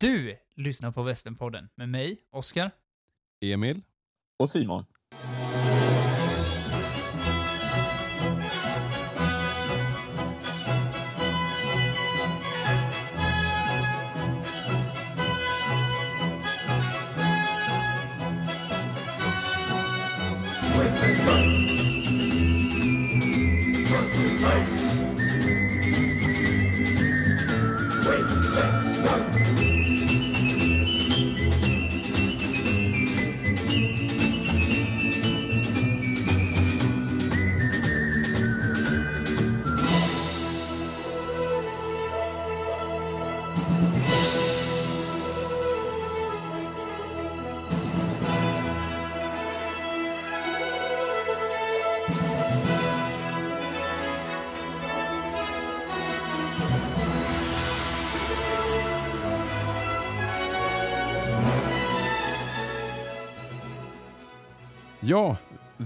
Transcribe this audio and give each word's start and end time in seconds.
Du 0.00 0.36
lyssnar 0.54 0.92
på 0.92 1.02
Västernpodden 1.02 1.68
med 1.74 1.88
mig, 1.88 2.18
Oskar. 2.32 2.70
Emil. 3.40 3.82
Och 4.38 4.50
Simon. 4.50 4.84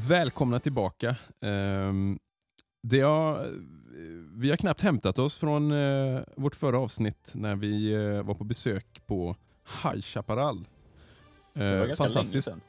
Välkomna 0.08 0.60
tillbaka. 0.60 1.16
Um, 1.40 2.18
det 2.82 3.00
har, 3.00 3.50
vi 4.40 4.50
har 4.50 4.56
knappt 4.56 4.80
hämtat 4.80 5.18
oss 5.18 5.36
från 5.40 5.72
uh, 5.72 6.20
vårt 6.36 6.54
förra 6.54 6.78
avsnitt 6.78 7.30
när 7.34 7.56
vi 7.56 7.94
uh, 7.96 8.22
var 8.22 8.34
på 8.34 8.44
besök 8.44 9.02
på 9.06 9.36
High 9.82 10.00
Chaparral. 10.00 10.68
Det 11.52 11.78
var 11.78 11.86
ganska 11.86 12.08
länge 12.08 12.24
sedan. 12.24 12.60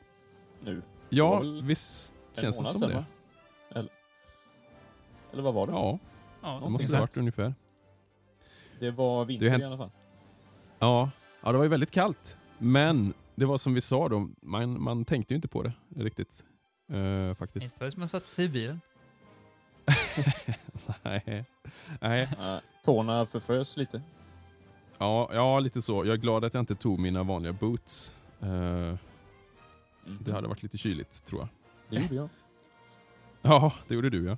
Nu. 0.64 0.82
Ja, 1.10 1.40
visst 1.64 2.14
känns 2.34 2.58
det 2.58 2.64
som 2.64 2.80
sedan, 2.80 2.90
det. 2.90 2.96
va? 2.96 3.06
Eller, 3.70 3.92
eller 5.34 5.44
vad 5.44 5.54
var 5.54 5.68
det? 5.68 5.72
Ja, 5.74 6.00
Ja, 6.42 6.60
det 6.64 6.70
måste 6.70 6.88
det 6.88 6.92
sånt. 6.92 7.02
varit 7.02 7.18
ungefär. 7.18 7.56
Det 8.80 8.92
var 8.92 9.26
vinter 9.26 9.50
hänt- 9.50 9.62
i 9.62 9.66
alla 9.66 9.78
fall. 9.78 9.92
Ja, 10.80 11.10
ja, 11.44 11.52
det 11.52 11.58
var 11.58 11.66
ju 11.66 11.70
väldigt 11.70 11.92
kallt. 11.92 12.38
Men 12.58 13.14
det 13.36 13.46
var 13.46 13.58
som 13.58 13.74
vi 13.74 13.82
sa 13.82 14.10
då, 14.10 14.30
man, 14.42 14.82
man 14.84 15.06
tänkte 15.06 15.34
ju 15.34 15.36
inte 15.36 15.48
på 15.48 15.64
det 15.64 15.74
riktigt. 15.96 16.46
Uh, 16.92 17.34
faktiskt. 17.36 17.64
Inte 17.64 17.78
förrän 17.78 17.92
man 17.98 18.08
satte 18.08 18.30
sig 18.30 18.46
i 18.46 18.50
bilen. 18.50 18.82
Nej. 21.04 21.46
Nej. 22.00 22.22
Uh, 22.24 22.58
tårna 22.84 23.26
förfrös 23.26 23.78
lite. 23.78 24.02
Ja, 24.98 25.30
ja, 25.34 25.60
lite 25.60 25.82
så. 25.82 26.06
Jag 26.06 26.14
är 26.14 26.18
glad 26.18 26.44
att 26.46 26.54
jag 26.54 26.62
inte 26.62 26.76
tog 26.76 27.00
mina 27.00 27.24
vanliga 27.24 27.54
boots. 27.54 28.14
Eh, 28.42 28.96
Mm. 30.06 30.20
det 30.22 30.32
hade 30.32 30.48
varit 30.48 30.64
lite 30.64 30.78
kyligt, 30.78 31.26
tror 31.26 31.42
jag. 31.42 31.50
Det 31.90 32.02
gjorde 32.04 32.16
jag. 32.16 32.30
Ja, 33.42 33.74
det 33.88 33.96
gjorde 33.96 34.10
du 34.10 34.26
ja. 34.26 34.38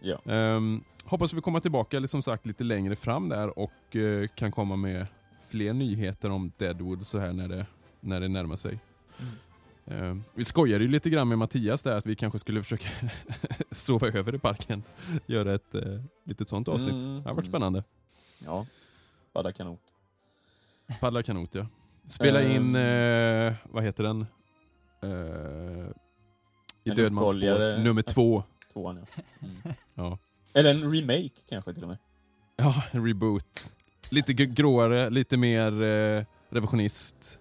Ja. 0.00 0.32
Ehm, 0.32 0.84
hoppas 1.04 1.32
vi 1.32 1.40
kommer 1.40 1.60
tillbaka 1.60 1.96
eller 1.96 2.06
som 2.06 2.22
sagt 2.22 2.46
lite 2.46 2.64
längre 2.64 2.96
fram 2.96 3.28
där 3.28 3.58
och 3.58 3.96
eh, 3.96 4.28
kan 4.28 4.52
komma 4.52 4.76
med 4.76 5.06
fler 5.48 5.72
nyheter 5.72 6.30
om 6.30 6.52
Deadwood 6.56 7.06
så 7.06 7.18
här 7.18 7.32
när 7.32 7.48
det, 7.48 7.66
när 8.00 8.20
det 8.20 8.28
närmar 8.28 8.56
sig. 8.56 8.78
Mm. 9.20 9.32
Ehm, 9.90 10.24
vi 10.34 10.44
skojade 10.44 10.84
ju 10.84 10.90
lite 10.90 11.10
grann 11.10 11.28
med 11.28 11.38
Mattias 11.38 11.82
där 11.82 11.96
att 11.96 12.06
vi 12.06 12.16
kanske 12.16 12.38
skulle 12.38 12.62
försöka 12.62 12.88
sova 13.70 14.08
över 14.08 14.34
i 14.34 14.38
parken. 14.38 14.82
Göra 15.26 15.54
ett 15.54 15.74
uh, 15.74 16.00
litet 16.24 16.48
sånt 16.48 16.68
avsnitt. 16.68 16.92
Mm, 16.92 17.04
Det 17.22 17.28
har 17.28 17.34
varit 17.34 17.38
mm. 17.38 17.44
spännande. 17.52 17.84
Ja. 18.44 18.66
Badda 19.34 19.52
kanot. 19.52 19.80
Paddla 21.00 21.22
kanot 21.22 21.54
ja. 21.54 21.66
Spela 22.06 22.40
Ehm. 22.42 22.56
in, 22.56 22.76
eh, 22.76 23.54
vad 23.64 23.84
heter 23.84 24.04
den? 24.04 24.26
Eh, 25.02 25.90
I 26.84 26.90
Dödmans 26.90 27.30
spår, 27.30 27.78
nummer 27.84 28.02
två. 28.02 28.42
Tvåan 28.72 28.96
ja. 29.16 29.22
Mm. 29.42 29.56
Ja. 29.94 30.18
Eller 30.54 30.70
en 30.70 30.92
remake 30.94 31.30
kanske 31.48 31.74
till 31.74 31.82
och 31.82 31.88
med. 31.88 31.98
Ja, 32.56 32.82
en 32.90 33.06
reboot. 33.06 33.72
Lite 34.10 34.32
gr- 34.32 34.54
gråare, 34.54 35.10
lite 35.10 35.36
mer 35.36 35.82
eh, 35.82 36.24
revisionist. 36.50 37.40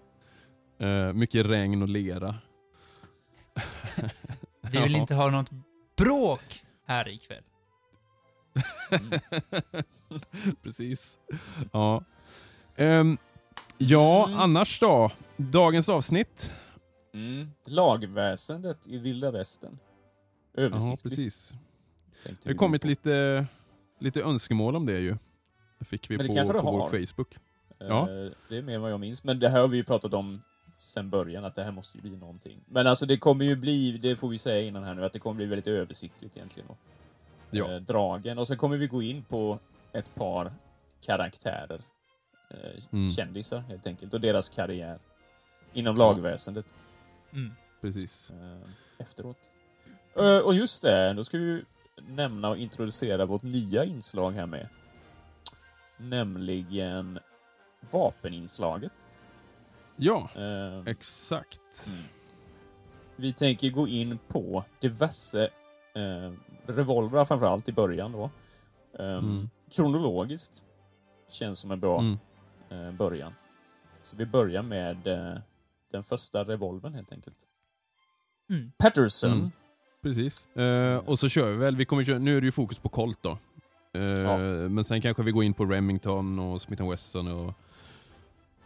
Eh, 0.80 1.14
mycket 1.14 1.46
regn 1.46 1.82
och 1.82 1.90
lera. 1.90 2.36
Vi 4.62 4.82
vill 4.82 4.92
Ja. 4.92 4.98
inte 4.98 5.16
ha 5.16 5.30
något 5.30 5.50
bråk 5.98 6.64
här 6.86 7.08
ikväll. 7.08 7.44
Mm. 8.92 9.20
Precis. 10.64 11.20
Ja. 11.72 12.04
Ehm, 12.76 13.18
ja, 13.78 14.26
Mm. 14.28 14.40
annars 14.40 14.80
då? 14.80 15.12
Dagens 15.38 15.90
avsnitt? 15.90 16.54
Mm. 17.14 17.52
Lagväsendet 17.66 18.88
i 18.88 18.98
vilda 18.98 19.32
västern. 19.32 19.80
Ja, 20.56 20.62
Översiktligt. 20.64 21.04
precis. 21.04 21.52
tänkte 22.24 22.30
Det 22.32 22.50
vi 22.50 22.54
har 22.54 22.58
kommit 22.58 22.82
på. 22.82 22.88
lite, 22.88 23.46
lite 24.00 24.22
önskemål 24.22 24.76
om 24.76 24.86
det 24.86 25.00
ju. 25.00 25.18
Det 25.80 25.86
fick 25.86 26.10
vi 26.12 26.18
på, 26.18 26.24
på 26.54 26.62
vår. 26.72 27.06
Facebook. 27.06 27.36
Ja. 27.78 28.02
Eh, 28.10 28.32
Det 28.50 28.58
är 28.58 28.62
mer 28.62 28.76
än 28.76 28.82
vad 28.82 28.92
jag 28.92 29.00
minns. 29.00 29.24
Men 29.24 29.40
det 29.40 29.50
här 29.50 29.60
har 29.62 29.68
vi 29.68 29.78
ju 29.78 29.84
pratat 29.84 30.14
om 30.14 30.42
sen 30.90 31.10
början, 31.10 31.46
att 31.46 31.56
det 31.56 31.64
här 31.64 31.72
måste 31.72 31.98
ju 31.98 32.02
bli 32.02 32.12
någonting. 32.18 32.60
Men 32.66 32.88
alltså 32.88 33.06
det 33.06 33.18
kommer 33.18 33.46
ju 33.46 33.56
bli, 33.56 33.92
det 33.98 34.16
får 34.16 34.30
vi 34.30 34.38
säga 34.38 34.62
innan 34.68 34.84
här 34.84 34.94
nu, 34.94 35.06
att 35.06 35.14
det 35.14 35.20
kommer 35.20 35.36
bli 35.36 35.46
väldigt 35.46 35.68
översiktligt 35.68 36.38
egentligen. 36.38 36.68
Då. 36.70 36.78
Ja. 37.52 37.72
Eh, 37.72 37.82
dragen. 37.82 38.38
Och 38.38 38.48
sen 38.48 38.58
kommer 38.58 38.78
vi 38.78 38.88
gå 38.88 39.02
in 39.02 39.24
på 39.24 39.60
ett 39.94 40.16
par 40.16 40.54
karaktärer. 41.02 41.82
Eh, 42.50 42.84
Mm. 42.92 43.10
Kändisar 43.12 43.60
helt 43.60 43.88
enkelt. 43.88 44.14
Och 44.14 44.22
deras 44.22 44.50
karriär. 44.50 45.00
Inom 45.74 45.96
lagväsendet. 45.98 46.74
Mm. 47.34 47.52
Precis. 47.82 48.32
eh, 48.32 48.70
efteråt. 48.98 49.38
Eh, 50.16 50.38
och 50.38 50.54
just 50.54 50.82
det, 50.84 51.14
då 51.14 51.24
ska 51.24 51.38
vi 51.38 51.44
ju 51.44 51.66
nämna 52.08 52.50
och 52.50 52.58
introducera 52.58 53.26
vårt 53.26 53.44
nya 53.44 53.86
inslag 53.86 54.32
här 54.32 54.46
med. 54.46 54.68
Nämligen 55.98 57.20
vapeninslaget. 57.92 59.06
Ja, 60.00 60.30
Eh, 60.36 60.84
exakt. 60.92 61.88
Mm. 61.88 62.04
Vi 63.16 63.34
tänker 63.34 63.70
gå 63.70 63.88
in 63.88 64.20
på 64.28 64.64
diverse 64.80 65.50
eh, 65.96 66.32
revolvrar 66.68 67.26
framförallt 67.26 67.70
i 67.70 67.72
början 67.74 68.12
då. 68.12 68.24
Ehm, 69.00 69.10
Mm. 69.18 69.50
Kronologiskt 69.72 70.64
känns 71.30 71.60
som 71.60 71.72
en 71.72 71.80
bra 71.80 72.00
Mm. 72.00 72.18
eh, 72.70 72.92
början. 72.92 73.34
Så 74.04 74.16
vi 74.16 74.26
börjar 74.26 74.62
med 74.64 75.08
eh, 75.08 75.38
den 75.92 76.04
första 76.04 76.44
revolvern 76.44 76.94
helt 76.94 77.12
enkelt. 77.12 77.38
Mm. 78.50 78.72
Patterson. 78.78 79.32
Mm. 79.34 79.52
Precis. 80.02 80.48
Eh, 80.56 80.98
och 80.98 81.20
så 81.20 81.30
kör 81.30 81.52
vi 81.52 81.58
väl, 81.58 81.76
vi 81.76 81.86
kommer 81.86 82.04
köra, 82.04 82.20
nu 82.20 82.38
är 82.38 82.42
det 82.42 82.46
ju 82.46 82.52
fokus 82.52 82.80
på 82.80 82.90
Colt 82.90 83.20
då. 83.22 83.38
Eh, 83.94 84.02
Ja. 84.04 84.38
Men 84.70 84.84
sen 84.84 85.02
kanske 85.02 85.24
vi 85.24 85.32
går 85.32 85.44
in 85.44 85.54
på 85.54 85.66
Remington 85.66 86.40
och 86.40 86.62
Smith 86.62 86.90
Wesson 86.90 87.28
och, 87.28 87.54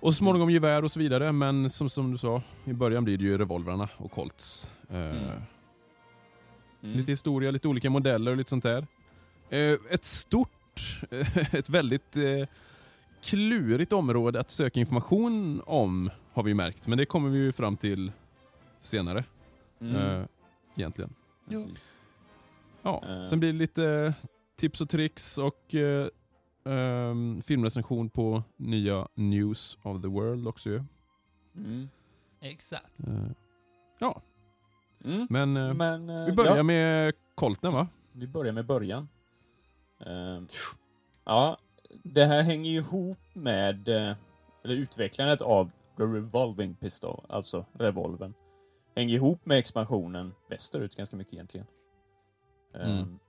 och 0.04 0.14
så 0.14 0.18
småningom 0.18 0.50
gevär 0.50 0.84
och 0.84 0.92
så 0.92 1.00
vidare. 1.00 1.32
Men 1.32 1.70
som, 1.70 1.90
som 1.90 2.12
du 2.12 2.18
sa, 2.18 2.42
i 2.66 2.74
början 2.74 3.04
blir 3.04 3.18
det 3.18 3.24
ju 3.24 3.38
revolvrarna 3.38 3.90
och 3.98 4.12
Colts. 4.12 4.70
Eh, 4.90 4.96
Mm. 4.98 5.20
Mm. 6.84 6.98
Lite 6.98 7.12
historia, 7.12 7.52
lite 7.52 7.68
olika 7.68 7.90
modeller 7.90 8.32
och 8.32 8.38
lite 8.38 8.50
sånt 8.50 8.64
där. 8.64 8.88
Eh, 9.50 9.78
ett 9.90 10.04
stort, 10.04 11.02
ett 11.52 11.70
väldigt 11.70 12.18
eh, 12.18 12.48
klurigt 13.22 13.94
område 13.94 14.40
att 14.40 14.52
söka 14.52 14.80
information 14.80 15.62
om 15.66 16.10
har 16.34 16.44
vi 16.44 16.54
märkt. 16.54 16.88
Men 16.88 16.98
det 16.98 17.06
kommer 17.06 17.30
vi 17.30 17.38
ju 17.38 17.52
fram 17.52 17.78
till 17.78 18.12
senare. 18.80 19.24
Mm. 19.82 19.96
Eh, 19.96 20.26
egentligen. 20.76 21.14
Precis. 21.50 21.94
Ja, 22.82 23.04
Eh. 23.10 23.24
sen 23.24 23.40
blir 23.40 23.54
det 23.54 23.60
lite 23.60 24.14
tips 24.60 24.82
och 24.82 24.90
tricks 24.90 25.38
och 25.38 25.76
ehm, 26.66 27.42
filmrecension 27.42 28.10
på 28.10 28.44
nya 28.58 29.08
News 29.16 29.78
of 29.84 30.02
the 30.02 30.08
World 30.08 30.48
också 30.48 30.70
ju. 30.70 30.84
Mm. 31.56 31.90
Exakt. 32.42 33.00
Eh, 33.08 33.32
ja, 34.00 34.22
Mm. 35.06 35.28
men 35.30 35.58
eh, 35.58 35.74
Men, 35.74 36.10
eh, 36.10 36.26
vi 36.26 36.32
börjar 36.32 36.58
ja, 36.58 36.64
med 36.64 37.14
Colten 37.36 37.74
va? 37.74 37.88
vi 38.12 38.28
börjar 38.28 38.54
med 38.54 38.66
början. 38.66 39.10
Ehm, 40.06 40.48
ja, 41.26 41.58
det 42.04 42.26
här 42.26 42.44
hänger 42.44 42.72
ju 42.72 42.78
ihop 42.78 43.18
med 43.34 43.88
eller 43.90 44.16
utvecklandet 44.76 45.42
av 45.42 45.72
The 45.98 46.04
Revolving 46.04 46.76
Pistol, 46.76 47.26
alltså 47.30 47.66
revolven. 47.74 48.34
Hänger 48.96 49.14
ihop 49.16 49.46
med 49.46 49.58
expansionen 49.58 50.34
västerut 50.50 50.96
ganska 50.96 51.16
mycket 51.16 51.34
egentligen. 51.34 51.68
Ehm, 52.76 53.20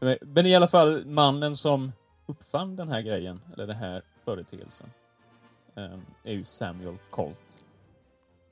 Mm. 0.00 0.18
Men 0.20 0.46
i 0.46 0.54
alla 0.56 0.68
fall, 0.68 1.06
mannen 1.06 1.56
som 1.56 1.92
uppfann 2.32 2.76
den 2.76 2.88
här 2.88 3.02
grejen, 3.02 3.40
eller 3.52 3.66
den 3.66 3.76
här 3.76 4.02
företeelsen, 4.24 4.90
eh, 5.74 5.98
är 6.24 6.32
ju 6.32 6.44
Samuel 6.44 6.96
Colt. 7.10 7.58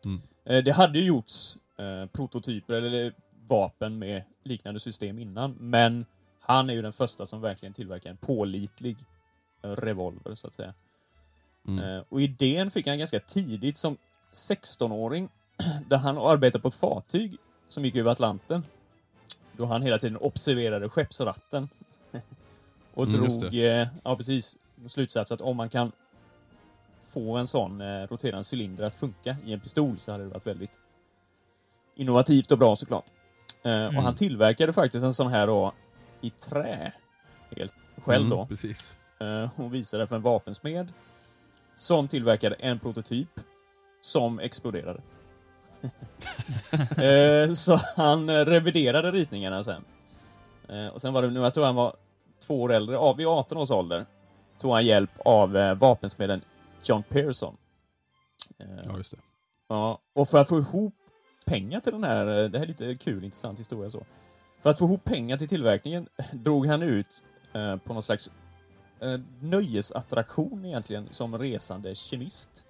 Mm. 0.05 0.23
Eh, 0.45 0.65
det 0.65 0.73
hade 0.73 0.99
ju 0.99 1.05
gjorts 1.05 1.59
eh, 1.79 2.07
prototyper 2.07 2.75
eller 2.75 3.13
vapen 3.47 3.99
med 3.99 4.23
liknande 4.45 4.81
system 4.81 5.19
innan, 5.19 5.57
men 5.61 6.07
han 6.41 6.71
är 6.71 6.75
ju 6.75 6.83
den 6.83 6.93
första 6.93 7.27
som 7.27 7.41
verkligen 7.41 7.73
tillverkar 7.73 8.11
en 8.11 8.17
pålitlig 8.17 8.97
revolver, 9.63 10.35
så 10.35 10.47
att 10.47 10.55
säga. 10.55 10.75
Mm. 11.69 12.05
Och 12.09 12.21
idén 12.21 12.71
fick 12.71 12.87
han 12.87 12.99
ganska 12.99 13.21
tidigt 13.21 13.79
som 13.79 13.97
16-åring, 14.33 15.29
där 15.89 15.97
han 15.97 16.19
arbetade 16.19 16.63
på 16.63 16.69
ett 16.69 16.75
fartyg 16.75 17.37
som 17.69 17.85
gick 17.85 17.97
över 17.97 18.11
Atlanten. 18.11 18.63
Då 19.57 19.67
han 19.67 19.83
hela 19.83 19.99
tiden 19.99 20.17
observerade 20.17 20.89
skeppsratten. 20.89 21.69
Och 22.95 23.05
Mm, 23.07 23.21
drog, 23.39 23.55
eh, 23.55 23.89
ja 24.05 24.17
precis, 24.17 24.59
slutsats 24.89 25.33
att 25.33 25.41
om 25.41 25.57
man 25.57 25.69
kan 25.69 25.93
få 27.13 27.37
en 27.37 27.47
sån 27.47 27.81
eh, 27.81 28.07
roterande 28.07 28.45
cylinder 28.53 28.85
att 28.85 28.95
funka 28.97 29.37
i 29.45 29.53
en 29.53 29.61
pistol 29.61 29.99
så 29.99 30.13
hade 30.13 30.25
det 30.25 30.31
varit 30.31 30.47
väldigt 30.47 30.81
innovativt 31.97 32.53
och 32.53 32.59
bra 32.59 32.77
såklart. 32.77 33.05
Eh, 33.63 33.71
Mm. 33.73 33.97
Och 33.97 34.03
han 34.03 34.15
tillverkade 34.15 34.73
faktiskt 34.73 35.05
en 35.05 35.15
sån 35.15 35.29
här 35.29 35.47
då 35.47 35.73
i 36.21 36.31
trä. 36.31 36.93
Helt 37.57 37.75
själv 38.05 38.27
Mm, 38.27 38.39
då. 38.39 38.47
Precis. 38.47 38.97
Eh, 39.21 39.61
och 39.61 39.75
visade 39.75 40.07
för 40.07 40.17
en 40.17 40.23
vapensmed 40.23 40.93
som 41.75 42.09
tillverkade 42.09 42.55
en 42.55 42.79
prototyp 42.79 43.29
som 44.01 44.39
exploderade. 44.39 45.01
Eh, 47.03 47.53
så 47.53 47.81
han 47.97 48.29
eh, 48.29 48.45
reviderade 48.45 49.11
ritningarna 49.11 49.65
sen. 49.65 49.85
Eh, 50.69 50.87
och 50.87 51.01
sen 51.01 51.13
var 51.13 51.23
det 51.23 51.31
nu, 51.31 51.41
jag 51.41 51.55
tror 51.55 51.65
han 51.65 51.75
var 51.75 51.97
två 52.41 52.63
år 52.63 52.73
äldre, 52.73 52.95
ja, 52.95 53.13
vid 53.13 53.27
18 53.27 53.59
års 53.59 53.71
ålder, 53.71 54.07
tog 54.59 54.73
han 54.73 54.87
hjälp 54.87 55.11
av 55.25 55.57
eh, 55.57 55.75
vapensmeden 55.75 56.41
John 56.85 57.03
Pearson. 57.03 57.57
Eh, 58.59 58.67
Ja, 58.87 58.97
just 58.97 59.11
det. 59.11 59.17
Ja, 59.69 59.99
och 60.13 60.29
för 60.29 60.39
att 60.39 60.49
få 60.49 60.59
ihop 60.59 60.95
pengar 61.47 61.81
till 61.81 61.93
den 61.93 62.05
här, 62.05 62.27
eh, 62.43 62.49
det 62.51 62.59
här 62.59 62.65
är 62.65 62.69
lite 62.69 62.95
kul, 62.97 63.25
intressant 63.25 63.59
historia 63.59 63.91
så. 63.91 64.05
För 64.63 64.71
att 64.71 64.79
få 64.79 64.85
ihop 64.85 65.05
pengar 65.05 65.37
till 65.37 65.49
tillverkningen 65.49 66.09
drog 66.33 66.67
han 66.67 66.83
ut 66.83 67.23
eh, 67.53 67.77
på 67.77 67.93
någon 67.93 68.03
slags 68.03 68.31
eh, 69.01 69.21
nöjesattraktion 69.41 70.65
egentligen 70.65 71.09
som 71.11 71.39
resande 71.39 71.95
kemist. 71.95 72.65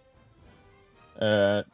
Eh, 1.18 1.64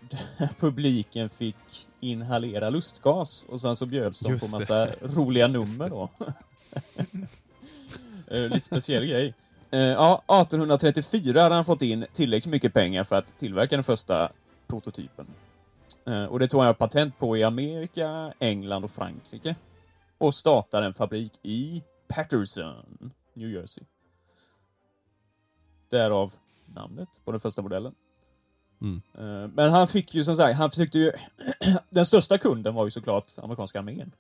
publiken 0.60 1.28
fick 1.28 1.88
inhalera 2.00 2.70
lustgas 2.70 3.46
och 3.48 3.60
sen 3.60 3.76
så 3.76 3.86
bjöds 3.86 4.20
de 4.20 4.32
Just 4.32 4.52
på 4.52 4.58
det. 4.58 4.60
massa 4.60 4.88
roliga 5.02 5.48
nummer 5.48 5.88
då. 5.88 6.08
Eh, 8.30 8.40
lite 8.48 8.60
speciell 8.66 9.06
grej. 9.06 9.34
Eh, 9.70 9.80
ja, 9.80 10.22
1834 10.26 11.42
hade 11.42 11.54
han 11.54 11.64
fått 11.64 11.82
in 11.82 12.06
tillräckligt 12.12 12.52
mycket 12.52 12.74
pengar 12.74 13.04
för 13.04 13.16
att 13.16 13.38
tillverka 13.38 13.76
den 13.76 13.84
första 13.84 14.30
prototypen. 14.66 15.26
Eh, 16.06 16.24
och 16.24 16.38
det 16.38 16.48
tog 16.48 16.62
han 16.62 16.74
patent 16.74 17.18
på 17.18 17.36
i 17.36 17.42
Amerika, 17.44 18.32
England 18.38 18.84
och 18.84 18.90
Frankrike. 18.90 19.54
Och 20.18 20.34
startade 20.34 20.86
en 20.86 20.94
fabrik 20.94 21.32
i 21.42 21.82
Patterson, 22.08 23.12
New 23.34 23.50
Jersey. 23.50 23.84
Därav 25.90 26.32
namnet 26.74 27.08
på 27.24 27.30
den 27.32 27.40
första 27.40 27.62
modellen. 27.62 27.94
Mm. 28.80 29.02
Eh, 29.18 29.50
Men 29.54 29.70
han 29.72 29.88
fick 29.88 30.14
ju 30.14 30.24
som 30.24 30.36
sagt, 30.36 30.58
han 30.58 30.70
försökte 30.70 30.98
ju... 30.98 31.12
den 31.90 32.06
största 32.06 32.38
kunden 32.38 32.74
var 32.74 32.84
ju 32.84 32.90
såklart 32.90 33.24
amerikanska 33.42 33.78
armén. 33.78 34.12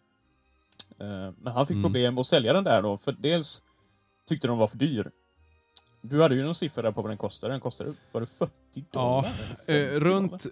Eh, 0.98 1.30
Men 1.38 1.52
han 1.52 1.66
fick 1.66 1.74
Mm. 1.74 1.82
problem 1.82 2.18
att 2.18 2.26
sälja 2.26 2.52
den 2.52 2.64
där 2.64 2.82
då, 2.82 2.96
för 2.96 3.12
dels 3.12 3.62
tyckte 4.28 4.46
de 4.48 4.58
var 4.58 4.66
för 4.66 4.78
dyr. 4.78 5.10
Du 6.02 6.22
hade 6.22 6.34
ju 6.34 6.42
någon 6.44 6.54
siffra 6.54 6.82
där 6.82 6.92
på 6.92 7.02
vad 7.02 7.10
den 7.10 7.18
kostade. 7.18 7.52
Den 7.52 7.60
kostade, 7.60 7.92
var 8.12 8.20
det 8.20 8.26
40 8.26 8.52
dollar? 8.92 9.22
50 9.66 9.72
Eh, 9.72 10.00
runt... 10.00 10.46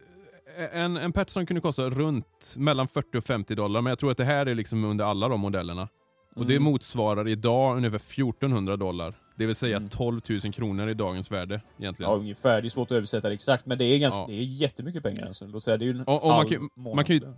En, 0.72 0.96
en 0.96 1.12
Petson 1.12 1.46
kunde 1.46 1.60
kosta 1.60 1.90
runt 1.90 2.54
mellan 2.58 2.88
40 2.88 3.18
och 3.18 3.24
50 3.24 3.54
dollar, 3.54 3.80
men 3.80 3.90
jag 3.90 3.98
tror 3.98 4.10
att 4.10 4.16
det 4.16 4.24
här 4.24 4.46
är 4.46 4.54
liksom 4.54 4.84
under 4.84 5.04
alla 5.04 5.28
de 5.28 5.40
modellerna. 5.40 5.88
Och 6.36 6.46
det 6.46 6.52
Mm. 6.54 6.62
motsvarar 6.64 7.28
idag 7.28 7.76
ungefär 7.76 7.96
1400 7.98 8.76
dollar. 8.76 9.14
Det 9.36 9.46
vill 9.46 9.54
säga 9.54 9.76
Mm. 9.76 9.88
12 9.88 10.20
000 10.44 10.52
kronor 10.52 10.88
i 10.88 10.94
dagens 10.94 11.30
värde 11.30 11.60
egentligen. 11.78 12.12
Ja, 12.12 12.18
ungefär. 12.18 12.62
Det 12.62 12.68
är 12.68 12.70
svårt 12.70 12.90
att 12.90 12.96
översätta 12.96 13.28
det 13.28 13.34
exakt, 13.34 13.66
men 13.66 13.78
det 13.78 13.84
är, 13.84 13.98
ganska, 13.98 14.20
Ja. 14.20 14.26
det 14.26 14.34
är 14.34 14.42
jättemycket 14.42 15.02
pengar. 15.02 15.26
Alltså. 15.26 15.46
Låt 15.46 15.64
säga, 15.64 15.76
det 15.76 15.84
är 15.84 15.86
ju 15.86 15.90
en 15.90 16.00
Och- 16.04 16.22
och 16.22 16.28
man 16.28 16.36
halv 16.36 16.48
kan- 16.48 16.70
man 16.94 17.04
kan 17.04 17.16
ju-. 17.16 17.32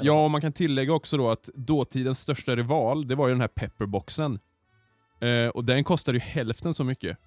Ja, 0.00 0.24
och 0.24 0.30
man 0.30 0.40
kan 0.40 0.52
tillägga 0.52 0.92
också 0.92 1.16
då 1.16 1.30
att 1.30 1.48
dåtidens 1.54 2.20
största 2.20 2.56
rival, 2.56 3.08
det 3.08 3.14
var 3.14 3.28
ju 3.28 3.34
den 3.34 3.40
här 3.40 3.48
pepperboxen. 3.48 4.38
Eh, 5.20 5.48
och 5.48 5.64
den 5.64 5.84
kostade 5.84 6.18
ju 6.18 6.22
hälften 6.22 6.74
så 6.74 6.84
mycket. 6.84 7.18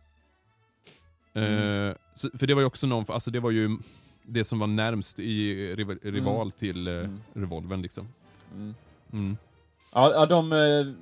Eh, 1.33 1.43
Mm. 1.43 1.95
så, 2.13 2.29
för 2.37 2.47
det 2.47 2.53
var 2.53 2.61
ju 2.61 2.67
också 2.67 2.87
någon, 2.87 3.05
alltså 3.07 3.31
det 3.31 3.39
var 3.39 3.51
ju 3.51 3.77
det 4.25 4.43
som 4.43 4.59
var 4.59 4.67
närmst 4.67 5.19
i 5.19 5.55
rival, 5.75 5.99
rival 6.03 6.51
till 6.51 6.87
eh, 6.87 6.93
Mm. 6.93 7.21
revolvern 7.33 7.81
liksom. 7.81 8.07
Mm. 8.55 8.75
Mm. 9.13 9.37
Ja, 9.93 10.25
de... 10.25 10.53
eh, 10.53 10.93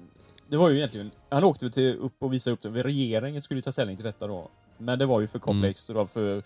Det 0.50 0.58
var 0.58 0.70
ju 0.70 0.78
egentligen... 0.78 1.12
Han 1.30 1.44
åkte 1.44 1.70
till, 1.70 1.96
upp 1.96 2.14
och 2.20 2.34
visade 2.34 2.54
upp 2.54 2.62
det. 2.62 2.70
Regeringen 2.84 3.42
skulle 3.42 3.58
ju 3.58 3.62
ta 3.62 3.72
ställning 3.72 3.96
till 3.98 4.06
detta 4.06 4.28
då. 4.28 4.50
Men 4.78 5.00
det 5.00 5.06
var 5.06 5.22
ju 5.22 5.28
för 5.28 5.40
komplext 5.40 5.90
och 5.90 5.96
då 5.96 6.08
för... 6.08 6.44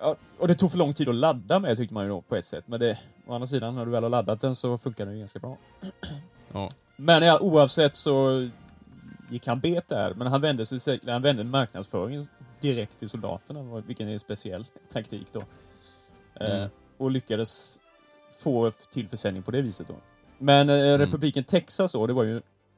Ja, 0.00 0.16
och 0.38 0.48
det 0.48 0.54
tog 0.54 0.70
för 0.70 0.78
lång 0.78 0.92
tid 0.94 1.08
att 1.08 1.14
ladda 1.14 1.58
med 1.58 1.76
tyckte 1.76 1.94
man 1.94 2.04
ju 2.04 2.08
då 2.10 2.20
på 2.20 2.36
ett 2.36 2.44
sätt. 2.44 2.64
Men 2.68 2.80
det, 2.80 2.98
å 3.26 3.34
andra 3.34 3.46
sidan, 3.46 3.74
när 3.74 3.84
du 3.84 3.90
väl 3.90 4.02
har 4.02 4.10
laddat 4.10 4.40
den 4.40 4.54
så 4.54 4.78
funkar 4.78 5.04
den 5.06 5.14
ju 5.14 5.20
ganska 5.20 5.38
bra. 5.38 5.56
Ja. 6.52 6.70
Men 6.96 7.22
ja, 7.22 7.38
oavsett 7.40 7.96
så 7.96 8.48
gick 9.32 9.46
han 9.46 9.60
bet 9.60 9.88
där. 9.88 10.14
Men 10.14 10.26
han 10.26 10.40
vände, 10.40 10.66
sig, 10.66 11.00
han 11.06 11.22
vände 11.22 11.44
marknadsföringen 11.44 12.26
direkt 12.60 12.98
till 12.98 13.10
soldaterna, 13.10 13.80
vilken 13.86 14.08
är 14.08 14.12
en 14.12 14.18
speciell 14.18 14.64
taktik 14.88 15.26
då. 15.32 15.40
Eh, 16.40 16.56
Mm. 16.56 16.68
och 16.98 17.10
lyckades 17.10 17.78
få 18.38 18.70
till 18.70 19.08
försäljning 19.08 19.42
på 19.42 19.50
det 19.50 19.62
viset 19.62 19.88
då. 19.88 19.94
Men 20.38 20.68
eh, 20.68 20.76
Mm. 20.76 20.98
republiken 21.00 21.44
Texas 21.44 21.92
då, 21.92 22.06
det 22.06 22.12
var 22.12 22.22
ju, 22.24 22.34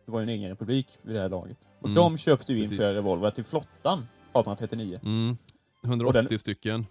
det 0.06 0.12
var 0.12 0.20
ju 0.20 0.22
en 0.22 0.28
egen 0.28 0.48
republik 0.50 0.88
vid 1.02 1.16
det 1.16 1.20
här 1.22 1.28
laget. 1.28 1.58
Och 1.80 1.86
Mm. 1.88 1.94
de 1.94 2.18
köpte 2.18 2.52
ju 2.52 2.58
in 2.58 2.64
Precis. 2.64 2.78
flera 2.78 2.94
revolver 2.94 3.30
till 3.30 3.44
flottan 3.44 3.98
1839. 4.32 5.00
Mm. 5.04 5.36
180 5.84 6.26
den- 6.28 6.38
stycken. 6.38 6.86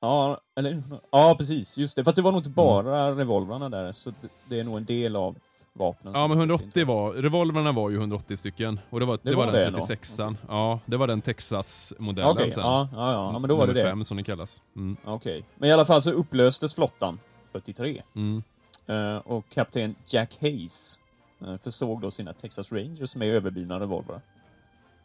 Ja, 0.00 0.40
eller, 0.56 0.82
ja, 1.12 1.34
precis. 1.38 1.78
Just 1.78 1.96
det. 1.96 2.04
Fast 2.04 2.16
det 2.16 2.22
var 2.22 2.32
nog 2.32 2.38
Mm. 2.40 2.48
inte 2.50 2.56
bara 2.56 3.10
revolvrarna 3.12 3.68
där, 3.68 3.92
så 3.92 4.10
det, 4.10 4.28
det 4.48 4.60
är 4.60 4.64
nog 4.64 4.76
en 4.76 4.84
del 4.84 5.16
av 5.16 5.36
vapnen. 5.74 6.14
Ja 6.16 6.28
men 6.28 6.38
de 6.48 6.58
köpte 6.58 6.80
180 6.80 6.80
in. 6.80 6.86
var, 6.86 7.12
revolverna 7.12 7.72
var 7.72 7.90
ju 7.90 7.96
180 7.96 8.36
stycken. 8.36 8.80
Och 8.90 9.00
det 9.00 9.06
var, 9.06 9.18
det 9.22 9.34
var 9.34 9.46
var, 9.46 9.52
det 9.52 9.64
den 9.64 9.72
då? 9.72 9.78
36an. 9.78 10.36
Ja, 10.48 10.80
det 10.86 10.96
var 10.96 11.06
den 11.06 11.20
Texas-modellen 11.20 12.30
Okej, 12.30 12.52
sen. 12.52 12.62
ja, 12.62 12.88
ja, 12.92 13.12
ja, 13.12 13.38
men 13.38 13.48
då 13.48 13.56
var 13.56 13.66
det 13.66 13.72
Nummer 13.72 13.84
det. 13.84 13.90
fem 13.90 14.04
som 14.04 14.16
det 14.16 14.22
kallas. 14.22 14.62
Mm. 14.76 14.96
Okej. 15.04 15.44
Men 15.56 15.68
i 15.68 15.72
alla 15.72 15.84
fall 15.84 16.02
så 16.02 16.10
upplöstes 16.10 16.74
flottan 16.74 17.18
43. 17.52 18.02
Mm. 18.14 18.42
Eh, 18.86 19.16
och 19.16 19.48
kapten 19.48 19.94
Jack 20.06 20.38
Hayes 20.40 21.00
eh, 21.40 21.56
försåg 21.56 22.00
då 22.00 22.10
sina 22.10 22.32
Texas 22.32 22.72
Rangers 22.72 23.16
med 23.16 23.28
överblivna 23.28 23.80
revolvrar. 23.80 24.20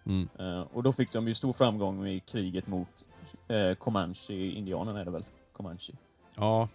Mm. 0.05 0.29
Eh, 0.39 0.62
och 0.74 0.84
då 0.84 0.94
fick 0.94 1.12
de 1.12 1.27
ju 1.27 1.34
stor 1.34 1.53
framgång 1.53 2.08
i 2.08 2.20
kriget 2.20 2.67
mot 2.67 3.05
uh, 3.51 3.74
Comanche-indianerna 3.74 5.01
är 5.01 5.05
det 5.05 5.12
väl? 5.12 5.25
Comanche. 5.53 5.94
Ja, 6.36 6.67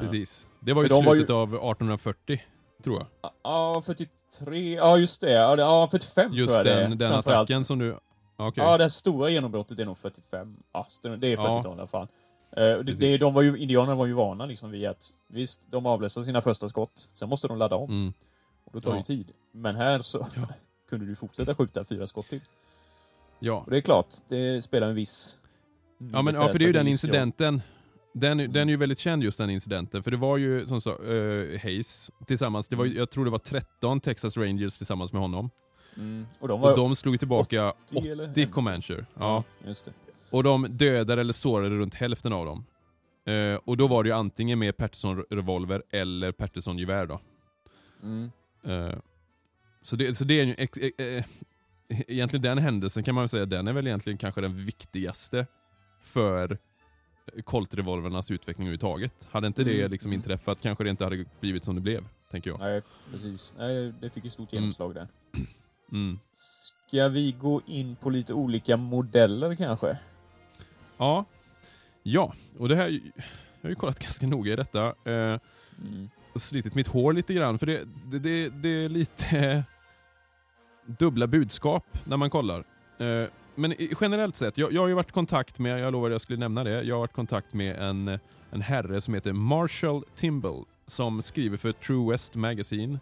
precis. 0.00 0.46
Det 0.60 0.72
var 0.72 0.82
ju 0.82 0.88
var 0.88 1.02
slutet 1.02 1.30
av 1.30 1.48
1840, 1.48 2.40
tror 2.84 2.96
jag. 3.20 3.30
Ja, 3.42 3.82
43. 3.86 4.74
Ja, 4.74 4.98
just 4.98 5.20
det. 5.20 5.30
Ja, 5.30 5.56
det- 5.56 5.62
ja 5.62 5.88
45 5.90 6.32
Just 6.32 6.48
tror 6.54 6.58
jag 6.58 6.66
det 6.76 6.82
är. 6.84 6.88
den, 6.88 6.98
den 6.98 7.12
attacken 7.12 7.64
som 7.64 7.78
du... 7.78 7.98
Okej. 8.36 8.64
Ja, 8.64 8.78
det 8.78 8.90
stora 8.90 9.30
genombrottet 9.30 9.78
är 9.78 9.84
nog 9.84 9.98
45. 9.98 10.56
Ja, 10.72 10.86
det 11.02 11.08
är 11.32 11.36
40-tal 11.36 11.62
Ja. 11.64 11.70
i 11.70 11.72
alla 11.72 11.86
fall. 11.86 12.06
Eh, 12.56 12.78
det, 12.78 13.16
de 13.20 13.34
var 13.34 13.42
ju, 13.42 13.56
indianerna 13.58 13.94
var 13.94 14.06
ju 14.06 14.12
vana 14.12 14.46
liksom 14.46 14.70
vid 14.70 14.86
att 14.86 15.12
visst, 15.28 15.70
de 15.70 15.86
avläste 15.86 16.24
sina 16.24 16.40
första 16.40 16.68
skott, 16.68 17.08
sen 17.12 17.28
måste 17.28 17.48
de 17.48 17.58
ladda 17.58 17.76
om. 17.76 17.90
Mm. 17.90 18.12
Och 18.64 18.72
då 18.72 18.80
tar 18.80 18.90
det 18.90 18.96
ju 18.96 19.00
Ja. 19.00 19.04
tid. 19.04 19.30
Men 19.52 19.76
här 19.76 19.98
så 19.98 20.26
Ja. 20.36 20.42
kunde 20.90 21.06
du 21.06 21.16
fortsätta 21.16 21.54
skjuta 21.54 21.84
fyra 21.84 22.06
skott 22.06 22.28
till. 22.28 22.40
Ja. 23.38 23.54
Och 23.64 23.70
det 23.70 23.76
är 23.76 23.80
klart, 23.80 24.06
det 24.28 24.62
spelar 24.64 24.88
en 24.88 24.94
viss... 24.94 25.38
Ja, 26.12 26.22
men, 26.22 26.34
ja, 26.34 26.48
för 26.48 26.58
det 26.58 26.64
är 26.64 26.66
ju 26.66 26.72
den 26.72 26.88
incidenten. 26.88 27.62
Den, 28.14 28.40
Mm. 28.40 28.52
den 28.52 28.68
är 28.68 28.72
ju 28.72 28.76
väldigt 28.76 28.98
känd 28.98 29.22
just 29.24 29.38
den 29.38 29.50
incidenten. 29.50 30.02
För 30.02 30.10
det 30.10 30.16
var 30.16 30.36
ju 30.36 30.66
som 30.66 30.80
så, 30.80 30.98
uh, 31.02 31.58
Hayes 31.62 32.10
tillsammans, 32.26 32.68
det 32.68 32.76
var, 32.76 32.84
Mm. 32.84 32.96
jag 32.96 33.10
tror 33.10 33.24
det 33.24 33.30
var 33.30 33.38
13 33.38 34.00
Texas 34.00 34.36
Rangers 34.36 34.76
tillsammans 34.78 35.12
med 35.12 35.22
honom. 35.22 35.50
Mm. 35.96 36.26
Och 36.38 36.48
de 36.48 36.62
Och 36.62 36.76
de 36.76 36.96
slog 36.96 37.18
tillbaka 37.18 37.72
80 37.96 38.08
eller 38.08 38.30
80 38.30 38.42
en. 38.42 38.50
Comancher. 38.50 39.06
Ja. 39.18 39.44
just 39.66 39.84
det. 39.84 39.92
Och 40.30 40.42
de 40.42 40.66
dödade 40.70 41.20
eller 41.20 41.32
sårade 41.32 41.76
runt 41.76 41.94
hälften 41.94 42.32
av 42.32 42.46
dem. 42.46 42.64
Eh, 43.26 43.54
och 43.64 43.76
då 43.76 43.86
var 43.86 44.02
det 44.02 44.08
ju 44.08 44.14
antingen 44.14 44.58
med 44.58 44.76
Patterson-revolver 44.76 45.82
eller 45.90 46.32
Patterson-gevär 46.32 47.06
då. 47.06 47.20
Mm. 48.02 48.30
Eh, 48.64 48.94
så, 49.82 49.96
det, 49.96 50.14
så 50.14 50.24
det 50.24 50.40
är 50.40 50.44
ju 50.44 50.54
ex, 50.58 50.78
eh, 50.78 50.90
eh, 51.06 51.24
egentligen 51.88 52.42
den 52.42 52.58
händelsen 52.58 53.04
kan 53.04 53.14
man 53.14 53.28
säga, 53.28 53.46
den 53.46 53.68
är 53.68 53.72
väl 53.72 53.86
egentligen 53.86 54.18
kanske 54.18 54.40
den 54.40 54.64
viktigaste 54.64 55.46
för 56.00 56.58
Colt-revolvernas 57.44 58.30
utveckling 58.30 58.66
överhuvudtaget. 58.66 59.28
Hade 59.30 59.46
inte 59.46 59.64
det 59.64 59.78
Mm, 59.80 59.90
liksom 59.92 60.08
mm. 60.10 60.18
inträffat 60.18 60.60
kanske 60.60 60.84
det 60.84 60.90
inte 60.90 61.04
hade 61.04 61.24
blivit 61.40 61.64
som 61.64 61.74
det 61.74 61.80
blev, 61.80 62.04
tänker 62.30 62.50
jag. 62.50 62.60
Nej, 62.60 62.82
precis. 63.12 63.54
Nej, 63.58 63.92
det 64.00 64.10
fick 64.10 64.24
ju 64.24 64.30
stort 64.30 64.52
Mm. 64.52 64.62
genomslag 64.62 64.94
där. 64.94 65.08
Mm. 65.92 66.18
Ska 66.88 67.08
vi 67.08 67.32
gå 67.32 67.60
in 67.66 67.96
på 67.96 68.10
lite 68.10 68.32
olika 68.34 68.76
modeller 68.76 69.54
kanske? 69.54 69.98
Ja, 70.96 71.24
Ja, 72.06 72.34
och 72.58 72.68
det 72.68 72.76
här, 72.76 72.88
jag 72.90 73.22
har 73.62 73.68
ju 73.68 73.74
kollat 73.74 73.98
ganska 74.02 74.26
noga 74.26 74.52
i 74.52 74.56
detta. 74.56 74.94
Eh, 75.04 75.38
Mm. 75.78 76.10
slitit 76.34 76.74
mitt 76.74 76.86
hår 76.86 77.12
lite 77.12 77.34
grann 77.34 77.58
för 77.58 77.66
det, 77.66 77.84
det, 78.06 78.18
det, 78.18 78.48
det 78.48 78.68
är 78.84 78.88
lite 78.88 79.64
dubbla 80.86 81.26
budskap 81.26 81.84
när 82.04 82.16
man 82.16 82.30
kollar. 82.30 82.64
Eh, 82.98 83.28
men 83.54 83.74
generellt 84.00 84.36
sett, 84.36 84.58
jag, 84.58 84.72
jag 84.72 84.80
har 84.80 84.88
ju 84.88 84.94
varit 84.94 85.08
i 85.08 85.12
kontakt 85.12 85.58
med, 85.58 85.80
jag 85.80 85.92
lovade 85.92 86.14
jag 86.14 86.20
skulle 86.20 86.38
nämna 86.38 86.64
det, 86.64 86.82
jag 86.82 86.94
har 86.94 87.00
varit 87.00 87.10
i 87.10 87.14
kontakt 87.14 87.54
med 87.54 87.76
en, 87.76 88.18
en 88.50 88.60
herre 88.60 89.00
som 89.00 89.14
heter 89.14 89.32
Marshall 89.32 90.04
Timble 90.14 90.64
som 90.86 91.22
skriver 91.22 91.56
för 91.56 91.72
True 91.72 92.12
West 92.12 92.36
Magazine. 92.36 92.98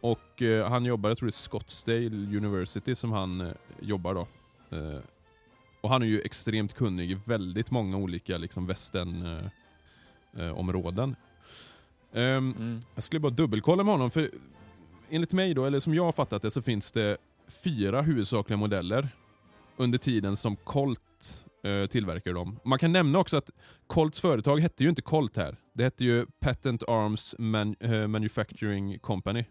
Och 0.00 0.42
eh, 0.42 0.68
han 0.68 0.84
jobbar, 0.84 1.10
jag 1.10 1.18
tror 1.18 1.26
det 1.26 1.30
är 1.30 1.32
Scottsdale 1.32 2.36
University 2.36 2.94
som 2.94 3.12
han 3.12 3.40
eh, 3.40 3.52
jobbar 3.80 4.14
då. 4.14 4.26
Eh, 4.76 4.98
och 5.80 5.90
han 5.90 6.02
är 6.02 6.06
ju 6.06 6.20
extremt 6.20 6.74
kunnig 6.74 7.10
i 7.10 7.18
väldigt 7.24 7.70
många 7.70 7.96
olika 7.96 8.38
liksom 8.38 8.66
västern 8.66 9.26
eh, 9.26 10.42
eh. 10.42 10.58
Ehm, 12.14 12.54
Mm. 12.58 12.80
jag 12.94 13.04
skulle 13.04 13.20
bara 13.20 13.32
dubbelkolla 13.32 13.82
med 13.82 13.94
honom, 13.94 14.10
för 14.10 14.30
enligt 15.10 15.32
mig 15.32 15.54
då, 15.54 15.64
eller 15.64 15.78
som 15.78 15.94
jag 15.94 16.04
har 16.04 16.12
fattat 16.12 16.42
det, 16.42 16.50
så 16.50 16.62
finns 16.62 16.92
det 16.92 17.16
fyra 17.64 18.02
huvudsakliga 18.02 18.56
modeller 18.56 19.08
under 19.82 19.98
tiden 19.98 20.36
som 20.36 20.56
Colt 20.56 21.44
eh, 21.64 21.86
tillverkar 21.86 22.32
dem. 22.34 22.58
Man 22.64 22.78
kan 22.78 22.92
nämna 22.92 23.18
också 23.18 23.36
att 23.36 23.50
Colts 23.86 24.20
företag 24.20 24.60
hette 24.60 24.82
ju 24.84 24.88
inte 24.90 25.02
Colt 25.02 25.36
här. 25.36 25.56
Det 25.74 25.84
hette 25.84 26.04
ju 26.04 26.26
Patent 26.40 26.82
Arms 26.88 27.34
Man 27.38 27.76
eh, 27.80 28.06
Manufacturing 28.06 28.98
Company, 28.98 29.44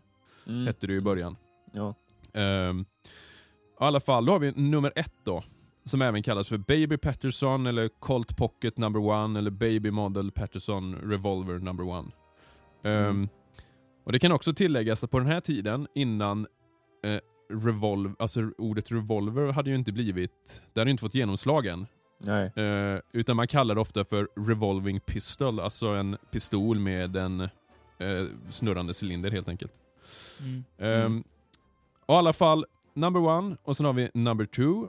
Mm. 0.48 0.68
hette 0.68 0.88
det 0.88 0.94
ju 0.94 1.00
i 1.00 1.02
början. 1.02 1.36
Ja. 1.74 1.96
Ehm, 2.34 2.80
I 2.82 3.84
alla 3.84 4.00
fall, 4.00 4.26
då 4.26 4.32
har 4.32 4.40
vi 4.40 4.52
nummer 4.52 4.92
ett 4.96 5.14
då. 5.24 5.44
Som 5.84 6.02
även 6.02 6.24
kallas 6.24 6.48
för 6.50 6.58
Baby 6.58 6.98
Patterson 6.98 7.68
eller 7.68 7.90
Colt 8.00 8.38
Pocket 8.38 8.78
number 8.78 9.00
one 9.00 9.40
eller 9.40 9.52
Baby 9.52 9.92
Model 9.92 10.32
Patterson 10.32 10.96
Revolver 10.96 11.60
number 11.60 11.84
one. 11.88 12.12
Ehm, 12.84 12.94
Mm. 13.06 13.30
och 14.04 14.12
Det 14.12 14.20
kan 14.20 14.32
också 14.32 14.54
tilläggas 14.54 15.04
att 15.04 15.12
på 15.12 15.20
den 15.20 15.28
här 15.28 15.40
tiden 15.40 15.88
innan 15.96 16.48
eh, 17.06 17.20
revolv, 17.52 18.16
alltså 18.20 18.52
ordet 18.58 18.92
revolver 18.92 19.52
hade 19.52 19.70
ju 19.70 19.76
inte 19.76 19.92
blivit, 19.92 20.64
det 20.74 20.80
hade 20.80 20.90
ju 20.90 20.92
inte 20.92 21.02
fått 21.02 21.16
genomslag 21.16 21.66
än. 21.66 21.88
Nej. 22.18 22.52
Eh, 22.56 23.00
utan 23.12 23.36
man 23.36 23.48
kallar 23.48 23.76
det 23.76 23.82
ofta 23.82 24.04
för 24.04 24.28
revolving 24.48 25.00
pistol, 25.00 25.60
alltså 25.60 25.88
en 25.88 26.18
pistol 26.32 26.80
med 26.80 27.16
en 27.16 27.42
eh, 27.42 27.50
snurrande 28.50 28.94
cylinder 29.02 29.32
helt 29.32 29.50
enkelt. 29.50 29.74
Mm. 30.40 30.64
Ehm, 30.78 31.24
och 32.06 32.16
I 32.16 32.18
alla 32.18 32.34
fall, 32.34 32.66
number 32.94 33.22
one 33.22 33.58
och 33.64 33.78
sen 33.78 33.86
har 33.86 33.94
vi 33.94 34.10
number 34.14 34.46
two. 34.46 34.88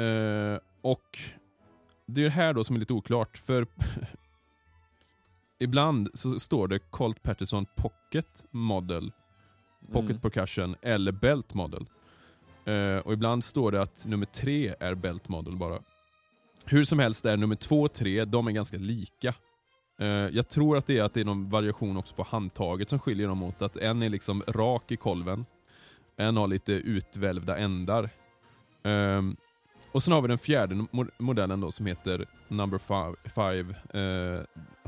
Eh, 0.00 0.58
och 0.82 1.18
det 2.06 2.20
är 2.20 2.24
det 2.24 2.30
här 2.30 2.52
då 2.52 2.64
som 2.64 2.76
är 2.76 2.80
lite 2.80 2.92
oklart, 2.92 3.36
för 3.36 3.66
ibland 5.58 6.10
så 6.14 6.40
står 6.40 6.68
det 6.68 6.78
Colt 6.78 7.22
Patterson 7.22 7.66
Pocket 7.76 8.44
Model, 8.50 9.12
Pocket 9.92 10.10
Mm. 10.10 10.20
Percussion 10.20 10.76
eller 10.82 11.12
Belt 11.12 11.54
Model. 11.54 11.86
Eh, 12.64 12.96
och 12.96 13.12
ibland 13.12 13.44
står 13.44 13.72
det 13.72 13.82
att 13.82 14.06
nummer 14.06 14.26
tre 14.26 14.74
är 14.80 14.94
Belt 14.94 15.28
Model 15.28 15.56
bara. 15.56 15.78
Hur 16.64 16.84
som 16.84 16.98
helst 16.98 17.24
är 17.24 17.36
nummer 17.36 17.56
två 17.56 17.82
och 17.82 17.92
tre, 17.92 18.24
de 18.24 18.46
är 18.46 18.52
ganska 18.52 18.76
lika. 18.76 19.34
Eh, 20.00 20.06
jag 20.06 20.48
tror 20.48 20.76
att 20.76 20.86
det 20.86 20.98
är 20.98 21.02
att 21.02 21.14
det 21.14 21.20
är 21.20 21.24
någon 21.24 21.50
variation 21.50 21.96
också 21.96 22.14
på 22.14 22.22
handtaget 22.22 22.88
som 22.88 22.98
skiljer 22.98 23.28
dem 23.28 23.42
åt. 23.42 23.62
Att 23.62 23.76
en 23.76 24.02
är 24.02 24.08
liksom 24.08 24.42
rak 24.48 24.90
i 24.92 24.96
kolven, 24.96 25.46
en 26.16 26.36
har 26.36 26.46
lite 26.48 26.72
utvälvda 26.72 27.56
ändar. 27.58 28.10
Ehm, 28.82 29.36
och 29.92 30.02
sen 30.02 30.12
har 30.14 30.22
vi 30.22 30.28
den 30.28 30.38
fjärde 30.38 30.74
mo- 30.74 31.10
modellen 31.18 31.60
då 31.60 31.70
som 31.72 31.86
heter 31.86 32.26
Number 32.48 32.78
five, 33.28 33.74
eh, 34.00 34.42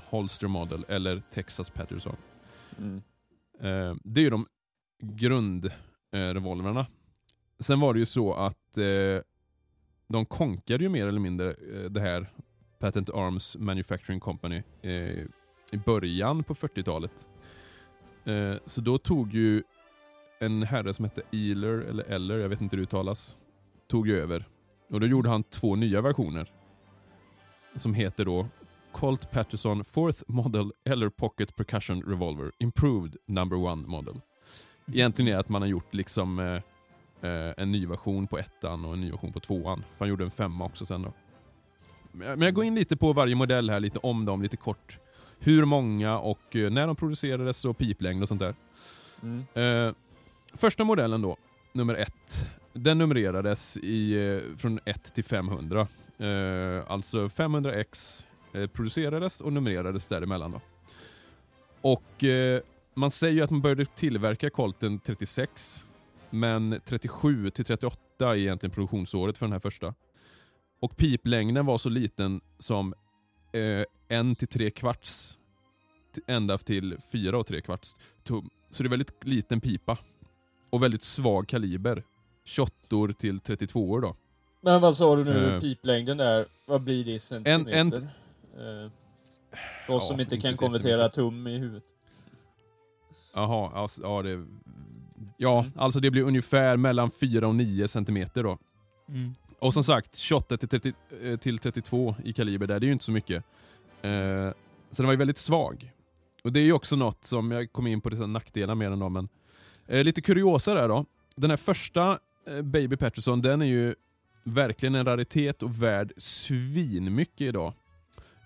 Holster 0.04 0.46
Model 0.48 0.84
eller 0.88 1.20
Texas 1.30 1.70
Patterson. 1.70 2.16
Mm. 2.78 3.02
Eh, 3.60 3.96
det 4.04 4.20
är 4.20 4.24
ju 4.24 4.30
de 4.30 4.46
grundrevolverna. 5.00 6.80
Eh, 6.80 6.86
Sen 7.58 7.80
var 7.80 7.92
det 7.94 7.98
ju 7.98 8.04
så 8.04 8.34
att 8.34 8.78
eh, 8.78 9.22
de 10.08 10.26
konkade 10.26 10.84
ju 10.84 10.90
mer 10.90 11.06
eller 11.06 11.20
mindre 11.20 11.50
eh, 11.50 11.90
det 11.90 12.00
här 12.00 12.26
Patent 12.78 13.10
Arms 13.10 13.56
Manufacturing 13.56 14.20
Company 14.20 14.62
eh, 14.82 14.92
i 15.72 15.78
början 15.84 16.44
på 16.44 16.54
40-talet. 16.54 17.26
Eh, 18.24 18.54
så 18.64 18.80
då 18.80 18.98
tog 18.98 19.34
ju 19.34 19.62
en 20.40 20.62
herre 20.62 20.94
som 20.94 21.04
hette 21.04 21.22
Ealer, 21.32 21.78
eller 21.78 22.04
Eller, 22.04 22.38
jag 22.38 22.48
vet 22.48 22.60
inte 22.60 22.76
hur 22.76 22.80
det 22.80 22.86
uttalas, 22.86 23.36
tog 23.88 24.08
ju 24.08 24.20
över. 24.20 24.44
Och 24.90 25.00
då 25.00 25.06
gjorde 25.06 25.28
han 25.28 25.42
två 25.42 25.76
nya 25.76 26.00
versioner. 26.00 26.52
Som 27.76 27.94
heter 27.94 28.24
då 28.24 28.48
Colt 28.92 29.30
Patterson 29.30 29.84
Fourth 29.84 30.22
Model 30.26 30.72
eller 30.84 31.08
Pocket 31.08 31.56
Percussion 31.56 32.02
Revolver 32.02 32.52
Improved 32.58 33.16
Number 33.26 33.56
One 33.56 33.86
Model. 33.86 34.20
Egentligen 34.92 35.34
är 35.34 35.38
att 35.38 35.48
man 35.48 35.62
har 35.62 35.68
gjort 35.68 35.94
liksom 35.94 36.38
eh, 36.38 36.54
eh, 37.30 37.54
en 37.56 37.72
ny 37.72 37.86
version 37.86 38.26
på 38.26 38.38
ettan 38.38 38.84
och 38.84 38.92
en 38.94 39.00
ny 39.00 39.10
version 39.10 39.32
på 39.32 39.40
tvåan. 39.40 39.84
För 39.92 39.98
han 39.98 40.08
gjorde 40.08 40.24
en 40.24 40.30
femma 40.30 40.64
också 40.64 40.86
sen 40.86 41.02
då. 41.02 41.12
Men 42.12 42.40
jag- 42.40 42.54
går 42.54 42.64
in 42.64 42.74
lite 42.74 42.96
på 42.96 43.12
varje 43.12 43.34
modell 43.34 43.70
här, 43.70 43.80
lite 43.80 43.98
om 43.98 44.24
dem, 44.24 44.42
lite 44.42 44.56
kort. 44.56 44.98
Hur 45.38 45.64
många 45.64 46.18
och 46.18 46.56
eh, 46.56 46.70
när 46.70 46.86
de 46.86 46.96
producerades 46.96 47.64
och 47.64 47.78
piplängd 47.78 48.22
och 48.22 48.28
sånt 48.28 48.40
där. 48.40 48.54
Mm. 49.22 49.44
Eh, 49.88 49.94
första 50.54 50.84
modellen 50.84 51.22
då, 51.22 51.36
nummer 51.72 51.94
ett. 51.94 52.50
Den 52.72 52.98
numrerades 52.98 53.76
i, 53.76 54.14
eh, 54.14 54.56
från 54.56 54.80
1 54.84 55.14
till 55.14 55.24
500. 55.24 55.86
Eh, 56.18 56.82
alltså 56.90 57.26
500X 57.28 58.24
eh, 58.52 58.66
producerades 58.66 59.40
och 59.40 59.52
numrerades 59.52 60.08
däremellan. 60.08 60.50
Då. 60.52 60.60
Och 61.80 62.24
eh, 62.24 62.60
Man 62.94 63.10
säger 63.10 63.34
ju 63.34 63.42
att 63.42 63.50
man 63.50 63.60
började 63.60 63.84
tillverka 63.84 64.50
Colten 64.50 64.98
36, 64.98 65.84
men 66.30 66.80
37 66.84 67.50
till 67.50 67.64
38 67.64 67.98
är 68.20 68.34
egentligen 68.34 68.70
produktionsåret 68.70 69.38
för 69.38 69.46
den 69.46 69.52
här 69.52 69.58
första. 69.60 69.94
Och 70.80 70.96
piplängden 70.96 71.66
var 71.66 71.78
så 71.78 71.88
liten 71.88 72.40
som 72.58 72.94
eh, 73.52 73.84
en 74.18 74.36
till 74.36 74.48
tre 74.48 74.70
kvarts 74.70 75.38
ända 76.26 76.58
till 76.58 76.96
fyra 77.12 77.38
och 77.38 77.46
tre 77.46 77.60
kvarts 77.60 77.94
tum. 78.22 78.50
Så 78.70 78.82
det 78.82 78.86
är 78.86 78.90
väldigt 78.90 79.24
liten 79.26 79.60
pipa. 79.60 79.98
Och 80.70 80.82
väldigt 80.82 81.02
svag 81.02 81.48
kaliber. 81.48 82.02
28 82.44 82.72
till 83.18 83.40
32 83.40 84.00
då. 84.00 84.16
Men 84.60 84.80
vad 84.80 84.96
sa 84.96 85.16
du 85.16 85.24
nu, 85.24 85.54
Eh. 85.54 85.60
piplängden 85.60 86.16
där, 86.16 86.46
vad 86.66 86.82
blir 86.82 87.04
det 87.04 87.10
i 87.12 87.18
centimeter? 87.18 87.72
en- 87.78 87.92
Eh, 88.58 88.90
för 89.86 89.94
oss 89.94 90.02
Ja, 90.02 90.08
som 90.08 90.20
inte 90.20 90.34
inte 90.34 90.46
kan 90.48 90.56
konvertera 90.56 91.08
tum 91.08 91.46
i 91.46 91.58
huvudet. 91.58 91.84
Jaha, 93.34 93.70
alltså, 93.74 94.02
ja 94.02 94.22
det... 94.22 94.44
Ja, 95.36 95.60
Mm. 95.60 95.72
alltså 95.76 96.00
det 96.00 96.10
blir 96.10 96.22
ungefär 96.22 96.76
mellan 96.76 97.10
4 97.10 97.48
och 97.48 97.54
9 97.54 97.88
centimeter 97.88 98.42
då. 98.42 98.58
Mm. 99.08 99.34
Och 99.58 99.72
som 99.72 99.84
sagt, 99.84 100.16
28 100.16 100.56
till, 100.56 100.68
30, 100.68 100.92
eh, 101.22 101.36
till 101.36 101.58
32 101.58 102.14
i 102.24 102.32
kaliber 102.32 102.66
där, 102.66 102.80
det 102.80 102.84
är 102.84 102.88
ju 102.88 102.92
inte 102.92 103.04
så 103.04 103.12
mycket. 103.12 103.44
Eh, 104.02 104.50
så 104.90 105.02
den 105.02 105.06
var 105.06 105.12
ju 105.12 105.16
väldigt 105.18 105.38
svag. 105.38 105.92
Och 106.44 106.52
det 106.52 106.60
är 106.60 106.64
ju 106.64 106.72
också 106.72 106.96
något 106.96 107.24
som, 107.24 107.50
jag 107.50 107.72
kom 107.72 107.86
in 107.86 108.00
på 108.00 108.08
det 108.08 108.26
nackdelar 108.26 108.74
med 108.74 108.92
den 108.92 108.98
då, 108.98 109.08
men 109.08 109.28
eh, 109.86 110.04
lite 110.04 110.22
kuriosa 110.22 110.74
där 110.74 110.88
då. 110.88 111.04
Den 111.36 111.50
här 111.50 111.56
första 111.56 112.18
eh, 112.46 112.62
Baby 112.62 112.96
Patterson, 112.96 113.42
den 113.42 113.62
är 113.62 113.66
ju 113.66 113.94
verkligen 114.44 114.94
en 114.94 115.04
raritet 115.04 115.62
och 115.62 115.82
värd 115.82 116.12
svinmycket 116.16 117.40
idag. 117.40 117.72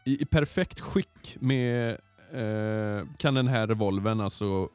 I, 0.04 0.22
i 0.22 0.24
perfekt 0.24 0.80
skick 0.80 1.36
med 1.40 1.98
eh, 2.32 3.06
kan 3.16 3.34
den 3.34 3.48
här 3.48 3.66
revolven 3.66 4.20
alltså 4.20 4.68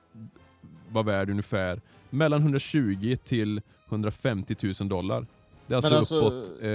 vara 0.89 1.03
värd 1.03 1.29
ungefär 1.29 1.81
mellan 2.10 2.41
120 2.41 3.17
till 3.24 3.62
150 3.89 4.55
000 4.79 4.89
dollar. 4.89 5.25
Det 5.67 5.74
är 5.74 5.75
alltså, 5.75 5.95
alltså- 5.95 6.15
uppåt 6.15 6.51
eh, 6.62 6.67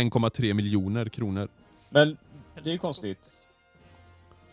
1,3 0.00 0.54
miljoner 0.54 1.08
kronor. 1.08 1.48
Men 1.90 2.16
det 2.64 2.72
är 2.72 2.78
konstigt. 2.78 3.50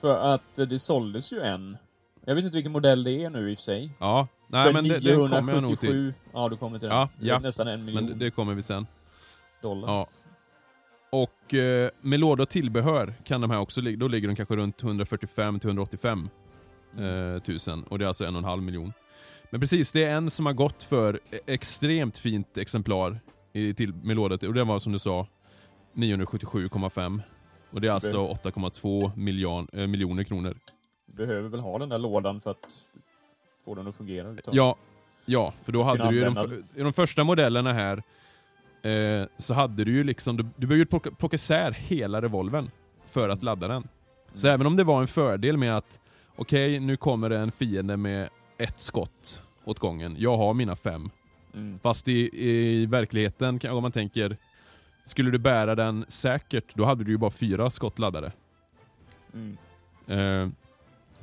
För 0.01 0.33
att 0.33 0.59
eh, 0.59 0.65
det 0.65 0.79
såldes 0.79 1.33
ju 1.33 1.39
en. 1.41 1.77
Jag 2.25 2.35
vet 2.35 2.43
inte 2.43 2.55
vilken 2.57 2.71
modell 2.71 3.03
det 3.03 3.11
är 3.11 3.29
nu 3.29 3.51
i 3.51 3.53
och 3.53 3.57
för 3.57 3.63
sig. 3.63 3.91
Ja, 3.99 4.27
nej 4.47 4.65
för 4.65 4.73
men 4.73 4.83
det, 4.83 4.99
det 4.99 5.15
kommer 5.15 5.53
jag 5.53 5.61
nog 5.63 5.79
till. 5.79 5.89
977 5.89 6.13
Ja, 6.33 6.49
du 6.49 6.57
kommer 6.57 6.79
till 6.79 6.89
den. 6.89 6.97
Ja, 6.97 7.09
ja. 7.19 7.39
Nästan 7.39 7.67
en 7.67 7.85
miljon 7.85 8.05
Men 8.05 8.19
det, 8.19 8.25
det 8.25 8.31
kommer 8.31 8.53
vi 8.53 8.61
sen. 8.61 8.87
dollar. 9.61 9.87
Ja. 9.87 10.07
Och 11.09 11.53
eh, 11.53 11.89
med 12.01 12.19
låda 12.19 12.43
och 12.43 12.49
tillbehör 12.49 13.13
kan 13.23 13.41
de 13.41 13.51
här 13.51 13.59
också 13.59 13.81
ligga, 13.81 13.97
då 13.97 14.07
ligger 14.07 14.27
de 14.27 14.35
kanske 14.35 14.55
runt 14.55 14.83
145 14.83 15.59
till 15.59 15.69
185 15.69 16.29
Mm. 16.97 17.35
eh, 17.35 17.41
tusen. 17.41 17.83
Och 17.83 17.99
det 17.99 18.05
är 18.05 18.07
alltså 18.07 18.25
en 18.25 18.35
och 18.35 18.39
en 18.39 18.45
halv 18.45 18.63
miljon. 18.63 18.93
Men 19.49 19.59
precis, 19.61 19.91
det 19.91 20.03
är 20.03 20.15
en 20.15 20.29
som 20.29 20.45
har 20.45 20.53
gått 20.53 20.83
för 20.83 21.19
e- 21.31 21.39
extremt 21.45 22.17
fint 22.17 22.57
exemplar 22.57 23.19
i, 23.53 23.73
till, 23.73 23.93
med 23.93 24.15
låda 24.15 24.47
och 24.47 24.53
den 24.53 24.67
var 24.67 24.79
som 24.79 24.91
du 24.91 24.99
sa 24.99 25.27
977,5. 25.93 27.21
Och 27.71 27.81
det 27.81 27.87
är 27.87 27.91
alltså 27.91 28.27
8,2 28.27 29.11
miljon, 29.17 29.67
eh, 29.73 29.87
miljoner 29.87 30.23
kronor. 30.23 30.57
Du 31.05 31.13
behöver 31.13 31.49
väl 31.49 31.59
ha 31.59 31.79
den 31.79 31.89
där 31.89 31.99
lådan 31.99 32.41
för 32.41 32.51
att 32.51 32.79
få 33.65 33.75
den 33.75 33.87
att 33.87 33.95
fungera. 33.95 34.35
Ja, 34.51 34.75
ja, 35.25 35.53
för 35.61 35.71
då 35.71 35.83
hade 35.83 36.09
du 36.09 36.15
ju 36.15 36.23
de, 36.25 36.63
i 36.75 36.81
de 36.81 36.93
första 36.93 37.23
modellerna 37.23 37.73
här 37.73 38.03
eh, 38.81 39.27
så 39.38 39.53
hade 39.53 39.83
du 39.83 39.91
ju 39.91 40.03
liksom, 40.03 40.38
du, 40.38 40.45
du 40.57 40.67
behövde 40.67 40.86
plocka, 40.86 41.12
plocka 41.12 41.36
isär 41.36 41.71
hela 41.71 42.21
revolven 42.21 42.71
för 43.05 43.29
att 43.29 43.43
ladda 43.43 43.67
den. 43.67 43.88
Så 44.33 44.48
Mm. 44.48 44.55
även 44.55 44.67
om 44.67 44.75
det 44.75 44.83
var 44.83 45.01
en 45.01 45.07
fördel 45.07 45.57
med 45.57 45.77
att 45.77 46.00
okej, 46.36 46.79
nu 46.79 46.98
kommer 46.98 47.29
det 47.29 47.38
en 47.39 47.51
fiende 47.51 47.98
med 47.98 48.29
ett 48.57 48.79
skott 48.79 49.41
åt 49.65 49.79
gången. 49.79 50.15
Jag 50.19 50.38
har 50.38 50.53
mina 50.53 50.75
fem. 50.75 51.09
Mm. 51.53 51.79
Fast 51.79 52.07
i, 52.07 52.29
i 52.50 52.86
verkligheten, 52.86 53.59
om 53.69 53.81
man 53.81 53.91
tänker, 53.91 54.38
skulle 55.03 55.31
du 55.31 55.38
bära 55.38 55.75
den 55.75 56.05
säkert, 56.07 56.75
då 56.75 56.86
hade 56.86 57.03
du 57.03 57.12
ju 57.12 57.17
bara 57.17 57.31
fyra 57.31 57.69
skott 57.69 58.00
laddade. 58.00 58.31
Mm. 59.33 59.57
Eh, 60.07 60.50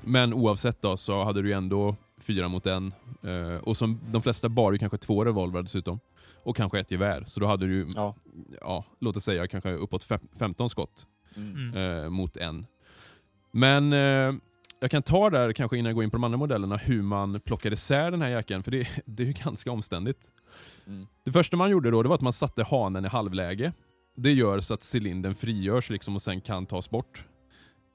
men 0.01 0.35
oavsett 0.35 0.83
då 0.83 0.97
så 0.97 1.25
hade 1.25 1.43
du 1.43 1.49
ju 1.49 1.55
ändå 1.55 1.97
fyra 2.21 2.49
mot 2.49 2.67
en. 2.67 2.95
Eh, 3.23 3.63
och 3.63 3.77
som 3.77 4.01
de 4.11 4.23
flesta 4.23 4.49
bar 4.49 4.73
ju 4.73 4.79
kanske 4.79 4.99
två 4.99 5.25
revolver 5.25 5.63
dessutom. 5.63 6.01
Och 6.47 6.57
kanske 6.57 6.81
ett 6.81 6.91
gevär. 6.91 7.25
Så 7.27 7.41
då 7.41 7.47
hade 7.47 7.67
du, 7.67 7.87
Ja. 7.95 8.15
ja, 8.61 8.85
låt 9.01 9.17
oss 9.17 9.25
säga 9.25 9.47
kanske 9.49 9.73
uppåt 9.73 10.03
fem, 10.05 10.21
15 10.39 10.69
skott 10.71 11.07
Mm. 11.37 11.55
Mm. 11.75 12.05
eh, 12.05 12.09
mot 12.11 12.37
en. 12.37 12.67
Men 13.53 13.93
eh, 13.93 14.33
jag 14.81 14.91
kan 14.91 15.03
ta 15.03 15.31
där 15.31 15.53
kanske 15.53 15.77
innan 15.79 15.87
jag 15.89 15.95
går 15.95 16.05
in 16.05 16.11
på 16.11 16.17
de 16.17 16.25
andra 16.25 16.39
modellerna 16.39 16.77
hur 16.77 17.03
man 17.03 17.41
plockade 17.41 17.75
isär 17.75 18.11
den 18.11 18.23
här 18.23 18.29
jackan, 18.31 18.63
för 18.63 18.71
det, 18.71 18.89
det 19.05 19.23
är 19.23 19.27
ju 19.27 19.33
ganska 19.33 19.73
omständigt. 19.73 20.31
Mm. 20.87 21.07
Det 21.25 21.33
första 21.33 21.57
man 21.57 21.71
gjorde 21.71 21.91
då 21.91 22.03
det 22.03 22.09
var 22.09 22.15
att 22.15 22.21
man 22.21 22.33
satte 22.33 22.63
hanen 22.63 23.05
i 23.05 23.09
halvläge. 23.09 23.73
Det 24.17 24.33
gör 24.33 24.61
så 24.61 24.75
att 24.75 24.95
cylindern 24.95 25.35
frigörs 25.35 25.91
liksom 25.91 26.15
och 26.15 26.23
sen 26.23 26.41
kan 26.41 26.67
tas 26.67 26.91
bort. 26.91 27.25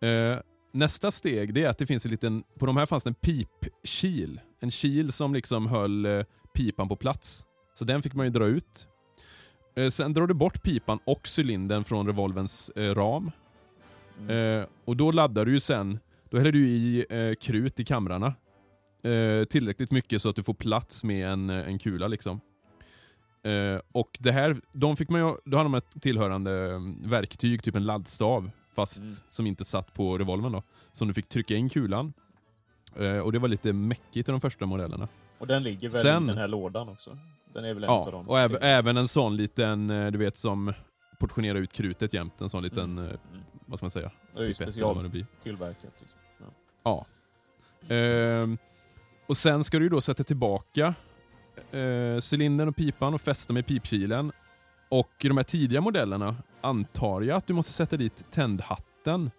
Eh, 0.02 0.38
nästa 0.74 1.12
steg 1.12 1.54
det 1.54 1.64
är 1.64 1.70
att 1.70 1.78
det 1.78 1.86
finns 1.86 2.06
en 2.06 2.12
liten, 2.12 2.44
på 2.60 2.66
de 2.66 2.78
här 2.78 2.86
fanns 2.86 3.04
det 3.04 3.10
en 3.10 3.14
pipkil. 3.14 4.40
En 4.60 4.72
kil 4.72 5.12
som 5.12 5.34
liksom 5.34 5.68
höll 5.68 6.06
eh, 6.06 6.24
pipan 6.54 6.88
på 6.88 6.96
plats. 6.96 7.46
Så 7.74 7.86
den 7.86 8.02
fick 8.02 8.14
man 8.14 8.26
ju 8.26 8.30
dra 8.30 8.46
ut. 8.46 8.88
Eh, 9.76 9.90
sen 9.90 10.14
drar 10.14 10.28
du 10.28 10.34
bort 10.34 10.64
pipan 10.64 11.00
och 11.06 11.28
cylindern 11.38 11.84
från 11.84 12.08
revolvens 12.08 12.70
eh, 12.70 12.96
ram. 12.96 13.32
Mm. 14.20 14.60
Eh, 14.60 14.68
och 14.86 14.98
då 14.98 15.12
laddar 15.12 15.46
du 15.46 15.52
ju 15.52 15.60
sen, 15.60 16.00
då 16.30 16.38
häller 16.38 16.52
du 16.52 16.68
i 16.68 17.06
krut 17.42 17.80
i 17.80 17.86
kamrarna. 17.86 18.34
Tillräckligt 19.50 19.92
mycket 19.92 20.22
så 20.22 20.30
att 20.30 20.36
du 20.36 20.44
får 20.44 20.54
plats 20.54 21.04
med 21.04 21.28
en, 21.30 21.50
en 21.50 21.80
kula 21.80 22.08
liksom. 22.08 22.40
Och 23.92 24.18
det 24.20 24.32
här, 24.32 24.56
de 24.74 24.96
fick 24.98 25.10
man 25.10 25.22
ju, 25.22 25.36
då 25.46 25.58
hade 25.58 25.70
man 25.70 25.78
ett 25.78 26.02
tillhörande 26.02 26.72
eh, 26.72 26.80
verktyg, 27.10 27.64
typ 27.64 27.76
en 27.76 27.84
laddstav, 27.84 28.52
fast 28.76 29.02
Mm. 29.02 29.14
som 29.28 29.48
inte 29.48 29.66
satt 29.66 29.94
på 29.94 30.18
revolvern 30.18 30.52
då. 30.52 30.64
Som 30.92 31.08
du 31.08 31.14
fick 31.14 31.28
trycka 31.30 31.56
in 31.56 31.70
kulan. 31.70 32.14
Och 33.24 33.32
det 33.32 33.40
var 33.40 33.48
lite 33.48 33.74
mäckigt 33.74 34.30
i 34.30 34.32
de 34.32 34.42
första 34.42 34.66
modellerna. 34.66 35.08
Och 35.38 35.48
den 35.48 35.64
ligger 35.64 35.90
väl 35.90 36.02
Sen- 36.02 36.24
i 36.24 36.28
den 36.28 36.38
här 36.38 36.48
lådan 36.48 36.90
också? 36.90 37.18
Den 37.54 37.66
är 37.66 37.74
väl 37.74 37.84
en 37.84 37.90
av 37.90 38.06
Ja, 38.06 38.12
dem? 38.12 38.30
och 38.30 38.40
äv, 38.40 38.58
även 38.62 38.98
en 38.98 39.08
sån 39.08 39.38
liten, 39.38 39.90
eh, 39.90 40.12
du 40.12 40.18
vet 40.18 40.36
som 40.36 40.74
portionerar 41.20 41.60
ut 41.60 41.74
krutet 41.74 42.14
jämt. 42.14 42.42
En 42.42 42.50
sån 42.50 42.64
liten, 42.64 42.98
eh, 42.98 43.04
Mm. 43.04 43.18
vad 43.66 43.80
ska 43.80 43.84
man 43.86 43.92
säga? 43.92 44.12
Det 44.34 44.40
är 44.40 44.44
ju 44.46 44.54
specialtillverkat. 44.54 45.94
Liksom. 46.00 46.20
Ja. 46.84 47.06
Ja. 47.88 47.96
Ehm, 47.96 48.58
och 49.28 49.38
sen 49.38 49.64
ska 49.64 49.80
du 49.80 49.90
då 49.90 50.02
sätta 50.02 50.24
tillbaka 50.24 50.94
eh, 51.72 52.20
cylindern 52.34 52.68
och 52.68 52.76
pipan 52.76 53.14
och 53.14 53.22
fästa 53.22 53.54
med 53.54 53.66
pipkilen. 53.68 54.32
Och 54.90 55.10
i 55.20 55.28
de 55.28 55.38
här 55.38 55.44
tidiga 55.44 55.82
modellerna 55.82 56.36
antar 56.62 57.22
jag 57.22 57.38
att 57.38 57.48
du 57.48 57.54
måste 57.54 57.74
sätta 57.74 57.98
dit 57.98 58.26
tändhatten 58.32 59.32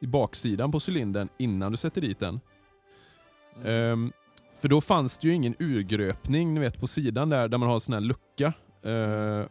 i 0.00 0.06
baksidan 0.06 0.72
på 0.72 0.80
cylindern 0.88 1.28
innan 1.38 1.72
du 1.72 1.76
sätter 1.78 2.00
dit 2.00 2.18
den. 2.18 2.40
Mm. 3.56 3.92
Ehm, 3.92 4.12
för 4.62 4.68
då 4.68 4.80
fanns 4.80 5.18
det 5.18 5.28
ju 5.28 5.34
ingen 5.34 5.54
urgröpning 5.58 6.54
ni 6.54 6.60
vet, 6.60 6.80
på 6.80 6.86
sidan 6.86 7.28
där, 7.28 7.48
där 7.48 7.58
man 7.58 7.68
har 7.68 7.74
en 7.74 7.80
sån 7.80 7.92
här 7.92 8.00
lucka. 8.00 8.52
Eh, 8.82 9.46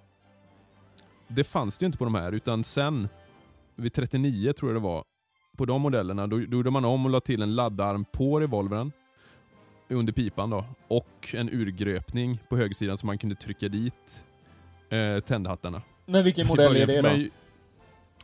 det 1.28 1.44
fanns 1.44 1.78
det 1.78 1.84
ju 1.84 1.86
inte 1.86 1.98
på 1.98 2.04
de 2.04 2.16
här, 2.16 2.32
utan 2.32 2.64
sen 2.64 3.10
vid 3.76 3.94
39 3.94 4.54
tror 4.54 4.72
jag 4.72 4.82
det 4.82 4.84
var, 4.84 5.04
på 5.58 5.66
de 5.66 5.82
modellerna, 5.82 6.28
då, 6.28 6.38
då 6.38 6.58
gjorde 6.58 6.70
man 6.70 6.86
om 6.86 7.06
och 7.06 7.12
la 7.12 7.20
till 7.20 7.42
en 7.42 7.56
laddarm 7.56 8.06
på 8.06 8.40
revolvern 8.40 8.92
under 9.90 10.14
pipan 10.14 10.50
då, 10.50 10.66
och 10.88 11.30
en 11.34 11.50
urgröpning 11.50 12.40
på 12.50 12.58
högersidan 12.58 12.98
så 12.98 13.06
man 13.06 13.18
kunde 13.18 13.36
trycka 13.36 13.68
dit 13.68 14.26
eh, 14.90 15.20
tändhattarna. 15.20 15.82
Men 16.06 16.24
vilken 16.24 16.48
modell 16.48 16.76
är 16.76 16.88
det 16.88 17.02
då? 17.02 17.30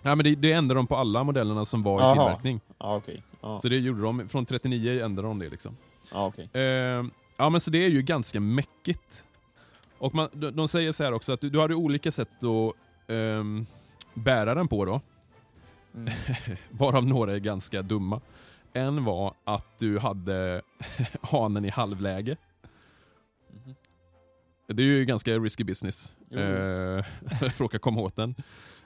Ja, 0.01 0.15
men 0.15 0.23
det, 0.23 0.35
det 0.35 0.51
ändrade 0.51 0.79
de 0.79 0.87
på 0.87 0.95
alla 0.95 1.23
modellerna 1.23 1.65
som 1.65 1.83
var 1.83 1.99
i 1.99 2.03
Aha. 2.03 2.13
tillverkning. 2.13 2.59
Ja, 2.77 2.95
okej. 2.95 3.23
Ja, 3.41 3.59
Så 3.61 3.69
det 3.69 3.75
gjorde 3.75 4.01
de, 4.01 4.27
från 4.27 4.45
39 4.45 5.03
ändrade 5.05 5.27
de 5.27 5.39
det 5.39 5.49
liksom. 5.49 5.77
Ja, 6.11 6.25
okej. 6.25 6.49
Eh, 6.53 7.05
ja 7.37 7.49
men 7.49 7.59
så 7.61 7.71
det 7.71 7.85
är 7.85 7.89
ju 7.89 8.01
ganska 8.01 8.39
mäckigt. 8.39 9.25
Och 9.97 10.15
man, 10.15 10.29
de, 10.33 10.51
de 10.51 10.67
säger 10.67 10.91
så 10.91 11.03
här 11.03 11.11
också 11.11 11.33
att 11.33 11.41
du, 11.41 11.49
du 11.49 11.59
har 11.59 11.73
olika 11.73 12.11
sätt 12.11 12.43
att 12.43 12.73
ehm, 13.09 13.65
bära 14.13 14.55
den 14.55 14.67
på 14.67 14.85
då. 14.85 15.01
Mm. 15.95 16.13
Varav 16.71 17.05
några 17.05 17.33
är 17.33 17.39
ganska 17.39 17.81
dumma. 17.81 18.21
En 18.73 19.03
var 19.03 19.33
att 19.43 19.79
du 19.79 19.99
hade 19.99 20.61
hanen 21.21 21.65
i 21.65 21.69
halvläge. 21.69 22.37
Mhm. 23.53 23.75
Det 24.67 24.83
är 24.83 24.87
ju 24.87 25.05
ganska 25.05 25.33
risky 25.33 25.63
business. 25.63 26.15
Jo. 26.29 26.39
Eh, 26.39 27.05
råka 27.57 27.79
komma 27.79 28.01
åt 28.01 28.15
den. 28.15 28.35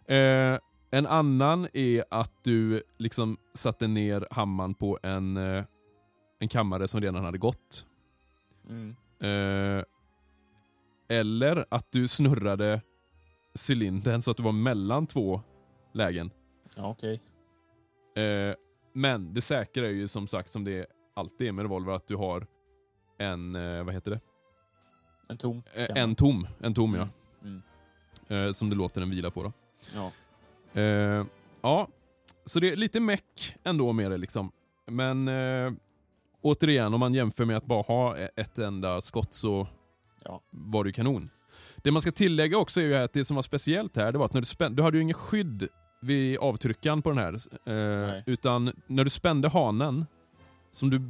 Eh, 0.05 0.59
en 0.91 1.07
annan 1.07 1.67
är 1.73 2.03
att 2.09 2.43
du 2.43 2.83
liksom 2.97 3.37
satte 3.53 3.87
ner 3.87 4.27
hammaren 4.31 4.73
på 4.73 4.99
en, 5.03 5.37
eh, 5.37 5.63
en 6.41 6.47
kammare 6.47 6.87
som 6.87 7.01
redan 7.01 7.23
hade 7.23 7.37
gått. 7.37 7.85
Mm. 8.69 8.95
Eh, 9.19 9.83
eller 11.07 11.65
att 11.69 11.91
du 11.91 12.07
snurrade 12.07 12.81
cylindern 13.67 14.21
så 14.21 14.31
att 14.31 14.37
du 14.37 14.43
var 14.43 14.51
mellan 14.51 15.07
två 15.07 15.41
lägen. 15.91 16.31
Ja, 16.75 16.89
okej. 16.89 17.21
Eh, 18.23 18.55
men 18.93 19.33
det 19.33 19.41
säkra 19.41 19.85
är 19.85 19.91
ju 19.91 20.07
som 20.07 20.27
sagt, 20.27 20.51
som 20.51 20.63
det 20.63 20.85
alltid 21.13 21.47
är 21.47 21.51
med 21.51 21.63
revolver, 21.63 21.93
att 21.93 22.07
du 22.07 22.15
har 22.15 22.47
en, 23.17 23.55
eh, 23.55 23.83
vad 23.83 23.93
heter 23.93 24.11
det? 24.11 24.19
En 25.29 25.37
tom 25.37 25.63
Eh, 25.73 25.87
en 25.95 26.15
tom, 26.15 26.47
en 26.59 26.73
tom 26.73 26.95
ja. 26.95 27.07
Mm. 27.43 27.61
Eh, 28.27 28.51
som 28.51 28.69
du 28.69 28.75
låter 28.75 29.01
den 29.01 29.09
vila 29.09 29.31
på 29.31 29.43
då. 29.43 29.53
Ja. 29.95 30.11
Ja, 31.61 31.87
så 32.45 32.59
det 32.59 32.71
är 32.71 32.75
lite 32.75 32.99
meck 32.99 33.55
ändå 33.63 33.93
med 33.93 34.11
det 34.11 34.17
liksom. 34.17 34.51
Men 34.85 35.27
återigen, 36.41 36.93
om 36.93 36.99
man 36.99 37.13
jämför 37.13 37.45
med 37.45 37.57
att 37.57 37.65
bara 37.65 37.81
ha 37.81 38.17
e- 38.17 38.29
ett 38.35 38.57
enda 38.57 39.01
skott 39.01 39.33
så 39.33 39.67
Ja. 40.25 40.41
var 40.49 40.83
det 40.83 40.91
kanon. 40.91 41.29
Det 41.77 41.91
man 41.91 42.01
ska 42.01 42.11
tillägga 42.11 42.57
också 42.57 42.81
är 42.81 42.85
ju 42.85 42.95
att 42.95 43.13
det 43.13 43.25
som 43.25 43.35
var 43.35 43.43
speciellt 43.43 43.95
här, 43.95 44.11
det 44.11 44.17
var 44.17 44.25
att 44.25 44.33
när 44.33 44.41
du, 44.41 44.45
spände, 44.45 44.75
du 44.75 44.83
hade 44.83 44.97
ju 44.97 45.03
ingen 45.03 45.13
skydd 45.13 45.67
vid 46.01 46.37
avtryckaren 46.37 47.01
på 47.01 47.09
den 47.09 47.17
här. 47.19 47.33
Eh, 47.65 48.23
utan 48.25 48.71
när 48.87 49.03
du 49.03 49.09
spände 49.09 49.47
hanen, 49.49 50.05
som 50.71 50.89
du, 50.89 51.01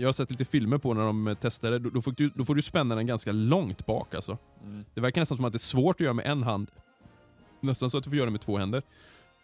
jag 0.00 0.08
har 0.08 0.12
sett 0.12 0.30
lite 0.30 0.44
filmer 0.44 0.78
på 0.78 0.94
när 0.94 1.02
de 1.06 1.36
testade, 1.40 1.78
då, 1.78 1.90
då, 1.90 2.02
får 2.02 2.12
du, 2.16 2.30
då 2.34 2.44
får 2.44 2.54
du 2.54 2.62
spänna 2.62 2.94
den 2.94 3.06
ganska 3.06 3.32
långt 3.32 3.86
bak 3.86 4.14
alltså. 4.14 4.38
Mm. 4.64 4.84
Det 4.94 5.00
verkar 5.00 5.20
nästan 5.20 5.36
som 5.36 5.44
att 5.44 5.52
det 5.52 5.56
är 5.56 5.58
svårt 5.58 5.96
att 5.96 6.00
göra 6.00 6.14
med 6.14 6.26
en 6.26 6.42
hand. 6.42 6.70
Nästan 7.60 7.90
så 7.90 7.98
att 7.98 8.04
du 8.04 8.10
får 8.10 8.16
göra 8.16 8.26
det 8.26 8.32
med 8.32 8.40
två 8.40 8.58
händer. 8.58 8.82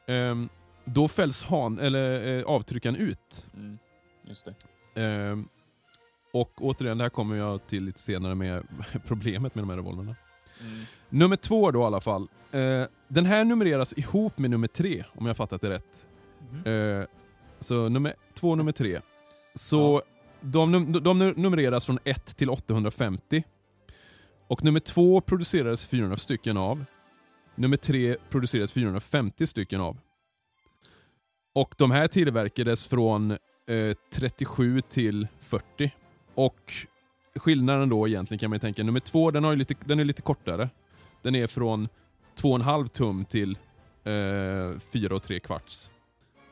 Ehm, 0.07 0.49
då 0.85 1.09
fälls 1.09 1.43
han, 1.45 1.79
eller, 1.79 2.39
eh, 2.39 2.45
avtryckaren 2.45 2.97
ut. 2.97 3.47
Mm. 3.55 3.79
Just 4.29 4.45
det. 4.45 4.55
Ehm, 4.97 5.49
och 6.33 6.53
återigen, 6.57 6.99
det 6.99 7.05
här 7.05 7.09
kommer 7.11 7.37
jag 7.37 7.67
till 7.67 7.85
lite 7.85 8.01
senare 8.01 8.35
med 8.35 8.63
problemet 9.07 9.55
med 9.55 9.63
de 9.63 9.71
här 9.71 9.77
revolverna. 9.77 10.17
Mm. 10.61 10.85
Nummer 11.09 11.37
två 11.37 11.71
då 11.71 11.81
i 11.81 11.85
alla 11.85 12.01
fall. 12.01 12.29
Eh, 12.53 12.85
den 13.09 13.27
här 13.27 13.45
numreras 13.45 13.99
ihop 13.99 14.39
med 14.39 14.51
nummer 14.51 14.69
tre, 14.69 15.05
om 15.15 15.27
jag 15.27 15.37
fattat 15.37 15.61
det 15.61 15.71
rätt. 15.71 16.07
Mhm. 16.51 16.73
Eh, 16.73 17.07
så 17.59 17.89
nummer 17.89 18.15
två 18.35 18.51
och 18.51 18.59
nummer 18.59 18.73
tre. 18.73 19.01
Så 19.55 20.03
de, 20.41 20.75
num- 20.75 21.01
de 21.01 21.19
numreras 21.19 21.87
från 21.87 21.99
1 22.05 22.37
till 22.37 22.51
850. 22.51 23.45
Och 24.49 24.65
nummer 24.65 24.81
två 24.81 25.21
producerades 25.21 25.89
400 25.89 26.17
stycken 26.17 26.57
av. 26.57 26.85
Nummer 27.55 27.77
tre 27.77 28.17
producerades 28.31 28.73
450 28.73 29.47
stycken 29.47 29.81
av. 29.81 29.99
Och 31.55 31.75
de 31.79 31.91
här 31.91 32.09
tillverkades 32.09 32.87
från 32.87 33.37
eh, 33.67 33.97
37 34.13 34.81
till 34.81 35.29
40. 35.41 35.91
Och 36.35 36.73
skillnaden 37.35 37.89
då 37.89 38.09
egentligen 38.09 38.39
kan 38.39 38.51
man 38.51 38.57
ju 38.57 38.61
tänka, 38.61 38.83
nummer 38.83 39.01
två 39.01 39.31
den, 39.31 39.45
har 39.45 39.51
ju 39.51 39.57
lite, 39.57 39.75
den 39.85 40.01
är 40.01 40.05
lite 40.05 40.23
kortare. 40.23 40.69
Den 41.23 41.35
är 41.35 41.47
från 41.47 41.89
2,5 42.41 42.87
tum 42.87 43.25
till 43.25 43.59
eh, 44.05 44.79
4 44.79 45.15
och 45.15 45.23
3 45.23 45.41
kvarts. 45.41 45.91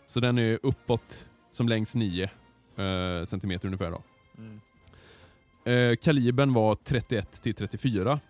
Så 0.07 0.21
den 0.21 0.39
är 0.39 0.59
uppåt 0.63 1.29
som 1.51 1.69
längst 1.69 1.95
9 1.95 2.31
eh, 2.77 3.25
centimeter 3.25 3.67
ungefär. 3.69 3.91
Då. 3.91 4.03
Mm. 4.39 4.61
Eh, 5.65 5.97
kalibern 5.97 6.53
var 6.53 6.75
31 6.75 7.43
till 7.43 7.55
34. 7.55 8.21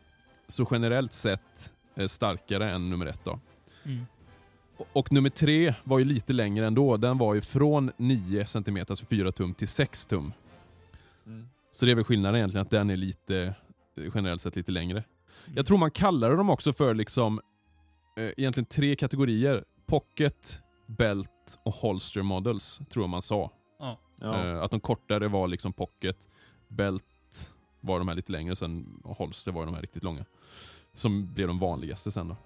Så 0.48 0.68
generellt 0.70 1.12
sett 1.12 1.72
eh, 1.94 2.06
starkare 2.06 2.70
än 2.70 2.90
nummer 2.90 3.06
ett. 3.06 3.24
Då. 3.24 3.40
Mm. 3.84 4.06
Och, 4.92 5.12
nummer 5.12 5.30
tre 5.30 5.74
var 5.84 5.98
ju 5.98 6.04
lite 6.04 6.32
längre 6.32 6.66
ändå. 6.66 6.96
Den 6.96 7.18
var 7.18 7.34
ju 7.34 7.40
från 7.40 7.92
9 7.96 8.46
cm, 8.46 8.76
alltså 8.76 9.06
4 9.06 9.32
tum, 9.32 9.54
till 9.54 9.68
6 9.68 10.06
tum. 10.06 10.32
Mm. 11.26 11.48
Så 11.70 11.86
det 11.86 11.92
är 11.92 11.96
väl 11.96 12.04
skillnaden 12.04 12.36
egentligen, 12.36 12.62
att 12.62 12.70
den 12.70 12.90
är 12.90 12.96
lite 12.96 13.54
eh, 13.96 14.04
generellt 14.14 14.40
sett 14.40 14.56
lite 14.56 14.72
längre. 14.72 15.04
Jag 15.54 15.66
tror 15.66 15.78
man 15.78 15.90
kallade 15.90 16.36
dem 16.36 16.50
också 16.50 16.72
för 16.72 16.94
liksom 16.94 17.40
eh, 18.16 18.30
egentligen 18.36 18.66
tre 18.66 18.96
kategorier. 18.96 19.64
Pocket, 19.86 20.60
belt 20.86 21.58
och 21.62 21.74
holster 21.74 22.22
models, 22.22 22.80
tror 22.90 23.02
jag 23.02 23.10
man 23.10 23.22
sa. 23.22 23.50
Ja. 23.78 23.98
Eh, 24.22 24.62
att 24.62 24.70
de 24.70 24.80
kortare 24.80 25.28
var 25.28 25.48
liksom 25.48 25.72
pocket, 25.72 26.28
belt 26.68 27.04
var 27.80 27.98
de 27.98 28.08
här 28.08 28.14
lite 28.14 28.32
längre, 28.32 28.56
sen 28.56 29.00
och 29.04 29.16
holster 29.16 29.52
var 29.52 29.66
de 29.66 29.74
här 29.74 29.82
riktigt 29.82 30.02
långa. 30.02 30.24
Som 30.92 31.34
blev 31.34 31.48
de 31.48 31.58
vanligaste 31.58 32.10
sen 32.10 32.28
då. 32.28 32.36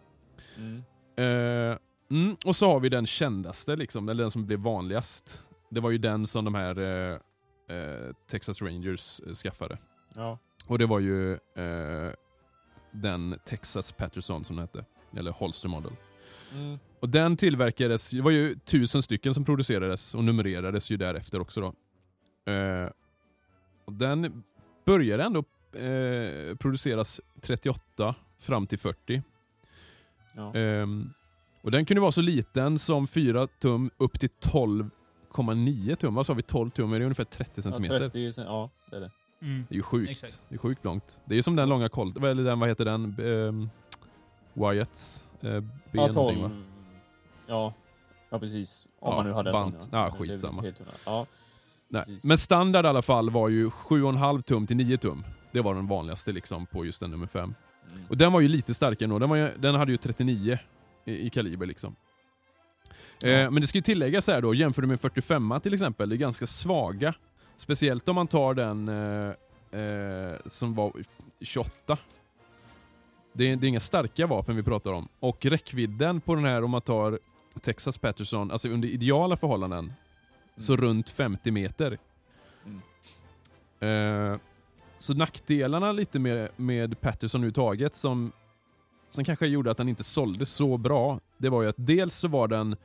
Mm. 0.57 0.83
Eh, 1.17 1.79
mm, 2.11 2.37
och 2.45 2.57
så 2.57 2.73
har 2.73 2.81
vi 2.81 2.89
den 2.89 3.07
kändaste, 3.07 3.77
liksom, 3.77 4.09
eller 4.09 4.25
den 4.25 4.31
som 4.31 4.47
blev 4.47 4.59
vanligast. 4.59 5.45
Det 5.71 5.81
var 5.81 5.91
ju 5.91 5.99
den 5.99 6.27
som 6.27 6.45
de 6.45 6.55
här 6.55 6.79
eh, 6.79 7.19
eh, 7.77 8.15
Texas 8.31 8.63
Rangers 8.63 9.21
eh, 9.27 9.33
skaffade. 9.33 9.79
Ja. 10.15 10.39
Och 10.67 10.79
det 10.79 10.87
var 10.87 10.99
ju 10.99 11.33
eh, 11.33 12.13
den 12.91 13.39
Texas 13.45 13.93
Patterson 13.93 14.45
som 14.45 14.57
den 14.57 14.63
hette. 14.63 14.85
Eller 15.17 15.31
Holster 15.31 15.69
Model. 15.69 15.93
Mm. 16.55 16.79
Och 17.01 17.09
den 17.09 17.37
tillverkades, 17.37 18.11
det 18.11 18.23
var 18.23 18.31
ju 18.31 18.55
tusen 18.55 19.03
stycken 19.03 19.35
som 19.35 19.45
producerades 19.45 20.15
och 20.15 20.25
numrerades 20.25 20.91
ju 20.91 20.97
därefter 20.97 21.41
också 21.41 21.61
då. 21.61 21.75
Och 23.85 23.93
den 23.93 24.43
började 24.85 25.25
ändå 25.25 25.45
produceras 26.59 27.21
38 27.41 28.15
fram 28.39 28.67
till 28.67 28.79
40. 28.79 29.23
Ja. 30.35 30.55
Ehm, 30.55 31.13
och 31.63 31.71
den 31.71 31.87
kunde 31.87 32.01
vara 32.01 32.13
så 32.13 32.21
liten 32.21 32.79
som 32.79 33.07
4 33.07 33.47
tum 33.47 33.91
upp 33.97 34.21
till 34.21 34.29
12,9 34.41 35.95
tum. 35.95 36.15
Vad 36.15 36.27
sa 36.27 36.35
vi? 36.35 36.43
12 36.43 36.71
tum? 36.71 36.93
Är 36.93 36.99
det 36.99 37.05
ungefär 37.05 37.25
30 37.25 37.53
Ja, 37.55 37.63
centimeter? 37.63 37.99
30, 37.99 38.33
sen- 38.33 38.45
ja, 38.47 38.71
det 38.91 38.97
är 38.97 39.01
det. 39.01 39.11
Mm. 39.43 39.67
Det 39.69 39.75
är 39.75 39.77
ju 39.77 39.83
sjukt. 39.83 40.11
Exakt. 40.11 40.41
Det 40.49 40.55
är 40.55 40.59
sjukt 40.59 40.85
långt. 40.85 41.21
Det 41.25 41.35
är 41.35 41.37
ju 41.37 41.43
som 41.43 41.57
den 41.57 41.69
långa 41.69 41.89
Colt, 41.89 42.17
eller 42.17 42.45
den, 42.45 42.61
vad 42.61 42.69
heter 42.69 42.85
den? 42.85 43.21
Um, 43.21 43.71
Wyatts 44.55 45.25
eh, 45.41 45.51
ben 45.51 45.71
Ja, 45.93 46.07
någonting, 46.15 46.43
va? 46.43 46.49
12. 46.49 46.65
Ja. 47.47 47.75
ja, 48.31 48.39
precis. 48.39 48.87
Om 49.01 49.11
Ja, 49.11 49.17
man 49.17 49.27
nu 49.27 49.33
hade 49.33 49.51
en 49.51 49.55
bant. 49.55 49.83
sån. 49.83 49.91
Ja, 49.93 50.15
blev 50.19 50.29
skitsamma. 50.29 50.63
helt. 50.63 50.83
Ja. 51.07 51.27
Nej. 51.89 52.03
precis. 52.05 52.25
Men 52.25 52.39
standard 52.39 52.85
i 52.85 52.89
alla 52.89 53.03
fall 53.03 53.31
var 53.31 53.49
ju 53.49 53.69
7,5 53.71 54.43
tum 54.43 54.67
till 54.67 54.77
9 54.77 54.97
tum. 54.99 55.25
Det 55.53 55.61
var 55.61 55.75
den 55.75 55.87
vanligaste 55.87 56.33
liksom 56.33 56.67
på 56.67 56.85
just 56.87 57.01
den 57.01 57.11
nummer 57.11 57.27
5. 57.27 57.55
Mm. 57.93 58.05
Och 58.09 58.17
den 58.17 58.33
var 58.33 58.41
ju 58.41 58.49
lite 58.49 58.75
starkare 58.75 59.09
nog. 59.09 59.21
Den, 59.21 59.29
var 59.29 59.37
ju, 59.37 59.49
den 59.59 59.75
hade 59.75 59.91
ju 59.93 59.97
39 59.97 60.59
i, 61.09 61.27
i 61.27 61.31
kaliber 61.31 61.67
liksom. 61.67 61.97
Eh, 63.23 63.31
Ja. 63.31 63.51
men 63.51 63.61
det 63.61 63.67
ska 63.67 63.79
ju 63.79 63.83
tilläggas 63.83 64.27
här 64.27 64.43
då, 64.43 64.55
jämför 64.55 64.83
du 64.83 64.89
med 64.89 65.01
45 65.01 65.61
till 65.63 65.75
exempel, 65.75 66.09
det 66.09 66.15
är 66.15 66.17
ganska 66.17 66.47
svaga. 66.47 67.15
Speciellt 67.57 68.09
om 68.09 68.15
man 68.15 68.27
tar 68.27 68.55
den 68.55 68.89
eh, 68.89 69.81
eh, 69.81 70.37
som 70.47 70.75
var 70.75 70.93
28. 71.41 71.97
Det 73.33 73.51
är, 73.51 73.57
det 73.57 73.67
är 73.67 73.69
inga 73.69 73.81
starka 73.81 74.27
vapen 74.27 74.57
vi 74.57 74.63
pratar 74.63 74.93
om. 74.93 75.09
Och 75.21 75.47
räckvidden 75.47 76.21
på 76.21 76.35
den 76.35 76.45
här, 76.45 76.65
om 76.65 76.71
man 76.71 76.81
tar 76.81 77.19
Texas 77.61 77.99
Patterson, 77.99 78.51
alltså 78.51 78.69
under 78.69 78.89
ideala 78.89 79.37
förhållanden, 79.37 79.93
så 80.57 80.73
Mm. 80.75 80.85
runt 80.87 81.11
50 81.11 81.51
meter. 81.51 81.99
Mm. 83.81 84.33
Eh, 84.33 84.39
så 84.99 85.15
nackdelarna 85.15 85.93
lite 85.93 86.19
med, 86.19 86.49
med 86.57 87.01
Patterson 87.01 87.41
överhuvudtaget 87.41 87.95
som, 87.95 88.33
som 89.09 89.25
kanske 89.25 89.47
gjorde 89.47 89.71
att 89.71 89.77
den 89.77 89.89
inte 89.89 90.05
sålde 90.05 90.47
så 90.47 90.77
bra, 90.77 91.21
det 91.39 91.49
var 91.49 91.63
ju 91.63 91.69
att 91.69 91.77
dels 91.79 92.15
så 92.15 92.29
var 92.29 92.49
den 92.49 92.77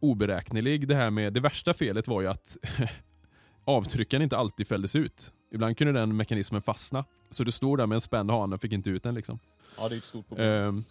oberäknelig. 0.00 0.88
Det 0.88 0.94
här 0.94 1.10
med 1.10 1.32
det 1.32 1.40
värsta 1.40 1.74
felet 1.74 2.08
var 2.08 2.20
ju 2.20 2.28
att 2.28 2.56
avtryckaren 3.64 4.22
inte 4.22 4.36
alltid 4.36 4.68
fälldes 4.68 4.96
ut. 4.96 5.32
Ibland 5.52 5.78
kunde 5.78 5.92
den 5.92 6.16
mekanismen 6.16 6.62
fastna. 6.62 7.04
Så 7.30 7.44
du 7.44 7.50
stod 7.50 7.78
där 7.78 7.86
med 7.86 7.94
en 7.94 8.00
spänd 8.00 8.30
hane 8.30 8.54
och 8.54 8.60
fick 8.60 8.72
inte 8.72 8.90
ut 8.90 9.02
den 9.02 9.14
liksom. 9.14 9.38
Ja, 9.78 9.88
det 9.88 9.94
är 9.94 9.98
ett 9.98 10.04
stort 10.04 10.28
problem. 10.28 10.68
Ehm, 10.68 10.84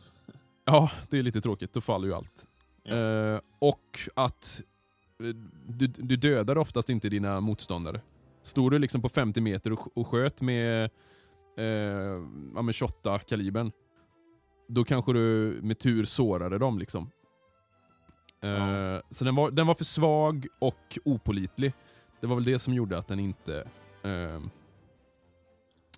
ja, 0.65 0.91
det 1.09 1.19
är 1.19 1.23
lite 1.23 1.41
tråkigt. 1.41 1.73
Då 1.73 1.81
faller 1.81 2.07
ju 2.07 2.13
allt. 2.13 2.47
Ja. 2.83 2.95
Eh, 2.95 3.39
och 3.59 3.99
att 4.13 4.61
eh, 5.19 5.35
du, 5.67 5.87
du 5.87 6.15
dödar 6.15 6.57
oftast 6.57 6.89
inte 6.89 7.09
dina 7.09 7.39
motståndare. 7.39 8.01
Stod 8.43 8.71
du 8.71 8.79
liksom 8.79 9.01
på 9.01 9.09
50 9.09 9.41
meter 9.41 9.71
och, 9.71 9.97
och 9.97 10.07
sköt 10.07 10.41
med, 10.41 10.89
eh, 11.57 11.65
ja, 12.55 12.61
med 12.61 12.75
28 12.75 13.19
kalibern 13.19 13.71
då 14.73 14.83
kanske 14.83 15.13
du 15.13 15.59
med 15.63 15.79
tur 15.79 16.05
sårade 16.05 16.57
dem. 16.57 16.79
liksom. 16.79 17.11
Ja. 18.39 19.01
Så 19.09 19.25
den 19.25 19.35
var, 19.35 19.51
den 19.51 19.67
var 19.67 19.73
för 19.73 19.83
svag 19.83 20.47
och 20.59 20.97
opolitlig. 21.05 21.73
Det 22.19 22.27
var 22.27 22.35
väl 22.35 22.43
det 22.43 22.59
som 22.59 22.73
gjorde 22.73 22.97
att 22.97 23.07
den 23.07 23.19
inte 23.19 23.67
eh, 24.03 24.41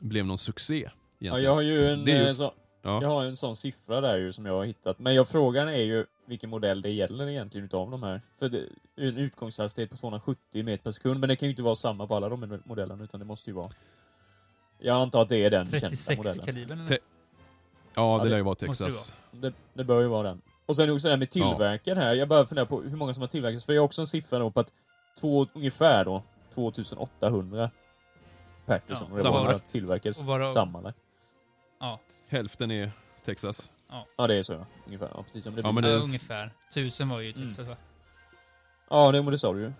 blev 0.01 0.25
någon 0.25 0.37
succé. 0.37 0.89
ja, 1.19 1.39
jag 1.39 1.53
har 1.53 1.61
ju 1.61 1.89
en, 1.89 2.05
Det 2.05 2.11
är 2.11 2.21
ju- 2.21 2.27
eh, 2.27 2.33
så, 2.33 2.53
Ja. 2.85 3.01
jag 3.01 3.09
har 3.09 3.23
en 3.23 3.35
sån 3.35 3.55
siffra 3.55 4.01
där 4.01 4.17
ju 4.17 4.33
som 4.33 4.45
jag 4.45 4.53
har 4.53 4.65
hittat. 4.65 4.99
Men 4.99 5.15
jag, 5.15 5.27
frågan 5.27 5.67
är 5.67 5.81
ju 5.81 6.05
vilken 6.25 6.49
modell 6.49 6.81
det 6.81 6.89
gäller 6.89 7.27
egentligen 7.29 7.65
utav 7.65 7.91
de 7.91 8.03
här. 8.03 8.21
För 8.39 8.49
det, 8.49 8.63
en 8.95 9.17
utgångshastighet 9.17 9.91
på 9.91 9.97
270 9.97 10.63
meter 10.63 10.83
per 10.83 10.91
sekund, 10.91 11.19
men 11.19 11.29
det 11.29 11.35
kan 11.35 11.47
ju 11.47 11.49
inte 11.51 11.61
vara 11.63 11.75
samma 11.75 12.07
på 12.07 12.15
alla 12.15 12.29
de 12.29 12.59
modellerna, 12.65 13.03
utan 13.03 13.19
det 13.19 13.25
måste 13.25 13.49
ju 13.49 13.53
vara... 13.53 13.69
Jag 14.79 15.01
antar 15.01 15.21
att 15.21 15.29
det 15.29 15.37
är 15.45 15.49
den 15.49 15.65
kända 15.65 15.79
36 15.79 16.17
modellen. 16.17 16.45
kalibern 16.45 16.87
Ja, 17.95 18.19
det 18.23 18.29
lär 18.29 18.37
ju 18.37 18.43
vara 18.43 18.51
måste 18.51 18.65
det 18.65 18.89
Texas. 18.91 19.13
Det, 19.31 19.53
det 19.73 19.83
bör 19.83 20.01
ju 20.01 20.07
vara 20.07 20.27
den. 20.27 20.41
Och 20.65 20.75
sen 20.75 20.89
också 20.89 21.07
det 21.07 21.11
här 21.11 21.17
med 21.17 21.29
tillverkad 21.29 21.97
här. 21.97 22.13
Jag 22.13 22.27
börjar 22.27 22.45
fundera 22.45 22.65
på 22.65 22.81
hur 22.81 22.95
många 22.97 23.13
som 23.13 23.21
har 23.21 23.27
tillverkats. 23.27 23.65
För 23.65 23.73
jag 23.73 23.81
har 23.81 23.85
också 23.85 24.01
en 24.01 24.07
siffra 24.07 24.39
då 24.39 24.51
på 24.51 24.59
att 24.59 24.73
två, 25.19 25.47
ungefär 25.53 26.05
då 26.05 26.23
2800 26.53 27.69
Patterson 28.65 29.07
Ja, 29.11 29.15
ja, 29.17 29.21
sammanlagt. 29.23 29.67
tillverkades 29.67 30.21
varav- 30.21 30.47
sammanlagt. 30.47 30.97
Ja, 31.79 31.99
Hälften 32.27 32.71
är 32.71 32.91
Texas. 33.25 33.71
Ja, 34.17 34.27
det 34.27 34.35
är 34.35 34.43
så 34.43 34.53
ja. 34.53 34.65
Ungefär. 34.85 35.09
Ja, 35.15 35.23
precis 35.23 35.43
som 35.43 35.55
det 35.55 35.61
Ja, 35.61 35.71
men 35.71 35.83
ja, 35.83 35.89
det- 35.89 35.97
ungefär. 35.97 36.51
Tusen 36.73 37.09
var 37.09 37.19
ju 37.19 37.31
Mm. 37.31 37.47
Texas 37.47 37.67
va? 37.67 37.75
Ja, 38.89 39.11
det, 39.11 39.21
men 39.21 39.31
det 39.31 39.37
sa 39.37 39.53
du 39.53 39.59
ju. 39.59 39.71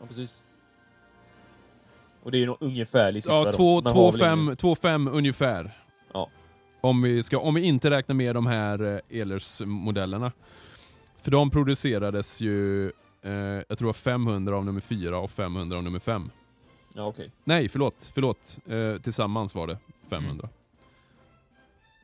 Ja, 0.00 0.06
precis. 0.06 0.42
Och 2.22 2.30
det 2.30 2.36
är 2.36 2.40
ju 2.40 2.46
någon 2.46 2.56
ungefärlig 2.60 3.22
siffra 3.22 3.36
Ja, 3.36 3.44
då. 3.44 3.52
två- 3.52 3.80
Om 6.84 7.02
vi, 7.02 7.22
ska, 7.22 7.38
om 7.38 7.54
vi 7.54 7.62
inte 7.62 7.90
räknar 7.90 8.14
med 8.14 8.34
de 8.34 8.46
här 8.46 8.82
eh, 9.10 9.18
Ehlers-modellerna. 9.20 10.32
För 11.16 11.30
de 11.30 11.50
producerades 11.50 12.40
ju, 12.40 12.86
eh, 13.22 13.32
jag 13.32 13.66
tror 13.68 13.76
det 13.78 13.84
var 13.84 13.92
500 13.92 14.56
av 14.56 14.64
nummer 14.64 14.80
4 14.80 15.18
och 15.18 15.30
500 15.30 15.76
av 15.76 15.82
nummer 15.82 15.98
5. 15.98 16.30
Ja, 16.94 17.06
okej. 17.06 17.30
Nej, 17.44 17.68
förlåt. 17.68 18.10
förlåt. 18.14 18.58
Eh, 18.66 18.96
tillsammans 19.02 19.54
var 19.54 19.66
det 19.66 19.78
500. 20.10 20.48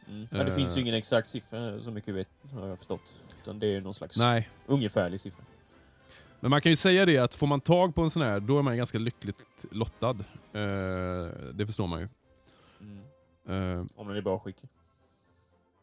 Mm. 0.09 0.29
Ja, 0.31 0.39
det 0.39 0.51
Eh. 0.51 0.55
finns 0.57 0.77
ju 0.77 0.81
ingen 0.81 0.95
exakt 0.95 1.29
siffra, 1.29 1.83
så 1.83 1.91
mycket 1.91 2.15
vet, 2.15 2.29
har 2.55 2.69
jag 2.69 2.79
förstått. 2.79 3.17
Utan 3.43 3.59
det 3.59 3.67
är 3.77 3.81
någon 3.81 3.95
slags 3.95 4.19
Nej, 4.19 4.49
ungefärlig 4.67 5.21
siffra. 5.21 5.45
men 6.41 6.51
man 6.51 6.61
kan 6.61 6.73
ju 6.73 6.77
säga 6.77 7.07
det 7.07 7.19
att 7.19 7.35
får 7.35 7.47
man 7.47 7.61
tag 7.61 7.95
på 7.95 8.03
en 8.03 8.11
sån 8.11 8.23
här, 8.23 8.41
då 8.41 8.59
är 8.59 8.63
man 8.63 8.77
ganska 8.77 8.99
lyckligt 8.99 9.65
lottad. 9.71 10.11
Eh, 10.53 11.29
det 11.55 11.67
förstår 11.67 11.87
man 11.87 12.01
ju. 12.01 12.09
Eh, 13.51 13.85
Om 13.95 14.09
den 14.09 14.17
är 14.17 14.23
bra 14.23 14.39
skick. 14.39 14.57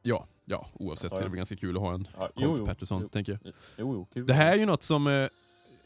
ja, 0.01 0.27
ja, 0.45 0.67
oavsett. 0.73 1.11
Ja, 1.11 1.17
ja. 1.17 1.19
Det 1.19 1.25
är 1.25 1.29
väl 1.29 1.37
ganska 1.37 1.55
kul 1.55 1.75
att 1.75 1.81
ha 1.81 1.93
en 1.93 2.07
Ja, 2.17 2.29
Colt 2.35 2.65
Patterson, 2.65 3.01
jo, 3.01 3.09
tänker 3.09 3.39
jag. 3.43 3.53
jo, 3.77 4.07
jo. 4.13 4.23
Det 4.23 4.33
här 4.33 4.51
är 4.53 4.57
ju 4.57 4.65
något 4.65 4.83
som 4.83 5.07
eh, 5.07 5.27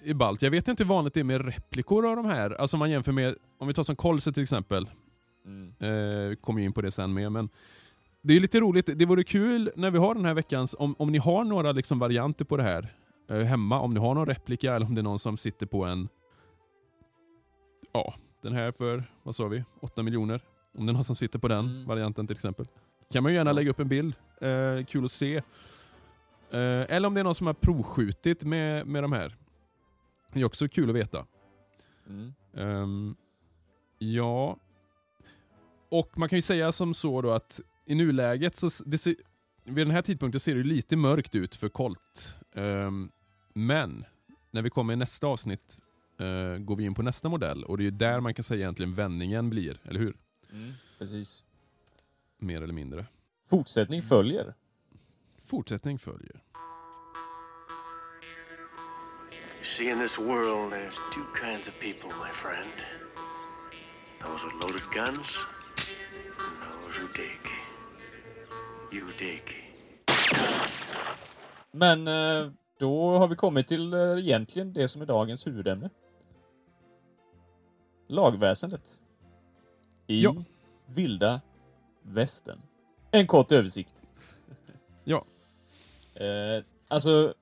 är 0.03 0.13
ballt. 0.13 0.41
Jag 0.41 0.51
vet 0.51 0.67
inte 0.67 0.83
hur 0.83 0.89
vanligt 0.89 1.13
det 1.13 1.19
är 1.19 1.23
med 1.23 1.45
replikor 1.45 2.09
av 2.09 2.15
de 2.15 2.25
här. 2.25 2.49
Alltså 2.61 2.75
om 2.75 2.79
man 2.79 2.91
jämför 2.91 3.11
med, 3.11 3.35
om 3.57 3.67
vi 3.67 3.73
tar 3.73 3.83
som 3.83 3.95
Colse 3.95 4.31
till 4.33 4.43
exempel. 4.43 4.89
Mm. 5.45 5.73
Eh, 5.79 6.35
kommer 6.35 6.59
ju 6.59 6.65
in 6.65 6.73
på 6.73 6.81
det 6.81 6.91
sen 6.91 7.13
med. 7.13 7.31
Men 7.31 7.49
det 8.21 8.33
är 8.35 8.39
lite 8.39 8.59
roligt. 8.59 8.89
Det 8.99 9.05
vore 9.05 9.23
kul 9.23 9.71
när 9.75 9.91
vi 9.91 9.97
har 9.97 10.15
den 10.15 10.25
här 10.25 10.33
veckans, 10.33 10.75
om, 10.79 10.95
om 10.99 11.11
ni 11.11 11.17
har 11.17 11.43
några 11.43 11.71
liksom 11.71 11.99
varianter 11.99 12.45
på 12.45 12.57
det 12.57 12.63
här 12.63 12.95
eh, 13.29 13.37
hemma. 13.37 13.79
Om 13.79 13.93
ni 13.93 13.99
har 13.99 14.15
någon 14.15 14.25
replika 14.25 14.75
eller 14.75 14.85
om 14.85 14.95
det 14.95 15.01
är 15.01 15.03
någon 15.03 15.19
som 15.19 15.37
sitter 15.37 15.65
på 15.65 15.85
en... 15.85 16.09
Ja, 17.93 18.13
den 18.41 18.53
här 18.53 18.71
för, 18.71 19.03
vad 19.23 19.35
sa 19.35 19.47
vi? 19.47 19.63
8 19.79 20.03
miljoner. 20.03 20.41
Om 20.77 20.85
det 20.85 20.91
är 20.91 20.93
någon 20.93 21.03
som 21.03 21.15
sitter 21.15 21.39
på 21.39 21.47
den 21.47 21.65
Mm. 21.65 21.85
varianten 21.85 22.27
till 22.27 22.35
exempel. 22.35 22.67
Kan 23.11 23.23
man 23.23 23.31
ju 23.31 23.37
gärna 23.37 23.51
lägga 23.51 23.69
upp 23.69 23.79
en 23.79 23.87
bild. 23.87 24.15
Eh, 24.41 24.85
kul 24.85 25.05
att 25.05 25.11
se. 25.11 25.35
Eh, 26.51 26.61
eller 26.89 27.05
om 27.07 27.13
det 27.13 27.19
är 27.19 27.23
någon 27.23 27.35
som 27.35 27.47
har 27.47 27.53
provskjutit 27.53 28.43
med, 28.43 28.87
med 28.87 29.03
de 29.03 29.11
här. 29.11 29.35
Det 30.33 30.39
är 30.41 30.45
också 30.45 30.67
kul 30.67 30.89
att 30.89 30.95
veta. 30.95 31.25
Mm. 32.09 32.33
Ehm, 32.53 33.15
ja. 33.99 34.57
Och 35.89 36.17
man 36.17 36.29
kan 36.29 36.37
ju 36.37 36.41
säga 36.41 36.71
som 36.71 36.93
så 36.93 37.21
då 37.21 37.31
att 37.31 37.61
i 37.85 37.95
nuläget 37.95 38.55
så 38.55 38.83
det 38.85 38.97
ser, 38.97 39.15
vid 39.63 39.87
den 39.87 39.91
här 39.91 40.01
tidpunkten 40.01 40.39
ser 40.39 40.55
det 40.55 40.63
lite 40.63 40.95
mörkt 40.97 41.35
ut 41.35 41.55
för 41.55 41.69
Colt. 41.69 42.35
Ehm, 42.55 43.11
men 43.53 44.05
när 44.51 44.61
vi 44.61 44.69
kommer 44.69 44.93
i 44.93 44.95
nästa 44.95 45.27
avsnitt 45.27 45.79
eh, 46.19 46.57
går 46.59 46.75
vi 46.75 46.83
in 46.83 46.93
på 46.93 47.01
nästa 47.01 47.29
modell 47.29 47.63
och 47.63 47.77
det 47.77 47.81
är 47.81 47.85
ju 47.85 47.91
där 47.91 48.19
man 48.19 48.33
kan 48.33 48.43
säga 48.43 48.59
egentligen 48.59 48.95
vändningen 48.95 49.49
blir, 49.49 49.79
eller 49.83 49.99
hur? 49.99 50.15
Mm. 50.51 50.73
Precis. 50.97 51.43
Mer 52.37 52.61
eller 52.61 52.73
mindre. 52.73 53.05
Fortsättning 53.45 54.01
följer. 54.01 54.53
Fortsättning 55.41 55.99
följer. 55.99 56.43
You 59.59 59.65
see, 59.77 59.89
in 59.89 59.99
this 59.99 60.17
world, 60.17 60.71
there's 60.71 60.95
two 61.13 61.25
kinds 61.45 61.67
of 61.67 61.73
people, 61.79 62.09
my 62.09 62.31
friend. 62.31 62.71
Those 64.19 64.45
with 64.45 64.53
loaded 64.63 64.87
guns, 64.93 65.37
and 66.39 66.55
those 66.61 67.01
who 67.01 67.07
dig. 67.13 67.39
You 68.91 69.07
dig. 69.19 69.41
Men 71.71 72.07
eh, 72.07 72.51
då 72.77 73.17
har 73.17 73.27
vi 73.27 73.35
kommit 73.35 73.67
till 73.67 73.93
eh, 73.93 73.99
egentligen 73.99 74.73
det 74.73 74.87
som 74.87 75.01
är 75.01 75.05
dagens 75.05 75.47
huvudämne. 75.47 75.89
Lagväsendet. 78.07 78.99
I 80.07 80.23
Ja. 80.23 80.35
vilda 80.85 81.41
västern. 82.03 82.61
En 83.11 83.27
kort 83.27 83.51
översikt. 83.51 84.03
Ja. 85.03 85.25
Eh, 86.15 86.63
alltså, 86.87 87.33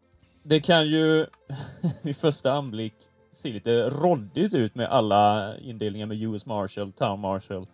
det 0.43 0.59
kan 0.59 0.87
ju 0.87 1.25
vid 2.01 2.15
första 2.17 2.53
anblick 2.53 2.93
se 3.31 3.53
lite 3.53 3.89
råddigt 3.89 4.53
ut 4.53 4.75
med 4.75 4.87
alla 4.87 5.57
indelningar 5.57 6.05
med 6.05 6.21
US 6.21 6.45
Marshal, 6.45 6.91
Town 6.91 7.19
Marshal, 7.19 7.67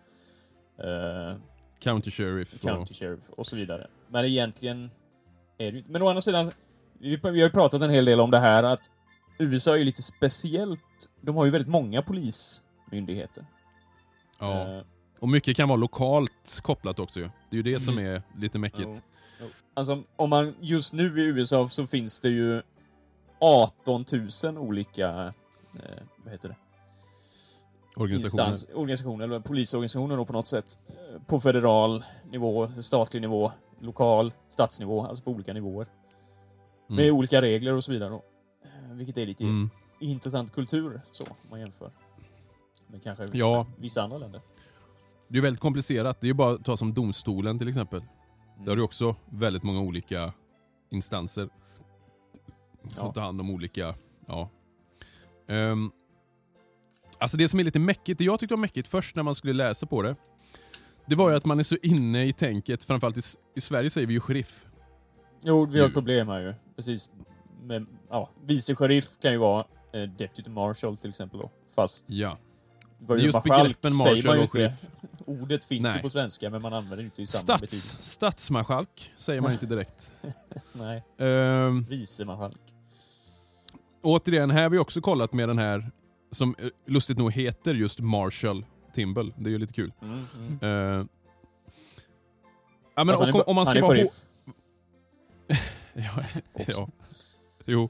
eh, 0.78 1.36
County 1.78 2.10
Sheriff. 2.10 2.54
Och, 2.54 2.60
County 2.60 2.94
Sheriff 2.94 3.30
och 3.30 3.46
så 3.46 3.56
vidare. 3.56 3.86
Men 4.08 4.24
egentligen 4.24 4.90
är 5.58 5.64
det 5.66 5.70
ju 5.72 5.78
inte. 5.78 5.90
Men 5.90 6.02
å 6.02 6.08
andra 6.08 6.20
sidan, 6.20 6.50
vi, 6.98 7.16
vi 7.16 7.28
har 7.28 7.34
ju 7.36 7.50
pratat 7.50 7.82
en 7.82 7.90
hel 7.90 8.04
del 8.04 8.20
om 8.20 8.30
det 8.30 8.38
här 8.38 8.62
att 8.62 8.90
USA 9.38 9.72
är 9.72 9.76
ju 9.76 9.84
lite 9.84 10.02
speciellt. 10.02 11.10
De 11.20 11.36
har 11.36 11.44
ju 11.44 11.50
väldigt 11.50 11.70
många 11.70 12.02
polismyndigheter. 12.02 13.46
Ja. 14.40 14.76
Eh, 14.76 14.82
och 15.20 15.28
mycket 15.28 15.56
kan 15.56 15.68
vara 15.68 15.76
lokalt 15.76 16.60
kopplat 16.62 16.98
också 16.98 17.20
ju. 17.20 17.30
Det 17.50 17.56
är 17.56 17.62
ju 17.62 17.72
det 17.72 17.80
som 17.80 17.98
Mm. 17.98 18.14
är 18.14 18.22
lite 18.38 18.58
mäckigt. 18.58 19.02
jo. 19.40 19.46
Alltså, 19.74 20.02
om 20.16 20.30
man 20.30 20.54
just 20.60 20.92
nu 20.92 21.20
i 21.20 21.24
USA 21.24 21.68
så 21.68 21.86
finns 21.86 22.20
det 22.20 22.28
ju 22.28 22.62
18 23.40 24.04
000 24.44 24.58
olika, 24.58 25.08
eh, 25.74 26.02
vad 26.24 26.32
heter 26.32 26.48
det? 26.48 26.56
Organisationer. 27.96 28.50
Instans, 28.52 28.74
organisationer, 28.74 29.24
eller 29.24 29.40
polisorganisationer 29.40 30.16
då 30.16 30.24
på 30.24 30.32
något 30.32 30.48
sätt. 30.48 30.78
eh, 30.88 31.22
På 31.26 31.40
federal 31.40 32.04
nivå, 32.30 32.70
statlig 32.80 33.20
nivå, 33.20 33.52
lokal, 33.80 34.32
statsnivå, 34.48 35.06
alltså 35.06 35.24
på 35.24 35.30
olika 35.30 35.52
nivåer. 35.52 35.86
Med 36.88 37.04
Mm. 37.04 37.16
olika 37.16 37.40
regler 37.40 37.72
och 37.72 37.84
så 37.84 37.92
vidare 37.92 38.10
då. 38.10 38.24
Eh, 38.64 38.92
Vilket 38.94 39.16
är 39.16 39.26
lite 39.26 39.44
Mm. 39.44 39.70
intressant 40.00 40.52
kultur 40.52 41.00
så, 41.12 41.24
om 41.24 41.36
man 41.50 41.60
jämför. 41.60 41.90
Med 42.88 43.02
kanske 43.02 43.28
Ja. 43.32 43.66
vissa 43.78 44.02
andra 44.02 44.18
länder. 44.18 44.40
Det 45.28 45.38
är 45.38 45.42
väldigt 45.42 45.60
komplicerat. 45.60 46.20
Det 46.20 46.28
är 46.28 46.34
bara 46.34 46.54
att 46.54 46.64
ta 46.64 46.76
som 46.76 46.94
domstolen 46.94 47.58
till 47.58 47.68
exempel. 47.68 48.02
Där 48.58 48.68
har 48.68 48.76
du 48.76 48.82
också 48.82 49.16
väldigt 49.30 49.62
många 49.62 49.80
olika 49.80 50.32
instanser. 50.90 51.48
Som 52.88 53.06
Ja. 53.06 53.12
tar 53.12 53.20
hand 53.20 53.40
om 53.40 53.50
olika... 53.50 53.94
Ja. 54.26 54.50
Ehm, 55.48 55.90
alltså 57.18 57.36
det 57.36 57.48
som 57.48 57.60
är 57.60 57.64
lite 57.64 57.78
mäckigt, 57.78 58.18
det 58.18 58.24
jag 58.24 58.40
tyckte 58.40 58.54
var 58.54 58.60
mäckigt 58.60 58.88
först 58.88 59.16
när 59.16 59.22
man 59.22 59.34
skulle 59.34 59.52
läsa 59.52 59.86
på 59.86 60.02
det. 60.02 60.16
Det 61.06 61.14
var 61.14 61.30
ju 61.30 61.36
att 61.36 61.44
man 61.44 61.58
är 61.58 61.62
så 61.62 61.76
inne 61.82 62.24
i 62.24 62.32
tänket, 62.32 62.84
framförallt 62.84 63.16
i, 63.18 63.20
i 63.54 63.60
Sverige 63.60 63.90
säger 63.90 64.06
vi 64.06 64.12
ju 64.14 64.20
sheriff. 64.20 64.66
Jo, 65.42 65.66
vi 65.66 65.80
har 65.80 65.88
Nu. 65.88 65.94
problem 65.94 66.28
här 66.28 66.40
ju. 66.40 66.54
Precis. 66.76 67.10
Men, 67.62 67.86
ja, 68.10 68.30
vice 68.44 68.74
sheriff 68.74 69.18
kan 69.22 69.32
ju 69.32 69.38
vara 69.38 69.66
eh, 69.92 70.02
deputy 70.02 70.50
marshal 70.50 70.96
till 70.96 71.10
exempel 71.10 71.40
då. 71.40 71.50
Fast 71.74 72.10
Ja. 72.10 72.38
Vad 72.98 73.18
just 73.20 73.42
begreppen 73.42 73.96
marshal 73.96 74.38
och 74.38 74.52
sheriff. 74.52 74.86
Ordet 75.26 75.64
finns 75.64 75.82
Nej. 75.82 75.96
ju 75.96 76.02
på 76.02 76.10
svenska 76.10 76.50
men 76.50 76.62
man 76.62 76.72
använder 76.72 76.96
det 76.96 77.02
inte 77.02 77.22
i 77.22 77.26
samma 77.26 77.40
Stats, 77.42 77.60
betydelse. 77.60 77.96
statsmarskalk 78.02 79.12
säger 79.16 79.40
man 79.40 79.52
inte 79.52 79.66
direkt. 79.66 80.12
Nej, 80.72 81.04
Ehm, 81.18 81.84
vice 81.88 82.24
marskalk. 82.24 82.56
återigen, 84.02 84.50
här 84.50 84.62
har 84.62 84.70
vi 84.70 84.78
också 84.78 85.00
kollat 85.00 85.32
med 85.32 85.48
den 85.48 85.58
här 85.58 85.90
som 86.30 86.54
eh, 86.58 86.68
lustigt 86.86 87.18
nog 87.18 87.32
heter 87.32 87.74
just 87.74 88.00
Marshall 88.00 88.64
Timble. 88.92 89.32
Det 89.36 89.48
är 89.48 89.52
ju 89.52 89.58
lite 89.58 89.72
kul. 89.72 89.92
Mm, 90.02 90.26
mm. 90.38 90.52
Uh, 90.98 91.06
ja, 92.96 93.04
men 93.04 93.08
Alltså, 93.10 93.30
och, 93.38 93.48
om 93.48 93.54
man 93.56 93.66
ska 93.66 93.82
vara... 93.82 93.98
Ja, 95.94 96.24
ja. 96.66 96.88
Jo. 97.64 97.88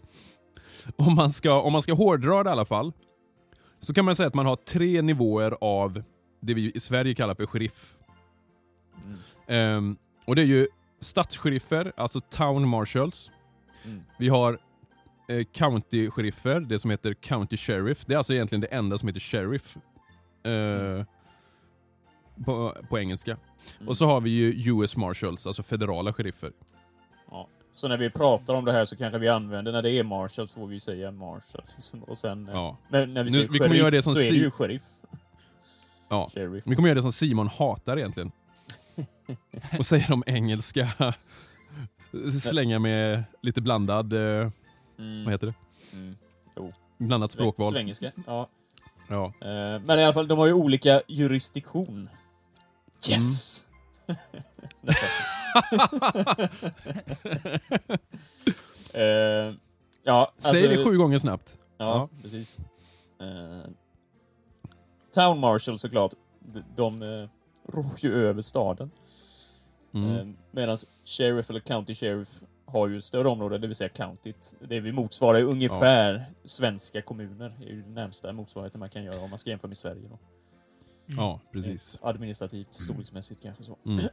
Om 0.96 1.14
man, 1.14 1.30
ska, 1.30 1.60
om 1.60 1.72
man 1.72 1.82
ska 1.82 1.92
hårdra 1.94 2.42
det 2.42 2.48
i 2.48 2.52
alla 2.52 2.64
fall, 2.64 2.92
så 3.78 3.94
kan 3.94 4.04
man 4.04 4.16
säga 4.16 4.26
att 4.26 4.34
man 4.34 4.46
har 4.46 4.56
tre 4.56 5.02
nivåer 5.02 5.56
av 5.60 6.02
det 6.40 6.54
vi 6.54 6.72
i 6.74 6.80
Sverige 6.80 7.14
kallar 7.14 7.34
för 7.34 7.46
sheriff. 7.46 7.94
Mm. 9.04 9.18
Ehm, 9.46 9.96
och 10.24 10.36
det 10.36 10.42
är 10.42 10.46
ju 10.46 10.66
stadsheriffer, 11.00 11.92
alltså 11.96 12.20
town 12.20 12.68
marshals. 12.68 13.32
Mm. 13.84 14.02
Vi 14.18 14.28
har 14.28 14.58
eh, 15.28 15.38
county-sheriffer, 15.38 16.60
det 16.60 16.78
som 16.78 16.90
heter 16.90 17.14
county 17.14 17.56
sheriff. 17.56 18.04
Det 18.06 18.14
är 18.14 18.18
alltså 18.18 18.34
egentligen 18.34 18.60
det 18.60 18.66
enda 18.66 18.98
som 18.98 19.08
heter 19.08 19.20
sheriff. 19.20 19.76
eh, 20.44 21.04
på, 22.44 22.76
på 22.88 22.98
engelska. 22.98 23.30
Mm. 23.76 23.88
Och 23.88 23.96
så 23.96 24.06
har 24.06 24.20
vi 24.20 24.30
ju 24.30 24.72
US 24.72 24.96
marshals, 24.96 25.46
alltså 25.46 25.62
federala 25.62 26.12
sheriffer. 26.12 26.52
Så 27.76 27.88
när 27.88 27.96
vi 27.96 28.10
pratar 28.10 28.54
om 28.54 28.64
det 28.64 28.72
här 28.72 28.84
så 28.84 28.96
kanske 28.96 29.18
vi 29.18 29.28
använder, 29.28 29.72
när 29.72 29.82
det 29.82 29.90
är 29.90 30.02
marshal 30.02 30.48
så 30.48 30.54
får 30.54 30.66
vi 30.66 30.80
säga 30.80 31.10
marshal. 31.10 31.62
liksom. 31.74 32.02
Och 32.08 32.18
sen, 32.18 32.48
eh, 32.48 32.54
Ja. 32.54 32.76
men 32.88 33.14
när 33.14 33.24
vi 33.24 33.30
Nu- 33.30 33.36
säger 33.36 33.48
vi 33.52 33.58
sheriff 33.58 33.76
göra 33.76 33.90
det 33.90 34.02
som 34.02 34.12
så 34.14 34.20
är 34.20 34.30
det 34.32 34.36
ju 34.38 34.50
sheriff. 34.50 34.82
Ja. 36.08 36.28
Sheriff. 36.34 36.64
Vi 36.66 36.76
kommer 36.76 36.88
göra 36.88 36.96
det 36.96 37.02
som 37.02 37.12
Simon 37.12 37.48
hatar 37.48 37.96
egentligen. 37.98 38.32
Och 39.78 39.86
säga 39.86 40.04
de 40.08 40.22
engelska, 40.26 41.14
slänga 42.40 42.78
med 42.78 43.24
lite 43.42 43.60
blandad, 43.60 44.12
eh, 44.12 44.50
Mm. 44.98 45.24
vad 45.24 45.32
heter 45.34 45.46
det? 45.46 45.54
Mm. 45.92 46.16
Blandat 46.98 47.30
språkval. 47.30 47.72
Svengelska. 47.72 48.12
Ja. 48.26 48.48
Ja. 49.08 49.24
Eh, 49.40 49.80
Men 49.84 49.98
i 49.98 50.04
alla 50.04 50.12
fall, 50.12 50.28
de 50.28 50.38
har 50.38 50.46
ju 50.46 50.52
olika 50.52 51.02
jurisdiktion. 51.08 52.08
Yes! 53.10 53.64
Eh, 58.92 59.54
ja, 60.04 60.32
Säg 60.38 60.62
alltså- 60.62 60.76
det 60.76 60.84
sju 60.84 60.98
gånger 60.98 61.18
snabbt. 61.18 61.58
Ja, 61.78 62.08
precis. 62.22 62.58
Eh, 63.20 63.70
Town 65.14 65.40
Marshal 65.40 65.78
såklart, 65.78 66.12
de, 66.40 66.62
de 66.76 67.02
eh, 67.02 67.28
rår 67.72 67.94
ju 67.98 68.14
över 68.14 68.42
staden. 68.42 68.90
Mm. 69.94 70.16
Eh, 70.16 70.26
Medan 70.50 70.76
Sheriff 71.04 71.50
eller 71.50 71.60
County 71.60 71.94
Sheriff 71.94 72.28
har 72.66 72.88
ju 72.88 72.98
ett 72.98 73.04
större 73.04 73.28
område, 73.28 73.58
det 73.58 73.66
vill 73.66 73.76
säga 73.76 73.88
countyt. 73.88 74.54
Det 74.60 74.80
vi 74.80 74.92
motsvarar 74.92 75.42
ungefär 75.42 76.24
svenska 76.44 77.02
kommuner. 77.02 77.52
Det 77.58 77.64
är 77.64 77.70
ju 77.70 77.82
den 77.82 77.94
närmsta 77.94 78.32
motsvarigheten 78.32 78.78
man 78.78 78.90
kan 78.90 79.04
göra 79.04 79.20
om 79.20 79.30
man 79.30 79.38
ska 79.38 79.50
jämföra 79.50 79.68
med 79.68 79.78
Sverige. 79.78 80.08
Då. 80.10 80.18
Ja, 81.06 81.40
precis. 81.52 81.98
Eh, 82.02 82.08
Administrativt, 82.08 82.74
storleksmässigt 82.74 83.42
kanske 83.42 83.64
så. 83.64 83.78
Mm. 83.86 84.04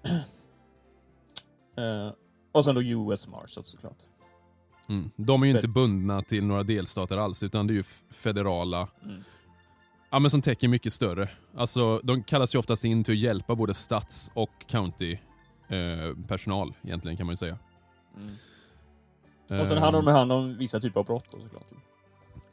Eh, 1.77 2.13
och 2.51 2.65
sen 2.65 2.75
då 2.75 2.81
US 2.83 3.27
Marshal 3.27 3.63
såklart. 3.63 3.97
Mm. 4.89 5.11
De 5.15 5.43
är 5.43 5.47
ju 5.47 5.53
Fed- 5.53 5.57
inte 5.57 5.67
bundna 5.67 6.21
till 6.21 6.43
några 6.45 6.63
delstater 6.63 7.17
alls, 7.17 7.43
utan 7.43 7.67
det 7.67 7.73
är 7.73 7.75
ju 7.75 7.83
federala, 8.11 8.87
Mm. 9.03 9.23
ja 10.09 10.19
men 10.19 10.31
som 10.31 10.41
täcker 10.41 10.67
mycket 10.67 10.93
större. 10.93 11.29
Alltså, 11.55 11.99
de 12.03 12.23
kallas 12.23 12.55
ju 12.55 12.59
oftast 12.59 12.83
in 12.83 13.03
till 13.03 13.13
att 13.13 13.17
hjälpa 13.19 13.55
både 13.55 13.73
stats 13.73 14.31
och 14.33 14.49
county 14.67 15.17
eh, 15.67 16.17
personal 16.27 16.73
egentligen 16.83 17.17
kan 17.17 17.25
man 17.25 17.33
ju 17.33 17.37
säga. 17.37 17.57
Mm. 18.17 19.61
Och 19.61 19.67
sen 19.67 19.77
handlar 19.77 20.01
de 20.01 20.11
hand 20.11 20.31
om 20.31 20.57
vissa 20.57 20.79
typer 20.79 20.99
av 20.99 21.05
brott 21.05 21.25
då, 21.31 21.39
såklart. 21.39 21.67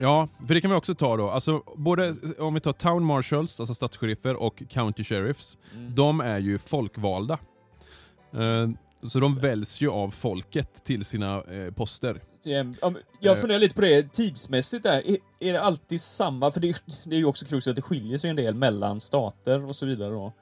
Ja, 0.03 0.29
för 0.47 0.55
det 0.55 0.61
kan 0.61 0.71
vi 0.71 0.77
också 0.77 0.95
ta 0.95 1.17
då. 1.17 1.31
Alltså, 1.31 1.63
både 1.77 2.15
om 2.39 2.55
vi 2.55 2.61
tar 2.61 2.73
town 2.73 3.05
marshals, 3.05 3.61
alltså 3.61 3.75
stadsheriffer, 3.75 4.37
och 4.37 4.63
county 4.69 5.05
sheriffs. 5.05 5.59
Mm. 5.75 5.95
De 5.95 6.21
är 6.21 6.39
ju 6.39 6.59
folkvalda. 6.59 7.39
Eh, 8.35 8.69
så 9.03 9.21
de 9.21 9.35
väljs 9.39 9.81
ju 9.81 9.91
av 9.91 10.09
folket 10.11 10.85
till 10.85 11.05
sina 11.05 11.43
eh, 11.43 11.71
poster. 11.75 12.21
Jag 12.43 12.77
Eh. 13.23 13.35
funderar 13.35 13.59
lite 13.59 13.75
på 13.75 13.81
det 13.81 14.13
tidsmässigt 14.13 14.83
där. 14.83 15.07
Är, 15.11 15.17
är 15.41 15.53
det 15.53 15.61
alltid 15.61 16.01
samma? 16.01 16.51
För 16.51 16.61
det, 16.61 16.83
det 17.05 17.15
är 17.15 17.19
ju 17.19 17.25
också 17.25 17.47
kruxet 17.47 17.71
att 17.71 17.77
det 17.77 17.83
skiljer 17.83 18.19
sig 18.19 18.31
en 18.31 18.37
del 18.37 18.55
mellan 18.55 19.01
stater 19.01 19.65
och 19.65 19.77
så 19.77 19.87
vidare 19.87 20.11
då. 20.11 20.33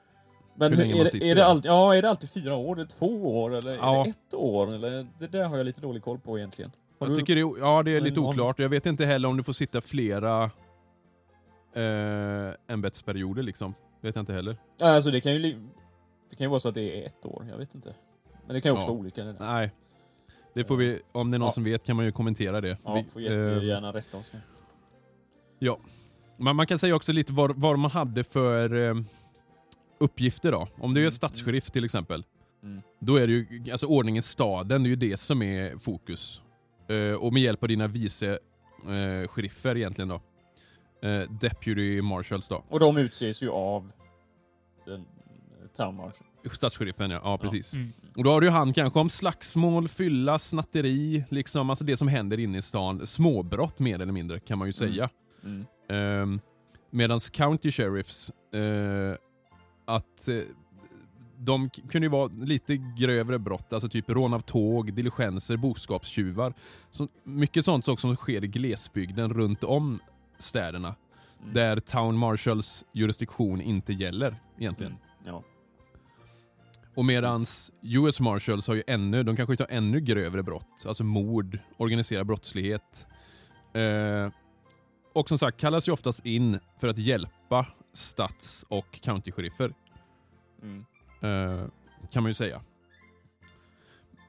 Men 0.55 0.73
Hur 0.73 0.83
är, 0.85 1.19
det, 1.19 1.29
är, 1.31 1.35
det 1.35 1.45
alltid, 1.45 1.71
ja, 1.71 1.95
är 1.95 2.01
det 2.01 2.09
alltid 2.09 2.29
fyra 2.29 2.55
år, 2.55 2.75
eller 2.75 2.87
två 2.87 3.41
år, 3.43 3.55
eller 3.55 3.75
Ja. 3.75 3.99
är 3.99 4.03
det 4.03 4.09
ett 4.09 4.33
år? 4.33 4.73
Eller, 4.73 5.07
det 5.19 5.27
där 5.27 5.43
har 5.45 5.57
jag 5.57 5.65
lite 5.65 5.81
dålig 5.81 6.03
koll 6.03 6.19
på 6.19 6.37
egentligen. 6.37 6.71
Jag 6.99 7.15
tycker 7.15 7.35
det, 7.35 7.41
ja, 7.59 7.83
det 7.83 7.91
är 7.95 7.99
lite 7.99 8.19
oklart. 8.19 8.59
Jag 8.59 8.69
vet 8.69 8.85
inte 8.85 9.05
heller 9.05 9.27
om 9.29 9.37
du 9.37 9.43
får 9.43 9.53
sitta 9.53 9.81
flera 9.81 10.43
eh, 11.75 12.53
ämbetsperioder 12.67 13.43
liksom. 13.43 13.73
Vet 14.01 14.15
jag 14.15 14.21
inte 14.21 14.33
heller. 14.33 14.57
Ja, 14.79 14.87
Alltså 14.95 15.11
det 15.11 15.21
kan 15.21 15.33
ju 15.35 15.39
Det 16.29 16.35
kan 16.35 16.45
ju 16.45 16.49
vara 16.49 16.59
så 16.59 16.69
att 16.69 16.75
det 16.75 17.01
är 17.01 17.05
ett 17.05 17.25
år, 17.25 17.45
jag 17.49 17.57
vet 17.57 17.75
inte. 17.75 17.95
Men 18.45 18.53
det 18.53 18.61
kan 18.61 18.69
ju 18.71 18.73
också 18.75 18.87
Ja. 18.87 18.91
vara 18.91 18.99
olika. 18.99 19.23
Det 19.23 19.33
där. 19.33 19.39
Nej. 19.39 19.71
Det 20.53 20.63
får 20.63 20.75
vi, 20.77 20.99
om 21.11 21.31
det 21.31 21.37
är 21.37 21.39
någon 21.39 21.45
Ja. 21.47 21.51
som 21.51 21.63
vet 21.63 21.83
kan 21.83 21.95
man 21.95 22.05
ju 22.05 22.11
kommentera 22.11 22.61
det. 22.61 22.77
Ja, 22.83 22.93
Vi- 22.93 23.03
får 23.03 23.19
eh, 23.19 23.23
jättegärna 23.25 23.93
rätta 23.93 24.17
oss. 24.17 24.33
nu. 24.33 25.75
Man, 26.37 26.55
man 26.55 26.67
kan 26.67 26.79
säga 26.79 26.95
också 26.95 27.11
lite 27.11 27.33
vad, 27.33 27.55
vad 27.61 27.79
man 27.79 27.91
hade 27.91 28.23
för 28.23 28.75
eh, 28.89 28.95
uppgifter 29.99 30.51
då. 30.51 30.67
Om 30.77 30.93
du 30.93 30.99
är 30.99 31.03
Mm, 31.03 31.11
stadssheriff 31.11 31.71
till 31.71 31.85
exempel. 31.85 32.23
Mm. 32.63 32.81
Då 32.99 33.15
är 33.15 33.27
det 33.27 33.33
ju, 33.33 33.71
alltså 33.71 33.87
ordningen 33.87 34.23
staden, 34.23 34.83
det 34.83 34.87
är 34.87 34.89
ju 34.89 34.95
det 34.95 35.17
som 35.17 35.41
är 35.41 35.77
fokus. 35.77 36.41
Eh, 36.89 37.13
och 37.13 37.33
med 37.33 37.41
hjälp 37.41 37.63
av 37.63 37.69
dina 37.69 37.87
vice 37.87 38.31
eh, 38.31 39.27
sheriffer 39.27 39.77
egentligen 39.77 40.07
då. 40.07 40.21
Eh, 41.07 41.31
deputy 41.41 42.01
marshals 42.01 42.47
då. 42.47 42.63
Och 42.69 42.79
de 42.79 42.97
utses 42.97 43.43
ju 43.43 43.49
av 43.49 43.91
den, 44.85 44.99
eh, 45.01 45.67
Town 45.77 45.95
Marshal. 45.95 46.27
Stadssheriffen 46.51 47.11
ja, 47.11 47.21
ja 47.23 47.37
precis. 47.37 47.73
Mm. 47.73 47.91
Och 48.15 48.23
då 48.23 48.31
har 48.31 48.41
du 48.41 48.47
ju 48.47 48.51
han 48.51 48.73
kanske 48.73 48.99
om 48.99 49.09
slagsmål, 49.09 49.87
fylla, 49.87 50.39
snatteri, 50.39 51.23
liksom, 51.29 51.69
alltså 51.69 51.85
det 51.85 51.97
som 51.97 52.07
händer 52.07 52.39
inne 52.39 52.57
i 52.57 52.61
stan. 52.61 53.07
Småbrott 53.07 53.79
mer 53.79 53.99
eller 53.99 54.13
mindre 54.13 54.39
kan 54.39 54.57
man 54.57 54.67
ju 54.67 54.71
säga. 54.71 55.09
Mm. 55.43 55.65
Um, 56.21 56.39
Medan 56.91 57.19
County 57.19 57.71
Sheriffs, 57.71 58.29
eh, 58.53 59.15
att 59.85 60.27
eh, 60.27 60.35
de 61.39 61.69
kunde 61.69 62.05
ju 62.05 62.09
vara 62.09 62.27
lite 62.27 62.77
grövre 62.77 63.39
brott, 63.39 63.73
alltså 63.73 63.89
typ 63.89 64.09
rån 64.09 64.33
av 64.33 64.39
tåg, 64.39 64.93
diligenser, 64.93 65.57
boskapstjuvar. 65.57 66.53
Så 66.91 67.07
mycket 67.23 67.65
sånt 67.65 67.85
sak 67.85 67.99
som 67.99 68.15
sker 68.15 68.43
i 68.43 68.47
glesbygden 68.47 69.33
runt 69.33 69.63
om 69.63 69.99
städerna. 70.39 70.95
Mm. 71.41 71.53
Där 71.53 71.79
Town 71.79 72.17
Marshals 72.17 72.85
jurisdiktion 72.93 73.61
inte 73.61 73.93
gäller 73.93 74.39
egentligen. 74.57 74.91
Mm. 74.91 75.03
Ja. 75.25 75.43
Och 76.95 77.05
medans 77.05 77.71
US 77.81 78.19
Marshals 78.19 78.67
har 78.67 78.75
ju 78.75 78.83
ännu, 78.87 79.23
de 79.23 79.35
kanske 79.35 79.55
tar 79.55 79.67
ännu 79.69 79.99
grövre 79.99 80.43
brott. 80.43 80.85
Alltså 80.87 81.03
mord, 81.03 81.59
organiserad 81.77 82.27
brottslighet. 82.27 83.07
Eh, 83.73 84.31
och 85.13 85.29
som 85.29 85.39
sagt 85.39 85.57
kallas 85.57 85.87
ju 85.87 85.91
oftast 85.91 86.25
in 86.25 86.59
för 86.77 86.87
att 86.87 86.97
hjälpa 86.97 87.65
stats 87.93 88.65
och 88.69 88.99
county-sheriffer. 89.01 89.73
Mm. 90.63 90.85
Eh, 91.21 91.65
kan 92.11 92.23
man 92.23 92.29
ju 92.29 92.33
säga. 92.33 92.61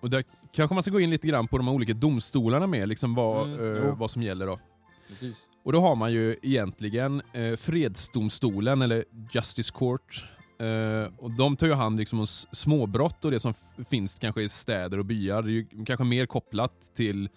Och 0.01 0.11
där 0.11 0.25
kanske 0.53 0.75
man 0.75 0.83
ska 0.83 0.93
gå 0.93 1.01
in 1.01 1.11
lite 1.11 1.27
grann 1.29 1.49
på 1.49 1.59
de 1.59 1.67
här 1.67 1.75
olika 1.75 1.95
domstolarna 1.95 2.67
med, 2.67 2.89
liksom 2.89 3.15
vad, 3.15 3.49
Mm, 3.49 3.77
eh, 3.77 3.99
vad 3.99 4.11
som 4.11 4.23
gäller 4.23 4.47
då. 4.47 4.61
Precis. 5.09 5.49
Och 5.65 5.73
då 5.73 5.81
har 5.81 5.97
man 5.97 6.13
ju 6.13 6.37
egentligen 6.43 7.23
eh, 7.33 7.57
fredsdomstolen, 7.57 8.83
eller 8.83 9.05
Justice 9.33 9.73
Court. 9.75 10.25
Eh, 10.59 11.13
och 11.19 11.31
de 11.31 11.57
tar 11.57 11.67
ju 11.67 11.73
hand 11.73 11.99
liksom 11.99 12.21
om 12.21 12.27
småbrott 12.27 13.25
och 13.25 13.31
det 13.31 13.41
som 13.41 13.55
finns 13.91 14.19
kanske 14.19 14.43
i 14.43 14.49
städer 14.49 14.99
och 14.99 15.05
byar. 15.05 15.43
Det 15.43 15.49
är 15.51 15.53
ju 15.53 15.67
kanske 15.87 16.05
mer 16.05 16.27
kopplat 16.27 16.91
till 16.95 17.29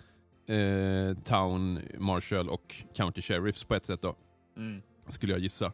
eh, 0.48 1.18
Town 1.24 1.80
Marshal 1.98 2.50
och 2.50 2.76
County 2.96 3.22
Sheriffs 3.22 3.64
på 3.64 3.76
ett 3.76 3.86
sätt 3.86 4.02
då, 4.02 4.16
Mm. 4.58 4.82
skulle 5.10 5.34
jag 5.34 5.42
gissa. 5.42 5.72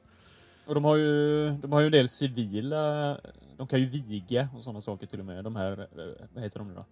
Och 0.69 0.75
de 0.75 0.85
har 0.85 0.95
ju 0.95 1.51
de 1.51 1.71
har 1.71 1.79
ju 1.79 1.85
en 1.85 1.91
del 1.91 2.07
civila, 2.09 3.17
de 3.57 3.67
kan 3.67 3.79
ju 3.79 3.85
viga 3.85 4.49
och 4.57 4.63
sådana 4.63 4.81
saker 4.81 5.07
till 5.07 5.19
och 5.19 5.25
med. 5.25 5.43
De 5.43 5.55
här, 5.55 5.71
eh, 5.71 6.27
vad 6.33 6.43
heter 6.43 6.59
de 6.59 6.67
nu 6.67 6.73
då? 6.73 6.85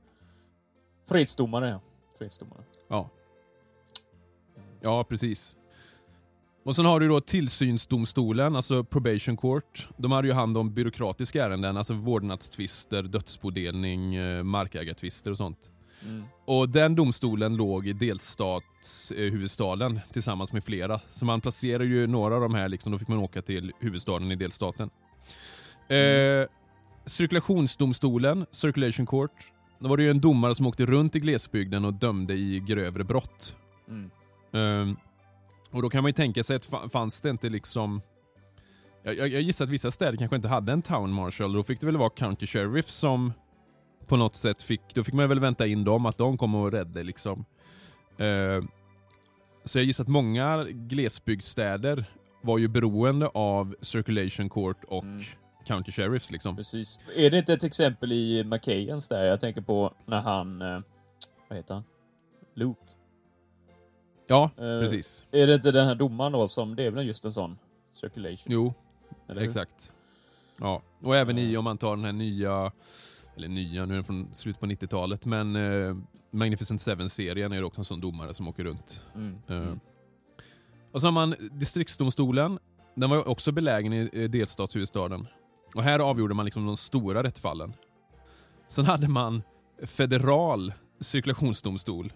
Fredsdomare 1.06 1.70
ja. 1.70 1.80
Fredsdomare. 2.18 2.64
Ja. 2.88 3.10
Ja, 4.82 5.04
precis. 5.04 5.56
Och 6.64 6.76
sen 6.76 6.86
har 6.86 7.00
du 7.00 7.08
då 7.08 7.22
tillsynsdomstolen, 7.22 8.56
alltså 8.56 8.84
probation 8.84 9.38
court. 9.38 9.90
De 9.98 10.12
hade 10.12 10.28
ju 10.28 10.34
hand 10.34 10.58
om 10.58 10.74
byråkratiska 10.74 11.46
ärenden, 11.46 11.78
alltså 11.78 11.94
vårdnadstvister, 11.94 13.04
dödsbodelning, 13.04 14.16
eh, 14.16 14.44
markägartvister 14.44 15.32
och 15.32 15.38
sånt. 15.38 15.72
Mm. 16.06 16.24
Och 16.46 16.70
den 16.70 16.96
domstolen 16.96 17.56
låg 17.56 17.88
i 17.88 17.94
delstatshuvudstaden 17.94 20.00
tillsammans 20.14 20.54
med 20.54 20.64
flera. 20.64 21.00
Så 21.10 21.26
man 21.26 21.42
placerar 21.42 21.84
ju 21.84 22.08
några 22.08 22.36
av 22.36 22.42
de 22.42 22.56
här, 22.56 22.70
liksom, 22.70 22.92
då 22.92 22.98
fick 22.98 23.08
man 23.08 23.18
åka 23.18 23.42
till 23.42 23.74
huvudstaden 23.80 24.32
i 24.32 24.36
delstaten. 24.36 24.90
Eh, 25.88 26.46
cirkulationsdomstolen, 27.06 28.46
Circulation 28.52 29.06
Court. 29.06 29.52
Då 29.80 29.90
var 29.90 29.98
det 29.98 30.04
ju 30.04 30.10
en 30.10 30.22
domare 30.22 30.56
som 30.56 30.68
åkte 30.68 30.86
runt 30.86 31.16
i 31.16 31.20
glesbygden 31.20 31.86
och 31.86 31.94
dömde 31.94 32.34
i 32.34 32.60
grövre 32.60 33.04
brott. 33.04 33.56
Mm. 33.88 34.12
Ehm, 34.54 34.98
och 35.72 35.82
då 35.82 35.90
kan 35.90 36.04
man 36.04 36.10
ju 36.10 36.14
tänka 36.14 36.44
sig 36.44 36.56
att 36.56 36.70
fa- 36.70 36.90
fanns 36.90 37.22
det 37.22 37.30
inte 37.30 37.50
liksom... 37.50 38.02
Jag, 39.04 39.18
jag, 39.18 39.28
jag 39.28 39.42
gissar 39.42 39.66
att 39.66 39.72
vissa 39.72 39.92
städer 39.92 40.18
kanske 40.18 40.36
inte 40.36 40.48
hade 40.48 40.74
en 40.74 40.82
town 40.82 41.12
marshal, 41.12 41.54
då 41.54 41.64
fick 41.64 41.80
det 41.80 41.86
väl 41.86 41.98
vara 41.98 42.10
county 42.10 42.48
sheriff 42.48 42.88
som 42.88 43.34
på 44.08 44.18
något 44.18 44.36
sätt 44.36 44.62
fick... 44.62 44.82
Då 44.94 45.04
fick 45.04 45.14
man 45.14 45.30
väl 45.30 45.40
vänta 45.40 45.68
in 45.68 45.84
dem, 45.84 46.06
att 46.06 46.18
de 46.18 46.38
kom 46.38 46.56
och 46.56 46.72
räddade 46.72 47.04
liksom. 47.04 47.46
Ehm, 48.18 48.68
så 49.64 49.78
jag 49.80 49.86
gissar 49.86 50.04
att 50.04 50.08
många 50.08 50.64
glesbygdsstäder 50.70 52.06
var 52.42 52.58
ju 52.58 52.68
beroende 52.68 53.28
av 53.28 53.76
circulation 53.82 54.50
court 54.50 54.84
och 54.88 55.04
Mm. 55.04 55.24
county 55.66 55.92
sheriffs 55.92 56.32
liksom. 56.32 56.56
Precis. 56.56 57.00
Är 57.16 57.30
det 57.30 57.38
inte 57.38 57.54
ett 57.54 57.64
exempel 57.64 58.12
i 58.12 58.44
McKayens 58.44 59.08
där? 59.08 59.24
Jag 59.26 59.40
tänker 59.40 59.62
på 59.62 59.94
när 60.06 60.22
han, 60.22 60.62
eh, 60.62 60.80
vad 61.48 61.58
heter 61.58 61.74
han? 61.74 61.84
Luke. 62.54 62.80
Ja, 64.28 64.44
Eh, 64.58 64.80
precis. 64.82 65.26
Är 65.32 65.48
det 65.48 65.54
inte 65.56 65.72
den 65.72 65.88
här 65.88 65.96
domaren 65.96 66.32
då 66.32 66.48
som, 66.48 66.76
det 66.76 66.84
är 66.84 66.92
väl 66.92 67.08
just 67.08 67.26
en 67.26 67.32
sån 67.34 67.58
circulation? 67.94 68.46
Jo, 68.54 68.74
eller 69.28 69.42
hur? 69.42 69.48
Exakt. 69.48 69.94
Ja, 70.60 70.82
och 71.02 71.16
även 71.16 71.38
i 71.38 71.58
om 71.58 71.64
man 71.64 71.78
tar 71.78 71.96
den 71.96 72.06
här 72.06 72.12
nya, 72.12 72.72
eller 73.38 73.48
nya, 73.48 73.86
nu 73.86 73.94
är 73.94 73.96
den 73.96 74.04
från 74.04 74.30
slutet 74.34 74.60
på 74.60 74.66
90-talet, 74.66 75.26
men 75.26 75.56
eh, 75.56 75.96
Magnificent 76.32 76.82
Seven-serien 76.82 77.52
är 77.52 77.58
det 77.58 77.66
också 77.66 77.82
en 77.82 77.86
sån 77.86 78.02
domare 78.02 78.34
som 78.34 78.48
åker 78.48 78.64
runt. 78.64 79.04
Mm. 79.16 79.36
Eh, 79.48 79.58
Mm. 79.58 79.80
Och 80.92 81.02
så 81.02 81.08
har 81.08 81.12
man 81.12 81.36
distriktsdomstolen, 81.52 82.60
den 82.96 83.10
var 83.10 83.28
också 83.28 83.52
belägen 83.52 83.94
i 83.94 84.10
eh, 84.14 84.30
delstatshuvudstaden. 84.30 85.28
Och 85.76 85.84
här 85.84 86.00
avgjorde 86.00 86.34
man 86.34 86.46
liksom 86.46 86.66
de 86.66 86.78
stora 86.78 87.24
rättsfallen. 87.24 87.74
Sen 88.68 88.86
hade 88.86 89.08
man 89.08 89.44
federal 89.86 90.74
cirkulationsdomstol. 91.00 92.14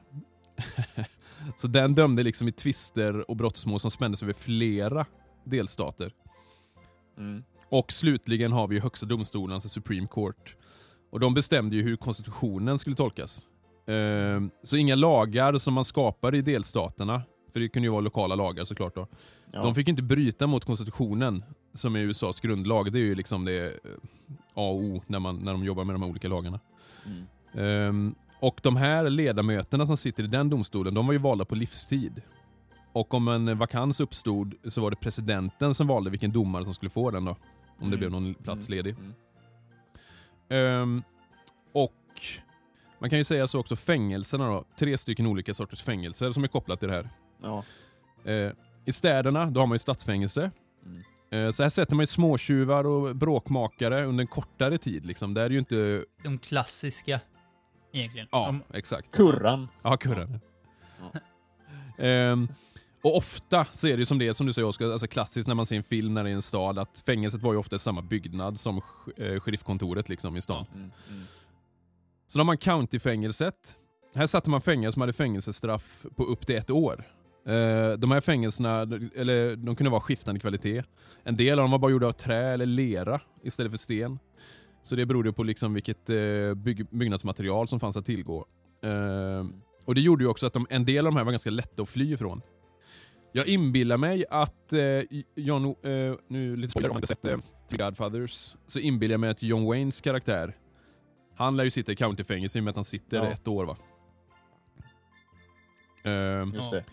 så 1.57 1.67
den 1.67 1.95
dömde 1.95 2.23
liksom 2.23 2.47
i 2.47 2.51
tvister 2.51 3.29
och 3.29 3.37
brottsmål 3.37 3.79
som 3.79 3.91
spändes 3.91 4.23
över 4.23 4.33
flera 4.33 5.05
delstater. 5.43 6.13
Mm. 7.17 7.43
Och 7.69 7.91
slutligen 7.91 8.51
har 8.51 8.67
vi 8.67 8.79
högsta 8.79 9.05
domstolen, 9.05 9.53
alltså 9.53 9.69
Supreme 9.69 10.07
Court. 10.07 10.55
Och 11.11 11.19
de 11.19 11.33
bestämde 11.33 11.75
ju 11.75 11.81
hur 11.83 11.95
konstitutionen 11.95 12.79
skulle 12.79 12.95
tolkas. 12.95 13.47
Ehm, 13.87 14.49
så 14.63 14.77
inga 14.77 14.95
lagar 14.95 15.57
som 15.57 15.73
man 15.73 15.83
skapar 15.85 16.35
i 16.35 16.41
delstaterna, 16.41 17.21
för 17.53 17.59
det 17.59 17.69
kunde 17.69 17.85
ju 17.87 17.91
vara 17.91 18.01
lokala 18.01 18.35
lagar 18.35 18.63
såklart 18.63 18.95
då. 18.95 19.07
Ja. 19.51 19.61
De 19.61 19.75
fick 19.75 19.87
inte 19.87 20.03
bryta 20.03 20.47
mot 20.47 20.65
konstitutionen, 20.65 21.43
som 21.73 21.95
är 21.95 21.99
USAs 21.99 22.39
grundlag. 22.39 22.91
Det 22.91 22.99
är 22.99 23.03
ju 23.03 23.15
liksom 23.15 23.45
det 23.45 23.65
eh, 23.65 23.71
A 24.53 24.69
och 24.69 24.75
O 24.75 25.01
när, 25.07 25.19
man, 25.19 25.35
när 25.39 25.51
de 25.51 25.63
jobbar 25.63 25.83
med 25.83 25.95
de 25.95 26.01
här 26.01 26.09
olika 26.09 26.27
lagarna. 26.27 26.59
Mm. 27.05 27.25
Ehm, 27.53 28.15
och 28.39 28.59
de 28.63 28.75
här 28.75 29.09
ledamöterna 29.09 29.85
som 29.85 29.97
sitter 29.97 30.23
i 30.23 30.27
den 30.27 30.49
domstolen, 30.49 30.93
de 30.93 31.05
var 31.05 31.13
ju 31.13 31.19
valda 31.19 31.45
på 31.45 31.55
livstid. 31.55 32.21
Och 32.93 33.13
om 33.13 33.27
en 33.27 33.57
vakans 33.57 33.99
uppstod 33.99 34.53
så 34.63 34.81
var 34.81 34.89
det 34.89 34.95
presidenten 34.95 35.73
som 35.73 35.87
valde 35.87 36.09
vilken 36.09 36.31
domare 36.31 36.65
som 36.65 36.73
skulle 36.73 36.89
få 36.89 37.11
den 37.11 37.25
då. 37.25 37.31
Om 37.31 37.37
det 37.79 37.85
Mm. 37.85 37.99
blev 37.99 38.11
någon 38.11 38.33
plats 38.33 38.69
ledig. 38.69 38.95
Mm. 38.99 39.13
Ehm, 40.51 41.03
och 41.73 41.93
man 42.99 43.09
kan 43.09 43.17
ju 43.19 43.23
säga 43.23 43.47
så 43.47 43.59
också 43.59 43.75
fängelserna 43.75 44.47
då. 44.47 44.65
Tre 44.79 44.97
stycken 44.97 45.25
olika 45.27 45.53
sorters 45.53 45.83
fängelser 45.83 46.31
som 46.31 46.43
är 46.43 46.47
kopplat 46.47 46.79
till 46.79 46.89
det 46.89 46.95
här. 46.95 47.09
Ja. 47.41 47.63
Eh, 48.31 48.51
I 48.85 48.91
städerna, 48.91 49.45
då 49.45 49.59
har 49.59 49.67
man 49.67 49.75
ju 49.75 49.79
stadsfängelse. 49.79 50.51
Mm. 50.85 51.03
Eh, 51.31 51.51
så 51.51 51.63
här 51.63 51.69
sätter 51.69 51.95
man 51.95 52.03
ju 52.03 52.07
småtjuvar 52.07 52.83
och 52.83 53.15
bråkmakare 53.15 54.05
under 54.05 54.21
en 54.21 54.27
kortare 54.27 54.77
tid. 54.77 55.05
Liksom. 55.05 55.33
Det 55.33 55.41
är 55.41 55.49
ju 55.49 55.59
inte... 55.59 56.05
De 56.23 56.39
klassiska, 56.39 57.19
egentligen. 57.91 58.27
Ja, 58.31 58.45
De, 58.45 58.77
exakt. 58.77 59.15
Kurran. 59.15 59.67
Ja, 59.81 59.97
kurren. 59.97 60.39
Ehm, 61.97 62.47
och 63.01 63.17
ofta 63.17 63.65
så 63.71 63.87
är 63.87 63.97
det 63.97 64.05
som 64.05 64.17
det 64.19 64.27
är, 64.27 64.33
som 64.33 64.47
du 64.47 64.53
säger 64.53 64.67
Oskar, 64.67 64.91
alltså 64.91 65.07
klassiskt 65.07 65.47
när 65.47 65.55
man 65.55 65.65
ser 65.65 65.75
en 65.75 65.83
film 65.83 66.13
när 66.13 66.23
det 66.23 66.29
är 66.29 66.33
en 66.33 66.41
stad, 66.41 66.79
att 66.79 67.03
fängelset 67.05 67.41
var 67.41 67.53
ju 67.53 67.59
ofta 67.59 67.79
samma 67.79 68.01
byggnad 68.01 68.59
som 68.59 68.81
eh, 69.17 69.39
sheriffkontoret 69.39 70.09
liksom 70.09 70.37
i 70.37 70.41
stan. 70.41 70.65
Mm. 70.73 70.91
Mm. 71.09 71.23
Så 72.27 72.37
då 72.37 72.39
har 72.39 72.45
man 72.45 72.57
countyfängelset. 72.57 73.75
Här 74.15 74.27
satte 74.27 74.49
man 74.49 74.61
fängelse 74.61 74.93
som 74.93 75.01
hade 75.01 75.13
fängelsestraff 75.13 76.05
på 76.15 76.23
upp 76.23 76.47
till 76.47 76.55
ett 76.55 76.69
år. 76.69 77.03
Eh, 77.45 77.91
de 77.97 78.11
här 78.11 78.21
fängelserna, 78.21 78.81
eller 79.15 79.55
de 79.55 79.75
kunde 79.75 79.89
vara 79.89 80.01
skiftande 80.01 80.39
kvalitet. 80.39 80.83
En 81.23 81.37
del 81.37 81.59
av 81.59 81.63
dem 81.63 81.71
var 81.71 81.79
bara 81.79 81.91
gjorda 81.91 82.07
av 82.07 82.11
trä 82.11 82.53
eller 82.53 82.65
lera 82.65 83.21
istället 83.43 83.71
för 83.71 83.77
sten. 83.77 84.19
Så 84.83 84.95
det 84.95 85.05
berodde 85.05 85.33
på 85.33 85.43
liksom 85.43 85.73
vilket 85.73 86.09
eh, 86.09 86.53
bygg, 86.55 86.87
byggnadsmaterial 86.89 87.67
som 87.67 87.79
fanns 87.79 87.97
att 87.97 88.05
tillgå. 88.05 88.45
Och 89.85 89.95
det 89.95 90.01
gjorde 90.01 90.23
ju 90.23 90.29
också 90.29 90.47
att 90.47 90.53
de, 90.53 90.67
en 90.69 90.85
del 90.85 91.07
av 91.07 91.13
de 91.13 91.17
här 91.17 91.23
var 91.23 91.31
ganska 91.31 91.49
lätta 91.49 91.83
att 91.83 91.89
fly 91.89 92.13
ifrån. 92.13 92.41
Jag 93.31 93.47
inbillar 93.47 93.97
mig 93.97 94.25
att 94.29 94.73
eh, 94.73 94.79
John, 95.35 95.65
eh, 95.65 96.13
nu 96.27 96.55
lite 96.55 96.71
spoiler 96.71 96.89
om 96.89 96.93
man 96.93 96.97
inte 97.03 97.07
sett 97.07 97.27
eh, 97.27 97.37
The 97.69 97.77
Godfathers, 97.77 98.55
så 98.67 98.79
inbillar 98.79 99.13
jag 99.13 99.19
mig 99.19 99.29
att 99.29 99.43
John 99.43 99.65
Waynes 99.65 100.01
karaktär, 100.01 100.57
han 101.35 101.57
lär 101.57 101.63
ju 101.63 101.69
sitta 101.69 101.91
i 101.91 101.95
countyfängelse 101.95 102.57
i 102.57 102.61
och 102.61 102.63
med 102.63 102.69
att 102.71 102.75
han 102.75 102.85
sitter 102.85 103.17
Ja. 103.17 103.25
ett 103.31 103.47
år 103.47 103.65
va? 103.65 103.77
Ehm, 106.03 106.53
Just 106.55 106.71
det. 106.71 106.83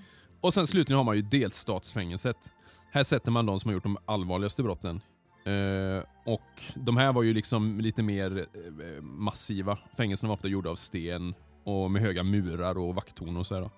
och 0.41 0.55
sen 0.55 0.67
slutligen 0.67 0.97
har 0.97 1.05
man 1.05 1.17
ju 1.17 1.23
delstatsfängelset. 1.23 2.53
Här 2.93 3.03
sätter 3.03 3.31
man 3.31 3.47
de 3.47 3.61
som 3.61 3.69
har 3.69 3.75
gjort 3.75 3.83
de 3.83 3.97
allvarligaste 4.05 4.63
brotten. 4.63 5.01
Eh, 5.45 6.05
och 6.27 6.63
de 6.75 6.97
här 6.97 7.13
var 7.13 7.23
ju 7.23 7.35
liksom 7.35 7.81
lite 7.81 8.03
mer 8.03 8.39
eh, 8.39 9.03
massiva. 9.03 9.79
Fängelserna 9.97 10.29
var 10.29 10.35
ofta 10.35 10.49
gjorda 10.49 10.71
av 10.71 10.75
sten 10.75 11.35
och 11.65 11.91
med 11.91 12.03
höga 12.03 12.23
murar 12.23 12.79
och 12.79 12.95
vakttorn 12.95 13.37
och 13.37 13.47
sådär. 13.47 13.71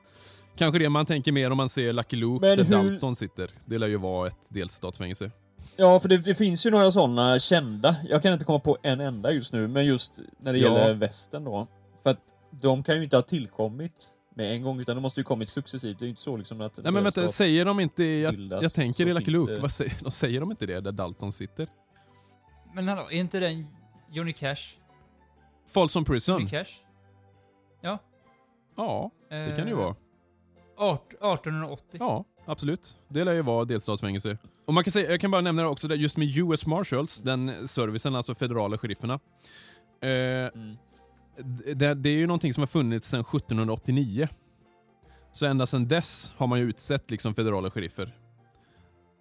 Kanske 0.57 0.79
det 0.79 0.89
man 0.89 1.07
tänker 1.07 1.33
mer 1.33 1.51
om 1.51 1.57
man 1.57 1.69
ser 1.69 1.93
Lucky 1.93 2.17
Luke 2.17 2.47
Men 2.47 2.57
där 2.57 2.65
hur- 2.65 2.91
Dalton 2.91 3.17
sitter. 3.17 3.51
Det 3.67 3.79
lär 3.79 3.89
ju 3.89 3.97
vara 3.97 4.29
ett 4.29 4.49
delstatsfängelse. 4.51 5.31
Ja, 5.77 6.01
för 6.01 6.09
det, 6.09 6.17
det 6.19 6.35
finns 6.35 6.67
ju 6.67 6.71
några 6.71 6.91
sådana 6.91 7.39
kända. 7.39 7.97
Jag 8.09 8.23
kan 8.23 8.33
inte 8.33 8.45
komma 8.45 8.59
på 8.61 8.79
en 8.83 9.01
enda 9.01 9.33
just 9.33 9.53
nu, 9.53 9.69
men 9.69 9.87
just 9.87 10.21
när 10.39 10.53
det 10.53 10.59
Ja. 10.59 10.65
gäller 10.79 10.95
västern 10.95 11.45
då. 11.45 11.69
För 12.03 12.11
att 12.11 12.21
de 12.63 12.83
kan 12.83 12.97
ju 12.97 13.03
inte 13.05 13.17
ha 13.17 13.23
tillkommit 13.23 14.09
med 14.37 14.53
en 14.53 14.63
gång, 14.63 14.81
utan 14.81 14.97
de 14.97 15.01
måste 15.01 15.21
ju 15.21 15.25
kommit 15.25 15.49
successivt. 15.49 15.99
Det 15.99 16.03
är 16.03 16.07
ju 16.07 16.11
inte 16.11 16.23
så 16.23 16.37
liksom 16.37 16.61
att... 16.61 16.79
Nej 16.83 16.93
men 16.93 17.05
vänta, 17.05 17.29
säger 17.29 17.65
de 17.65 17.81
inte... 17.81 18.05
Jag, 18.05 18.33
bildas, 18.35 18.63
jag 18.63 18.73
tänker 18.73 19.07
i 19.09 19.15
Lucky 19.15 19.31
Luke, 19.31 19.53
det- 19.53 19.61
vad 19.61 19.73
säger, 19.73 19.93
de 20.05 20.11
säger 20.11 20.41
de 20.41 20.51
inte 20.51 20.67
det 20.67 20.81
där 20.81 20.93
Dalton 20.93 21.33
sitter? 21.33 21.69
Men 22.75 22.89
hallå, 22.89 23.03
är 23.11 23.17
inte 23.21 23.41
den 23.41 23.67
Johnny 24.13 24.33
Cash? 24.33 24.57
Folsom 25.69 26.05
Prison? 26.05 26.35
Johnny 26.41 26.51
Cash? 26.51 26.71
Ja. 27.81 27.99
Ja, 28.77 29.11
det 29.29 29.47
kan 29.57 29.65
det 29.65 29.71
ju 29.71 29.71
Eh, 29.71 29.77
vara. 29.77 29.95
Art- 30.81 31.13
1880. 31.15 31.97
Ja, 32.01 32.25
absolut. 32.47 32.97
Det 33.09 33.25
lär 33.25 33.33
ju 33.33 33.43
vara 33.43 33.65
delstatsfängelse. 33.65 34.39
Och 34.67 34.75
man 34.75 34.85
kan 34.85 34.91
säga, 34.91 35.11
jag 35.11 35.21
kan 35.21 35.31
bara 35.31 35.41
nämna 35.41 35.63
det 35.63 35.69
också, 35.69 35.89
där 35.89 35.97
just 35.97 36.17
med 36.17 36.37
US 36.37 36.67
Marshals, 36.67 37.19
den 37.19 37.69
servicen, 37.69 38.15
alltså 38.17 38.35
federala 38.35 38.79
sherifferna. 38.79 39.15
Eh, 40.01 40.09
Mm. 40.11 40.77
det, 41.75 41.95
det 41.95 42.09
är 42.11 42.15
ju 42.17 42.27
någonting 42.27 42.55
som 42.55 42.61
har 42.63 42.67
funnits 42.67 43.09
sedan 43.09 43.21
1789. 43.21 44.29
Så 45.33 45.47
ända 45.47 45.67
sedan 45.67 45.89
dess 45.89 46.33
har 46.37 46.47
man 46.47 46.59
ju 46.59 46.65
utsett 46.65 47.11
liksom 47.11 47.35
federala 47.35 47.71
sheriffer. 47.71 48.17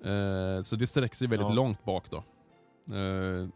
Eh, 0.06 0.62
så 0.62 0.76
det 0.76 0.88
sträcker 0.88 1.16
sig 1.16 1.28
väldigt 1.28 1.50
Ja. 1.50 1.56
långt 1.56 1.84
bak 1.86 2.06
då. 2.12 2.18
Eh, 2.96 2.96
Mm. 2.96 3.52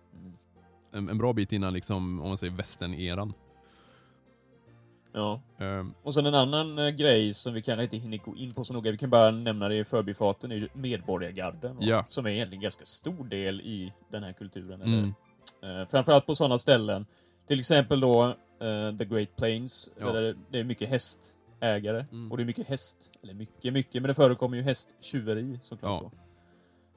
en, 0.91 1.09
en 1.09 1.17
bra 1.17 1.33
bit 1.33 1.53
innan 1.53 1.73
liksom, 1.73 2.19
om 2.21 2.27
man 2.27 2.37
säger 2.37 2.53
västern-eran. 2.53 3.33
Ja. 5.13 5.41
Eh, 5.57 5.85
Och 6.03 6.13
sen 6.13 6.25
en 6.25 6.35
annan 6.35 6.79
eh, 6.79 6.89
grej 6.89 7.33
som 7.33 7.53
vi 7.53 7.61
kanske 7.61 7.83
inte 7.83 7.97
hinner 7.97 8.17
gå 8.17 8.35
in 8.35 8.53
på 8.53 8.63
så 8.63 8.73
noga, 8.73 8.91
vi 8.91 8.97
kan 8.97 9.09
bara 9.09 9.31
nämna 9.31 9.69
det 9.69 9.75
i 9.75 9.83
förbifarten, 9.85 10.51
är 10.51 10.55
ju 10.55 10.69
Medborgargarden. 10.73 11.77
Ja. 11.79 12.05
Som 12.07 12.25
är 12.25 12.29
egentligen 12.29 12.61
ganska 12.61 12.85
stor 12.85 13.23
del 13.25 13.61
i 13.61 13.93
den 14.11 14.23
här 14.23 14.33
kulturen. 14.33 14.81
mm, 14.81 15.13
Eller, 15.61 15.81
eh, 15.81 15.87
framförallt 15.87 16.25
på 16.25 16.35
sådana 16.35 16.57
ställen. 16.57 17.05
Till 17.47 17.59
exempel 17.59 17.99
då 17.99 18.23
eh, 18.59 18.97
The 18.97 19.05
Great 19.05 19.35
Plains, 19.35 19.91
Ja. 19.99 20.11
där 20.11 20.35
det 20.51 20.59
är 20.59 20.63
mycket 20.63 20.89
hästägare. 20.89 22.05
Mm. 22.11 22.31
Och 22.31 22.37
det 22.37 22.43
är 22.43 22.45
mycket 22.45 22.67
häst, 22.67 23.11
eller 23.23 23.33
mycket, 23.33 23.73
mycket, 23.73 24.01
men 24.01 24.07
det 24.07 24.13
förekommer 24.13 24.57
ju 24.57 24.63
hästtjuveri 24.63 25.59
såklart. 25.61 26.03
Ja. 26.03 26.11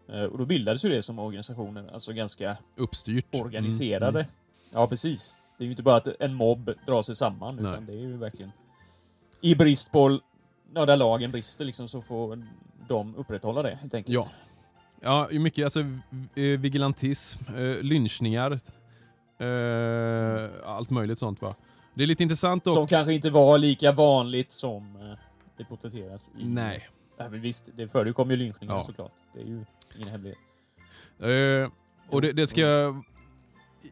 Då. 0.06 0.12
Eh, 0.14 0.24
och 0.24 0.38
då 0.38 0.46
bildades 0.46 0.84
ju 0.84 0.88
det 0.88 1.02
som 1.02 1.18
organisationer, 1.18 1.90
alltså 1.92 2.12
ganska 2.12 2.56
uppstyrt. 2.76 3.26
organiserade. 3.34 4.20
Mm, 4.20 4.32
Ja, 4.72 4.86
precis. 4.86 5.36
Det 5.58 5.64
är 5.64 5.66
ju 5.66 5.70
inte 5.70 5.82
bara 5.82 5.96
att 5.96 6.08
en 6.20 6.34
mobb 6.34 6.70
drar 6.86 7.02
sig 7.02 7.14
samman, 7.16 7.56
Nej. 7.56 7.70
utan 7.72 7.86
det 7.86 7.92
är 7.92 7.96
ju 8.00 8.16
verkligen... 8.16 8.52
I 9.40 9.54
brist 9.54 9.92
på... 9.92 10.20
Ja, 10.74 10.86
där 10.86 10.96
lagen 10.96 11.30
brister 11.30 11.64
liksom, 11.64 11.88
så 11.88 12.02
får 12.02 12.46
de 12.88 13.16
upprätthålla 13.16 13.62
det, 13.62 13.78
helt 13.80 13.94
enkelt. 13.94 14.14
Ja. 14.14 14.28
Ja, 15.00 15.28
mycket 15.38 15.64
alltså 15.64 15.80
eh, 15.80 16.42
vigilantism, 16.58 17.38
eh, 17.56 17.82
lynchningar, 17.82 18.60
eh, 19.38 20.50
allt 20.64 20.90
möjligt 20.90 21.18
sånt 21.18 21.42
va. 21.42 21.54
Det 21.94 22.02
är 22.02 22.06
lite 22.06 22.22
intressant 22.22 22.64
dock. 22.64 22.74
Som 22.74 22.86
kanske 22.86 23.12
inte 23.12 23.30
var 23.30 23.58
lika 23.58 23.92
vanligt 23.92 24.52
som 24.52 25.16
det 25.56 25.64
porträtteras 25.64 26.30
i... 26.38 26.44
Nej. 26.44 26.88
Ja, 27.18 27.28
men 27.28 27.40
visst, 27.40 27.68
det 27.76 27.88
förekom 27.88 28.30
ju 28.30 28.36
lynchningar 28.36 28.74
Ja. 28.74 28.82
såklart. 28.82 29.12
Det 29.34 29.40
är 29.40 29.44
ju 29.44 29.64
ingen 29.96 30.08
hemlighet. 30.08 30.38
Eh, 31.20 31.70
och 32.10 32.22
det, 32.22 32.32
det 32.32 32.46
ska 32.46 32.94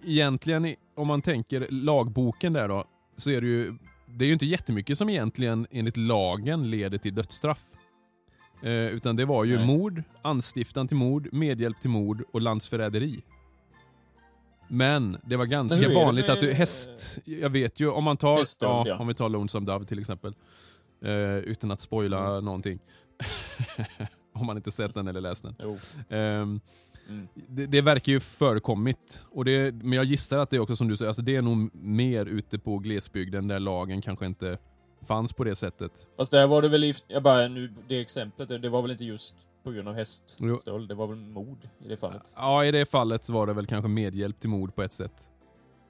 egentligen, 0.04 0.74
om 0.94 1.06
man 1.06 1.22
tänker 1.22 1.66
lagboken 1.70 2.52
där 2.52 2.68
då, 2.68 2.84
så 3.16 3.30
är 3.30 3.40
det 3.40 3.46
ju, 3.46 3.72
det 4.06 4.24
är 4.24 4.26
ju 4.26 4.32
inte 4.32 4.46
jättemycket 4.46 4.98
som 4.98 5.08
egentligen 5.08 5.66
enligt 5.70 5.96
lagen 5.96 6.70
leder 6.70 6.98
till 6.98 7.14
dödsstraff. 7.14 7.64
Eh, 8.62 8.70
utan 8.70 9.16
det 9.16 9.24
var 9.24 9.44
ju 9.44 9.56
Nej. 9.56 9.66
mord, 9.66 10.02
anstiftan 10.22 10.88
till 10.88 10.96
mord, 10.96 11.28
medhjälp 11.32 11.80
till 11.80 11.90
mord 11.90 12.22
och 12.32 12.40
landsförräderi. 12.40 13.22
Men 14.68 15.18
det 15.26 15.36
var 15.36 15.46
ganska 15.46 15.88
det 15.88 15.94
vanligt 15.94 16.26
med- 16.26 16.34
att 16.34 16.40
du, 16.40 16.52
häst, 16.52 17.18
jag 17.24 17.50
vet 17.50 17.80
ju 17.80 17.88
om 17.90 18.04
man 18.04 18.16
tar, 18.16 18.38
Häststöld, 18.38 18.70
ja, 18.72 18.84
ja. 18.88 18.98
om 18.98 19.06
vi 19.06 19.14
tar 19.14 19.28
Lonesome 19.28 19.66
Dove 19.66 19.84
till 19.84 19.98
exempel. 19.98 20.34
Eh, 21.04 21.10
utan 21.36 21.70
att 21.70 21.80
spoila 21.80 22.28
Mm. 22.30 22.44
någonting. 22.44 22.78
om 24.32 24.46
man 24.46 24.56
inte 24.56 24.70
sett 24.70 24.94
den 24.94 25.08
eller 25.08 25.20
läst 25.20 25.42
den. 25.42 25.54
Jo. 25.62 25.78
Mm. 27.08 27.28
det, 27.34 27.66
det 27.66 27.80
verkar 27.80 28.12
ju 28.12 28.20
förekommit. 28.20 29.24
Och 29.30 29.44
det, 29.44 29.74
men 29.74 29.92
jag 29.92 30.04
gissar 30.04 30.38
att 30.38 30.50
det 30.50 30.56
är 30.56 30.60
också 30.60 30.76
som 30.76 30.88
du 30.88 30.96
säger, 30.96 31.08
alltså 31.08 31.22
det 31.22 31.36
är 31.36 31.42
nog 31.42 31.74
mer 31.74 32.26
ute 32.26 32.58
på 32.58 32.78
glesbygden 32.78 33.48
där 33.48 33.60
lagen 33.60 34.02
kanske 34.02 34.26
inte 34.26 34.58
fanns 35.06 35.32
på 35.32 35.44
det 35.44 35.54
sättet. 35.54 36.08
Fast 36.16 36.30
där 36.30 36.46
var 36.46 36.62
det 36.62 36.68
väl, 36.68 36.84
i, 36.84 36.94
jag 37.08 37.22
bara 37.22 37.48
nu, 37.48 37.72
det 37.88 38.00
exemplet, 38.00 38.48
det 38.48 38.68
var 38.68 38.82
väl 38.82 38.90
inte 38.90 39.04
just 39.04 39.34
på 39.64 39.70
grund 39.70 39.88
av 39.88 39.94
häststöld, 39.94 40.88
det 40.88 40.94
var 40.94 41.06
väl 41.06 41.16
mord 41.16 41.68
i 41.84 41.88
det 41.88 41.96
fallet. 41.96 42.32
Ja, 42.36 42.64
i 42.64 42.70
det 42.70 42.86
fallet 42.90 43.28
var 43.28 43.46
det 43.46 43.52
väl 43.52 43.66
kanske 43.66 43.88
medhjälp 43.88 44.40
till 44.40 44.50
mord 44.50 44.74
på 44.74 44.82
ett 44.82 44.92
sätt. 44.92 45.28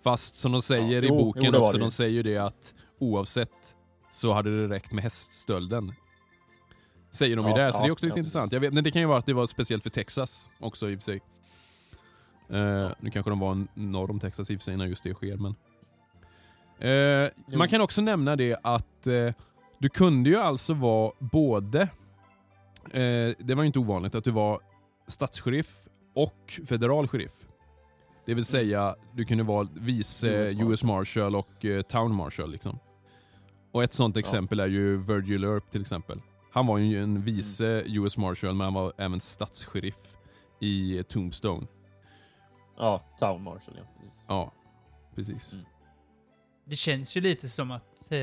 Fast 0.05 0.35
som 0.35 0.53
de 0.53 0.63
säger 0.63 1.03
Ja, 1.03 1.03
i 1.03 1.09
jo, 1.09 1.19
boken 1.19 1.51
jo, 1.55 1.61
också, 1.61 1.79
de 1.79 1.91
säger 1.91 2.11
ju 2.11 2.23
det 2.23 2.39
att 2.39 2.75
oavsett 2.99 3.77
så 4.11 4.33
hade 4.33 4.63
det 4.63 4.75
räckt 4.75 4.93
med 4.93 5.05
häststölden. 5.05 5.93
Säger 7.15 7.37
de 7.37 7.47
ju 7.47 7.51
Ja, 7.53 7.57
där, 7.57 7.71
så 7.71 7.79
ja, 7.79 7.83
det 7.83 7.89
är 7.89 7.93
också 7.93 8.07
lite 8.07 8.19
ja, 8.19 8.21
intressant. 8.21 8.53
Jag 8.53 8.61
vet, 8.61 8.73
men 8.73 8.85
det 8.85 8.91
kan 8.91 9.03
ju 9.03 9.09
vara 9.09 9.19
att 9.19 9.27
det 9.27 9.33
var 9.33 9.47
speciellt 9.47 9.83
för 9.83 9.91
Texas 9.91 10.51
också 10.61 10.91
i 10.91 10.95
och 10.95 10.99
för 10.99 11.05
sig. 11.05 11.21
Eh, 12.49 12.91
Nu 13.01 13.11
kanske 13.11 13.31
de 13.31 13.39
var 13.39 13.67
norr 13.75 14.11
om 14.11 14.21
Texas 14.21 14.51
i 14.51 14.57
och 14.57 14.61
för 14.61 14.65
sig 14.65 14.77
när 14.77 14.87
just 14.87 15.05
det 15.05 15.15
sker, 15.15 15.37
men... 15.37 15.55
Jo. 17.47 17.59
man 17.59 17.69
kan 17.69 17.81
också 17.81 18.03
nämna 18.03 18.37
det 18.37 18.57
att 18.63 19.07
eh, 19.07 19.33
du 19.79 19.89
kunde 19.89 20.31
ju 20.31 20.37
alltså 20.37 20.75
vara 20.75 21.13
både, 21.19 21.89
det 23.39 23.55
var 23.55 23.63
ju 23.63 23.67
inte 23.67 23.79
ovanligt, 23.79 24.15
att 24.15 24.25
du 24.25 24.31
var 24.31 24.61
stadssheriff 25.07 25.89
och 26.15 26.61
federal 26.69 27.09
sheriff. 27.09 27.47
Det 28.27 28.35
vill 28.35 28.45
säga, 28.45 28.97
du 29.13 29.25
kunde 29.25 29.45
vara 29.45 29.69
vice 29.75 30.27
US 30.27 30.53
US, 30.53 30.85
Marshal. 30.85 31.37
Och 31.37 31.67
Town 31.89 32.15
Marshal. 32.15 32.51
Liksom. 32.51 32.79
Och 33.73 33.85
ett 33.85 33.93
sånt 33.93 34.17
exempel 34.17 34.61
är 34.61 34.67
ju 34.67 34.97
Virgil 34.97 35.45
Earp 35.45 35.71
till 35.71 35.81
exempel. 35.81 36.21
Han 36.55 36.67
var 36.67 36.79
ju 36.79 37.03
en 37.03 37.23
vice 37.23 37.83
US 37.87 38.17
Marshal, 38.17 38.55
men 38.55 38.65
han 38.65 38.75
var 38.75 38.93
även 38.99 39.21
stadssheriff 39.21 40.17
i 40.61 41.03
Tombstone. 41.09 41.67
Ja, 42.77 43.03
Town 43.19 43.43
Marshal, 43.43 43.75
ja. 43.79 43.85
Precis. 44.01 44.25
Ja, 44.29 44.53
precis. 45.15 45.53
Mm. 45.55 45.67
Det 46.65 46.77
känns 46.77 47.17
ju 47.17 47.21
lite 47.21 47.49
som 47.49 47.71
att 47.71 48.13
eh, 48.13 48.19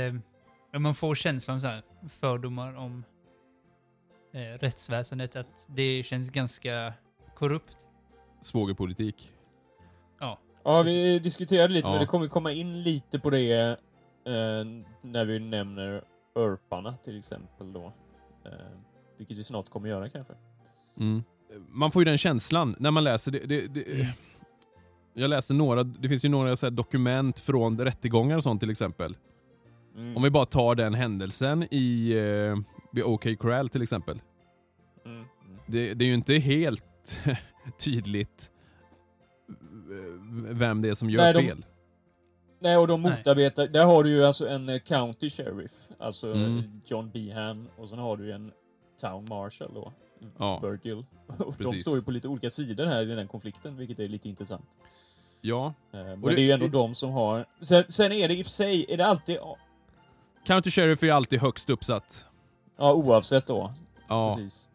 ja, 0.72 0.80
man 0.80 0.96
får 0.96 1.16
känslan 1.16 1.62
så 1.62 1.68
här 1.68 1.84
fördomar 2.10 2.74
om 2.78 3.04
eh, 4.34 4.40
rättsväsendet, 4.60 5.36
att 5.36 5.66
det 5.68 6.04
känns 6.04 6.30
ganska 6.30 6.94
korrupt. 7.36 7.88
Svågerpolitik. 8.42 9.34
Ja, 10.64 10.82
vi 10.82 11.20
diskuterade 11.20 11.74
lite, 11.74 11.88
Ja. 11.88 11.92
men 11.92 12.02
det 12.02 12.08
kommer 12.08 12.28
komma 12.28 12.52
in 12.52 12.84
lite 12.84 13.20
på 13.20 13.30
det 13.30 13.52
eh, 13.62 14.66
när 15.02 15.26
vi 15.26 15.40
nämner 15.40 16.04
Örparna 16.36 16.96
till 16.96 17.20
exempel 17.20 17.74
då. 17.74 17.94
Eh, 18.46 18.52
vilket 19.18 19.38
vi 19.38 19.44
snart 19.44 19.70
kommer 19.70 19.90
göra 19.90 20.10
kanske. 20.10 20.34
Mm. 21.00 21.24
Man 21.70 21.92
får 21.92 22.02
ju 22.02 22.06
den 22.06 22.18
känslan 22.18 22.76
när 22.80 22.92
man 22.92 23.04
läser 23.04 23.32
det. 23.32 23.46
det, 23.46 23.68
det 23.68 24.14
jag 25.14 25.30
läser 25.30 25.54
några, 25.56 25.84
det 25.84 26.10
finns 26.10 26.26
ju 26.26 26.30
några 26.30 26.56
så 26.56 26.70
dokument 26.70 27.40
från 27.40 27.80
rättegångar 27.80 28.38
och 28.38 28.44
sånt 28.44 28.60
till 28.60 28.70
exempel. 28.70 29.16
Mm. 29.96 30.18
Om 30.18 30.24
vi 30.24 30.30
bara 30.30 30.46
tar 30.46 30.76
den 30.76 30.94
händelsen 30.94 31.68
i 31.72 32.12
eh, 32.12 32.58
vid 32.92 33.04
OK 33.04 33.40
Corral 33.40 33.70
till 33.70 33.82
exempel. 33.82 34.22
Mm. 35.06 35.18
Mm. 35.18 35.28
Det, 35.68 35.94
det 35.94 36.06
är 36.06 36.08
ju 36.08 36.14
inte 36.14 36.34
helt 36.34 37.20
tydligt 37.84 38.52
vem 40.50 40.82
det 40.82 40.90
är 40.90 40.94
som 40.94 41.10
gör 41.10 41.24
Nej, 41.24 41.34
de- 41.34 41.48
fel. 41.48 41.66
Nej, 42.64 42.78
och 42.78 42.88
de 42.88 43.02
motarbetar... 43.02 43.68
Där 43.68 43.86
har 43.86 44.04
du 44.04 44.10
ju 44.10 44.26
alltså 44.26 44.48
en 44.50 44.70
eh, 44.70 44.80
County 44.80 45.30
Sheriff, 45.30 45.72
alltså 46.00 46.32
Mm. 46.34 46.58
eh, 46.58 46.64
John 46.86 47.10
Behan, 47.10 47.68
och 47.78 47.90
sen 47.90 48.00
har 48.00 48.18
du 48.18 48.32
en 48.34 48.52
Town 49.02 49.26
Marshal 49.30 49.72
då, 49.74 49.92
Ja. 50.38 50.60
Virgil. 50.60 51.06
Och 51.38 51.56
de 51.60 51.80
står 51.80 51.96
ju 51.98 52.04
på 52.04 52.12
lite 52.12 52.28
olika 52.28 52.50
sidor 52.50 52.86
här 52.86 53.02
i 53.12 53.16
den 53.16 53.28
konflikten, 53.28 53.78
vilket 53.78 54.00
är 54.00 54.08
lite 54.08 54.30
intressant. 54.30 54.78
Ja. 55.42 55.66
Eh, 55.94 56.00
Men 56.04 56.24
Och 56.24 56.30
det, 56.30 56.36
det- 56.36 56.42
är 56.42 56.44
ju 56.44 56.52
ändå 56.52 56.66
det- 56.66 56.72
de 56.72 56.96
som 56.96 57.12
har... 57.12 57.46
Sen, 57.62 57.84
sen 57.88 58.12
är 58.12 58.28
det 58.28 58.34
i 58.34 58.42
och 58.42 58.46
för 58.46 58.52
sig, 58.52 58.86
är 58.90 58.98
det 58.98 59.06
alltid... 59.06 59.38
County 60.48 60.72
Sheriff 60.72 61.04
är 61.04 61.08
ju 61.08 61.12
alltid 61.14 61.40
högst 61.42 61.70
uppsatt. 61.70 62.26
Ja, 62.78 62.94
oavsett 62.94 63.46
då. 63.48 63.74
Ja. 64.08 64.36
Precis. 64.36 64.70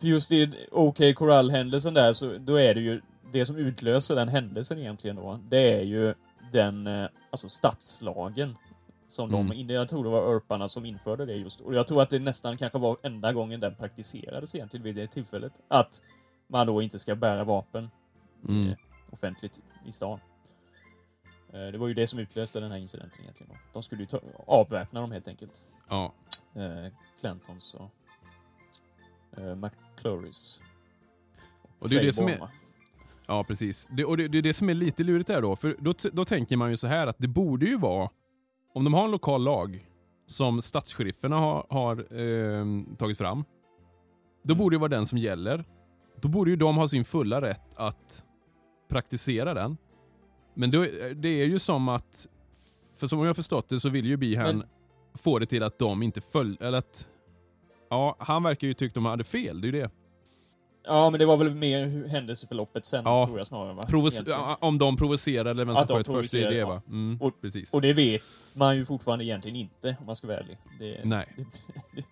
För 0.00 0.06
just 0.06 0.32
i 0.32 0.66
OK 0.72 0.96
Corral-händelsen 1.16 1.94
där, 1.94 2.12
så 2.12 2.38
då 2.38 2.56
är 2.56 2.74
det 2.74 2.80
ju 2.80 3.00
det 3.32 3.46
som 3.46 3.56
utlöser 3.56 4.16
den 4.16 4.28
händelsen 4.28 4.78
egentligen 4.78 5.16
då, 5.16 5.40
det 5.50 5.72
är 5.78 5.82
ju 5.82 6.14
den, 6.52 6.86
eh, 6.86 7.08
alltså 7.30 7.48
stadslagen. 7.48 8.56
Som 9.08 9.34
Mm. 9.34 9.66
de, 9.66 9.74
jag 9.74 9.88
tror 9.88 10.04
det 10.04 10.10
var 10.10 10.34
Örparna 10.34 10.68
som 10.68 10.84
införde 10.84 11.26
det 11.26 11.34
just. 11.34 11.60
Och 11.60 11.74
jag 11.74 11.86
tror 11.86 12.02
att 12.02 12.10
det 12.10 12.18
nästan 12.18 12.56
kanske 12.56 12.78
var 12.78 12.96
enda 13.02 13.32
gången 13.32 13.60
den 13.60 13.74
praktiserades 13.74 14.54
egentligen 14.54 14.84
vid 14.84 14.94
det 14.96 15.06
tillfället. 15.06 15.52
Att 15.68 16.02
man 16.46 16.66
då 16.66 16.82
inte 16.82 16.98
ska 16.98 17.14
bära 17.14 17.44
vapen 17.44 17.90
Mm. 18.48 18.68
eh, 18.68 18.74
offentligt 19.10 19.60
i 19.86 19.92
stan. 19.92 20.20
Eh, 21.52 21.66
Det 21.66 21.78
var 21.78 21.88
ju 21.88 21.94
det 21.94 22.06
som 22.06 22.18
utlöste 22.18 22.60
den 22.60 22.70
här 22.70 22.78
incidenten 22.78 23.20
egentligen. 23.22 23.52
Då. 23.52 23.58
De 23.72 23.82
skulle 23.82 24.02
ju 24.02 24.06
ta, 24.06 24.20
avväpna 24.46 25.00
dem 25.00 25.12
helt 25.12 25.28
enkelt 25.28 25.64
ja. 25.88 26.12
eh, 26.54 26.92
Clantons 27.20 27.74
och 27.74 27.90
eh, 29.38 29.54
McClurys. 29.54 30.60
Och 31.78 31.88
det 31.88 31.96
är 31.96 32.02
det 32.04 32.12
som 32.12 32.28
är? 32.28 32.48
Ja, 33.36 33.44
precis. 33.44 33.88
Det, 33.92 34.04
och 34.04 34.16
det, 34.16 34.28
det 34.28 34.38
är 34.38 34.42
det 34.42 34.52
som 34.52 34.68
är 34.68 34.74
lite 34.74 35.02
lurigt 35.02 35.26
där 35.26 35.42
då. 35.42 35.56
För 35.56 35.76
då, 35.78 35.94
då 36.12 36.24
tänker 36.24 36.56
man 36.56 36.70
ju 36.70 36.76
så 36.76 36.86
här 36.86 37.06
att 37.06 37.18
det 37.18 37.28
borde 37.28 37.66
ju 37.66 37.78
vara, 37.78 38.10
om 38.74 38.84
de 38.84 38.94
har 38.94 39.04
en 39.04 39.10
lokal 39.10 39.44
lag 39.44 39.86
som 40.26 40.62
statscherifferna 40.62 41.36
har, 41.38 41.66
har 41.70 42.18
ehm, 42.20 42.96
tagit 42.98 43.18
fram, 43.18 43.44
då 44.44 44.52
Mm. 44.54 44.58
borde 44.58 44.76
det 44.76 44.80
vara 44.80 44.88
den 44.88 45.06
som 45.06 45.18
gäller. 45.18 45.64
Då 46.20 46.28
borde 46.28 46.50
ju 46.50 46.56
de 46.56 46.76
ha 46.76 46.88
sin 46.88 47.04
fulla 47.04 47.40
rätt 47.40 47.76
att 47.76 48.24
praktisera 48.90 49.54
den. 49.54 49.76
Men 50.54 50.70
då, 50.70 50.80
det 51.16 51.28
är 51.28 51.46
ju 51.46 51.58
som 51.58 51.88
att, 51.88 52.26
för 53.00 53.06
som 53.06 53.18
jag 53.18 53.26
har 53.26 53.34
förstått 53.34 53.68
det 53.68 53.80
så 53.80 53.88
vill 53.88 54.06
ju 54.06 54.16
Bihan 54.16 54.56
Men- 54.58 54.66
få 55.14 55.38
det 55.38 55.46
till 55.46 55.62
att 55.62 55.78
de 55.78 56.02
inte 56.02 56.20
följ, 56.20 56.56
eller 56.60 56.78
att, 56.78 57.08
ja, 57.90 58.16
han 58.18 58.42
verkar 58.42 58.66
ju 58.68 58.74
tyckt 58.74 58.94
de 58.94 59.04
hade 59.04 59.24
fel, 59.24 59.60
det 59.60 59.68
är 59.68 59.72
ju 59.72 59.80
det. 59.80 59.90
Ja, 60.84 61.10
men 61.10 61.20
det 61.20 61.26
var 61.26 61.36
väl 61.36 61.54
mer 61.54 62.08
händelseförloppet 62.08 62.84
sen, 62.86 63.02
Ja. 63.04 63.26
tror 63.26 63.38
jag 63.38 63.46
snarare 63.46 63.74
va? 63.74 63.82
Ja, 64.26 64.58
om 64.60 64.78
de 64.78 64.96
provocerar 64.96 65.50
eller 65.50 65.64
vem 65.64 65.76
som 65.76 65.86
sköt 65.86 66.06
först, 66.06 66.32
det 66.32 66.42
är 66.42 66.50
det 66.50 66.64
va? 66.64 66.82
Mm, 66.88 67.18
Och- 67.22 67.40
precis. 67.40 67.74
Och 67.74 67.80
det 67.80 67.92
vet 67.92 68.22
man 68.54 68.76
ju 68.76 68.84
fortfarande 68.84 69.24
egentligen 69.24 69.56
inte, 69.56 69.96
om 70.00 70.06
man 70.06 70.16
ska 70.16 70.26
vara 70.26 70.38
ärlig. 70.38 70.58
Det, 70.78 71.00
Nej. 71.04 71.26
Det, 71.36 72.04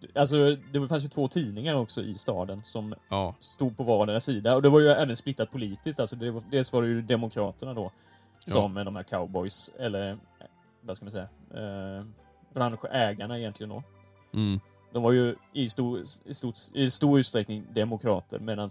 det, 0.12 0.20
alltså, 0.20 0.56
det 0.72 0.88
fanns 0.88 1.04
ju 1.04 1.08
två 1.08 1.28
tidningar 1.28 1.74
också 1.74 2.02
i 2.02 2.14
staden 2.14 2.62
som 2.64 2.94
Ja, 3.08 3.34
stod 3.40 3.76
på 3.76 3.82
vardera 3.84 4.20
sida. 4.20 4.54
Och 4.54 4.62
det 4.62 4.68
var 4.68 4.80
ju 4.80 4.88
även 4.88 5.16
splittat 5.16 5.50
politiskt. 5.50 6.00
Alltså 6.00 6.16
det 6.16 6.30
var, 6.30 6.42
dels 6.50 6.72
var 6.72 6.82
det 6.82 6.88
ju 6.88 7.02
Demokraterna 7.02 7.74
då, 7.74 7.92
Ja. 8.44 8.52
som 8.52 8.74
de 8.74 8.96
här 8.96 9.02
cowboys, 9.02 9.70
eller 9.78 10.10
eh, 10.10 10.16
vad 10.80 10.96
ska 10.96 11.04
man 11.04 11.12
säga, 11.12 11.28
eh, 11.54 12.04
branschägarna 12.54 13.38
egentligen 13.38 13.70
då. 13.70 13.82
mm, 14.34 14.60
De 14.92 15.02
var 15.02 15.12
ju 15.12 15.36
i 15.52 15.68
stor, 15.68 16.02
i 16.24 16.34
stort, 16.34 16.54
i 16.74 16.90
stor 16.90 17.20
utsträckning 17.20 17.64
demokrater 17.72 18.38
medan 18.38 18.68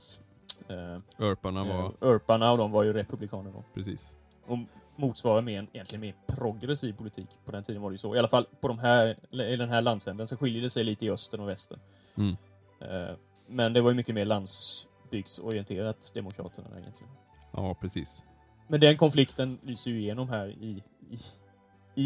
eh, 0.68 1.26
Örparna 1.26 1.64
var, 1.64 1.86
eh, 1.86 1.92
Örparna 2.02 2.52
och 2.52 2.58
de 2.58 2.72
var 2.72 2.84
ju 2.84 2.94
republikaner 2.94 3.52
då. 3.52 3.64
precis. 3.74 4.16
Och 4.46 4.58
motsvarar 4.96 5.42
mer, 5.42 5.68
egentligen 5.74 6.02
mer 6.02 6.16
progressiv 6.28 6.94
politik. 6.94 7.28
På 7.46 7.52
den 7.52 7.64
tiden 7.64 7.82
var 7.82 7.90
det 7.90 7.94
ju 7.94 7.98
så. 7.98 8.16
I 8.16 8.20
alla 8.20 8.28
fall 8.28 8.48
på 8.62 8.68
de 8.68 8.80
här, 8.80 9.18
i 9.32 9.56
den 9.56 9.70
här 9.70 9.82
landsändan 9.82 10.28
så 10.28 10.38
skiljer 10.38 10.62
det 10.62 10.70
sig 10.70 10.84
lite 10.84 11.06
i 11.06 11.10
östern 11.10 11.42
och 11.42 11.50
västern. 11.50 11.80
Mm. 12.16 12.38
Eh, 12.80 13.16
Men 13.48 13.74
det 13.74 13.82
var 13.82 13.90
ju 13.92 13.96
mycket 13.96 14.16
mer 14.16 14.26
landsbygdsorienterat, 14.26 16.12
Demokraterna 16.14 16.80
egentligen. 16.80 17.12
Ja, 17.52 17.76
precis. 17.82 18.24
Men 18.68 18.80
den 18.80 18.98
konflikten 18.98 19.60
lyser 19.64 19.92
ju 19.92 20.00
igenom 20.00 20.30
här 20.30 20.48
i, 20.48 20.84
i, 21.10 21.18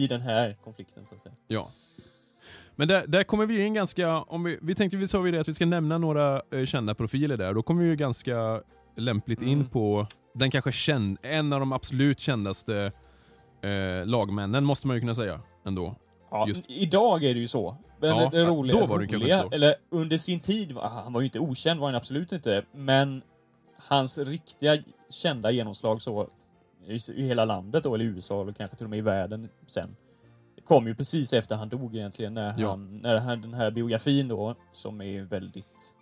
i 0.04 0.08
den 0.08 0.22
här 0.22 0.58
konflikten 0.64 1.06
så 1.06 1.16
att 1.16 1.22
säga. 1.22 1.36
Ja. 1.48 1.70
Men 2.76 2.88
där, 2.88 3.04
där 3.08 3.24
kommer 3.24 3.46
vi 3.46 3.66
in 3.66 3.74
ganska, 3.74 4.18
om 4.18 4.44
vi, 4.44 4.60
vi 4.62 4.76
tänkte 4.76 4.98
vi 4.98 5.08
sa 5.08 5.20
vi 5.20 5.32
det 5.32 5.40
att 5.40 5.48
vi 5.48 5.54
ska 5.54 5.66
nämna 5.66 5.98
några 5.98 6.42
eh, 6.52 6.66
kända 6.66 6.96
profiler 6.96 7.38
där. 7.38 7.54
Då 7.54 7.64
kommer 7.64 7.84
vi 7.84 7.90
ju 7.90 7.96
ganska 7.96 8.62
lämpligt 8.98 9.42
in 9.42 9.54
Mm. 9.54 9.70
på 9.70 10.08
den 10.34 10.52
kanske 10.52 10.72
känd, 10.72 11.18
en 11.22 11.54
av 11.54 11.60
de 11.60 11.72
absolut 11.74 12.20
kändaste 12.20 12.92
eh, 13.62 14.06
lagmännen 14.06 14.64
måste 14.66 14.88
man 14.88 14.96
ju 14.96 15.00
kunna 15.00 15.16
säga 15.16 15.40
ändå. 15.66 15.96
Ja, 16.32 16.48
Just- 16.48 16.64
idag 16.68 17.24
är 17.24 17.34
det 17.34 17.40
ju 17.40 17.48
så. 17.48 17.78
Men 18.00 18.10
Ja, 18.10 18.30
det 18.32 18.46
roliga, 18.46 18.80
då 18.80 18.86
var 18.86 19.00
det 19.00 19.06
roliga 19.16 19.42
så. 19.42 19.50
eller 19.52 19.76
under 19.90 20.18
sin 20.18 20.40
tid, 20.40 20.78
han 20.78 21.14
var 21.14 21.22
ju 21.22 21.26
inte 21.26 21.40
okänd 21.40 21.80
var 21.80 21.88
han 21.88 21.96
absolut 21.96 22.32
inte, 22.32 22.64
men 22.72 23.22
hans 23.88 24.18
riktiga 24.18 24.78
kända 25.10 25.52
genomslag 25.52 26.02
så 26.02 26.28
i, 26.88 27.00
i 27.16 27.28
hela 27.28 27.46
landet 27.46 27.84
då, 27.84 27.96
eller 27.96 28.06
i 28.06 28.08
USA, 28.08 28.42
eller 28.42 28.54
kanske 28.54 28.78
till 28.78 28.86
och 28.86 28.90
med 28.90 29.00
i 29.00 29.02
världen 29.02 29.50
sen, 29.68 29.96
kom 30.68 30.88
ju 30.88 30.96
precis 30.96 31.34
efter 31.34 31.56
han 31.56 31.70
dog 31.70 31.96
egentligen, 31.96 32.34
när, 32.34 32.56
Ja. 32.58 32.70
han, 32.70 32.98
när 32.98 33.18
han, 33.20 33.42
den 33.42 33.54
här 33.54 33.72
biografin 33.72 34.28
då, 34.28 34.56
som 34.72 35.02
är 35.02 35.22
väldigt, 35.24 35.96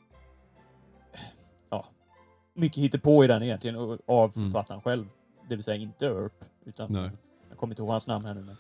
ja, 1.69 1.85
mycket 2.53 2.77
hittepå 2.83 3.23
i 3.23 3.27
den 3.27 3.43
egentligen, 3.43 3.75
och- 3.75 3.99
av 4.05 4.31
Mm. 4.37 4.51
författaren 4.51 4.81
själv. 4.81 5.05
Det 5.49 5.55
vill 5.55 5.63
säga 5.63 5.77
inte 5.77 6.05
Earp, 6.05 6.45
utan 6.65 6.93
Nej. 6.93 7.11
jag 7.49 7.57
kommer 7.57 7.71
inte 7.73 7.81
ihåg 7.81 7.91
hans 7.91 8.07
namn 8.07 8.25
här 8.25 8.33
nu 8.33 8.41
men. 8.41 8.55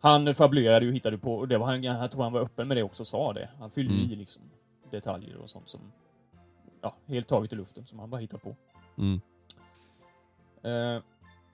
Han 0.00 0.34
fabulerade 0.34 0.84
ju 0.84 0.90
och 0.90 0.96
hittade 0.96 1.18
på, 1.18 1.34
och 1.34 1.48
det 1.48 1.58
var 1.58 1.66
han, 1.66 1.82
jag 1.82 2.10
tror 2.10 2.22
han 2.22 2.32
var 2.32 2.40
öppen 2.40 2.68
med 2.68 2.76
det 2.76 2.82
också 2.82 3.02
och 3.02 3.06
sa 3.06 3.32
det. 3.32 3.48
Han 3.58 3.70
fyllde 3.70 3.94
Mm. 3.94 4.12
i 4.12 4.16
liksom 4.16 4.42
detaljer 4.90 5.36
och 5.36 5.50
sånt 5.50 5.68
som, 5.68 5.80
ja, 6.80 6.94
helt 7.06 7.28
taget 7.28 7.52
i 7.52 7.56
luften, 7.56 7.86
som 7.86 7.98
han 7.98 8.10
bara 8.10 8.20
hittade 8.20 8.42
på. 8.42 8.56
Mm. 8.98 9.20
Eh, 10.62 11.02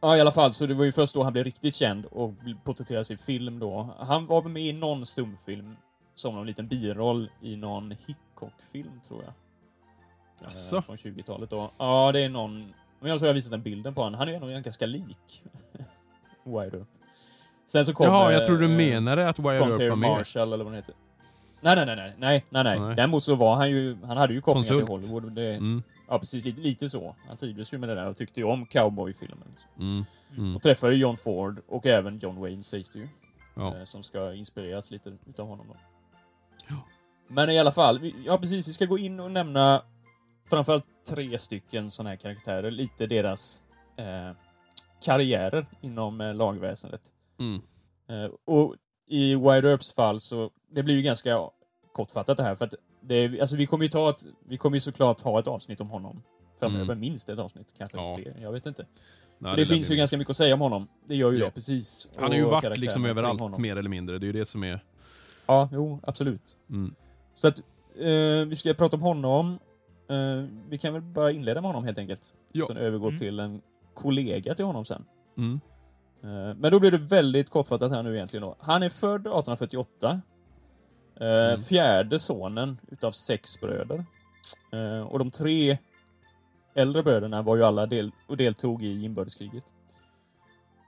ja, 0.04 0.16
i 0.16 0.20
alla 0.20 0.32
fall, 0.32 0.52
så 0.52 0.66
det 0.66 0.74
var 0.74 0.84
ju 0.84 0.92
först 0.92 1.14
då 1.14 1.22
han 1.22 1.32
blev 1.32 1.44
riktigt 1.44 1.74
känd 1.74 2.06
och 2.06 2.32
porträtterades 2.64 3.10
i 3.10 3.16
film 3.16 3.58
då. 3.58 3.94
Han 3.98 4.26
var 4.26 4.42
med 4.42 4.62
i 4.62 4.72
någon 4.72 5.06
stumfilm 5.06 5.76
som 6.14 6.34
någon 6.34 6.46
liten 6.46 6.68
biroll 6.68 7.30
i 7.40 7.56
någon 7.56 7.90
Hickok-film, 7.90 9.00
tror 9.08 9.22
jag. 9.22 9.28
Eh, 9.28 9.34
Jaså? 10.44 10.82
Från 10.82 10.96
20-talet 10.96 11.50
då. 11.50 11.70
Ja, 11.78 12.12
det 12.12 12.20
är 12.20 12.28
någon... 12.28 12.74
Men 13.00 13.10
jag 13.10 13.18
tror 13.18 13.26
jag 13.26 13.32
har 13.32 13.34
visat 13.34 13.50
den 13.50 13.62
bilden 13.62 13.94
på 13.94 14.02
honom. 14.02 14.18
Han 14.18 14.28
är 14.28 14.40
nog 14.40 14.50
ganska 14.64 14.86
lik 14.86 15.42
Wide 16.44 16.76
Earp. 16.76 16.88
Sen 17.66 17.84
så 17.84 17.92
kom... 17.92 18.06
Jaha, 18.06 18.30
eh, 18.30 18.36
jag 18.36 18.44
tror 18.44 18.56
du 18.58 18.64
eh, 18.64 18.76
menade 18.76 19.28
att 19.28 19.38
Wire 19.38 19.58
Frontier 19.58 19.88
var 19.88 19.96
med. 19.96 20.10
Marshall 20.10 20.52
eller 20.52 20.64
vad 20.64 20.72
den 20.72 20.76
heter. 20.78 20.94
Nej, 21.60 21.76
nej, 21.76 21.86
nej, 21.86 21.96
nej, 21.96 22.14
nej, 22.18 22.64
nej, 22.64 22.80
nej. 22.80 22.96
Däremot 22.96 23.22
så 23.22 23.34
var 23.34 23.54
han 23.56 23.70
ju, 23.70 23.96
han 24.04 24.16
hade 24.16 24.34
ju 24.34 24.40
kopplingar 24.40 24.76
till. 24.76 24.88
Hollywood. 24.88 25.32
Det, 25.32 25.54
Mm, 25.54 25.82
Ja, 26.08 26.18
precis. 26.18 26.44
Lite, 26.44 26.60
lite 26.60 26.90
så. 26.90 27.16
Han 27.28 27.36
trivdes 27.36 27.74
ju 27.74 27.78
med 27.78 27.88
det 27.88 27.94
där 27.94 28.06
och 28.06 28.16
tyckte 28.16 28.40
ju 28.40 28.46
om 28.46 28.66
cowboyfilmen. 28.66 29.48
Liksom. 29.50 29.70
mm, 29.80 30.04
mm. 30.36 30.56
Och 30.56 30.62
träffade 30.62 30.96
John 30.96 31.16
Ford 31.16 31.62
och 31.68 31.86
även 31.86 32.18
John 32.18 32.40
Wayne 32.40 32.62
sägs 32.62 32.90
det 32.90 32.98
ju. 32.98 33.08
Ja. 33.54 33.76
Eh, 33.76 33.84
som 33.84 34.02
ska 34.02 34.34
inspireras 34.34 34.90
lite 34.90 35.12
utav 35.26 35.48
honom 35.48 35.66
då. 35.68 35.76
Ja. 36.68 36.76
Men 37.28 37.50
i 37.50 37.58
alla 37.58 37.72
fall, 37.72 37.98
vi, 37.98 38.14
ja 38.26 38.38
precis, 38.38 38.68
vi 38.68 38.72
ska 38.72 38.84
gå 38.84 38.98
in 38.98 39.20
och 39.20 39.30
nämna 39.30 39.82
framförallt 40.50 40.86
tre 41.08 41.38
stycken 41.38 41.90
sådana 41.90 42.10
här 42.10 42.16
karaktärer. 42.16 42.70
Lite 42.70 43.06
deras 43.06 43.62
eh, 43.96 44.36
karriärer 45.04 45.66
inom 45.80 46.20
eh, 46.20 46.34
lagväsendet. 46.34 47.02
Mm. 47.38 47.62
Eh, 48.08 48.30
och 48.44 48.74
i 49.06 49.34
Wide 49.34 49.70
Earps 49.70 49.92
fall 49.92 50.20
så, 50.20 50.50
det 50.70 50.82
blir 50.82 50.94
ju 50.94 51.02
ganska 51.02 51.50
kortfattat 51.92 52.36
det 52.36 52.42
här 52.42 52.54
för 52.54 52.64
att 52.64 52.74
det, 53.06 53.40
alltså 53.40 53.56
vi 53.56 53.66
kommer 53.66 53.84
ju 53.84 53.88
ta 53.88 54.10
ett, 54.10 54.26
vi 54.48 54.56
kommer 54.56 54.76
ju 54.76 54.80
såklart 54.80 55.20
ha 55.20 55.38
ett 55.38 55.46
avsnitt 55.46 55.80
om 55.80 55.90
honom 55.90 56.22
framöver, 56.60 56.84
Mm. 56.84 57.00
minst 57.00 57.28
ett 57.28 57.38
avsnitt, 57.38 57.74
kanske 57.78 57.98
Ja. 57.98 58.16
fler, 58.22 58.36
jag 58.42 58.52
vet 58.52 58.66
inte. 58.66 58.86
Nej, 59.38 59.50
för 59.50 59.56
det, 59.56 59.64
lär 59.64 59.74
finns 59.74 59.90
ju 59.90 59.96
ganska 59.96 60.18
mycket 60.18 60.30
att 60.30 60.36
säga 60.36 60.54
om 60.54 60.60
honom. 60.60 60.88
Det 61.08 61.16
gör 61.16 61.32
ju 61.32 61.38
Ja. 61.38 61.44
det, 61.44 61.50
precis. 61.50 62.08
Han 62.16 62.24
har 62.30 62.34
ju 62.34 62.44
varit 62.44 62.78
liksom 62.78 63.04
överallt 63.04 63.40
honom. 63.40 63.62
mer 63.62 63.76
eller 63.76 63.90
mindre. 63.90 64.18
Det 64.18 64.24
är 64.24 64.26
ju 64.26 64.32
det 64.32 64.44
som 64.44 64.64
är... 64.64 64.84
Ja, 65.46 65.68
jo, 65.72 66.00
absolut. 66.02 66.56
Mm. 66.70 66.94
Så 67.34 67.48
att, 67.48 67.58
eh, 67.98 68.46
vi 68.48 68.56
ska 68.56 68.74
prata 68.74 68.96
om 68.96 69.02
honom. 69.02 69.58
Eh, 70.10 70.44
vi 70.68 70.78
kan 70.78 70.92
väl 70.92 71.02
bara 71.02 71.30
inleda 71.32 71.60
med 71.60 71.68
honom 71.68 71.84
helt 71.84 71.98
enkelt. 71.98 72.34
Ja. 72.52 72.64
Sen 72.68 72.76
övergå 72.76 73.06
Mm. 73.08 73.18
till 73.18 73.40
en 73.40 73.60
kollega 73.94 74.54
till 74.54 74.64
honom 74.64 74.84
sen. 74.84 75.04
Mm. 75.38 75.60
Eh, 76.22 76.54
Men 76.56 76.70
då 76.72 76.80
blir 76.80 76.90
det 76.90 76.98
väldigt 76.98 77.50
kortfattat 77.50 77.92
här 77.92 78.02
nu 78.02 78.14
egentligen 78.16 78.42
då. 78.42 78.56
Han 78.58 78.82
är 78.82 78.88
född 78.88 79.20
1848. 79.20 80.20
Eh, 81.20 81.26
Mm. 81.26 81.58
Fjärde 81.58 82.18
sonen 82.18 82.80
utav 82.90 83.12
sex 83.12 83.60
bröder. 83.60 84.04
Eh, 84.72 85.00
Och 85.06 85.18
de 85.18 85.30
tre 85.30 85.78
äldre 86.74 87.02
bröderna 87.02 87.42
var 87.42 87.56
ju 87.56 87.64
alla 87.64 87.86
del 87.86 88.10
och 88.26 88.36
deltog 88.36 88.82
i 88.82 89.04
inbördeskriget. 89.04 89.64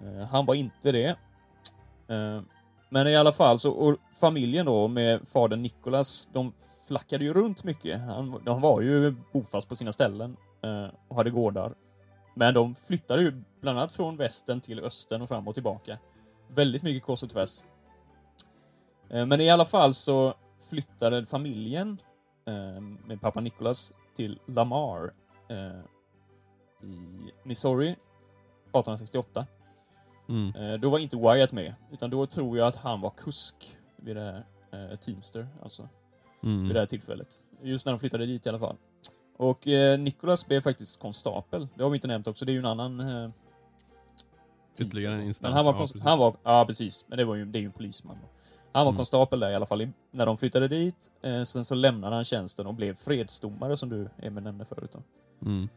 Eh, 0.00 0.26
Han 0.26 0.46
var 0.46 0.54
inte 0.54 0.92
det. 0.92 1.16
Men 2.88 3.06
i 3.06 3.16
alla 3.16 3.32
fall 3.32 3.58
så, 3.58 3.70
och 3.72 3.96
familjen 4.20 4.66
då 4.66 4.88
med 4.88 5.28
fadern 5.28 5.62
Nikolas, 5.62 6.28
de 6.32 6.52
flackade 6.88 7.24
ju 7.24 7.32
runt 7.34 7.64
mycket. 7.64 8.00
Han, 8.00 8.42
de 8.44 8.60
var 8.60 8.80
ju 8.80 9.14
bofast 9.32 9.68
på 9.68 9.76
sina 9.76 9.92
ställen 9.92 10.36
och 11.08 11.16
hade 11.16 11.30
gårdar. 11.30 11.74
Men 12.34 12.54
de 12.54 12.74
flyttade 12.74 13.22
ju 13.22 13.42
bland 13.60 13.78
annat 13.78 13.92
från 13.92 14.16
västern 14.16 14.60
till 14.60 14.80
östern 14.80 15.22
och 15.22 15.28
fram 15.28 15.48
och 15.48 15.54
tillbaka. 15.54 15.98
Väldigt 16.48 16.82
mycket 16.82 17.02
kors 17.02 17.22
och 17.22 17.30
tvärs. 17.30 17.62
Eh, 19.10 19.26
Men 19.26 19.40
i 19.40 19.50
alla 19.50 19.64
fall 19.64 19.94
så 19.94 20.34
flyttade 20.70 21.26
familjen 21.26 22.00
eh, 22.46 22.80
med 22.80 23.20
pappa 23.20 23.40
Nicholas 23.40 23.92
till 24.14 24.38
Lamar 24.46 25.12
eh, 25.48 25.80
i 26.88 27.32
Missouri 27.42 27.88
1868. 27.88 29.46
Mm. 30.28 30.80
Då 30.80 30.90
var 30.90 30.98
inte 30.98 31.16
Wyatt 31.16 31.52
med, 31.52 31.74
utan 31.92 32.10
då 32.10 32.26
tror 32.26 32.58
jag 32.58 32.66
att 32.68 32.76
han 32.76 33.00
var 33.00 33.10
kusk 33.10 33.76
vid 33.96 34.16
det 34.16 34.22
här 34.22 34.96
Teamster, 34.96 35.48
alltså 35.62 35.88
Mm. 36.42 36.66
vid 36.66 36.74
det 36.76 36.80
här 36.80 36.86
tillfället. 36.86 37.28
Just 37.62 37.86
när 37.86 37.92
de 37.92 37.98
flyttade 37.98 38.26
dit 38.26 38.46
i 38.46 38.48
alla 38.48 38.58
fall. 38.58 38.76
Och 39.36 39.68
eh, 39.68 39.98
Nicholas 39.98 40.46
blev 40.46 40.60
faktiskt 40.60 41.00
konstapel. 41.00 41.68
Det 41.74 41.82
har 41.82 41.90
vi 41.90 41.96
inte 41.96 42.08
nämnt 42.08 42.26
också, 42.28 42.44
det 42.44 42.50
är 42.52 42.54
ju 42.54 42.58
en 42.58 42.66
annan... 42.66 43.00
Eh. 43.00 43.30
Ytterligare 44.78 45.14
en 45.14 45.22
instans. 45.22 45.42
Men 45.42 45.56
han 45.56 45.64
var, 45.64 45.72
ja, 45.72 45.78
precis. 45.78 46.02
han 46.02 46.18
var, 46.18 46.36
ja 46.42 46.64
precis, 46.66 47.04
men 47.08 47.18
det, 47.18 47.24
var 47.24 47.34
ju, 47.34 47.44
det 47.44 47.58
är 47.58 47.60
ju 47.60 47.66
en 47.66 47.72
polisman 47.72 48.18
då. 48.22 48.28
Han 48.76 48.84
var 48.86 48.90
Mm. 48.92 48.96
konstapel 48.96 49.40
där 49.40 49.50
i 49.50 49.54
alla 49.54 49.66
fall 49.66 49.82
i, 49.82 49.92
när 50.10 50.26
de 50.26 50.36
flyttade 50.36 50.68
dit. 50.68 51.10
Eh, 51.22 51.42
sen 51.42 51.64
så 51.64 51.74
lämnade 51.74 52.14
han 52.14 52.24
tjänsten 52.24 52.66
och 52.66 52.74
blev 52.74 52.94
fredsdomare 52.94 53.76
som 53.76 53.88
du 53.88 54.08
Emil 54.18 54.44
nämnde 54.44 54.64
förut 54.64 54.90
då. 54.92 55.02
Mm. 55.46 55.68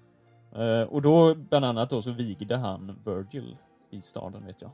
Eh, 0.56 0.88
och 0.88 1.02
då, 1.02 1.36
bland 1.36 1.66
annat 1.66 1.89
då, 1.89 2.02
så 2.02 2.12
vigde 2.12 2.58
han 2.58 3.00
Virgil 3.06 3.58
i 3.89 4.02
staden, 4.02 4.45
vet 4.45 4.62
jag. 4.62 4.72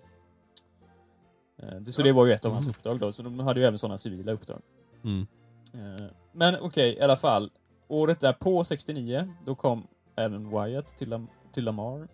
Eh, 1.57 1.75
det, 1.79 1.91
så 1.91 2.01
det 2.01 2.11
var 2.11 2.25
ju 2.25 2.31
ett 2.33 2.45
av 2.45 2.51
hans 2.51 2.65
Mm. 2.65 2.75
uppdrag 2.77 2.99
då, 2.99 3.11
så 3.11 3.23
de 3.23 3.39
hade 3.39 3.59
ju 3.59 3.65
även 3.65 3.79
sådana 3.79 3.97
civila 3.97 4.31
uppdrag. 4.31 4.61
Mm. 5.03 5.27
Eh, 5.73 6.05
men 6.31 6.55
okej, 6.61 6.93
i 6.93 7.01
alla 7.01 7.17
fall. 7.17 7.51
Året 7.87 8.19
därpå, 8.19 8.63
69, 8.63 9.33
då 9.45 9.55
kom 9.55 9.87
även 10.15 10.49
Wyatt 10.49 10.87
till, 10.87 11.09
Lam- 11.13 11.27
till 11.53 11.63
Lamar. 11.65 12.07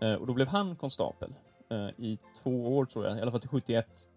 Eh, 0.00 0.14
och 0.14 0.26
då 0.26 0.32
blev 0.34 0.48
han 0.48 0.76
konstapel 0.76 1.34
eh, 1.70 1.88
i 1.96 2.18
två 2.42 2.76
år 2.78 2.84
tror 2.84 3.06
jag, 3.06 3.18
i 3.18 3.20
alla 3.20 3.30
fall 3.30 3.40
till 3.40 3.48
71. 3.48 4.08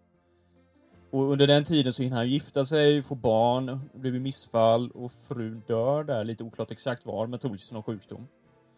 Och 1.11 1.31
under 1.31 1.47
den 1.47 1.63
tiden 1.63 1.93
så 1.93 2.03
hinner 2.03 2.17
han 2.17 2.29
gifta 2.29 2.65
sig, 2.65 3.03
få 3.03 3.15
barn, 3.15 3.89
blir 3.93 4.11
missfall 4.19 4.91
och 4.91 5.11
frun 5.11 5.63
dör 5.67 6.03
där, 6.03 6.23
lite 6.23 6.43
oklart 6.43 6.71
exakt 6.71 7.05
var, 7.05 7.27
men 7.27 7.39
troligtvis 7.39 7.71
någon 7.71 7.83
sjukdom. 7.83 8.27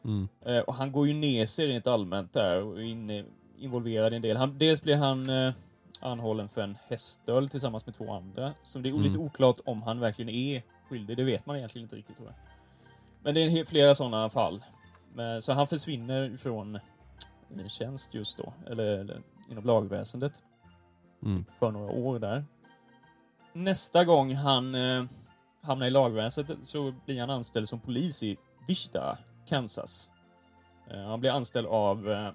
Mm. 0.05 0.27
Eh, 0.45 0.59
och 0.59 0.73
han 0.73 0.91
går 0.91 1.07
ju 1.07 1.13
ner 1.13 1.45
sig 1.45 1.67
rent 1.67 1.87
allmänt 1.87 2.33
där 2.33 2.63
och 2.63 2.77
är 2.79 2.83
inne, 2.83 3.25
involverad 3.57 4.13
i 4.13 4.15
en 4.15 4.21
del. 4.21 4.37
Han, 4.37 4.57
dels 4.57 4.81
blir 4.81 4.95
han 4.95 5.29
eh, 5.29 5.53
anhållen 5.99 6.49
för 6.49 6.61
en 6.61 6.77
häststöld 6.87 7.51
tillsammans 7.51 7.85
med 7.85 7.95
två 7.95 8.11
andra. 8.13 8.53
Så 8.63 8.79
det 8.79 8.89
är 8.89 8.91
Mm. 8.91 9.03
lite 9.03 9.17
oklart 9.17 9.59
om 9.65 9.81
han 9.81 9.99
verkligen 9.99 10.29
är 10.29 10.63
skyldig. 10.89 11.17
Det 11.17 11.23
vet 11.23 11.45
man 11.45 11.57
egentligen 11.57 11.85
inte 11.85 11.95
riktigt 11.95 12.15
tror 12.15 12.27
jag. 12.27 12.35
Men 13.23 13.33
det 13.35 13.41
är 13.41 13.65
flera 13.65 13.95
sådana 13.95 14.29
fall. 14.29 14.63
Men, 15.13 15.41
så 15.41 15.53
han 15.53 15.67
försvinner 15.67 16.37
från 16.37 16.75
eh, 16.75 17.67
tjänst 17.67 18.13
just 18.13 18.37
då, 18.37 18.53
eller, 18.67 18.83
eller 18.83 19.21
inom 19.51 19.65
lagväsendet 19.65 20.43
Mm. 21.23 21.45
för 21.59 21.71
några 21.71 21.91
år 21.91 22.19
där. 22.19 22.45
Nästa 23.53 24.03
gång 24.05 24.35
han 24.35 24.75
eh, 24.75 25.05
hamnar 25.61 25.87
i 25.87 25.89
lagväsendet 25.89 26.57
så 26.63 26.93
blir 27.05 27.19
han 27.19 27.29
anställd 27.29 27.69
som 27.69 27.79
polis 27.79 28.23
i 28.23 28.37
Wichita, 28.67 29.17
Kansas. 29.47 30.09
Eh, 30.91 31.01
han 31.01 31.19
blir 31.19 31.31
anställd 31.31 31.67
av 31.67 32.11
eh, 32.11 32.29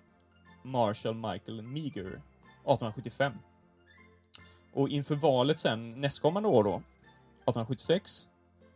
Marshall 0.62 1.14
Michael 1.14 1.62
Meager 1.62 2.06
1875. 2.06 3.32
Och 4.72 4.88
inför 4.88 5.14
valet 5.14 5.58
sen 5.58 6.00
nästkommande 6.00 6.48
år 6.48 6.64
då, 6.64 6.74
1876, 6.74 8.28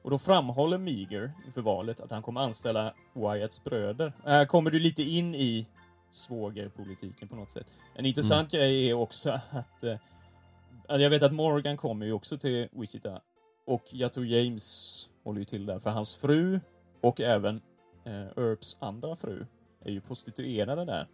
och 0.02 0.10
då 0.10 0.18
framhåller 0.18 0.78
Meager 0.78 1.32
inför 1.46 1.60
valet 1.60 2.00
att 2.00 2.10
han 2.10 2.22
kommer 2.22 2.40
anställa 2.40 2.94
Wyatts 3.12 3.64
bröder. 3.64 4.12
Här 4.24 4.46
kommer 4.46 4.70
du 4.70 4.78
lite 4.78 5.02
in 5.02 5.34
i 5.34 5.66
svågerpolitiken 6.16 7.28
på 7.28 7.36
något 7.36 7.50
sätt. 7.50 7.72
En 7.94 8.06
intressant 8.06 8.50
grej 8.50 8.90
är 8.90 8.94
också 8.94 9.30
att 9.50 9.84
eh, 9.84 9.96
Alltså, 10.88 11.02
jag 11.02 11.10
vet 11.10 11.22
att 11.22 11.32
Morgan 11.32 11.76
kommer 11.76 12.06
ju 12.06 12.12
också 12.12 12.38
till 12.38 12.68
Wichita. 12.72 13.20
Och 13.64 13.84
jag 13.90 14.12
tror 14.12 14.26
James 14.26 15.08
håller 15.24 15.38
ju 15.38 15.44
till 15.44 15.66
där, 15.66 15.78
för 15.78 15.90
hans 15.90 16.16
fru 16.16 16.60
och 17.00 17.20
även 17.20 17.60
eh, 18.04 18.26
Earps 18.36 18.76
andra 18.80 19.16
fru 19.16 19.46
är 19.84 19.90
ju 19.90 20.00
prostituerade 20.00 20.84
där. 20.84 21.08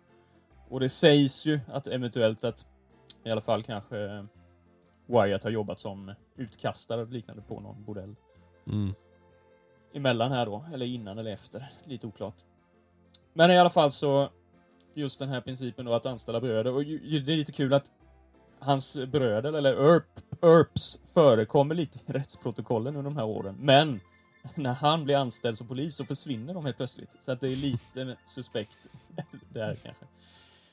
Och 0.68 0.80
det 0.80 0.88
sägs 0.88 1.46
ju 1.46 1.60
att 1.68 1.86
eventuellt 1.86 2.44
att 2.44 2.66
i 3.24 3.30
alla 3.30 3.40
fall 3.40 3.62
kanske 3.62 3.98
eh, 3.98 4.24
Wyatt 5.06 5.44
har 5.44 5.50
jobbat 5.50 5.78
som 5.78 6.14
utkastare 6.36 7.02
och 7.02 7.08
liknande 7.08 7.42
på 7.42 7.60
någon 7.60 7.84
bordell. 7.84 8.14
Mm. 8.66 8.94
Emellan 9.92 10.32
här 10.32 10.46
då, 10.46 10.64
eller 10.74 10.86
innan 10.86 11.18
eller 11.18 11.30
efter. 11.30 11.68
Lite 11.84 12.06
oklart. 12.06 12.40
Men 13.32 13.50
i 13.50 13.58
alla 13.58 13.70
fall 13.70 13.90
så, 13.90 14.30
just 14.94 15.18
den 15.18 15.28
här 15.28 15.40
principen 15.40 15.86
då 15.86 15.92
att 15.92 16.06
anställa 16.06 16.40
bröder. 16.40 16.72
Och 16.72 16.82
ju, 16.82 17.20
det 17.20 17.32
är 17.32 17.36
lite 17.36 17.52
kul 17.52 17.74
att 17.74 17.90
hans 18.58 18.96
bröder, 19.06 19.52
eller 19.52 19.72
Earp, 19.72 20.04
Earps, 20.42 21.00
förekommer 21.14 21.74
lite 21.74 21.98
i 21.98 22.02
rättsprotokollen 22.12 22.96
under 22.96 23.10
de 23.10 23.16
här 23.16 23.24
åren. 23.24 23.56
Men 23.58 24.00
när 24.54 24.72
han 24.74 25.04
blir 25.04 25.16
anställd 25.16 25.58
som 25.58 25.68
polis 25.68 25.96
så 25.96 26.04
försvinner 26.04 26.54
de 26.54 26.64
helt 26.64 26.76
plötsligt. 26.76 27.16
Så 27.18 27.32
att 27.32 27.40
det 27.40 27.48
är 27.48 27.56
lite 27.56 28.16
suspekt 28.26 28.78
där 29.52 29.76
kanske. 29.82 30.04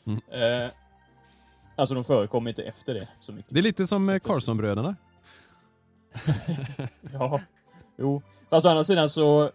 Mm. 0.06 0.22
Eh, 0.64 0.70
alltså 1.76 1.96
de 1.96 2.04
förekommer 2.04 2.50
inte 2.50 2.64
efter 2.64 2.94
det 2.94 3.08
så 3.20 3.34
mycket. 3.34 3.54
Det 3.54 3.60
är 3.60 3.64
lite 3.64 3.88
som 3.88 4.10
eh, 4.10 4.20
Carlson-bröderna. 4.20 4.96
Ja, 7.14 7.42
jo. 7.98 8.22
Fast 8.50 8.66
å 8.66 8.70
andra 8.70 8.84
sidan 8.84 9.10
så, 9.10 9.52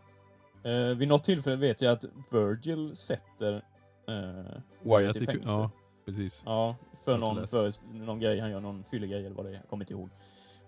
eh, 0.62 0.96
vid 0.96 1.08
något 1.08 1.24
tillfälle 1.24 1.56
vet 1.56 1.82
jag 1.82 1.92
att 1.92 2.04
Virgil 2.30 2.96
sätter 2.96 3.62
eh, 4.08 4.60
Wyatt 4.82 5.16
i 5.16 5.26
fängelse. 5.26 5.48
Ja, 5.48 5.70
precis. 6.04 6.42
Ja, 6.46 6.76
för 7.04 7.18
någon, 7.18 7.46
för 7.46 7.72
någon 7.94 8.18
grej 8.18 8.40
han 8.40 8.50
gör, 8.50 8.60
någon 8.60 8.84
fyllegrej 8.84 9.26
eller 9.26 9.36
vad 9.36 9.44
det 9.46 9.50
är. 9.50 9.54
Jag 9.54 9.68
kommer 9.68 9.84
inte 9.84 9.92
ihåg. 9.92 10.10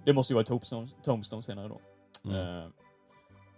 Det 0.05 0.13
måste 0.13 0.33
ju 0.33 0.35
vara 0.35 0.45
Tombstone, 0.45 0.89
Tombstone 1.03 1.43
senare 1.43 1.69
då. 1.69 1.81
Mm. 2.25 2.59
Eh, 2.59 2.69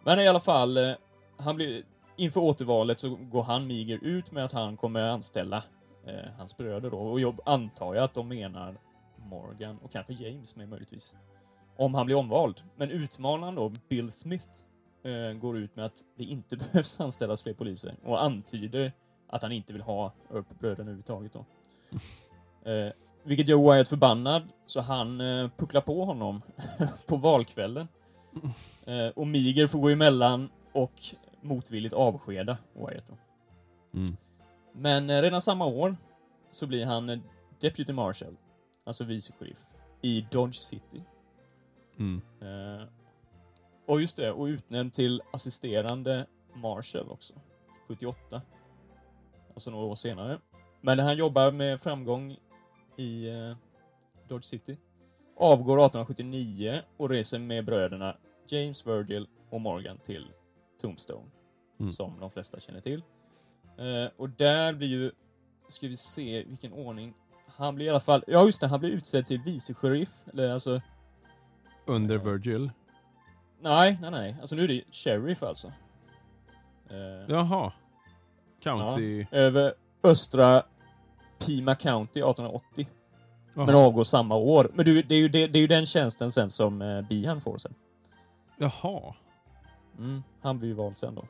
Men 0.05 0.19
i 0.19 0.29
alla 0.29 0.41
fall, 0.41 0.77
eh, 0.77 0.93
han 1.37 1.57
blir, 1.57 1.83
inför 2.17 2.41
återvalet 2.41 2.99
så 2.99 3.09
går 3.15 3.43
han 3.43 3.67
Miger 3.67 3.99
ut 4.03 4.33
med 4.33 4.45
att 4.45 4.53
han 4.53 4.77
kommer 4.77 5.03
anställa 5.03 5.63
eh, 6.07 6.31
hans 6.39 6.57
bröder 6.57 6.91
då. 6.91 6.99
Och 6.99 7.21
jag 7.21 7.39
antar 7.45 7.95
jag 7.95 8.05
att 8.05 8.15
de 8.15 8.29
menar 8.29 8.77
Morgan 9.17 9.79
och 9.83 9.93
kanske 9.93 10.13
James 10.13 10.57
med 10.57 10.69
möjligtvis. 10.69 11.15
Om 11.77 11.95
han 11.95 12.07
blir 12.07 12.17
omvald. 12.17 12.63
Men 12.77 12.91
utmanaren 12.91 13.55
då, 13.55 13.73
Bill 13.89 14.13
Smith, 14.13 14.49
eh, 15.05 15.33
går 15.33 15.59
ut 15.59 15.77
med 15.77 15.85
att 15.85 16.05
det 16.17 16.25
inte 16.25 16.57
behövs 16.73 17.01
anställas 17.01 17.43
fler 17.43 17.55
poliser 17.55 17.97
och 18.05 18.25
antyder 18.25 18.93
att 19.29 19.43
han 19.43 19.53
inte 19.53 19.73
vill 19.73 19.83
ha 19.83 20.13
Earp-bröderna 20.31 20.83
överhuvudtaget 20.83 21.33
då. 21.33 21.45
Eh, 22.65 22.93
vilket 23.23 23.49
gör 23.49 23.73
Wyatt 23.73 23.89
förbannad, 23.89 24.43
så 24.67 24.81
han 24.81 25.21
eh, 25.21 25.51
pucklar 25.57 25.81
på 25.81 26.05
honom 26.05 26.43
på 27.07 27.17
valkvällen. 27.17 27.89
Eh, 28.87 29.09
och 29.09 29.27
Miger 29.27 29.67
får 29.67 29.79
gå 29.79 29.89
emellan 29.89 30.51
och 30.73 30.93
motvilligt 31.41 31.95
avskeda 31.95 32.59
Wyatt 32.73 33.07
då. 33.07 33.17
Mm. 33.99 34.17
Men 34.73 35.11
eh, 35.11 35.23
redan 35.23 35.41
samma 35.41 35.67
år 35.67 35.97
så 36.51 36.67
blir 36.67 36.87
han 36.87 37.11
eh, 37.11 37.19
Deputy 37.61 37.93
Marshal, 37.93 38.37
alltså 38.87 39.05
vice 39.05 39.33
sheriff, 39.33 39.67
i 40.03 40.27
Dodge 40.31 40.55
City. 40.55 41.03
Mm. 41.99 42.21
Eh, 42.41 42.87
och 43.87 44.01
just 44.01 44.17
det, 44.17 44.33
och 44.33 44.45
utnämnd 44.45 44.93
till 44.93 45.23
assisterande 45.33 46.27
Marshal 46.55 47.11
också. 47.11 47.35
78. 47.89 48.43
Alltså 49.59 49.71
några 49.71 49.87
år 49.87 49.95
senare. 49.95 50.39
Men 50.81 50.99
han 50.99 51.17
jobbar 51.17 51.53
med 51.53 51.81
framgång 51.81 52.37
i 52.97 53.29
eh, 53.29 53.57
Dodge 54.29 54.45
City. 54.45 54.79
Avgår 55.37 55.79
1879 55.79 56.83
och 56.97 57.11
reser 57.11 57.39
med 57.39 57.65
bröderna 57.65 58.17
James 58.49 58.87
Virgil 58.87 59.27
och 59.51 59.61
Morgan 59.61 59.99
till 59.99 60.27
Tombstone. 60.81 61.27
Mm. 61.81 61.93
Som 61.93 62.21
de 62.21 62.31
flesta 62.31 62.61
känner 62.61 62.81
till. 62.81 63.03
Eh, 63.79 64.11
och 64.17 64.31
där 64.31 64.73
blir 64.73 64.89
ju, 64.89 65.13
ska 65.69 65.89
vi 65.89 65.97
se 65.97 66.45
vilken 66.45 66.73
ordning. 66.73 67.15
Han 67.47 67.75
blir 67.75 67.87
i 67.87 67.91
alla 67.91 68.01
fall, 68.01 68.25
ja 68.27 68.45
just 68.45 68.61
det, 68.61 68.67
han 68.67 68.81
blir 68.81 68.91
utsedd 68.91 69.27
till 69.27 69.41
vice 69.41 69.75
sheriff, 69.75 70.25
eller 70.33 70.51
alltså 70.51 70.81
Under 71.87 72.19
Virgil. 72.19 72.71
Nej, 73.61 73.99
nej, 74.03 74.11
nej. 74.11 74.37
Alltså 74.41 74.55
nu 74.55 74.65
är 74.65 74.69
det 74.69 74.83
sheriff 74.91 75.43
alltså. 75.43 75.73
Eh, 76.91 76.97
Jaha. 77.29 77.73
County. 78.61 79.27
över 79.31 79.75
östra 80.03 80.63
Pima 81.47 81.75
County 81.75 82.21
1880. 82.21 82.89
Jaha. 83.55 83.67
Men 83.67 83.75
avgår 83.75 84.05
samma 84.05 84.37
år. 84.37 84.71
Men 84.75 84.85
du, 84.85 85.03
det, 85.03 85.15
är 85.15 85.19
ju, 85.19 85.29
det, 85.29 85.47
det 85.47 85.59
är 85.59 85.61
ju 85.61 85.67
den 85.67 85.87
tjänsten 85.87 86.33
sen 86.33 86.51
som 86.51 86.83
eh, 86.83 87.03
Bihan 87.03 87.41
får 87.41 87.59
sen. 87.59 87.75
Jaha. 88.59 89.15
Mm, 89.99 90.23
han 90.41 90.59
blir 90.59 90.69
ju 90.69 90.75
vald 90.75 90.97
sen 90.97 91.15
då. 91.15 91.25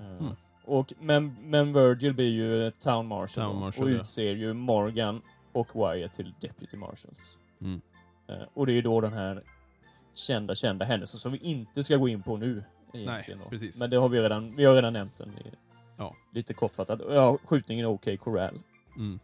Eh, 0.00 0.06
Mm. 0.20 0.34
och, 0.64 0.92
men, 1.00 1.36
men 1.42 1.72
Virgil 1.72 2.14
blir 2.14 2.30
ju 2.30 2.70
town 2.70 3.06
marshal, 3.06 3.44
Town 3.50 3.60
marshal, 3.60 3.84
och 3.84 3.90
ja. 3.90 3.94
utser 4.00 4.22
ju 4.34 4.52
Morgan 4.52 5.22
och 5.52 5.68
Wyatt 5.74 6.12
till 6.14 6.34
deputy 6.40 6.76
marshals. 6.76 7.38
Mm. 7.60 7.80
Eh, 8.28 8.34
och 8.54 8.66
det 8.66 8.72
är 8.72 8.74
ju 8.74 8.82
då 8.82 9.00
den 9.00 9.12
här 9.12 9.42
kända, 10.14 10.54
kända 10.54 10.84
händelsen 10.84 11.20
som 11.20 11.32
vi 11.32 11.38
inte 11.38 11.82
ska 11.82 11.96
gå 11.96 12.08
in 12.08 12.22
på 12.22 12.36
nu. 12.36 12.64
Nej, 12.92 13.36
precis. 13.50 13.80
Men 13.80 13.90
det 13.90 13.96
har 13.96 14.08
vi 14.08 14.20
redan, 14.20 14.56
vi 14.56 14.64
har 14.64 14.74
redan 14.74 14.92
nämnt 14.92 15.16
den. 15.18 15.28
i- 15.38 15.69
Ja. 16.00 16.16
Lite 16.34 16.54
kortfattat. 16.54 17.00
Ja, 17.10 17.38
skjutningen 17.44 17.84
i 17.84 17.88
OK 17.88 18.08
Corral. 18.20 18.60
Mm. 18.96 19.20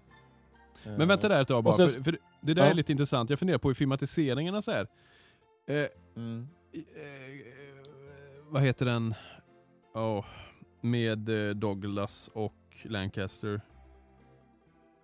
Eh, 0.87 0.93
Men 0.99 1.09
vänta 1.09 1.29
där 1.29 1.41
ett 1.43 1.49
tag 1.49 1.65
bara, 1.65 1.75
sen- 1.75 1.89
för, 1.89 2.03
för 2.03 2.19
det 2.41 2.55
där 2.55 2.63
Ja. 2.65 2.71
är 2.71 2.75
lite 2.75 2.93
intressant. 2.93 3.31
Jag 3.31 3.39
funderar 3.39 3.59
på 3.59 3.71
i 3.71 3.75
filmatiseringarna 3.75 4.63
så 4.63 4.73
här. 4.73 4.87
Eh, 5.69 5.87
Mm. 6.17 6.49
eh, 6.73 6.81
vad 8.49 8.63
heter 8.63 8.87
den? 8.87 9.15
Åh, 9.95 10.25
med 10.81 11.49
eh, 11.49 11.55
Douglas 11.55 12.31
och 12.35 12.55
Lancaster. 12.85 13.61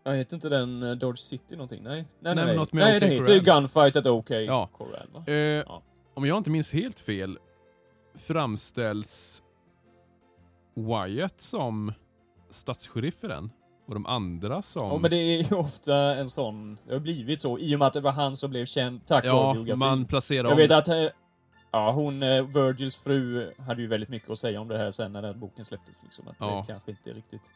Jag 0.04 0.16
heter 0.16 0.34
inte 0.34 0.48
den 0.48 0.82
eh, 0.82 0.90
Dodge 0.92 1.18
City 1.18 1.56
någonting? 1.56 1.82
Nej. 1.82 2.04
Nej, 2.20 2.34
Nej, 2.34 2.44
nej. 2.44 2.56
något 2.56 2.72
med 2.72 2.84
nej 2.84 3.00
det 3.00 3.06
heter 3.06 3.32
ju. 3.32 3.40
Gunfight 3.40 3.96
at 3.96 4.06
OK 4.06 4.30
Ja. 4.30 4.66
Corral? 4.72 5.24
Eh, 5.26 5.34
Ja. 5.34 5.82
Om 6.14 6.24
jag 6.26 6.36
inte 6.38 6.50
minns 6.50 6.72
helt 6.72 6.98
fel 7.00 7.38
framställs 8.14 9.41
Wyatt 10.74 11.40
som 11.40 11.92
statssheriff 12.50 13.24
i 13.24 13.26
den. 13.26 13.50
Och 13.86 13.94
de 13.94 14.06
andra 14.06 14.62
som... 14.62 14.88
Ja, 14.88 14.98
men 14.98 15.10
det 15.10 15.16
är 15.16 15.42
ju 15.50 15.56
ofta 15.56 15.96
en 15.96 16.28
sån... 16.28 16.78
Det 16.86 16.92
har 16.92 17.00
blivit 17.00 17.40
så 17.40 17.58
i 17.58 17.74
och 17.74 17.78
med 17.78 17.86
att 17.88 17.92
det 17.92 18.00
var 18.00 18.12
han 18.12 18.36
som 18.36 18.50
blev 18.50 18.64
känd 18.66 19.06
tack 19.06 19.24
vare 19.24 19.34
ja, 19.36 19.52
biografin. 19.54 19.78
man 19.78 20.04
placerar 20.04 20.48
Jag 20.48 20.56
vet 20.56 20.70
att... 20.70 20.88
eh, 20.88 21.06
Ja, 21.74 21.90
hon, 21.92 22.22
eh, 22.22 22.42
Virgils 22.46 22.96
fru, 22.96 23.50
hade 23.58 23.82
ju 23.82 23.88
väldigt 23.88 24.08
mycket 24.08 24.30
att 24.30 24.38
säga 24.38 24.60
om 24.60 24.68
det 24.68 24.78
här 24.78 24.90
sen 24.90 25.12
när 25.12 25.22
den 25.22 25.40
boken 25.40 25.64
släpptes. 25.64 26.02
Liksom, 26.02 26.28
att 26.28 26.36
Ja. 26.38 26.46
det 26.66 26.72
kanske 26.72 26.90
inte 26.90 27.10
är 27.10 27.14
riktigt... 27.14 27.52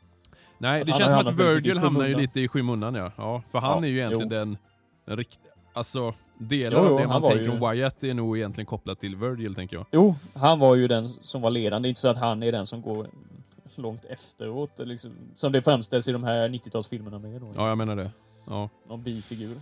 Nej, 0.58 0.80
att 0.80 0.86
det 0.86 0.92
känns 0.92 1.10
som 1.10 1.20
att 1.20 1.34
Virgil 1.34 1.78
hamnar 1.78 2.06
ju 2.06 2.14
lite 2.14 2.40
i 2.40 2.48
skymundan 2.48 2.94
ja. 2.94 3.12
ja 3.16 3.42
för 3.46 3.58
han 3.58 3.78
Ja, 3.82 3.84
är 3.84 3.90
ju 3.90 3.98
egentligen 3.98 4.28
jo. 4.32 4.38
den, 4.38 4.58
den 5.06 5.16
rikt... 5.16 5.40
Alltså, 5.76 6.14
delar 6.38 6.78
Jo, 6.78 6.84
jo, 6.88 6.94
av 6.94 7.00
det 7.00 7.06
man 7.06 7.22
tänker 7.22 7.40
ju- 7.44 7.50
om 7.60 7.70
Wyatt 7.70 8.04
är 8.04 8.14
nog 8.14 8.36
egentligen 8.38 8.66
kopplat 8.66 9.00
till 9.00 9.16
Virgil, 9.16 9.54
tänker 9.54 9.76
jag. 9.76 9.86
Jo, 9.92 10.14
han 10.34 10.58
var 10.58 10.74
ju 10.74 10.88
den 10.88 11.08
som 11.08 11.42
var 11.42 11.50
ledande. 11.50 11.86
Det 11.86 11.88
är 11.88 11.90
inte 11.90 12.00
så 12.00 12.08
att 12.08 12.16
han 12.16 12.42
är 12.42 12.52
den 12.52 12.66
som 12.66 12.82
går 12.82 13.06
långt 13.74 14.04
efteråt. 14.04 14.70
Liksom, 14.78 15.10
som 15.34 15.52
det 15.52 15.62
framställs 15.62 16.08
i 16.08 16.12
de 16.12 16.24
här 16.24 16.48
90-talsfilmerna 16.48 17.18
med. 17.18 17.40
Då. 17.40 17.48
Ja, 17.56 17.68
jag 17.68 17.78
menar 17.78 17.96
det. 17.96 18.10
Ja. 18.46 18.68
Någon 18.88 19.02
bifigur. 19.02 19.56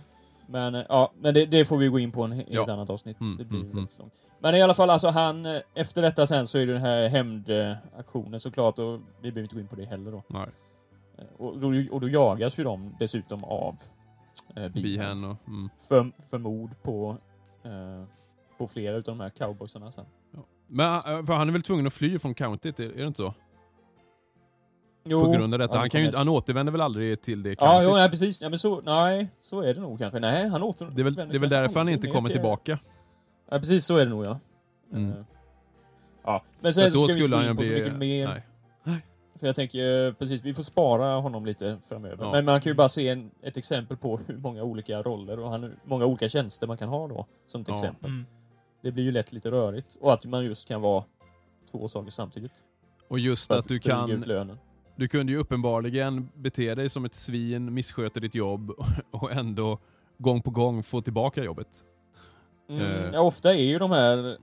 Men, 0.47 0.75
eh, 0.75 0.83
ja, 0.89 1.11
men 1.19 1.33
det, 1.33 1.45
det 1.45 1.65
får 1.65 1.77
vi 1.77 1.87
gå 1.87 1.99
in 1.99 2.11
på 2.11 2.23
en, 2.23 2.33
i 2.33 2.39
ett 2.41 2.47
Ja. 2.49 2.71
annat 2.73 2.89
avsnitt. 2.89 3.21
Mm, 3.21 3.37
det 3.37 3.43
blir 3.45 3.59
mm, 3.59 3.75
väldigt 3.75 3.99
långt. 3.99 4.13
Men 4.39 4.55
i 4.55 4.61
alla 4.61 4.73
fall, 4.73 4.89
alltså 4.89 5.07
han... 5.09 5.45
eh, 5.45 5.61
Efter 5.73 6.01
detta 6.01 6.27
sen 6.27 6.47
så 6.47 6.57
är 6.57 6.65
det 6.65 6.73
den 6.73 6.81
här 6.81 7.07
hämndaktionen 7.07 8.39
såklart 8.39 8.79
och 8.79 8.99
vi 9.21 9.31
behöver 9.31 9.41
inte 9.41 9.55
gå 9.55 9.61
in 9.61 9.67
på 9.67 9.75
det 9.75 9.85
heller 9.85 10.11
då. 10.11 10.23
Nej. 10.27 10.47
Eh, 11.17 11.23
Och 11.37 11.59
då, 11.59 11.67
och 11.91 12.01
då 12.01 12.09
jagas 12.09 12.59
ju 12.59 12.63
de 12.63 12.95
dessutom 12.99 13.43
av 13.43 13.75
eh. 14.55 14.67
Bihan 14.69 15.23
och... 15.23 15.37
Mm. 15.47 15.69
För, 15.79 16.11
för 16.29 16.37
mord 16.37 16.71
på, 16.83 17.17
eh, 17.63 18.03
på 18.57 18.67
flera 18.67 18.95
utav 18.95 19.17
de 19.17 19.23
här 19.23 19.29
cowboysarna 19.29 19.91
sen. 19.91 20.05
Men 20.67 20.95
äh, 20.95 21.01
för 21.25 21.33
han 21.33 21.47
är 21.47 21.51
väl 21.53 21.61
tvungen 21.61 21.87
att 21.87 21.93
fly 21.93 22.19
från 22.19 22.33
countyt, 22.33 22.79
är, 22.79 22.83
är 22.83 22.95
det 22.97 23.07
inte 23.07 23.17
så? 23.17 23.33
Jo, 25.07 25.23
På 25.25 25.31
grund 25.31 25.53
av 25.53 25.59
detta. 25.59 25.73
ja, 25.73 25.79
han, 25.79 25.89
kan 25.89 26.01
ju, 26.01 26.11
han 26.15 26.29
återvänder 26.29 26.71
väl 26.71 26.81
aldrig 26.81 27.21
till 27.21 27.43
det 27.43 27.49
Ja, 27.49 27.55
countyt? 27.55 27.89
jo, 27.89 27.95
nej, 27.95 28.09
precis. 28.09 28.41
Ja, 28.41 28.49
men 28.49 28.59
så, 28.59 28.81
nej, 28.81 29.27
så 29.37 29.61
är 29.61 29.73
det 29.73 29.81
nog 29.81 29.99
kanske. 29.99 30.19
Nej, 30.19 30.47
han 30.49 30.63
åter... 30.63 30.91
Det 30.95 31.01
är 31.01 31.03
väl, 31.03 31.15
det 31.15 31.21
är 31.35 31.39
väl 31.39 31.49
därför 31.49 31.79
han 31.79 31.89
inte 31.89 32.07
kommer 32.07 32.29
tillbaka. 32.29 32.79
Ja, 33.49 33.59
precis 33.59 33.85
så 33.85 33.97
är 33.97 34.05
det 34.05 34.09
nog 34.11 34.25
ja. 34.25 34.39
Mm. 34.93 35.11
Eh, 35.11 35.15
Ja, 36.23 36.43
men 36.59 36.73
Så 36.73 36.79
sen 36.79 36.87
att 36.87 36.93
ska 36.93 37.01
då 37.01 37.07
vi 37.07 37.13
inte 37.13 37.25
skulle 37.25 37.35
gå 37.35 37.35
han 37.35 37.45
ju 37.45 37.51
in 37.51 37.57
på 37.57 37.63
så 37.63 37.69
bli... 37.69 37.79
mycket 37.79 37.97
mer. 37.97 38.27
Nej. 38.27 38.43
För 39.45 39.49
jag 39.49 39.55
tänker, 39.55 40.07
eh, 40.07 40.13
precis, 40.13 40.43
vi 40.43 40.53
får 40.53 40.63
spara 40.63 41.15
honom 41.15 41.45
lite 41.45 41.77
framöver. 41.87 42.23
Ja. 42.25 42.31
Men 42.31 42.45
man 42.45 42.61
kan 42.61 42.69
ju 42.69 42.75
bara 42.75 42.89
se 42.89 43.07
en, 43.09 43.31
ett 43.41 43.57
exempel 43.57 43.97
på 43.97 44.17
hur 44.27 44.37
många 44.37 44.63
olika 44.63 45.01
roller 45.01 45.39
och 45.39 45.49
han, 45.51 45.63
hur 45.63 45.75
många 45.83 46.05
olika 46.05 46.29
tjänster 46.29 46.67
man 46.67 46.77
kan 46.77 46.89
ha 46.89 47.07
då, 47.07 47.25
som 47.45 47.61
ett 47.61 47.67
Ja. 47.67 47.73
exempel. 47.75 48.09
Mm. 48.09 48.25
Det 48.81 48.91
blir 48.91 49.03
ju 49.03 49.11
lätt 49.11 49.31
lite 49.33 49.51
rörigt. 49.51 49.97
Och 50.01 50.13
att 50.13 50.25
man 50.25 50.45
just 50.45 50.67
kan 50.67 50.81
vara 50.81 51.03
två 51.71 51.87
saker 51.87 52.11
samtidigt. 52.11 52.51
Och 53.07 53.19
just 53.19 53.47
För 53.51 53.59
att 53.59 53.67
du 53.67 53.79
kan... 53.79 54.11
ut 54.11 54.27
lönen. 54.27 54.57
Du 54.95 55.07
kunde 55.07 55.31
ju 55.31 55.37
uppenbarligen 55.37 56.29
bete 56.35 56.75
dig 56.75 56.89
som 56.89 57.05
ett 57.05 57.15
svin, 57.15 57.73
missköta 57.73 58.19
ditt 58.19 58.35
jobb 58.35 58.71
och 59.11 59.31
ändå 59.31 59.79
gång 60.17 60.41
på 60.41 60.51
gång 60.51 60.83
få 60.83 61.01
tillbaka 61.01 61.43
jobbet. 61.43 61.83
Mm, 62.69 62.81
Eh. 62.81 63.09
ja, 63.13 63.19
ofta 63.19 63.53
är 63.53 63.63
ju 63.63 63.79
de 63.79 63.91
här 63.91 64.37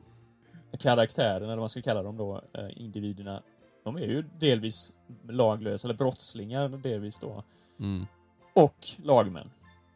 karaktärerna, 0.79 1.37
eller 1.37 1.47
vad 1.47 1.59
man 1.59 1.69
ska 1.69 1.83
kalla 1.83 2.03
dem 2.03 2.17
då, 2.17 2.43
eh, 2.55 2.83
individerna, 2.83 3.43
de 3.85 3.97
är 3.97 4.07
ju 4.07 4.23
delvis 4.39 4.93
laglösa, 5.29 5.89
eller 5.89 5.99
brottslingar 5.99 6.69
delvis 6.69 7.19
då. 7.19 7.45
Mm. 7.81 8.07
Och 8.55 8.89
lagmän. 8.97 9.51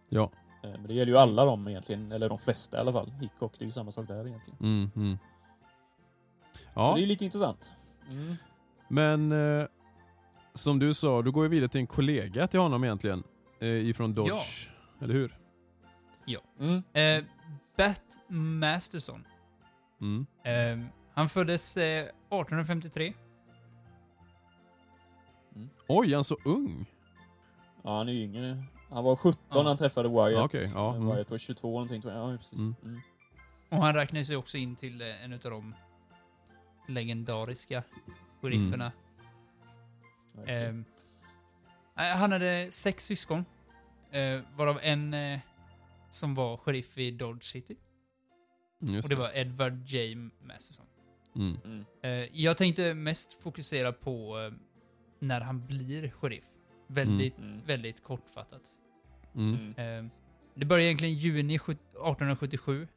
Ja. 0.09 0.31
Eh, 0.63 0.71
Men 0.71 0.87
det 0.87 0.95
gäller 0.95 1.13
ju 1.13 1.19
alla 1.19 1.45
dem 1.45 1.69
egentligen, 1.69 2.13
eller 2.13 2.29
de 2.29 2.39
flesta 2.39 2.77
i 2.77 2.81
alla 2.81 2.93
fall. 2.93 3.11
Hickok, 3.11 3.53
det 3.59 3.65
är 3.65 3.67
ju 3.67 3.73
samma 3.73 3.93
sak 3.93 4.09
där 4.09 4.27
egentligen. 4.27 4.59
Mm, 4.61 4.91
mm. 4.97 5.19
Så 6.53 6.59
Ja, 6.75 6.95
det 6.97 7.03
är 7.03 7.07
lite 7.07 7.25
intressant. 7.25 7.73
Mm. 8.11 8.35
men 8.89 9.33
eh, 9.61 9.67
som 10.55 10.79
du 10.79 10.95
sa, 10.95 11.23
du 11.23 11.31
går 11.31 11.45
ju 11.45 11.49
vidare 11.51 11.69
till 11.69 11.81
en 11.81 11.87
kollega 11.87 12.47
till 12.47 12.61
honom 12.61 12.85
egentligen. 12.85 13.23
Eh, 13.61 13.69
ifrån 13.69 14.15
Dodge, 14.15 14.69
eller 15.01 15.15
hur? 15.15 15.37
Mm. 16.61 16.83
Eh, 16.93 17.25
Bat 17.77 18.19
Masterson. 18.29 19.27
Mm. 20.01 20.27
Eh, 20.45 20.87
han 21.15 21.29
föddes 21.29 21.77
eh, 21.77 22.05
1853. 22.05 23.15
Oj, 25.89 26.11
han 26.11 26.19
är 26.19 26.23
så 26.23 26.37
ung! 26.45 26.87
Ja, 27.83 27.99
han 27.99 28.09
är 28.09 28.13
yngre. 28.13 28.65
Han 28.91 29.05
var 29.05 29.17
17 29.17 29.43
Ja. 29.49 29.57
när 29.57 29.65
han 29.69 29.77
träffade 29.77 30.09
Wyatt. 30.09 30.45
Okej, 30.45 30.71
ja, 30.75 30.91
Eh, 30.91 30.97
mm. 30.97 31.15
Wyatt 31.17 31.31
var 31.31 31.39
22 31.39 31.71
någonting 31.71 32.03
tror 32.03 32.15
jag. 32.15 32.33
Ja, 32.33 32.37
precis. 32.37 32.59
Mm. 32.61 32.75
Mm. 32.85 33.01
Och 33.69 33.77
han 33.77 33.95
räknas 33.95 34.31
ju 34.31 34.37
också 34.37 34.59
in 34.59 34.77
till 34.77 35.01
eh, 35.01 35.25
en 35.25 35.33
av 35.33 35.39
de 35.39 35.75
legendariska 36.89 37.83
sherifferna. 38.43 38.93
Verkligen. 40.35 40.85
Eh, 41.97 42.05
han 42.05 42.33
hade 42.33 42.69
sex 42.71 43.05
syskon. 43.05 43.45
Eh, 44.11 44.41
varav 44.57 44.79
en 44.83 45.15
eh, 45.15 45.39
som 46.11 46.35
var 46.35 46.57
sheriff 46.57 46.99
i 46.99 47.11
Dodge 47.11 47.45
City. 47.45 47.77
Mm, 48.83 48.95
Just 48.95 49.05
Och 49.05 49.11
det 49.11 49.17
var 49.17 49.31
Edward 49.37 49.87
J. 49.87 50.15
Masterson. 50.41 50.87
Mm. 51.37 51.57
Mm. 51.65 51.85
Eh, 52.03 52.11
jag 52.43 52.57
tänkte 52.57 52.95
mest 52.95 53.33
fokusera 53.43 53.93
på 53.93 54.39
eh, 54.41 54.53
när 55.19 55.41
han 55.41 55.67
blir 55.67 56.11
sheriff. 56.11 56.45
Väldigt, 56.87 57.39
Mm. 57.39 57.51
Mm. 57.53 57.65
väldigt 57.67 58.03
kortfattat. 58.05 58.63
Mm. 59.35 59.55
Mm. 59.77 60.05
Eh, 60.07 60.11
det 60.55 60.67
börjar 60.67 60.85
egentligen 60.85 61.15
i 61.15 61.19
juni 61.19 61.59
17- 61.59 61.73
1877. 61.95 62.89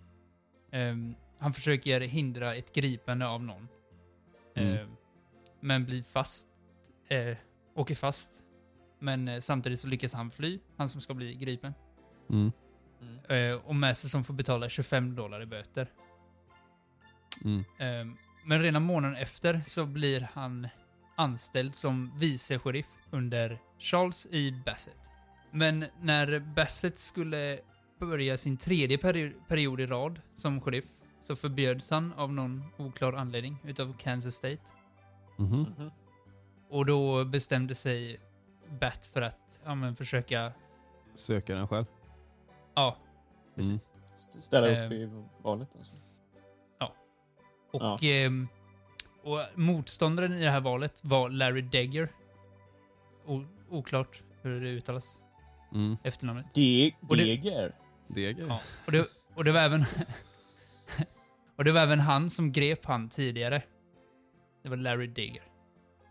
Eh, 0.71 0.95
han 1.39 1.53
försöker 1.53 2.01
hindra 2.01 2.55
ett 2.55 2.73
gripande 2.73 3.27
av 3.27 3.43
någon. 3.43 3.67
Eh, 4.55 4.67
Mm. 4.81 4.89
men 5.59 5.85
blir 5.85 6.03
fast. 6.03 6.47
Eh, 7.07 7.37
åker 7.75 7.95
fast. 7.95 8.43
Men 8.99 9.27
eh, 9.27 9.39
samtidigt 9.39 9.79
så 9.79 9.87
lyckas 9.87 10.13
han 10.13 10.31
fly, 10.31 10.59
han 10.77 10.89
som 10.89 11.01
ska 11.01 11.13
bli 11.13 11.35
gripen. 11.35 11.73
Mm. 12.29 12.51
Mm. 13.01 13.51
Eh, 13.51 13.65
och 13.65 13.75
Masterson 13.75 14.23
får 14.23 14.33
betala 14.33 14.69
25 14.69 15.15
dollar 15.15 15.41
i 15.41 15.45
böter. 15.45 15.91
Mm. 17.45 17.59
Eh, 17.79 18.15
men 18.45 18.61
redan 18.61 18.83
månaden 18.83 19.17
efter 19.17 19.61
så 19.67 19.85
blir 19.85 20.27
han 20.33 20.67
anställd 21.19 21.75
som 21.75 22.11
vice 22.17 22.59
sheriff 22.59 22.87
under 23.11 23.59
Charles 23.79 24.27
E. 24.31 24.61
Bassett. 24.65 25.09
Men 25.51 25.85
när 26.01 26.39
Bassett 26.39 26.97
skulle 26.97 27.59
börja 27.99 28.37
sin 28.37 28.57
tredje 28.57 28.97
peri 28.97 29.33
period 29.47 29.81
i 29.81 29.85
rad 29.87 30.21
som 30.33 30.61
sheriff 30.61 30.85
så 31.19 31.35
förbjöds 31.35 31.89
han 31.91 32.13
av 32.13 32.33
någon 32.33 32.63
oklar 32.77 33.13
anledning 33.13 33.57
utav 33.63 33.97
Kansas 33.97 34.33
State. 34.35 34.61
Mhm. 35.37 35.65
Mhm. 35.77 35.91
Och 36.69 36.85
då 36.85 37.25
bestämde 37.25 37.75
sig 37.75 38.19
Bat 38.79 39.05
för 39.05 39.21
att 39.21 39.59
ja, 39.65 39.75
men 39.75 39.95
försöka... 39.95 40.51
Söker 41.15 41.55
den 41.55 41.67
själv. 41.67 41.85
Ja, 42.75 42.97
precis. 43.55 43.91
St- 44.15 44.41
Ställa 44.41 44.67
upp 44.85 44.91
Eh. 44.91 44.97
i 44.97 45.23
valet 45.41 45.75
alltså. 45.75 45.93
Och, 47.71 47.81
Ja. 47.81 47.99
ehm, 48.01 48.47
och 49.31 49.39
motståndaren 49.59 50.33
i 50.33 50.43
det 50.43 50.49
här 50.51 50.61
valet 50.61 51.01
var 51.03 51.29
Larry 51.29 51.61
Degger. 51.61 52.11
O, 53.25 53.43
oklart 53.69 54.21
hur 54.41 54.61
det 54.61 54.69
uttalas, 54.69 55.17
Mm. 55.73 55.97
efternamnet. 56.03 56.45
De- 56.53 56.91
Och 57.09 57.17
det- 57.17 57.23
Deger. 57.23 57.75
Deger. 58.07 58.45
Ja. 58.47 58.59
Och, 58.85 58.91
det, 58.91 59.07
och 59.35 59.43
det 59.43 59.51
var 59.51 59.59
även... 59.59 59.85
och 61.55 61.63
det 61.63 61.71
var 61.71 61.81
även 61.81 61.99
han 61.99 62.29
som 62.29 62.51
grep 62.51 62.85
han 62.85 63.09
tidigare. 63.09 63.61
Det 64.63 64.69
var 64.69 64.75
Larry 64.77 65.07
Degger. 65.07 65.43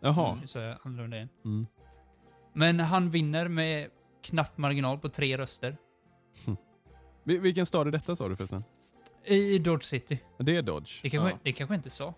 Jaha. 0.01 0.39
Nu 0.41 0.47
sa 0.47 0.61
jag 0.61 0.79
annorlunda 0.83 1.17
igen. 1.17 1.29
Mm. 1.45 1.67
Men 2.53 2.81
han 2.81 3.11
vinner 3.11 3.49
med 3.49 3.91
knapp 4.23 4.59
marginal 4.59 4.99
på 4.99 5.09
tre 5.09 5.39
röster. 5.39 5.77
Vil- 7.25 7.41
Vilken 7.41 7.67
stad 7.67 7.87
är 7.87 7.91
detta 7.91 8.17
sa 8.17 8.29
du 8.29 8.37
förresten? 8.37 8.63
I 9.25 9.59
Dodge 9.59 9.85
City. 9.85 10.19
Det 10.39 10.57
är 10.57 10.63
Dodge. 10.63 11.01
Det 11.03 11.11
kanske, 11.11 11.31
Ja. 11.31 11.39
det 11.43 11.53
kanske 11.53 11.75
jag 11.75 11.79
inte 11.79 11.91
sa. 11.91 12.15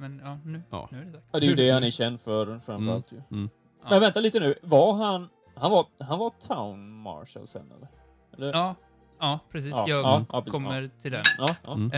Men 0.00 0.20
ja, 0.24 0.38
nu, 0.44 0.62
Ja. 0.70 0.88
nu 0.92 1.00
är 1.00 1.04
det 1.04 1.12
sagt. 1.12 1.24
Ja, 1.32 1.40
det 1.40 1.46
är 1.46 1.48
ju 1.48 1.54
det 1.54 1.70
han 1.70 1.84
är 1.84 1.90
känd 1.90 2.20
för 2.20 2.58
framförallt 2.58 3.12
ju. 3.12 3.22
Mm. 3.30 3.50
Ja. 3.82 3.86
Men 3.90 4.00
vänta 4.00 4.20
lite 4.20 4.40
nu. 4.40 4.54
Var 4.62 4.92
han... 4.92 5.28
Han 5.54 5.70
var, 5.70 5.86
han 6.00 6.18
var 6.18 6.30
town 6.30 6.90
marshal 6.92 7.46
sen 7.46 7.72
eller? 7.72 7.88
eller? 8.36 8.52
Ja, 8.58 8.74
ja 9.18 9.38
precis. 9.50 9.70
Ja, 9.72 9.84
jag 9.88 10.04
ja, 10.04 10.24
ja, 10.32 10.42
kommer 10.42 10.90
till 10.98 11.12
den. 11.12 11.22
Ja, 11.38 11.46
ja, 11.64 11.72
Mm. 11.74 11.90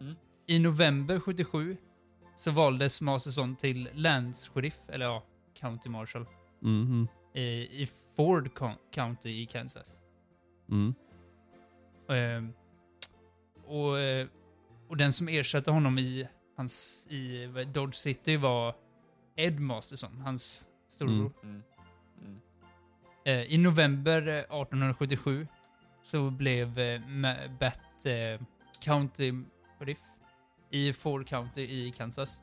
Mm. 0.00 0.14
I 0.46 0.58
november 0.58 1.20
77 1.20 1.76
så 2.36 2.50
valdes 2.50 3.00
Masterson 3.00 3.56
till 3.56 3.88
länssheriff, 3.94 4.80
eller 4.88 5.06
ja, 5.06 5.22
county 5.60 5.88
marshal, 5.88 6.26
Mhm. 6.60 7.08
i, 7.34 7.42
i 7.82 7.88
Ford 8.16 8.50
Co- 8.54 8.78
County 8.94 9.30
i 9.42 9.46
Kansas. 9.46 9.98
Mm. 10.70 10.94
Ehm, 12.08 12.52
och, 13.66 13.98
eh, 13.98 14.26
och 14.88 14.96
den 14.96 15.12
som 15.12 15.28
ersatte 15.28 15.70
honom 15.70 15.98
i, 15.98 16.28
hans, 16.56 17.06
i 17.10 17.46
Dodge 17.74 17.94
City 17.94 18.36
var 18.36 18.74
Ed 19.36 19.58
Masterson, 19.58 20.20
hans 20.20 20.68
storebror. 20.88 21.32
Mm. 21.42 21.62
Mm. 22.22 22.40
Eh, 23.24 23.54
I 23.54 23.58
november 23.58 24.28
eh, 24.28 24.38
1877 24.38 25.46
så 26.02 26.30
blev 26.30 26.78
eh, 26.78 27.00
Bat 27.60 28.06
eh, 28.06 28.40
County 28.80 29.32
Sheriff 29.78 30.00
i 30.70 30.92
Ford 30.92 31.26
County 31.28 31.60
i 31.60 31.92
Kansas. 31.96 32.40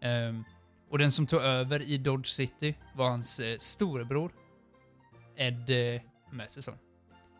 Ehm, 0.00 0.44
och 0.88 0.98
den 0.98 1.12
som 1.12 1.26
tog 1.26 1.40
över 1.40 1.82
i 1.82 1.98
Dodge 1.98 2.26
City 2.26 2.74
var 2.94 3.10
hans 3.10 3.40
eh, 3.40 3.56
storebror 3.58 4.32
Ed 5.36 5.70
eh, 5.70 6.00
Masterson. 6.30 6.78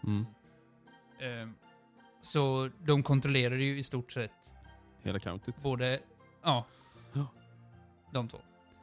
Mm. 0.04 0.26
Ehm, 1.20 1.54
så 2.22 2.70
de 2.84 3.02
kontrollerade 3.02 3.64
ju 3.64 3.78
i 3.78 3.82
stort 3.82 4.12
sett 4.12 4.54
Hela 5.02 5.18
countyt. 5.18 5.56
både, 5.56 6.00
ja, 6.42 6.66
Ja. 7.12 7.26
de 8.12 8.28
två. 8.28 8.38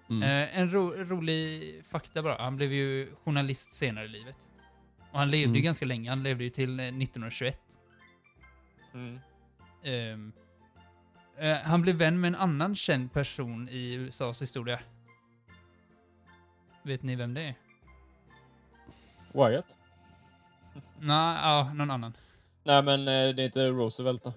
Mm. 0.09 0.23
Eh, 0.23 0.59
en 0.59 0.71
ro 0.73 0.91
rolig 0.91 1.81
fakta 1.85 2.23
bara. 2.23 2.37
Han 2.41 2.55
blev 2.55 2.73
ju 2.73 3.11
journalist 3.23 3.73
senare 3.73 4.05
i 4.05 4.07
livet. 4.07 4.47
Och 5.11 5.19
han 5.19 5.29
levde 5.29 5.37
ju 5.43 5.59
Mm. 5.59 5.61
ganska 5.63 5.85
länge. 5.85 6.09
Han 6.09 6.23
levde 6.23 6.43
ju 6.43 6.49
till 6.49 6.79
eh, 6.79 6.83
1921. 6.85 7.59
Mm. 8.93 9.19
Ehm, 9.83 10.31
eh, 11.37 11.57
han 11.57 11.81
blev 11.81 11.95
vän 11.95 12.19
med 12.19 12.27
en 12.27 12.35
annan 12.35 12.75
känd 12.75 13.13
person 13.13 13.69
i 13.69 13.93
USAs 13.93 14.41
historia. 14.41 14.79
Vet 16.83 17.03
ni 17.03 17.15
vem 17.15 17.33
det 17.33 17.41
är? 17.41 17.55
Wyatt? 19.33 19.77
Nej, 20.99 21.37
ja, 21.43 21.71
någon 21.73 21.91
annan. 21.91 22.13
Nej 22.63 22.83
men 22.83 22.99
eh, 22.99 23.35
det 23.35 23.41
är 23.43 23.45
inte 23.45 23.67
Roosevelt 23.67 24.23
då? 24.23 24.33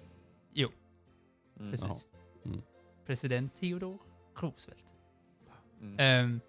Mm. 1.60 1.70
Precis. 1.70 2.06
Mm. 2.44 2.62
President 3.06 3.54
Theodore 3.56 3.98
Roosevelt. 4.40 4.94
Mm. 5.80 5.96
Ehm, 5.98 6.40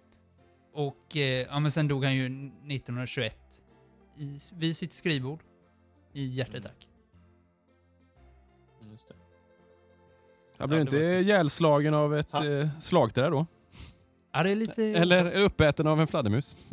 och 0.72 1.16
eh, 1.16 1.46
ja, 1.50 1.60
men 1.60 1.70
sen 1.72 1.88
dog 1.88 2.04
han 2.04 2.14
ju 2.14 2.26
1921 2.26 3.36
i, 4.18 4.38
vid 4.52 4.76
sitt 4.76 4.92
skrivbord 4.92 5.40
i 6.12 6.24
hjärtattack. 6.26 6.88
Just 8.90 9.08
det. 9.08 9.14
Jag 10.58 10.68
blev 10.68 10.78
Ja, 10.78 10.80
inte 10.80 10.90
typ- 10.96 11.22
ihjälslagen 11.26 11.94
av 11.94 12.14
ett 12.16 12.34
eh, 12.34 12.68
slagträ 12.80 13.30
då? 13.30 13.46
Ja, 14.32 14.42
det 14.42 14.50
är 14.50 14.56
lite... 14.56 14.84
Eller 14.84 15.40
uppäten 15.40 15.86
av 15.86 16.00
en 16.00 16.06
fladdermus? 16.06 16.56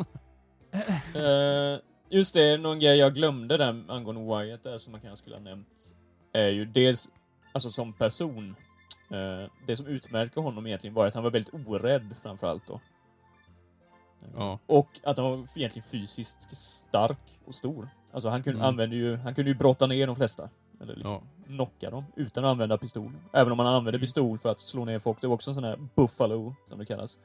Eh, 1.15 1.79
just 2.09 2.33
det, 2.33 2.57
någon 2.57 2.79
grej 2.79 2.97
jag 2.97 3.13
glömde 3.15 3.57
där 3.57 3.83
angående 3.91 4.21
Wyatt 4.21 4.63
där 4.63 4.77
som 4.77 4.91
man 4.91 5.01
kanske 5.01 5.17
skulle 5.17 5.35
ha 5.35 5.43
nämnt. 5.43 5.95
Är 6.33 6.47
ju 6.49 6.65
dels, 6.65 7.09
alltså 7.51 7.71
som 7.71 7.93
person. 7.93 8.55
eh, 9.09 9.49
det 9.67 9.75
som 9.77 9.87
utmärker 9.87 10.41
honom 10.41 10.67
egentligen 10.67 10.93
var 10.93 11.05
att 11.07 11.13
han 11.13 11.23
var 11.23 11.31
väldigt 11.31 11.53
orädd 11.53 12.15
framförallt 12.21 12.67
då. 12.67 12.79
Ja. 14.35 14.59
Och 14.65 14.87
att 15.03 15.17
han 15.17 15.31
var 15.31 15.37
egentligen 15.57 15.83
fysiskt 15.83 16.57
stark 16.57 17.39
och 17.45 17.55
stor. 17.55 17.89
Alltså 18.11 18.29
han 18.29 18.43
kunde, 18.43 18.57
Mm. 18.59 18.67
använde 18.69 18.95
ju, 18.95 19.15
han 19.17 19.35
kunde 19.35 19.51
ju 19.51 19.57
brotta 19.57 19.87
ner 19.87 20.07
de 20.07 20.15
flesta. 20.15 20.49
Eller 20.81 20.95
liksom 20.95 21.21
knocka 21.47 21.89
dem 21.89 22.05
utan 22.15 22.45
att 22.45 22.51
använda 22.51 22.77
pistol. 22.77 23.11
Även 23.33 23.51
om 23.51 23.57
man 23.57 23.67
använde 23.67 23.89
Mm. 23.89 23.99
pistol 24.01 24.37
för 24.39 24.49
att 24.49 24.59
slå 24.59 24.85
ner 24.85 24.99
folk. 24.99 25.21
Det 25.21 25.27
var 25.27 25.33
också 25.35 25.51
en 25.51 25.55
sån 25.55 25.63
här 25.63 25.77
buffalo, 25.95 26.55
som 26.67 26.79
det 26.79 26.85
kallas. 26.85 27.17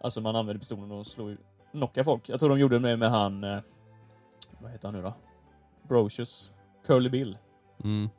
Alltså 0.00 0.20
man 0.20 0.36
använde 0.36 0.58
pistolen 0.60 0.92
och 0.92 1.06
slog, 1.06 1.36
knocka 1.70 2.04
folk. 2.04 2.28
Jag 2.28 2.40
tror 2.40 2.48
de 2.50 2.58
gjorde 2.58 2.78
det 2.78 2.96
med 2.96 3.10
han... 3.10 3.44
Eh, 3.44 3.58
vad 4.60 4.70
heter 4.70 4.88
han 4.88 4.94
nu 4.94 5.02
då? 5.02 5.14
Brocious. 5.88 6.52
Curly 6.86 7.08
Bill, 7.08 7.38
Mm. 7.84 8.10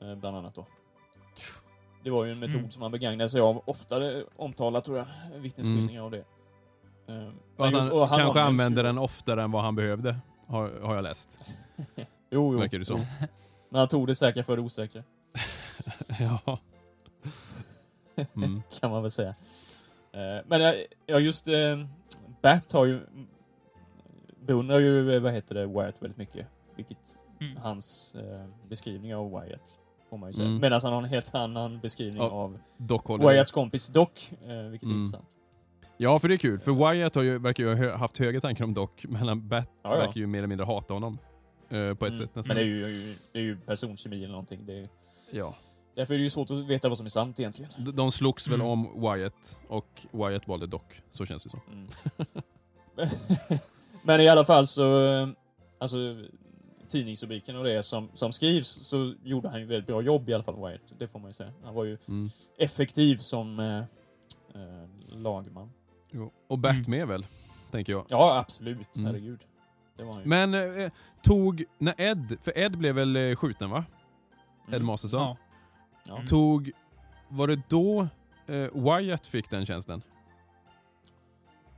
Eh, 0.00 0.14
bland 0.14 0.36
annat 0.36 0.54
då. 0.54 0.66
Det 2.04 2.10
var 2.10 2.24
ju 2.24 2.32
en 2.32 2.38
metod 2.38 2.58
Mm. 2.58 2.70
som 2.70 2.80
man 2.80 2.90
begagnade 2.90 3.30
sig 3.30 3.40
av 3.40 3.62
oftare 3.66 4.24
omtalat 4.36 4.84
tror 4.84 4.98
jag. 4.98 5.06
Vittnesskildringar 5.40 6.02
av 6.02 6.10
det. 6.10 6.24
Eh, 7.08 7.28
Och 7.56 7.66
just- 7.66 7.78
han 7.78 7.92
och 7.92 8.08
han 8.08 8.18
kanske 8.20 8.40
använde 8.42 8.82
den 8.82 8.98
oftare 8.98 9.42
än 9.42 9.50
vad 9.50 9.62
han 9.62 9.74
behövde, 9.76 10.16
har, 10.46 10.80
har 10.80 10.94
jag 10.94 11.02
läst. 11.04 11.40
Jo, 12.30 12.52
jo. 12.52 12.58
Verkar 12.58 12.78
det 12.78 12.84
som. 12.84 13.00
Men 13.68 13.78
han 13.78 13.88
tog 13.88 14.06
det 14.06 14.14
säkra 14.14 14.42
för 14.42 14.56
det 14.56 14.62
osäkra. 14.62 15.02
ja. 16.20 16.58
Mm. 18.36 18.62
kan 18.80 18.90
man 18.90 19.02
väl 19.02 19.10
säga. 19.10 19.34
Eh, 20.12 20.44
Men 20.46 20.60
eh, 20.62 20.74
ja, 21.06 21.18
just 21.18 21.48
eh, 21.48 21.84
Bat 22.42 22.72
har 22.72 22.84
ju 22.84 23.00
beundrar 24.40 24.78
ju, 24.78 25.10
eh, 25.10 25.20
vad 25.20 25.32
heter 25.32 25.54
det, 25.54 25.66
Wyatt 25.66 26.02
väldigt 26.02 26.18
mycket. 26.18 26.46
Vilket 26.76 27.16
Mm. 27.40 27.56
hans 27.56 28.14
eh, 28.14 28.46
beskrivning 28.68 29.14
av 29.14 29.30
Wyatt, 29.30 29.78
får 30.10 30.16
man 30.18 30.28
ju 30.28 30.32
säga. 30.32 30.46
Mm. 30.48 30.60
Medan 30.60 30.80
han 30.82 30.92
har 30.92 31.02
en 31.02 31.08
helt 31.08 31.34
annan 31.34 31.80
beskrivning 31.80 32.22
Ja, 32.22 32.30
av 32.30 32.58
Wyatts 33.18 33.50
kompis 33.52 33.88
Doc, 33.88 34.08
eh, 34.08 34.48
vilket 34.48 34.82
är 34.82 34.86
Mm. 34.86 34.98
intressant. 35.00 35.28
Ja, 35.96 36.18
för 36.18 36.28
det 36.28 36.34
är 36.34 36.38
kul. 36.38 36.58
För 36.58 36.92
Wyatt 36.92 37.14
har 37.14 37.22
ju, 37.22 37.38
verkar 37.38 37.64
ju 37.64 37.74
ha 37.90 37.96
haft 37.96 38.18
höga 38.18 38.40
tankar 38.40 38.64
om 38.64 38.74
Doc, 38.74 38.90
men 39.02 39.48
Bat 39.48 39.68
Ja, 39.82 39.90
ja. 39.94 39.98
verkar 40.00 40.20
ju 40.20 40.26
mer 40.26 40.38
eller 40.38 40.48
mindre 40.48 40.64
hata 40.66 40.94
honom. 40.94 41.18
eh, 41.68 41.94
på 41.94 42.06
ett 42.06 42.12
Mm. 42.12 42.14
sätt 42.14 42.34
nästan. 42.34 42.56
Men 42.56 42.56
det 42.56 42.62
är 42.62 42.88
ju, 42.88 43.14
det 43.32 43.38
är 43.38 43.42
ju 43.42 43.56
personkemi 43.56 44.16
eller 44.16 44.28
någonting. 44.28 44.66
Det 44.66 44.78
är, 44.80 44.88
Ja. 45.30 45.54
därför 45.94 46.14
är 46.14 46.18
det 46.18 46.24
ju 46.24 46.30
svårt 46.30 46.50
att 46.50 46.56
veta 46.56 46.88
vad 46.88 46.98
som 46.98 47.06
är 47.06 47.10
sant 47.10 47.40
egentligen. 47.40 47.70
De- 47.78 47.90
De 47.96 48.10
slogs 48.12 48.48
väl 48.48 48.54
Mm. 48.60 48.66
om 48.66 49.00
Wyatt, 49.02 49.58
och 49.68 50.06
Wyatt 50.12 50.48
valde 50.48 50.66
Doc. 50.66 50.82
Så 51.10 51.26
känns 51.26 51.42
det 51.44 51.50
som. 51.50 51.60
Mm. 51.72 51.88
Men 54.02 54.20
i 54.20 54.28
alla 54.28 54.44
fall 54.44 54.66
så, 54.66 55.04
eh, 55.04 55.28
alltså 55.78 55.96
tidningsrubriken 56.86 57.56
och 57.56 57.64
det 57.64 57.82
som, 57.82 58.08
som 58.14 58.32
skrivs 58.32 58.68
så 58.68 59.14
gjorde 59.24 59.48
han 59.48 59.60
ju 59.60 59.66
väldigt 59.66 59.86
bra 59.86 60.02
jobb 60.02 60.28
i 60.28 60.34
alla 60.34 60.42
fall, 60.42 60.56
Wyatt. 60.68 60.80
Det 60.98 61.08
får 61.08 61.18
man 61.18 61.28
ju 61.30 61.34
säga. 61.34 61.52
Han 61.64 61.74
var 61.74 61.84
ju 61.84 61.98
Mm. 62.08 62.28
effektiv 62.58 63.16
som 63.16 63.60
eh, 63.60 63.76
eh, 64.54 64.88
lagman. 65.08 65.70
Jo. 66.10 66.30
Och 66.46 66.58
Mm. 66.64 66.82
med 66.88 67.08
väl, 67.08 67.26
tänker 67.70 67.92
jag. 67.92 68.06
Ja, 68.08 68.38
absolut. 68.38 68.96
Mm. 68.96 69.06
Herregud. 69.06 69.40
Det 69.96 70.04
var 70.04 70.12
han 70.12 70.22
ju. 70.22 70.28
Men 70.28 70.54
eh, 70.54 70.90
tog, 71.22 71.64
när 71.78 71.94
Ed, 72.00 72.36
för 72.42 72.58
Ed 72.58 72.78
blev 72.78 72.94
väl 72.94 73.16
eh, 73.16 73.36
skjuten 73.36 73.70
va? 73.70 73.84
Ed 74.68 74.74
Mm. 74.74 74.86
Masterson. 74.86 75.20
Ja. 75.20 75.36
Ja. 76.08 76.18
Tog, 76.26 76.72
var 77.28 77.48
det 77.48 77.60
då 77.68 78.08
eh, 78.46 78.68
Wyatt 78.98 79.26
fick 79.26 79.50
den 79.50 79.66
tjänsten? 79.66 80.02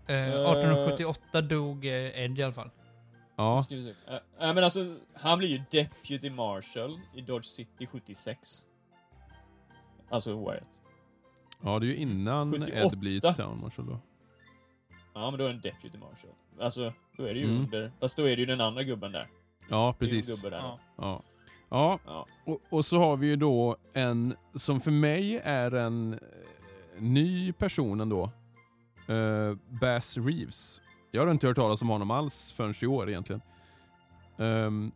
Eh, 0.06 0.16
1878 0.16 1.40
dog 1.40 1.86
eh, 1.86 1.92
Ed 2.24 2.38
i 2.38 2.42
alla 2.42 2.52
fall. 2.52 2.70
Ja. 3.38 3.62
Ska 3.62 3.74
vi 3.74 3.82
se. 3.82 3.90
Eh, 4.08 4.48
eh, 4.48 4.54
men 4.54 4.64
alltså, 4.64 4.96
han 5.14 5.38
blir 5.38 5.48
ju 5.48 5.62
Deputy 5.70 6.30
Marshal 6.30 7.00
i 7.14 7.20
Dodge 7.20 7.44
City 7.44 7.86
76. 7.86 8.64
Alltså 10.10 10.38
Wyatt. 10.50 10.80
Ja, 11.62 11.78
det 11.78 11.86
är 11.86 11.88
ju 11.88 11.96
innan 11.96 12.52
78. 12.52 12.78
Ed 12.78 12.98
blir 12.98 13.20
Town 13.20 13.60
Marshal 13.60 13.86
då. 13.86 14.00
Ja, 15.14 15.30
men 15.30 15.38
då 15.38 15.46
är 15.46 15.50
en 15.50 15.60
Deputy 15.60 15.98
Marshal. 15.98 16.30
Alltså, 16.60 16.92
då 17.16 17.24
är 17.24 17.34
det 17.34 17.40
ju 17.40 17.44
Mm. 17.46 17.56
under... 17.60 17.92
Fast 18.00 18.16
då 18.16 18.22
är 18.28 18.36
det 18.36 18.40
ju 18.40 18.46
den 18.46 18.60
andra 18.60 18.82
gubben 18.82 19.12
där. 19.12 19.26
Ja, 19.70 19.94
Det 19.98 20.04
är 20.04 20.08
ju 20.08 20.16
precis. 20.16 20.42
där. 20.42 20.50
Ja. 20.50 20.78
Ja. 20.96 21.22
Ja, 21.70 21.98
Ja. 22.06 22.26
och, 22.46 22.60
och 22.70 22.84
så 22.84 22.98
har 22.98 23.16
vi 23.16 23.26
ju 23.26 23.36
då 23.36 23.76
en 23.92 24.36
som 24.54 24.80
för 24.80 24.90
mig 24.90 25.40
är 25.44 25.70
en 25.74 26.12
eh, 26.12 26.18
ny 26.98 27.52
person 27.52 28.00
ändå. 28.00 28.30
Uh, 29.10 29.54
Bass 29.80 30.16
Reeves. 30.16 30.80
Jag 31.10 31.24
har 31.24 31.30
inte 31.30 31.46
hört 31.46 31.56
talas 31.56 31.82
om 31.82 31.88
honom 31.88 32.10
alls 32.10 32.52
förrän 32.52 32.74
i 32.82 32.86
år 32.86 33.08
egentligen. 33.08 33.42
Um, 34.36 34.92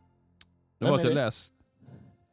det 0.79 0.85
var 0.85 0.95
att 0.95 1.03
jag 1.03 1.11
det? 1.11 1.15
läst... 1.15 1.55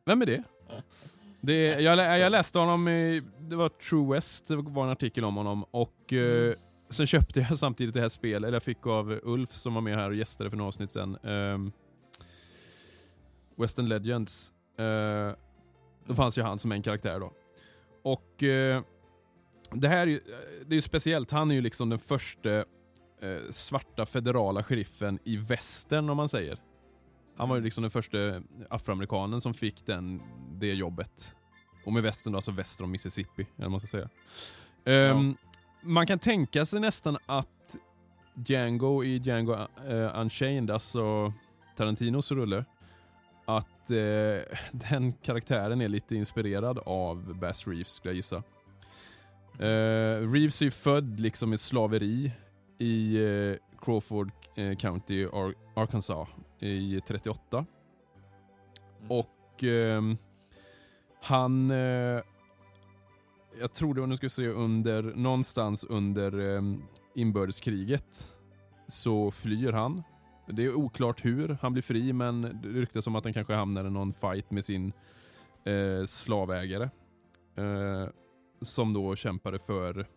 Vem 0.06 0.22
är 0.22 0.26
det? 0.26 0.44
det 1.42 1.82
jag, 1.82 2.20
jag 2.20 2.32
läste 2.32 2.60
honom 2.60 2.88
i... 2.88 3.22
Det 3.40 3.56
var 3.56 3.70
True 3.70 4.14
West, 4.14 4.48
det 4.48 4.56
var 4.56 4.84
en 4.84 4.90
artikel 4.90 5.26
om 5.26 5.36
honom. 5.36 5.66
Och 5.72 6.14
eh, 6.14 6.54
sen 6.90 7.08
köpte 7.08 7.40
jag 7.40 7.60
samtidigt 7.60 7.94
det 7.94 8.02
här 8.02 8.10
spelet, 8.10 8.48
eller 8.48 8.56
jag 8.56 8.64
fick 8.64 8.88
av 8.88 9.20
Ulf 9.24 9.52
som 9.52 9.74
var 9.74 9.82
med 9.82 9.96
här 9.96 10.10
och 10.10 10.16
gästade 10.16 10.50
för 10.50 10.58
några 10.58 10.68
avsnitt 10.68 10.92
sen. 10.92 11.18
ehm, 11.24 11.72
Western 13.58 13.88
Legends. 13.88 14.54
Eh, 14.78 15.34
då 16.06 16.16
fanns 16.16 16.38
ju 16.38 16.42
han 16.42 16.60
som 16.60 16.72
en 16.72 16.82
karaktär 16.82 17.20
då. 17.20 17.34
Och 18.04 18.44
eh, 18.44 18.82
det 19.72 19.88
här 19.88 20.02
är 20.02 20.08
ju, 20.08 20.20
det 20.66 20.74
är 20.74 20.76
ju 20.76 20.82
speciellt. 20.82 21.32
Han 21.32 21.52
är 21.52 21.56
ju 21.56 21.62
liksom 21.62 21.90
den 21.90 22.00
första 22.00 22.66
eh, 23.22 23.50
svarta 23.50 24.06
federala 24.06 24.64
sheriffen 24.64 25.20
i 25.24 25.38
västern 25.38 26.10
om 26.10 26.18
man 26.18 26.30
säger. 26.30 26.58
Han 27.38 27.50
var 27.50 27.56
ju 27.56 27.62
liksom 27.62 27.82
den 27.82 27.92
första 27.92 28.18
afroamerikanen 28.70 29.42
som 29.42 29.54
fick 29.54 29.86
den, 29.86 30.22
det 30.60 30.74
jobbet. 30.74 31.36
Och 31.86 31.94
med 31.94 32.04
västern 32.04 32.34
då, 32.34 32.38
alltså 32.38 32.52
väster 32.52 32.84
om 32.84 32.92
Mississippi, 32.92 33.48
eller 33.58 33.70
man 33.70 33.80
ska 33.80 33.88
säga. 33.88 34.10
Ehm, 34.86 35.36
Man 35.82 36.08
kan 36.08 36.20
tänka 36.20 36.66
sig 36.66 36.80
nästan 36.80 37.18
att 37.26 37.76
Django 38.46 39.04
i 39.04 39.18
Django 39.18 39.54
uh, 39.54 40.20
Unchained, 40.20 40.72
alltså 40.72 41.34
Tarantinos 41.78 42.32
rulle, 42.32 42.66
att 43.46 43.92
eh, 43.92 44.58
den 44.72 45.14
karaktären 45.14 45.82
är 45.82 45.88
lite 45.88 46.16
inspirerad 46.16 46.80
av 46.86 47.40
Bass 47.40 47.68
Reeves 47.68 47.92
skulle 47.92 48.12
jag 48.12 48.16
gissa. 48.16 48.44
Eh, 49.60 50.32
Reeves 50.32 50.62
är 50.62 50.66
ju 50.66 50.72
född 50.72 51.20
liksom 51.20 51.54
i 51.54 51.58
slaveri 51.58 52.32
i 52.80 53.16
eh, 53.24 53.58
Crawford 53.80 54.32
eh, 54.56 54.76
County, 54.76 55.26
Ar- 55.26 55.56
Arkansas 55.76 56.28
i 56.60 57.02
38. 57.08 57.58
Mm. 57.58 57.68
Och 59.08 59.64
ehm, 59.64 60.18
han... 61.22 61.72
Eh, 61.72 62.22
jag 63.60 63.74
tror 63.74 63.94
det 63.94 64.00
var, 64.02 64.08
nu 64.08 64.16
ska 64.16 64.26
vi 64.26 64.30
se, 64.30 64.48
under, 64.48 65.04
någonstans 65.04 65.84
under 65.84 66.56
eh, 66.56 66.62
inbördeskriget 67.16 68.34
så 68.88 69.32
flyr 69.32 69.72
han. 69.72 70.04
Det 70.48 70.66
är 70.66 70.74
oklart 70.74 71.26
hur 71.26 71.58
han 71.62 71.74
blir 71.74 71.84
fri 71.84 72.14
men 72.14 72.42
det 72.42 72.70
ryktas 72.70 73.08
om 73.08 73.16
att 73.16 73.24
han 73.24 73.34
kanske 73.34 73.54
hamnar 73.54 73.86
i 73.86 73.90
någon 73.90 74.14
fight 74.14 74.52
med 74.52 74.66
sin 74.66 74.94
eh, 75.66 76.06
slavägare. 76.06 76.90
Eh, 77.56 78.10
som 78.62 78.94
då 78.94 79.16
kämpade 79.16 79.60
för, 79.60 80.08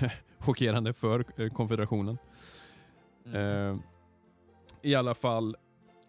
chockerande, 0.38 0.92
för 0.92 1.24
eh, 1.36 1.48
konfederationen. 1.48 2.18
Mm. 3.26 3.74
Eh, 3.74 3.80
I 4.82 4.94
alla 4.94 5.14
fall, 5.14 5.56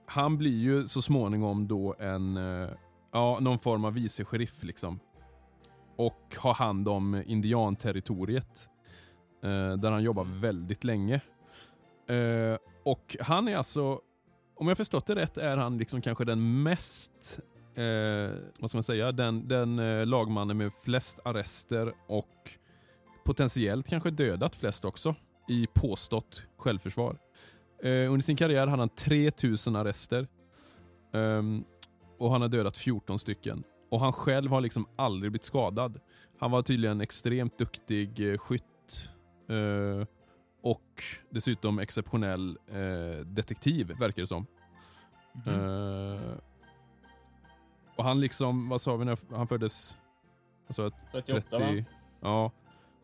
han 0.06 0.38
blir 0.38 0.60
ju 0.60 0.88
så 0.88 1.02
småningom 1.02 1.68
då 1.68 1.96
en, 2.00 2.38
eh, 2.38 2.70
ja, 3.12 3.38
någon 3.42 3.60
form 3.60 3.86
av 3.86 3.94
vice 3.94 4.26
sheriff 4.26 4.64
liksom. 4.64 5.00
Och 5.96 6.36
har 6.38 6.54
hand 6.54 6.88
om 6.88 7.24
indianterritoriet. 7.26 8.70
Eh, 9.44 9.74
där 9.78 9.92
han 9.92 10.04
jobbar 10.04 10.24
väldigt 10.24 10.84
länge. 10.84 11.22
Eh, 12.08 12.58
och 12.84 13.18
han 13.20 13.48
är 13.48 13.58
alltså 13.58 14.02
om 14.56 14.68
jag 14.68 14.78
förstått 14.78 15.06
det 15.06 15.16
rätt 15.16 15.38
är 15.38 15.58
han 15.58 15.78
liksom 15.78 16.02
kanske 16.02 16.26
den 16.26 16.64
mest, 16.64 17.40
eh, 17.76 18.38
vad 18.60 18.70
ska 18.70 18.78
man 18.78 18.84
säga, 18.84 19.12
den, 19.12 19.48
den 19.48 19.76
lagmannen 20.10 20.58
med 20.58 20.74
flest 20.74 21.20
arrester 21.26 21.94
och 22.08 22.59
potentiellt 23.30 23.88
kanske 23.88 24.12
dödat 24.12 24.56
flest 24.56 24.86
också 24.86 25.16
i 25.48 25.68
påstått 25.74 26.44
självförsvar. 26.58 27.18
Eh, 27.84 27.90
under 27.90 28.22
sin 28.22 28.36
karriär 28.36 28.68
hade 28.68 28.82
han 28.82 28.90
3000 28.90 29.76
arrester 29.76 30.28
Ehm, 31.14 31.64
och 32.18 32.32
han 32.32 32.42
har 32.42 32.50
dödat 32.50 32.78
14 32.78 33.20
stycken. 33.20 33.64
Och 33.90 34.00
han 34.00 34.14
själv 34.14 34.52
har 34.52 34.62
liksom 34.62 34.88
aldrig 34.96 35.32
blivit 35.32 35.44
skadad. 35.44 36.00
Han 36.40 36.52
var 36.52 36.62
tydligen 36.62 37.02
extremt 37.02 37.58
duktig 37.58 38.32
eh, 38.32 38.38
skytt 38.38 39.14
eh, 39.50 40.08
och 40.62 41.04
dessutom 41.30 41.80
exceptionell 41.80 42.58
eh, 42.68 43.26
detektiv, 43.26 43.88
verkar 44.00 44.22
det 44.22 44.28
som. 44.28 44.46
Eh, 45.46 46.38
och 47.96 48.04
han 48.04 48.20
liksom, 48.20 48.70
vad 48.70 48.82
sa 48.82 48.96
vi 48.96 49.06
när 49.06 49.36
han 49.36 49.48
föddes? 49.48 49.98
Jag? 50.78 50.94
38 51.12 51.60
va? 51.60 51.68
30, 51.68 51.86
ja. 52.22 52.52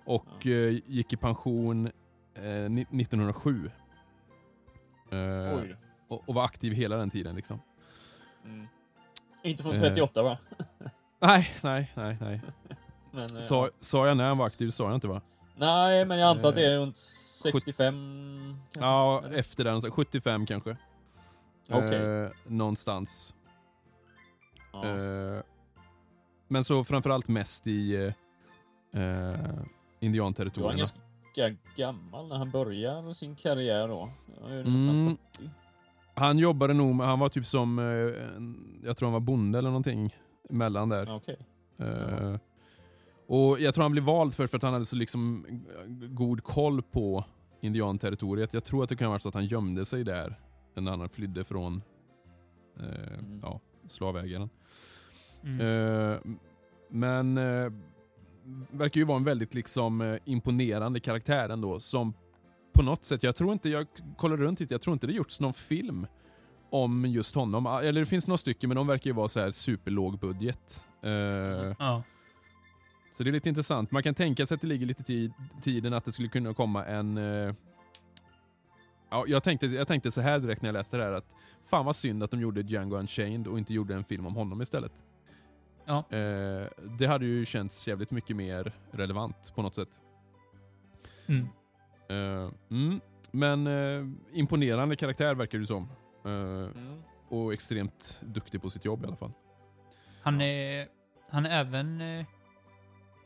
Och 0.06 0.48
eh, 0.48 0.80
gick 0.86 1.14
i 1.14 1.18
pension 1.18 1.86
eh, 2.36 2.44
ni- 2.70 2.82
1907. 2.82 3.72
Eh, 5.12 5.18
Oj. 5.60 5.76
och, 6.08 6.30
och 6.30 6.36
var 6.36 6.44
aktiv 6.46 6.74
hela 6.74 6.96
den 6.98 7.10
tiden 7.10 7.36
liksom. 7.36 7.62
Mm. 8.46 8.68
Inte 9.44 9.64
från 9.64 9.74
Eh. 9.74 9.80
38 9.80 10.24
va? 10.24 10.38
Nej, 11.20 11.50
nej, 11.62 11.92
nej, 11.96 12.18
nej. 12.22 12.42
Men, 13.12 13.36
eh, 13.36 13.42
Sa, 13.42 13.70
sa 13.80 14.08
jag 14.08 14.18
när 14.18 14.28
han 14.28 14.38
var 14.38 14.46
aktiv? 14.48 14.72
sa 14.72 14.84
jag 14.84 14.96
inte 14.96 15.08
va? 15.08 15.22
Nej, 15.58 16.06
men 16.06 16.18
jag 16.20 16.30
antar 16.30 16.50
att 16.50 16.56
det 16.56 16.66
Eh, 16.66 16.74
är 16.74 16.78
runt 16.78 16.98
65... 16.98 18.58
kanske? 18.74 18.80
Ja, 18.86 19.22
Eller? 19.26 19.38
efter 19.38 19.64
den. 19.64 19.82
så 19.82 19.92
75 19.92 20.46
kanske. 20.46 20.78
Okej. 21.70 22.24
Eh, 22.24 22.30
någonstans. 22.48 23.36
Ja. 24.74 24.86
Eh, 24.86 25.42
men 26.48 26.64
så 26.64 26.84
framförallt 26.84 27.28
mest 27.28 27.68
i 27.68 27.96
eh, 28.94 29.40
eh, 30.00 30.02
var 30.02 30.08
han 30.08 30.08
indianterritorierna. 30.08 30.78
ganska 30.78 31.56
gammal 31.76 32.28
när 32.28 32.36
han 32.36 32.52
börjar 32.52 33.14
sin 33.14 33.36
karriär 33.36 33.88
då. 33.88 34.10
Han 34.42 34.52
är 34.52 34.58
ju 34.58 34.64
nästan 34.64 34.90
Mm. 34.90 35.18
40. 35.34 35.50
Han 36.18 36.38
jobbade 36.40 36.74
nog, 36.74 36.96
med- 36.96 37.08
han 37.08 37.20
var 37.20 37.30
typ 37.30 37.46
som, 37.46 37.80
eh, 37.80 37.86
jag 38.88 38.98
tror 38.98 39.06
han 39.08 39.14
var 39.14 39.20
bonde 39.20 39.58
eller 39.60 39.70
någonting 39.70 40.16
mellan 40.50 40.90
där. 40.90 41.06
Ja, 41.06 41.16
Okej. 41.16 41.38
Eh, 41.78 42.38
och 43.28 43.60
Jag 43.60 43.74
tror 43.74 43.82
han 43.84 43.92
blev 43.92 44.04
vald 44.04 44.34
för, 44.34 44.48
för 44.48 44.58
att 44.58 44.64
han 44.64 44.74
hade 44.74 44.86
så 44.86 44.96
liksom 44.96 45.46
god 46.10 46.44
koll 46.44 46.82
på 46.82 47.26
indianterritoriet. 47.62 48.54
Jag 48.54 48.64
tror 48.64 48.84
att 48.84 48.90
det 48.90 48.96
kan 48.96 49.06
ha 49.06 49.12
varit 49.12 49.22
så 49.22 49.30
att 49.30 49.36
han 49.36 49.46
gömde 49.46 49.86
sig 49.86 50.04
där 50.04 50.40
när 50.74 50.98
han 50.98 51.10
flydde 51.10 51.44
från 51.44 51.82
eh, 52.80 53.14
Mm. 53.20 53.40
ja, 53.44 53.60
slavägaren. 53.88 54.50
Mm. 55.44 55.60
Eh, 56.12 56.20
men 56.90 57.38
eh, 57.38 57.72
verkar 58.72 59.00
ju 59.00 59.06
vara 59.06 59.18
en 59.18 59.24
väldigt 59.24 59.54
liksom 59.54 60.02
eh, 60.02 60.18
imponerande 60.26 61.00
karaktär 61.00 61.50
ändå 61.50 61.80
som 61.80 62.14
på 62.74 62.82
något 62.84 63.04
sätt, 63.04 63.24
jag 63.24 63.36
tror 63.36 63.54
inte, 63.54 63.70
jag 63.70 63.88
kollar 64.18 64.38
runt 64.38 64.60
lite, 64.60 64.74
jag 64.74 64.82
tror 64.82 64.94
inte 64.94 65.08
det 65.08 65.14
gjorts 65.14 65.40
någon 65.42 65.54
film 65.54 66.08
om 66.70 67.06
just 67.06 67.36
honom. 67.36 67.66
Ah, 67.66 67.82
Eller 67.82 68.00
det 68.00 68.06
finns 68.06 68.28
några 68.28 68.38
stycken 68.38 68.68
men 68.68 68.76
de 68.76 68.88
verkar 68.88 69.10
ju 69.10 69.14
vara 69.16 69.28
så 69.28 69.40
här 69.40 69.52
superlåg 69.52 70.20
budget. 70.20 70.86
Eh, 71.02 71.12
Ja. 71.80 72.04
så 73.14 73.24
det 73.24 73.30
är 73.30 73.32
lite 73.32 73.50
intressant. 73.50 73.92
Man 73.92 74.04
kan 74.04 74.14
tänka 74.14 74.46
sig 74.46 74.56
att 74.56 74.62
det 74.62 74.68
ligger 74.68 74.86
lite 74.86 75.14
i 75.14 75.32
tiden 75.62 75.94
att 75.94 76.06
det 76.06 76.12
skulle 76.12 76.28
kunna 76.28 76.54
komma 76.54 76.86
en... 76.86 77.18
Eh, 77.18 77.54
ja, 79.10 79.26
jag, 79.28 79.44
tänkte, 79.44 79.66
jag 79.66 79.88
tänkte 79.88 80.12
så 80.12 80.22
här 80.22 80.40
direkt 80.40 80.62
när 80.62 80.68
jag 80.70 80.74
läste 80.74 80.98
det 80.98 81.04
här 81.04 81.14
att 81.14 81.36
fan 81.64 81.86
vad 81.86 81.96
synd 81.96 82.24
att 82.24 82.32
de 82.32 82.42
gjorde 82.42 82.62
Django 82.62 82.96
Unchained 82.98 83.48
och 83.48 83.58
inte 83.58 83.74
gjorde 83.74 83.96
en 83.96 84.04
film 84.04 84.26
om 84.26 84.36
honom 84.36 84.62
istället. 84.62 84.92
Ja. 85.86 85.98
Eh, 86.18 86.68
det 86.98 87.06
hade 87.08 87.26
ju 87.26 87.46
känts 87.46 87.88
jävligt 87.88 88.12
mycket 88.12 88.36
mer 88.36 88.72
relevant 88.92 89.52
på 89.56 89.62
något 89.62 89.76
sätt. 89.76 90.02
Mm. 91.28 91.48
Eh, 92.10 92.52
mm, 92.72 93.02
men 93.32 93.68
eh, 93.68 94.06
imponerande 94.40 94.96
karaktär 94.96 95.36
verkar 95.36 95.58
det 95.60 95.66
som. 95.66 95.90
Eh, 96.26 96.32
Mm. 96.32 97.02
och 97.30 97.54
extremt 97.54 98.22
duktig 98.24 98.62
på 98.62 98.70
sitt 98.70 98.86
jobb 98.86 99.04
i 99.04 99.08
alla 99.08 99.16
fall. 99.16 99.32
Han 100.22 100.42
är, 100.42 100.88
han 101.30 101.46
är 101.46 101.50
även 101.60 102.02
eh, 102.02 102.26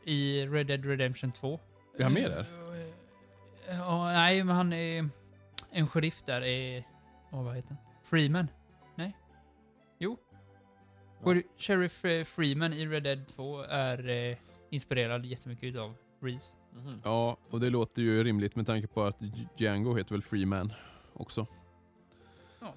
i 0.04 0.46
Red 0.46 0.66
Dead 0.66 0.84
Redemption 0.84 1.32
2. 1.32 1.60
Är 1.98 2.02
han 2.02 2.12
med 2.12 2.30
där? 2.30 2.40
Eh, 2.40 3.76
Ja, 3.78 4.04
nej, 4.12 4.44
men 4.44 4.56
han 4.56 4.72
är 4.72 5.08
en 5.70 5.88
sheriff 5.88 6.22
där 6.22 6.44
i... 6.44 6.84
Oh, 7.30 7.42
vad 7.44 7.56
heter 7.56 7.68
han? 7.68 7.78
Freeman? 8.04 8.48
Nej? 8.94 9.16
Jo. 9.98 10.16
Ja. 11.24 11.34
Ja. 11.34 11.40
Sheriff 11.56 12.04
Freeman 12.28 12.72
i 12.72 12.86
Red 12.86 13.02
Dead 13.02 13.26
2 13.28 13.62
är 13.62 14.08
eh, 14.30 14.36
inspirerad 14.70 15.26
jättemycket 15.26 15.64
utav 15.64 15.94
Reeves. 16.20 16.56
Mhm. 16.74 16.90
Ja, 17.04 17.36
och 17.50 17.60
det 17.60 17.70
låter 17.70 18.02
ju 18.02 18.24
rimligt 18.24 18.56
med 18.56 18.66
tanke 18.66 18.86
på 18.88 19.02
att 19.02 19.16
Django 19.56 19.94
heter 19.96 20.14
väl 20.14 20.22
Freeman 20.22 20.72
också. 21.12 21.46
Ja. 22.60 22.74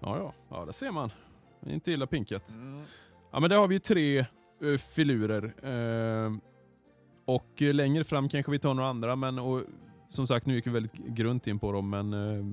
Ja, 0.00 0.18
ja. 0.18 0.32
Ja, 0.48 0.64
där 0.64 0.72
ser 0.72 0.90
man. 0.90 1.10
Inte 1.66 1.92
illa 1.92 2.06
pinkat. 2.06 2.52
Mm. 2.54 2.82
Ja, 3.30 3.40
men 3.40 3.50
där 3.50 3.56
har 3.56 3.68
vi 3.68 3.74
ju 3.74 3.78
tre 3.78 4.26
uh, 4.62 4.76
filurer. 4.78 5.54
Eh, 5.62 6.32
och 7.24 7.62
eh, 7.62 7.74
längre 7.74 8.04
fram 8.04 8.28
kanske 8.28 8.52
vi 8.52 8.58
tar 8.58 8.74
några 8.74 8.88
andra, 8.88 9.16
men 9.16 9.38
och, 9.38 9.62
som 10.08 10.26
sagt, 10.26 10.46
nu 10.46 10.54
gick 10.54 10.66
vi 10.66 10.70
väldigt 10.70 10.94
grunt 10.94 11.46
in 11.46 11.58
på 11.58 11.72
dem, 11.72 11.90
men 11.90 12.12
eh, 12.12 12.44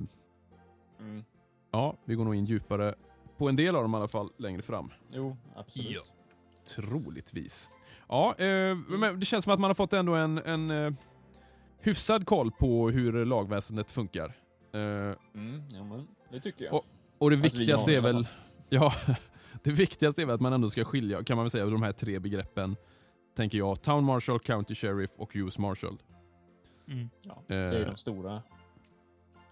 Mm. 1.00 1.24
ja, 1.70 1.96
vi 2.04 2.14
går 2.14 2.24
nog 2.24 2.34
in 2.34 2.44
djupare 2.44 2.94
på 3.36 3.48
en 3.48 3.56
del 3.56 3.76
av 3.76 3.82
dem 3.82 3.94
i 3.94 3.96
alla 3.96 4.08
fall 4.08 4.30
längre 4.38 4.62
fram. 4.62 4.90
Jo, 5.12 5.36
absolut. 5.56 5.90
Ja. 5.90 6.00
Troligtvis. 6.74 7.78
Ja, 8.08 8.34
eh, 8.38 8.76
men 8.88 9.20
det 9.20 9.26
känns 9.26 9.44
som 9.44 9.52
att 9.52 9.60
man 9.60 9.70
har 9.70 9.74
fått 9.74 9.92
ändå 9.92 10.14
en, 10.14 10.38
en 10.38 10.70
eh, 10.70 10.92
hyfsad 11.80 12.26
koll 12.26 12.50
på 12.52 12.90
hur 12.90 13.24
lagväsendet 13.24 13.90
funkar. 13.90 14.32
Eh, 14.74 14.80
Mm. 15.34 15.62
Ja, 15.72 15.84
men 15.84 16.06
det 16.30 16.40
tycker 16.40 16.64
jag. 16.64 16.74
Och- 16.74 16.84
och 17.18 17.30
det 17.30 17.36
Att 17.36 17.44
viktigaste 17.44 17.94
är 17.94 18.00
väl... 18.00 18.28
Ja, 18.68 18.92
det 19.62 19.70
viktigaste 19.72 20.22
är 20.22 20.26
väl 20.26 20.34
att 20.34 20.40
man 20.40 20.52
ändå 20.52 20.68
ska 20.68 20.84
skilja, 20.84 21.24
kan 21.24 21.36
man 21.36 21.44
väl 21.44 21.50
säga, 21.50 21.66
de 21.66 21.82
här 21.82 21.92
tre 21.92 22.18
begreppen. 22.18 22.76
Tänker 23.36 23.58
jag. 23.58 23.82
Town 23.82 24.04
Marshal, 24.04 24.40
County 24.40 24.74
Sheriff 24.74 25.10
och 25.16 25.30
US 25.34 25.58
Marshal. 25.58 25.98
Mm. 26.88 27.08
Ja, 27.22 27.42
det 27.46 27.54
är 27.54 27.80
Eh, 27.80 27.86
de 27.86 27.96
stora. 27.96 28.42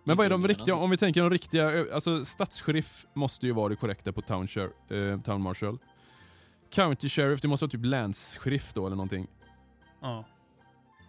Men 0.04 0.16
vad 0.16 0.26
är 0.26 0.30
de 0.30 0.48
riktiga, 0.48 0.74
om 0.74 0.90
vi 0.90 0.96
tänker 0.96 1.20
de 1.20 1.30
riktiga, 1.30 1.70
ö, 1.70 1.94
alltså 1.94 2.24
stadssheriff 2.24 3.06
måste 3.14 3.46
ju 3.46 3.52
vara 3.52 3.68
det 3.68 3.76
korrekta 3.76 4.12
på 4.12 4.22
Town, 4.22 4.46
eh, 4.90 5.20
town 5.20 5.40
Marshal. 5.42 5.78
County 6.70 7.08
Sheriff, 7.08 7.40
det 7.40 7.48
måste 7.48 7.64
vara 7.64 7.70
typ 7.70 7.84
länssheriff 7.84 8.72
då 8.74 8.86
eller 8.86 8.96
någonting. 8.96 9.26
Ja. 10.00 10.24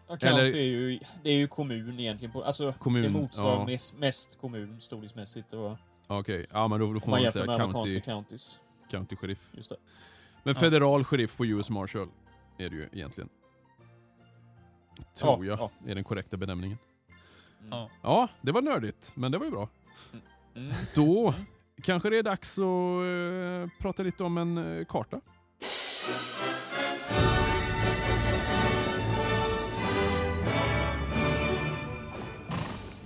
Ja, 0.07 0.17
eller- 0.21 0.41
County 0.41 0.57
är 0.57 0.63
ju, 0.63 0.99
det 1.23 1.29
är 1.29 1.37
ju 1.37 1.47
kommun 1.47 1.99
egentligen. 1.99 2.31
På, 2.31 2.43
alltså, 2.43 2.73
Kommun, 2.79 3.03
det 3.03 3.09
motsvarar 3.09 3.59
ja. 3.59 3.65
mest, 3.65 3.97
mest 3.97 4.39
kommun 4.41 4.81
storleksmässigt. 4.81 5.53
Okej, 6.07 6.45
ja 6.51 6.67
men 6.67 6.79
då, 6.79 6.93
då 6.93 6.99
får 6.99 7.11
man 7.11 7.21
man 7.21 7.31
säga 7.31 7.45
med 7.45 7.57
county, 7.71 8.01
counties. 8.01 8.59
county 8.91 9.15
sheriff. 9.15 9.49
Just 9.53 9.69
det. 9.69 9.75
Men 10.43 10.53
Ja. 10.53 10.59
federal 10.59 11.03
sheriff 11.03 11.37
på 11.37 11.45
US 11.45 11.69
Marshal 11.69 12.07
är 12.57 12.69
det 12.69 12.75
ju 12.75 12.89
egentligen. 12.91 13.29
Tror 15.19 15.45
Ja, 15.45 15.51
jag 15.51 15.59
ja. 15.85 15.91
är 15.91 15.95
den 15.95 16.03
korrekta 16.03 16.37
benämningen. 16.37 16.77
Mm. 17.65 17.77
Ja. 17.77 17.89
Ja, 18.01 18.27
det 18.41 18.51
var 18.51 18.61
nördigt, 18.61 19.13
men 19.15 19.31
det 19.31 19.37
var 19.37 19.45
ju 19.45 19.51
bra. 19.51 19.69
Mm. 20.55 20.73
Då 20.95 21.33
kanske 21.83 22.09
det 22.09 22.17
är 22.17 22.23
dags 22.23 22.59
att 22.59 22.63
eh, 22.63 23.81
prata 23.81 24.03
lite 24.03 24.23
om 24.23 24.37
en 24.37 24.57
eh, 24.79 24.85
karta. 24.85 25.21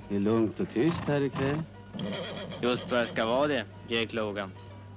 Det 0.09 0.15
är 0.15 0.19
lugnt 0.19 0.59
och 0.59 0.69
tyst 0.69 0.99
här 0.99 1.21
ikväll. 1.21 1.61
Just 2.61 2.91
vad 2.91 2.99
det 2.99 3.07
ska 3.07 3.25
vara 3.25 3.47
det, 3.47 3.65
Jake 3.87 4.15
Logan. 4.15 4.51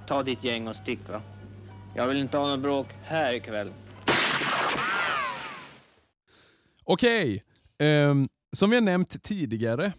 Ta 0.09 0.23
ditt 0.23 0.45
gäng 0.45 0.69
och 0.69 0.77
stick 0.77 1.09
va. 1.09 1.23
Jag 1.95 2.07
vill 2.07 2.17
inte 2.17 2.37
ha 2.37 2.49
något 2.49 2.61
bråk 2.61 2.87
här 3.03 3.35
ikväll. 3.35 3.73
Okej, 6.85 7.45
ehm, 7.79 8.29
som 8.57 8.71
vi 8.71 8.77
har 8.77 8.81
nämnt 8.83 9.23
tidigare 9.23 9.93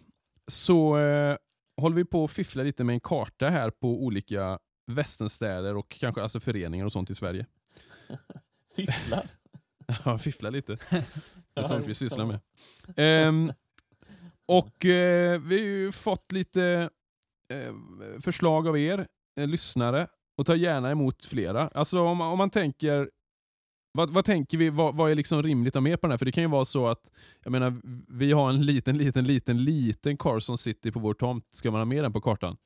så 0.46 0.98
eh, 0.98 1.36
håller 1.80 1.96
vi 1.96 2.04
på 2.04 2.24
att 2.24 2.30
fiffla 2.30 2.62
lite 2.62 2.84
med 2.84 2.94
en 2.94 3.00
karta 3.00 3.48
här 3.48 3.70
på 3.70 4.04
olika 4.04 4.58
västernstäder 4.86 5.76
och 5.76 5.90
kanske 5.90 6.22
alltså 6.22 6.40
föreningar 6.40 6.84
och 6.84 6.92
sånt 6.92 7.10
i 7.10 7.14
Sverige. 7.14 7.46
Fifflar. 8.76 9.30
Ja, 10.04 10.18
fiffla 10.18 10.50
lite. 10.50 10.72
Det 11.54 11.60
är 11.60 11.62
sånt 11.62 11.86
vi 11.86 11.94
sysslar 11.94 12.26
med. 12.26 12.40
Ehm, 12.96 13.52
och 14.46 14.84
eh, 14.84 15.40
vi 15.40 15.58
har 15.58 15.64
ju 15.64 15.92
fått 15.92 16.32
lite 16.32 16.90
eh, 17.48 17.74
förslag 18.20 18.68
av 18.68 18.78
er 18.78 19.06
eh, 19.36 19.46
lyssnare 19.46 20.06
och 20.36 20.46
tar 20.46 20.54
gärna 20.54 20.90
emot 20.90 21.24
flera. 21.24 21.68
Alltså 21.68 22.00
om, 22.00 22.20
om 22.20 22.38
man 22.38 22.50
tänker 22.50 23.10
vad, 23.96 24.10
vad 24.10 24.24
tänker 24.24 24.58
vi, 24.58 24.70
vad, 24.70 24.96
vad 24.96 25.10
är 25.10 25.14
liksom 25.14 25.42
rimligt 25.42 25.70
att 25.70 25.74
ha 25.74 25.80
med 25.80 26.00
på 26.00 26.06
den 26.06 26.10
här? 26.12 26.18
För 26.18 26.24
det 26.24 26.32
kan 26.32 26.42
ju 26.44 26.48
vara 26.50 26.64
så 26.64 26.86
att, 26.86 27.10
jag 27.42 27.50
menar, 27.50 27.80
vi 28.08 28.32
har 28.32 28.48
en 28.50 28.66
liten, 28.66 28.98
liten, 28.98 29.24
liten, 29.24 29.64
liten 29.64 30.16
Carson 30.16 30.58
City 30.58 30.92
på 30.92 31.00
vår 31.00 31.14
tomt. 31.14 31.46
Ska 31.50 31.70
man 31.70 31.80
ha 31.80 31.84
med 31.84 32.04
den 32.04 32.12
på 32.12 32.20
kartan? 32.20 32.56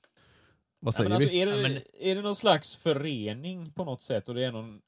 Vad 0.80 0.88
Ja, 0.94 0.96
säger 0.96 1.08
men 1.08 1.14
alltså, 1.16 1.30
vi? 1.30 1.40
är, 1.40 1.46
det, 1.46 1.56
Ja, 1.60 1.68
men- 1.68 1.82
är 2.00 2.14
det 2.14 2.22
någon 2.22 2.34
slags 2.34 2.76
förening 2.76 3.72
på 3.72 3.84
något 3.84 4.02
sätt 4.02 4.28
och 4.28 4.34
det 4.34 4.44
är 4.44 4.52
någon 4.52 4.80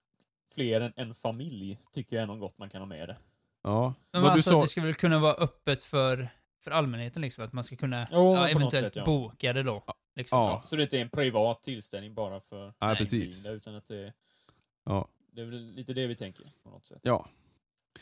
fler 0.55 0.81
än 0.81 0.93
en 0.97 1.15
familj, 1.15 1.79
tycker 1.93 2.17
jag 2.17 2.23
är 2.23 2.27
något 2.27 2.41
gott 2.41 2.59
man 2.59 2.71
kan 2.71 2.81
ha 2.81 2.87
med 2.87 3.09
det. 3.09 3.17
Ja. 3.63 3.95
Men 4.13 4.23
Vad 4.23 4.31
du 4.31 4.33
alltså, 4.33 4.51
sa, 4.51 4.61
det 4.63 4.69
ska 4.69 4.81
väl 4.81 4.95
kunna 4.95 5.19
vara 5.19 5.35
öppet 5.35 5.83
för, 5.83 6.29
för 6.65 6.71
allmänheten 6.71 7.23
liksom, 7.23 7.45
att 7.45 7.53
man 7.53 7.65
ska 7.65 7.77
kunna 7.77 8.09
Jo, 8.13 8.35
ja, 8.35 8.49
eventuellt 8.49 8.87
sätt, 8.87 8.97
ja. 8.97 9.05
boka 9.05 9.53
det 9.53 9.63
då. 9.63 9.85
Liksom. 10.17 10.39
Ja. 10.39 10.63
Så 10.65 10.77
det 10.77 10.83
inte 10.83 10.97
är 10.99 11.03
en 11.03 11.11
privat 11.11 11.63
tillställning 11.63 12.15
bara 12.15 12.41
för 12.41 12.67
Ja, 12.79 12.87
Nej, 12.87 12.97
precis. 12.97 13.43
blinda, 13.45 13.57
utan 13.57 13.75
att 13.75 13.87
det 13.87 13.97
är, 13.97 14.13
Ja 14.85 15.09
det 15.33 15.41
är 15.41 15.45
väl 15.45 15.71
lite 15.71 15.95
det 15.95 16.07
vi 16.07 16.17
tänker 16.17 16.53
på 16.63 16.71
något 16.71 16.85
sätt. 16.85 17.01
Ja. 17.03 17.29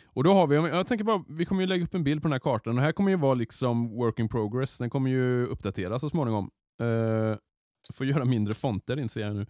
Och 0.07 0.25
då 0.25 0.33
har 0.35 0.47
vi, 0.47 0.57
jag 0.57 0.87
tänker 0.87 1.05
bara, 1.05 1.25
vi 1.29 1.45
kommer 1.45 1.61
ju 1.63 1.67
lägga 1.67 1.85
upp 1.85 1.95
en 1.95 2.05
bild 2.05 2.23
på 2.23 2.29
den 2.29 2.33
här 2.33 2.39
kartan. 2.39 2.75
Den 2.75 2.85
här 2.85 2.93
kommer 2.93 3.11
ju 3.11 3.17
vara 3.17 3.35
liksom 3.35 3.91
work 3.97 4.19
in 4.19 4.29
progress. 4.29 4.79
Den 4.79 4.91
kommer 4.91 5.11
ju 5.11 5.47
uppdateras 5.47 6.01
så 6.01 6.09
småningom. 6.09 6.51
Uh, 6.83 7.37
får 7.93 8.07
göra 8.07 8.25
mindre 8.25 8.55
fonter 8.55 8.99
inser 8.99 9.21
jag 9.21 9.37
nu. 9.37 9.47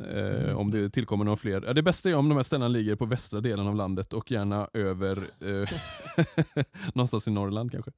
Uh, 0.00 0.44
mm. 0.44 0.56
om 0.56 0.70
det 0.70 0.90
tillkommer 0.90 1.24
några 1.24 1.36
fler. 1.36 1.62
Ja, 1.66 1.72
det 1.72 1.82
bästa 1.82 2.10
är 2.10 2.14
om 2.14 2.28
de 2.28 2.34
här 2.34 2.42
ställena 2.42 2.68
ligger 2.68 2.96
på 2.96 3.04
västra 3.04 3.40
delen 3.40 3.66
av 3.66 3.74
landet 3.74 4.12
och 4.12 4.30
gärna 4.30 4.68
över 4.72 5.18
uh, 5.44 5.68
någonstans 6.94 7.28
i 7.28 7.30
Norrland 7.30 7.72
kanske. 7.72 7.90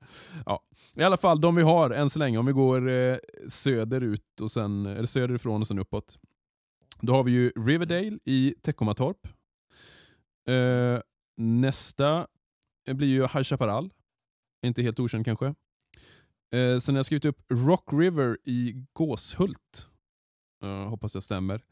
Ja. 0.46 0.62
I 0.94 1.02
alla 1.02 1.16
fall 1.16 1.40
de 1.40 1.54
vi 1.54 1.62
har 1.62 1.90
än 1.90 2.10
så 2.10 2.18
länge, 2.18 2.38
om 2.38 2.46
vi 2.46 2.52
går 2.52 2.88
uh, 2.88 3.16
söderut 3.48 4.40
och 4.40 4.50
sen, 4.50 4.86
eller 4.86 5.06
söderifrån 5.06 5.60
och 5.60 5.66
sen 5.66 5.78
uppåt. 5.78 6.18
Då 7.00 7.12
har 7.12 7.24
vi 7.24 7.30
ju 7.30 7.50
Riverdale 7.50 8.18
i 8.24 8.54
Teckomatorp. 8.62 9.28
Eh, 10.48 11.00
nästa 11.36 12.26
blir 12.86 13.08
ju 13.08 13.20
High 13.20 13.42
Chaparral. 13.42 13.90
Inte 14.66 14.82
helt 14.82 15.00
okänd 15.00 15.24
kanske. 15.24 15.46
Eh, 16.52 16.78
sen 16.78 16.94
har 16.94 16.98
jag 16.98 17.06
skrivit 17.06 17.24
upp 17.24 17.42
Rock 17.48 17.92
River 17.92 18.38
i 18.44 18.86
Gåshult. 18.92 19.88
Eh, 20.62 20.88
hoppas 20.88 21.14
jag 21.14 21.22
stämmer. 21.22 21.64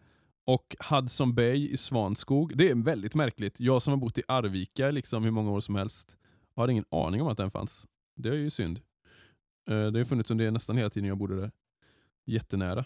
Och 0.47 0.77
Hudson 0.91 1.35
Bay 1.35 1.71
i 1.71 1.77
Svanskog. 1.77 2.57
Det 2.57 2.71
är 2.71 2.75
väldigt 2.75 3.15
märkligt. 3.15 3.61
Jag 3.61 3.83
som 3.83 3.91
har 3.91 3.99
bott 3.99 4.19
i 4.19 4.23
Arvika 4.29 4.91
liksom 4.91 5.25
hur 5.25 5.31
många 5.31 5.51
år 5.51 5.61
som 5.61 5.75
helst 5.75 6.19
har 6.57 6.69
ingen 6.69 6.85
aning 6.91 7.23
om 7.23 7.29
att 7.29 7.37
den 7.37 7.51
fanns. 7.51 7.87
Det 8.17 8.29
är 8.29 8.35
ju 8.35 8.51
synd. 8.51 8.81
Eh, 9.71 9.87
det 9.87 9.99
har 9.99 10.05
funnits 10.05 10.31
under 10.31 10.51
nästan 10.51 10.77
hela 10.77 10.91
tiden 10.91 11.09
jag 11.09 11.19
bodde 11.19 11.41
där. 11.41 11.51
Jättenära. 12.27 12.85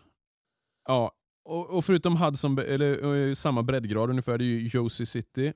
Ja, 0.85 1.13
och, 1.49 1.71
och 1.71 1.85
förutom 1.85 2.17
Hudson 2.17 2.59
eller 2.59 3.15
eh, 3.29 3.35
samma 3.35 3.63
breddgrad 3.63 4.11
ungefär, 4.11 4.39
det 4.39 4.45
är 4.45 4.47
ju 4.47 4.69
Josie 4.69 5.07
City 5.07 5.53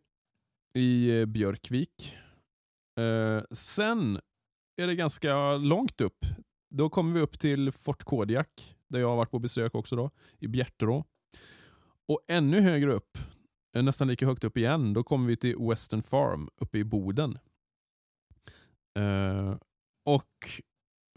i 0.78 1.20
eh, 1.20 1.26
Björkvik. 1.26 2.16
Eh, 3.00 3.42
sen 3.50 4.20
är 4.76 4.86
det 4.86 4.94
ganska 4.94 5.56
långt 5.56 6.00
upp. 6.00 6.26
Då 6.74 6.90
kommer 6.90 7.14
vi 7.14 7.20
upp 7.20 7.38
till 7.38 7.72
Fort 7.72 8.04
Kodiak, 8.04 8.76
där 8.88 9.00
jag 9.00 9.08
har 9.08 9.16
varit 9.16 9.30
på 9.30 9.38
besök 9.38 9.74
också 9.74 9.96
då, 9.96 10.10
i 10.38 10.48
Bjärterå. 10.48 11.04
Och 12.08 12.20
ännu 12.28 12.60
högre 12.60 12.92
upp, 12.92 13.18
eh, 13.76 13.82
nästan 13.82 14.08
lika 14.08 14.26
högt 14.26 14.44
upp 14.44 14.56
igen, 14.56 14.92
då 14.92 15.02
kommer 15.02 15.28
vi 15.28 15.36
till 15.36 15.56
Western 15.58 16.02
Farm 16.02 16.48
uppe 16.56 16.78
i 16.78 16.84
Boden. 16.84 17.38
Eh, 18.98 19.56
och 20.04 20.60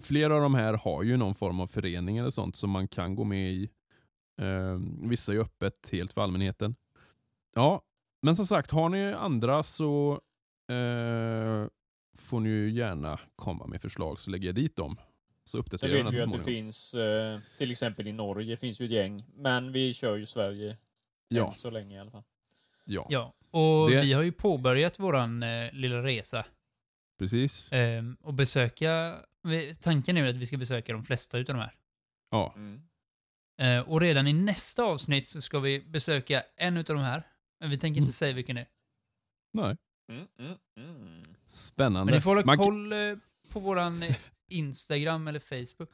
flera 0.03 0.35
av 0.35 0.41
de 0.41 0.55
här 0.55 0.73
har 0.73 1.03
ju 1.03 1.17
någon 1.17 1.35
form 1.35 1.59
av 1.59 1.67
förening 1.67 2.17
eller 2.17 2.29
sånt 2.29 2.55
som 2.55 2.69
man 2.69 2.87
kan 2.87 3.15
gå 3.15 3.23
med 3.23 3.51
i. 3.51 3.69
Eh, 4.41 4.79
vissa 5.09 5.33
är 5.33 5.37
öppet 5.37 5.89
helt 5.91 6.13
för 6.13 6.21
allmänheten. 6.21 6.75
Ja, 7.55 7.81
men 8.21 8.35
som 8.35 8.45
sagt, 8.45 8.71
har 8.71 8.89
ni 8.89 9.13
andra 9.13 9.63
så 9.63 10.21
eh, 10.69 11.67
får 12.17 12.39
ni 12.39 12.49
ju 12.49 12.71
gärna 12.71 13.19
komma 13.35 13.67
med 13.67 13.81
förslag 13.81 14.19
så 14.19 14.31
lägger 14.31 14.45
jag 14.47 14.55
dit 14.55 14.75
dem. 14.75 14.97
Så 15.43 15.57
uppdaterar 15.57 15.95
jag 15.95 16.03
vet 16.03 16.13
vi 16.13 16.21
att 16.21 16.31
det 16.31 16.41
finns, 16.43 16.93
eh, 16.93 17.39
till 17.57 17.71
exempel 17.71 18.07
i 18.07 18.11
Norge 18.11 18.57
finns 18.57 18.81
ju 18.81 18.85
ett 18.85 18.91
gäng, 18.91 19.25
men 19.35 19.71
vi 19.71 19.93
kör 19.93 20.15
ju 20.15 20.25
Sverige 20.25 20.77
Ja, 21.27 21.47
än 21.47 21.53
så 21.53 21.69
länge 21.69 21.95
i 21.95 21.99
alla 21.99 22.11
fall. 22.11 22.23
ja, 22.83 23.07
Ja, 23.09 23.33
och 23.51 23.89
Det- 23.89 24.01
vi 24.01 24.13
har 24.13 24.21
ju 24.23 24.31
påbörjat 24.31 24.99
våran 24.99 25.43
eh, 25.43 25.73
lilla 25.73 26.03
resa. 26.03 26.45
precis. 27.19 27.71
Ehm, 27.71 28.17
och 28.21 28.33
besöka... 28.33 29.15
vi- 29.43 29.75
Tanken 29.75 30.17
är 30.17 30.23
ju 30.23 30.29
att 30.29 30.35
vi 30.35 30.45
ska 30.45 30.57
besöka 30.57 30.93
de 30.93 31.03
flesta 31.03 31.37
utav 31.37 31.55
de 31.55 31.61
här. 31.61 31.73
Ja, 32.31 32.53
Mm. 32.55 32.81
Eh, 33.57 33.79
och 33.79 34.01
redan 34.01 34.27
i 34.27 34.33
nästa 34.33 34.83
avsnitt 34.83 35.27
så 35.27 35.41
ska 35.41 35.59
vi 35.59 35.79
besöka 35.79 36.43
en 36.57 36.77
utav 36.77 36.95
de 36.95 37.01
här. 37.01 37.27
Men 37.59 37.69
vi 37.69 37.77
tänker 37.77 37.97
inte 38.01 38.09
Mm. 38.09 38.13
säga 38.13 38.33
vilken 38.33 38.55
det 38.55 38.61
är. 38.61 38.67
nej. 39.53 39.77
Mm, 40.09 40.25
mm, 40.39 40.55
mm. 40.77 41.21
Spännande. 41.45 42.05
Men 42.05 42.13
ni 42.17 42.21
får 42.21 42.29
hålla 42.31 42.45
Man- 42.45 42.57
koll 42.57 42.93
eh, 42.93 42.97
på 43.49 43.59
våran 43.59 44.03
eh, 44.03 44.15
Instagram 44.49 45.27
eller 45.27 45.39
Facebook. 45.39 45.89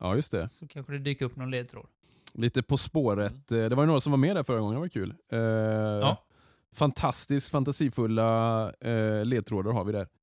Ja, 0.00 0.14
just 0.16 0.32
det. 0.32 0.48
Så 0.48 0.68
kanske 0.68 0.92
det 0.92 0.98
dyker 0.98 1.24
upp 1.24 1.36
någon 1.36 1.50
ledtråd. 1.50 1.86
Lite 2.34 2.62
På 2.62 2.76
spåret. 2.78 3.52
Eh, 3.52 3.58
Det 3.58 3.74
var 3.74 3.82
ju 3.82 3.86
några 3.86 4.00
som 4.00 4.10
var 4.12 4.16
med 4.16 4.36
där 4.36 4.42
förra 4.42 4.60
gången, 4.60 4.74
det 4.74 4.80
var 4.80 4.88
kul. 4.88 5.14
Eh, 5.32 5.38
Ja. 5.38 6.22
Fantastiskt 6.74 7.50
fantasifulla 7.50 8.72
eh, 8.80 9.24
ledtrådar 9.24 9.72
har 9.72 9.84
vi 9.84 9.92
där. 9.92 10.08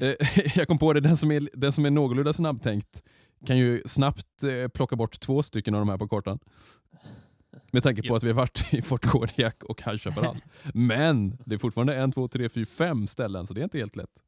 Eh, 0.00 0.14
jag 0.58 0.68
kom 0.68 0.78
på 0.78 0.92
det, 0.92 1.00
den 1.00 1.16
som 1.16 1.30
är, 1.30 1.48
den 1.52 1.72
som 1.72 1.84
är 1.86 1.90
någorlunda 1.90 2.32
snabbtänkt 2.32 3.02
kan 3.46 3.58
ju 3.58 3.82
snabbt 3.86 4.42
eh, 4.42 4.68
plocka 4.68 4.96
bort 4.96 5.20
två 5.20 5.42
stycken 5.42 5.74
av 5.74 5.80
de 5.80 5.88
här 5.88 5.98
på 5.98 6.08
kartan. 6.08 6.38
Med 7.70 7.82
tanke 7.82 8.02
på 8.02 8.08
Ja. 8.08 8.16
att 8.16 8.22
vi 8.22 8.28
har 8.28 8.34
varit 8.34 8.74
i 8.74 8.82
Fort 8.82 9.04
Kodiak 9.06 9.64
och 9.64 9.82
High 9.82 9.96
Chaparral. 9.96 10.36
Men 10.74 11.38
det 11.46 11.54
är 11.54 11.58
fortfarande 11.58 11.96
en, 11.96 12.12
två, 12.12 12.28
tre, 12.28 12.48
fyra, 12.48 12.66
fem 12.66 13.06
ställen 13.06 13.46
så 13.46 13.54
det 13.54 13.60
är 13.60 13.64
inte 13.64 13.78
helt 13.78 13.96
lätt. 13.96 14.24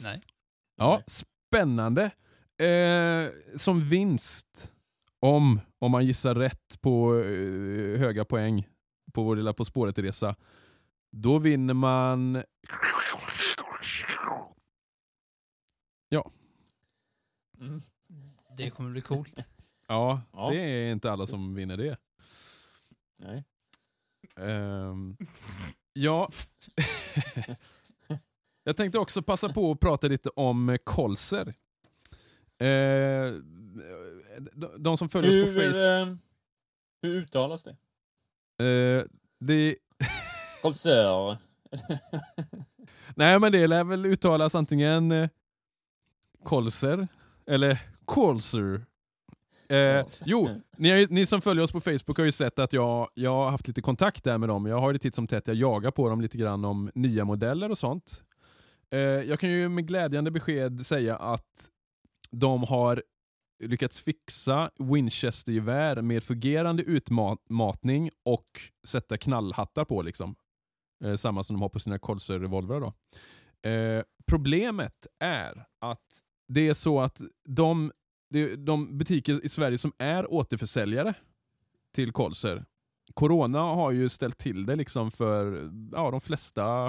Nej. 0.00 0.20
Ja, 0.76 1.02
spännande. 1.06 2.10
Eh, 2.58 3.28
som 3.56 3.80
vinst, 3.80 4.72
om, 5.20 5.60
om 5.78 5.90
man 5.90 6.06
gissar 6.06 6.34
rätt 6.34 6.80
på 6.80 7.18
eh, 7.18 7.98
höga 7.98 8.24
poäng 8.24 8.68
på 9.12 9.22
vår 9.22 9.36
lilla 9.36 9.52
På 9.52 9.64
spåret-resa, 9.64 10.34
då 11.12 11.38
vinner 11.38 11.74
man... 11.74 12.42
Mm. 17.60 17.80
Det 18.56 18.70
kommer 18.70 18.90
bli 18.90 19.00
coolt. 19.00 19.48
Ja, 19.88 20.20
Ja. 20.32 20.50
det 20.50 20.56
är 20.60 20.92
inte 20.92 21.12
alla 21.12 21.26
som 21.26 21.54
vinner 21.54 21.76
det. 21.76 21.96
Nej. 23.18 23.44
Ehm, 24.36 25.16
ja. 25.92 26.28
Jag 28.64 28.76
tänkte 28.76 28.98
också 28.98 29.22
passa 29.22 29.48
på 29.52 29.70
att 29.70 29.80
prata 29.80 30.08
lite 30.08 30.30
om 30.36 30.68
eh, 30.68 30.76
kolser. 30.84 31.48
Eh, 32.58 33.32
de, 34.52 34.70
de 34.78 34.96
som 34.96 35.08
följer 35.08 35.44
oss 35.44 35.54
på 35.54 35.60
Hur, 35.60 35.72
Facebook... 35.72 36.08
eh, 36.08 36.16
hur 37.02 37.14
uttalas 37.14 37.64
det? 37.64 37.76
Eh, 38.64 39.04
det, 39.40 39.76
Kolsör. 40.62 41.38
nej 43.16 43.40
men 43.40 43.52
det 43.52 43.66
lär 43.66 43.84
väl 43.84 44.06
uttalas 44.06 44.54
antingen 44.54 45.12
eh, 45.12 45.28
kolser 46.44 47.08
eller 47.46 47.78
kolser. 48.06 48.86
Eh, 49.68 50.06
jo, 50.24 50.48
ni, 50.76 51.06
ni 51.10 51.26
som 51.26 51.40
följer 51.40 51.64
oss 51.64 51.72
på 51.72 51.80
Facebook 51.80 52.18
har 52.18 52.24
ju 52.24 52.32
sett 52.32 52.58
att 52.58 52.72
jag, 52.72 53.08
jag 53.14 53.30
har 53.30 53.50
haft 53.50 53.68
lite 53.68 53.82
kontakt 53.82 54.24
där 54.24 54.38
med 54.38 54.48
dem. 54.48 54.66
Jag 54.66 54.80
har 54.80 54.92
ju 54.92 54.98
titt 54.98 55.14
som 55.14 55.26
tätt, 55.26 55.46
jag 55.46 55.56
jagar 55.56 55.90
på 55.90 56.08
dem 56.08 56.20
lite 56.20 56.38
grann 56.38 56.64
om 56.64 56.90
nya 56.94 57.24
modeller 57.24 57.70
och 57.70 57.78
sånt. 57.78 58.22
Eh, 58.90 58.98
jag 59.00 59.40
kan 59.40 59.50
ju 59.50 59.68
med 59.68 59.86
glädjande 59.86 60.30
besked 60.30 60.80
säga 60.80 61.16
att 61.16 61.70
de 62.30 62.62
har 62.62 63.02
lyckats 63.64 64.00
fixa 64.00 64.70
Winchester-gevär 64.78 66.02
med 66.02 66.22
fungerande 66.22 66.82
utmatning 66.82 68.10
och 68.24 68.44
sätta 68.86 69.18
knallhattar 69.18 69.84
på. 69.84 70.02
liksom. 70.02 70.36
Eh, 71.04 71.14
samma 71.14 71.42
som 71.42 71.56
de 71.56 71.62
har 71.62 71.68
på 71.68 71.78
sina 71.78 71.98
Colser-revolvrar. 71.98 72.80
då. 72.80 72.94
Eh, 73.70 74.02
problemet 74.26 75.06
är 75.20 75.66
att 75.80 76.22
det 76.48 76.68
är 76.68 76.74
så 76.74 77.00
att 77.00 77.22
de, 77.48 77.92
de, 78.58 78.98
butiker 78.98 79.44
i 79.44 79.48
Sverige 79.48 79.78
som 79.78 79.92
är 79.98 80.32
återförsäljare 80.32 81.14
till 81.94 82.12
Colser, 82.12 82.64
Corona 83.14 83.60
har 83.60 83.90
ju 83.92 84.08
ställt 84.08 84.38
till 84.38 84.66
det 84.66 84.76
liksom 84.76 85.10
för 85.10 85.70
ja, 85.92 86.10
de 86.10 86.20
flesta 86.20 86.86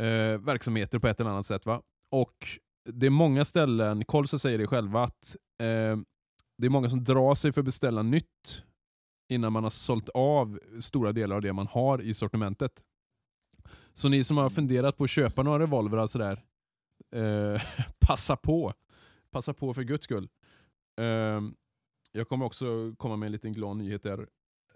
eh, 0.00 0.38
verksamheter 0.38 0.98
på 0.98 1.08
ett 1.08 1.20
eller 1.20 1.30
annat 1.30 1.46
sätt. 1.46 1.66
Va? 1.66 1.82
Och 2.10 2.60
det 2.92 3.06
är 3.06 3.10
många 3.10 3.44
ställen, 3.44 4.04
Colser 4.04 4.38
säger 4.38 4.58
det 4.58 4.66
själva, 4.66 5.02
att 5.02 5.36
eh, 5.60 5.98
det 6.58 6.66
är 6.66 6.70
många 6.70 6.88
som 6.88 7.04
drar 7.04 7.34
sig 7.34 7.52
för 7.52 7.60
att 7.60 7.64
beställa 7.64 8.02
nytt 8.02 8.64
innan 9.28 9.52
man 9.52 9.62
har 9.62 9.70
sålt 9.70 10.08
av 10.08 10.60
stora 10.80 11.12
delar 11.12 11.36
av 11.36 11.42
det 11.42 11.52
man 11.52 11.66
har 11.66 12.02
i 12.02 12.14
sortimentet. 12.14 12.72
Så 13.94 14.08
ni 14.08 14.24
som 14.24 14.36
har 14.36 14.50
funderat 14.50 14.96
på 14.96 15.04
att 15.04 15.10
köpa 15.10 15.42
några 15.42 15.58
revolvrar 15.58 16.06
sådär, 16.06 16.42
eh, 17.12 17.62
passa 18.00 18.36
på. 18.36 18.72
Passa 19.30 19.54
på 19.54 19.74
för 19.74 19.82
guds 19.82 20.04
skull. 20.04 20.28
Eh, 21.00 21.40
jag 22.12 22.28
kommer 22.28 22.44
också 22.44 22.94
komma 22.98 23.16
med 23.16 23.26
en 23.26 23.32
liten 23.32 23.52
glad 23.52 23.76
nyhet 23.76 24.02
där 24.02 24.26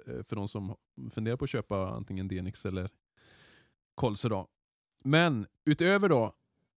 eh, 0.06 0.23
för 0.23 0.36
de 0.36 0.48
som 0.48 0.77
funderar 1.11 1.36
på 1.36 1.44
att 1.44 1.51
köpa 1.51 1.89
antingen 1.89 2.28
Denix 2.28 2.66
eller 2.66 2.90
Kolse. 3.94 4.28
Då. 4.28 4.48
Men 5.05 5.47
utöver 5.65 6.09
då 6.09 6.24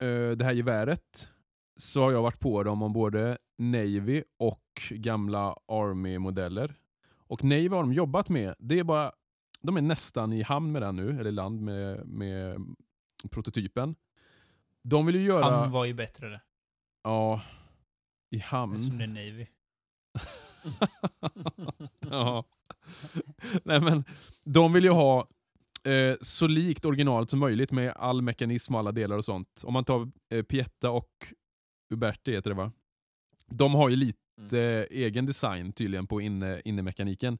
eh, 0.02 0.30
det 0.30 0.44
här 0.44 0.52
geväret 0.52 1.28
så 1.76 2.02
har 2.02 2.12
jag 2.12 2.22
varit 2.22 2.40
på 2.40 2.62
dem 2.62 2.82
om 2.82 2.92
både 2.92 3.38
Navy 3.58 4.22
och 4.38 4.62
gamla 4.90 5.56
Army-modeller. 5.68 6.74
Och 7.28 7.44
Navy 7.44 7.68
har 7.68 7.82
de 7.82 7.92
jobbat 7.92 8.28
med, 8.28 8.54
det 8.58 8.78
är 8.78 8.84
bara, 8.84 9.12
de 9.60 9.76
är 9.76 9.82
nästan 9.82 10.32
i 10.32 10.42
hamn 10.42 10.72
med 10.72 10.82
den 10.82 10.96
nu, 10.96 11.10
eller 11.10 11.26
i 11.26 11.32
land 11.32 11.60
med, 11.60 12.06
med 12.06 12.60
prototypen. 13.30 13.94
De 14.88 15.06
vill 15.06 15.14
ju 15.14 15.22
göra... 15.22 15.44
Han 15.44 15.70
var 15.70 15.84
ju 15.84 15.94
bättre 15.94 16.28
där. 16.28 16.40
Ja, 17.02 17.40
i 18.30 18.38
hamn. 18.38 18.74
Eftersom 18.74 18.98
det 18.98 19.04
är 19.04 19.08
Navy. 19.08 19.46
ja. 22.10 22.44
Nej 23.64 23.80
men, 23.80 24.04
de 24.44 24.72
vill 24.72 24.84
ju 24.84 24.90
ha 24.90 25.28
eh, 25.84 26.16
så 26.20 26.46
likt 26.46 26.84
originalet 26.84 27.30
som 27.30 27.38
möjligt 27.38 27.70
med 27.72 27.92
all 27.96 28.22
mekanism 28.22 28.74
och 28.74 28.78
alla 28.80 28.92
delar 28.92 29.16
och 29.16 29.24
sånt. 29.24 29.62
Om 29.66 29.72
man 29.72 29.84
tar 29.84 30.10
eh, 30.32 30.42
Pietta 30.42 30.90
och 30.90 31.32
Uberti 31.94 32.32
heter 32.32 32.50
det 32.50 32.56
va? 32.56 32.72
De 33.46 33.74
har 33.74 33.88
ju 33.88 33.96
lite 33.96 34.60
eh, 34.60 34.86
egen 34.90 35.26
design 35.26 35.72
tydligen 35.72 36.06
på 36.06 36.20
inne, 36.20 36.62
innemekaniken. 36.64 37.38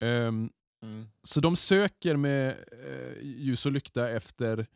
Ehm, 0.00 0.50
Mm. 0.82 1.06
så 1.22 1.40
de 1.40 1.56
söker 1.56 2.16
med 2.16 2.48
eh, 2.72 3.22
ljus 3.22 3.66
och 3.66 3.72
lykta 3.72 4.10
efter 4.10 4.66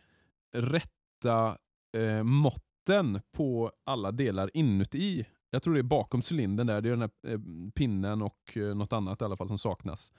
rätta 0.56 1.58
eh, 1.96 2.22
måtten 2.22 3.20
på 3.36 3.72
alla 3.86 4.12
delar 4.12 4.50
inuti. 4.54 5.26
Jag 5.50 5.62
tror 5.62 5.74
det 5.74 5.80
är 5.80 5.82
bakom 5.82 6.22
cylindern 6.30 6.66
där, 6.66 6.80
det 6.80 6.88
är 6.88 6.96
den 6.96 7.00
här 7.00 7.32
eh, 7.32 7.40
pinnen 7.74 8.22
och 8.22 8.56
eh, 8.56 8.74
något 8.74 8.92
annat 8.92 9.22
i 9.22 9.24
alla 9.24 9.36
fall 9.36 9.48
som 9.48 9.58
saknas. 9.58 10.12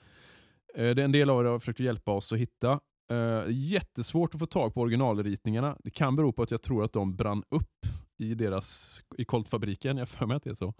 Eh, 0.74 0.94
det 0.94 1.02
är 1.02 1.04
en 1.04 1.12
del 1.12 1.30
av 1.30 1.44
er 1.44 1.48
har 1.50 1.58
försökt 1.58 1.80
hjälpa 1.80 2.12
oss 2.12 2.32
att 2.32 2.38
hitta. 2.38 2.80
Eh, 3.10 3.42
jättesvårt 3.48 4.34
att 4.34 4.40
få 4.40 4.46
tag 4.46 4.74
på 4.74 4.80
originalritningarna. 4.80 5.76
Det 5.84 5.90
kan 5.90 6.16
bero 6.16 6.32
på 6.32 6.42
att 6.42 6.50
jag 6.50 6.62
tror 6.62 6.84
att 6.84 6.92
de 6.92 7.16
brann 7.16 7.42
upp 7.48 7.86
i 8.18 8.34
deras 8.34 9.00
i 9.18 9.24
Coltfabriken. 9.24 9.96
Jag 9.96 10.08
för 10.08 10.26
mig 10.26 10.36
att 10.36 10.42
det 10.42 10.50
är 10.50 10.54
så. 10.54 10.74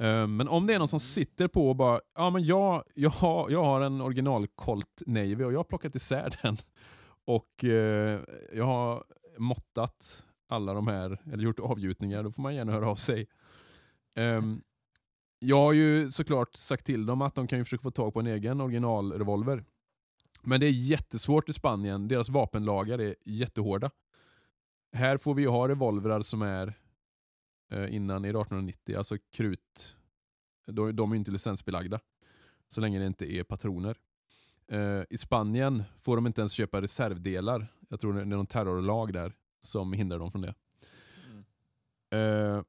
Eh, 0.00 0.26
Men 0.26 0.48
om 0.48 0.66
det 0.66 0.74
är 0.74 0.78
någon 0.78 0.88
som 0.88 1.00
sitter 1.00 1.48
på 1.48 1.68
och 1.68 1.76
bara, 1.76 2.00
ja 2.14 2.30
men 2.30 2.44
jag, 2.44 2.82
jag, 2.94 3.10
har, 3.10 3.50
jag 3.50 3.64
har 3.64 3.80
en 3.80 4.00
original 4.00 4.46
Colt 4.46 5.02
Navy 5.06 5.44
och 5.44 5.52
jag 5.52 5.58
har 5.58 5.64
plockat 5.64 5.94
isär 5.94 6.38
den. 6.42 6.56
Och 7.24 7.64
eh, 7.64 8.20
jag 8.54 8.64
har 8.64 9.04
måttat 9.38 10.26
alla 10.48 10.74
de 10.74 10.86
här, 10.86 11.18
eller 11.32 11.44
gjort 11.44 11.58
avgjutningar, 11.58 12.22
då 12.22 12.30
får 12.30 12.42
man 12.42 12.54
gärna 12.54 12.72
höra 12.72 12.88
av 12.88 12.96
sig. 12.96 13.26
Um, 14.16 14.62
jag 15.38 15.56
har 15.56 15.72
ju 15.72 16.10
såklart 16.10 16.56
sagt 16.56 16.86
till 16.86 17.06
dem 17.06 17.22
att 17.22 17.34
de 17.34 17.46
kan 17.46 17.58
ju 17.58 17.64
försöka 17.64 17.82
få 17.82 17.90
tag 17.90 18.14
på 18.14 18.20
en 18.20 18.26
egen 18.26 18.60
originalrevolver. 18.60 19.64
Men 20.42 20.60
det 20.60 20.66
är 20.66 20.70
jättesvårt 20.70 21.48
i 21.48 21.52
Spanien, 21.52 22.08
deras 22.08 22.28
vapenlagar 22.28 23.00
är 23.00 23.14
jättehårda. 23.24 23.90
Här 24.92 25.16
får 25.16 25.34
vi 25.34 25.42
ju 25.42 25.48
ha 25.48 25.68
revolvrar 25.68 26.20
som 26.20 26.42
är 26.42 26.74
eh, 27.70 27.94
innan 27.94 28.24
1890, 28.24 28.96
alltså 28.96 29.16
krut. 29.32 29.96
De, 30.66 30.96
de 30.96 31.10
är 31.10 31.14
ju 31.14 31.18
inte 31.18 31.30
licensbelagda. 31.30 32.00
Så 32.68 32.80
länge 32.80 32.98
det 32.98 33.06
inte 33.06 33.32
är 33.32 33.44
patroner. 33.44 33.96
Eh, 34.68 35.02
I 35.10 35.16
Spanien 35.16 35.82
får 35.96 36.16
de 36.16 36.26
inte 36.26 36.40
ens 36.40 36.52
köpa 36.52 36.80
reservdelar. 36.80 37.66
Jag 37.92 38.00
tror 38.00 38.12
det 38.12 38.20
är 38.20 38.24
någon 38.24 38.46
terrorlag 38.46 39.12
där 39.12 39.32
som 39.60 39.92
hindrar 39.92 40.18
dem 40.18 40.30
från 40.30 40.42
det. 40.42 40.54
Mm. 41.30 42.56
Eh, 42.56 42.62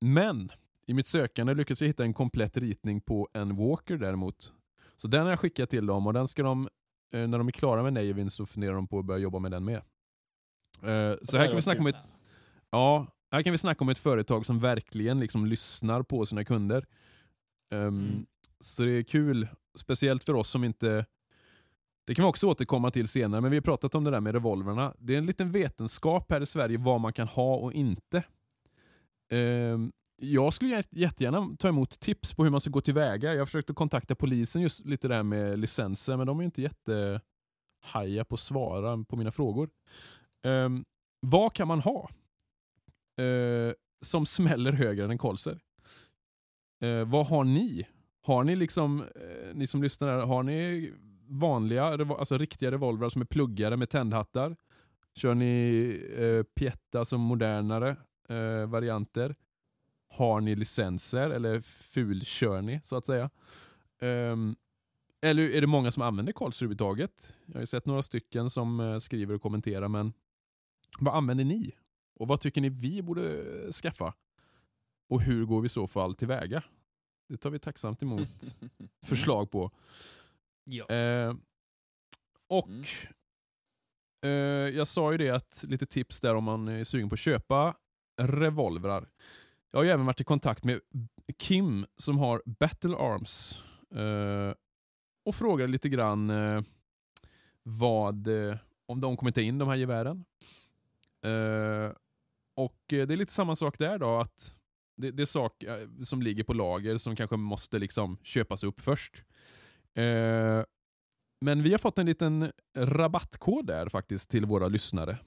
men 0.00 0.48
i 0.86 0.94
mitt 0.94 1.06
sökande 1.06 1.54
lyckades 1.54 1.80
jag 1.80 1.88
hitta 1.88 2.04
en 2.04 2.14
komplett 2.14 2.56
ritning 2.56 3.00
på 3.00 3.28
en 3.32 3.56
Walker 3.56 3.96
däremot. 3.96 4.52
Så 4.96 5.08
den 5.08 5.22
har 5.22 5.30
jag 5.30 5.40
skickat 5.40 5.70
till 5.70 5.86
dem 5.86 6.06
och 6.06 6.12
den 6.12 6.28
ska 6.28 6.42
de, 6.42 6.68
eh, 7.12 7.28
när 7.28 7.38
de 7.38 7.48
är 7.48 7.52
klara 7.52 7.82
med 7.82 7.92
Navin 7.92 8.30
så 8.30 8.46
funderar 8.46 8.74
de 8.74 8.88
på 8.88 8.98
att 8.98 9.04
börja 9.04 9.20
jobba 9.20 9.38
med 9.38 9.50
den 9.50 9.64
med. 9.64 9.82
Eh, 10.82 11.16
så 11.22 11.36
här 11.36 11.46
kan 11.46 11.56
vi 11.56 11.62
snacka 11.62 11.80
om 11.80 11.86
ett 11.86 11.96
Ja, 12.70 13.06
här 13.32 13.42
kan 13.42 13.52
vi 13.52 13.58
snacka 13.58 13.84
om 13.84 13.88
ett 13.88 13.98
företag 13.98 14.46
som 14.46 14.60
verkligen 14.60 15.20
liksom 15.20 15.46
lyssnar 15.46 16.02
på 16.02 16.26
sina 16.26 16.44
kunder. 16.44 16.86
Ehm, 17.72 17.88
Mm. 17.88 18.26
Så 18.60 18.82
det 18.82 18.90
är 18.90 19.02
kul, 19.02 19.48
speciellt 19.78 20.24
för 20.24 20.34
oss 20.34 20.48
som 20.48 20.64
inte... 20.64 21.06
Det 22.06 22.14
kan 22.14 22.24
vi 22.24 22.30
också 22.30 22.46
återkomma 22.46 22.90
till 22.90 23.08
senare, 23.08 23.40
men 23.40 23.50
vi 23.50 23.56
har 23.56 23.62
pratat 23.62 23.94
om 23.94 24.04
det 24.04 24.10
där 24.10 24.20
med 24.20 24.34
revolverna. 24.34 24.94
Det 24.98 25.14
är 25.14 25.18
en 25.18 25.26
liten 25.26 25.52
vetenskap 25.52 26.30
här 26.30 26.40
i 26.40 26.46
Sverige 26.46 26.78
vad 26.78 27.00
man 27.00 27.12
kan 27.12 27.28
ha 27.28 27.56
och 27.56 27.72
inte. 27.72 28.24
Ehm, 29.30 29.92
jag 30.16 30.52
skulle 30.52 30.82
jättegärna 30.90 31.56
ta 31.58 31.68
emot 31.68 32.00
tips 32.00 32.34
på 32.34 32.44
hur 32.44 32.50
man 32.50 32.60
ska 32.60 32.70
gå 32.70 32.80
tillväga. 32.80 33.34
Jag 33.34 33.48
försökte 33.48 33.72
kontakta 33.72 34.14
polisen 34.14 34.62
just 34.62 34.84
lite 34.84 35.08
där 35.08 35.22
med 35.22 35.58
licenser, 35.58 36.16
men 36.16 36.26
de 36.26 36.38
är 36.38 36.42
ju 36.42 36.46
inte 36.46 36.62
jättehaja 36.62 38.24
på 38.24 38.34
att 38.34 38.40
svara 38.40 39.04
på 39.04 39.16
mina 39.16 39.30
frågor. 39.30 39.70
Ehm, 40.42 40.84
vad 41.20 41.52
kan 41.52 41.68
man 41.68 41.80
ha? 41.80 42.10
Eh, 43.18 43.72
som 44.00 44.26
smäller 44.26 44.72
högre 44.72 45.04
än 45.04 45.10
en 45.10 45.18
kolser. 45.18 45.60
Eh, 46.80 47.04
vad 47.04 47.26
har 47.26 47.44
ni? 47.44 47.86
Har 48.22 48.44
ni 48.44 48.56
liksom, 48.56 49.00
eh, 49.00 49.54
ni 49.54 49.66
som 49.66 49.82
lyssnar 49.82 50.18
har 50.18 50.42
ni 50.42 50.92
vanliga, 51.26 51.84
alltså 51.84 52.38
riktiga 52.38 52.70
revolvrar 52.70 53.08
som 53.08 53.20
är 53.20 53.26
pluggade 53.26 53.76
med 53.76 53.90
tändhattar? 53.90 54.56
Kör 55.14 55.34
ni 55.34 56.06
eh, 56.18 56.42
Pietta 56.42 57.04
som 57.04 57.20
modernare 57.20 57.96
eh, 58.28 58.66
varianter? 58.66 59.36
Har 60.08 60.40
ni 60.40 60.56
licenser 60.56 61.30
eller 61.30 61.60
fulkör 61.60 62.62
ni 62.62 62.80
så 62.82 62.96
att 62.96 63.04
säga? 63.04 63.30
Ehm, 64.00 64.56
eller 65.22 65.42
är 65.42 65.60
det 65.60 65.66
många 65.66 65.90
som 65.90 66.02
använder 66.02 66.32
kolser 66.32 66.66
överhuvudtaget? 66.66 67.34
Jag 67.46 67.54
har 67.54 67.60
ju 67.60 67.66
sett 67.66 67.86
några 67.86 68.02
stycken 68.02 68.50
som 68.50 68.80
eh, 68.80 68.98
skriver 68.98 69.34
och 69.34 69.42
kommenterar 69.42 69.88
men 69.88 70.12
vad 70.98 71.14
använder 71.14 71.44
ni? 71.44 71.72
Och 72.14 72.28
vad 72.28 72.40
tycker 72.40 72.60
ni 72.60 72.68
vi 72.68 73.02
borde 73.02 73.44
skaffa? 73.72 74.14
Och 75.08 75.22
hur 75.22 75.44
går 75.44 75.60
vi 75.60 75.68
så 75.68 75.86
fall 75.86 76.14
tillväga? 76.14 76.62
Det 77.28 77.36
tar 77.36 77.50
vi 77.50 77.58
tacksamt 77.58 78.02
emot 78.02 78.28
förslag 79.04 79.50
på. 79.50 79.70
Ja. 80.64 80.86
Eh, 80.94 81.34
och 82.48 82.68
Mm. 82.68 82.84
eh, 84.22 84.76
jag 84.76 84.86
sa 84.86 85.12
ju 85.12 85.18
det 85.18 85.30
att 85.30 85.64
lite 85.68 85.86
tips 85.86 86.20
där 86.20 86.34
om 86.34 86.44
man 86.44 86.68
är 86.68 86.84
sugen 86.84 87.08
på 87.08 87.14
att 87.14 87.18
köpa 87.20 87.76
revolvrar. 88.20 89.08
Jag 89.70 89.78
har 89.78 89.84
ju 89.84 89.90
även 89.90 90.06
varit 90.06 90.20
i 90.20 90.24
kontakt 90.24 90.64
med 90.64 90.80
Kim 91.38 91.86
som 91.96 92.18
har 92.18 92.42
Battle 92.46 92.96
Arms 92.96 93.62
eh, 93.94 94.54
och 95.24 95.34
frågade 95.34 95.72
lite 95.72 95.88
grann 95.88 96.30
eh, 96.30 96.62
vad, 97.62 98.26
eh, 98.26 98.56
om 98.86 99.00
de 99.00 99.16
kommer 99.16 99.32
ta 99.32 99.40
in 99.40 99.58
de 99.58 99.68
här 99.68 99.76
gevären. 99.76 100.24
Eh, 101.24 101.92
och 102.56 102.78
det 102.88 103.00
är 103.10 103.16
lite 103.16 103.32
samma 103.32 103.56
sak 103.56 103.78
där 103.78 103.98
då, 103.98 104.20
att 104.20 104.56
det, 104.96 105.10
det 105.10 105.22
är 105.22 105.26
saker 105.26 106.04
som 106.04 106.22
ligger 106.22 106.44
på 106.44 106.52
lager 106.52 106.96
som 106.96 107.16
kanske 107.16 107.36
måste 107.36 107.78
liksom 107.78 108.18
köpas 108.22 108.64
upp 108.64 108.80
först. 108.80 109.22
Eh, 109.94 110.64
men 111.40 111.62
vi 111.62 111.70
har 111.70 111.78
fått 111.78 111.98
en 111.98 112.06
liten 112.06 112.52
rabattkod 112.76 113.66
där 113.66 113.88
faktiskt 113.88 114.30
till 114.30 114.46
våra 114.46 114.68
lyssnare. 114.68 115.18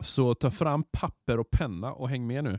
Så 0.00 0.34
ta 0.34 0.50
fram 0.50 0.84
papper 0.92 1.38
och 1.38 1.50
penna 1.50 1.92
och 1.92 2.08
häng 2.08 2.26
med 2.26 2.44
nu. 2.44 2.58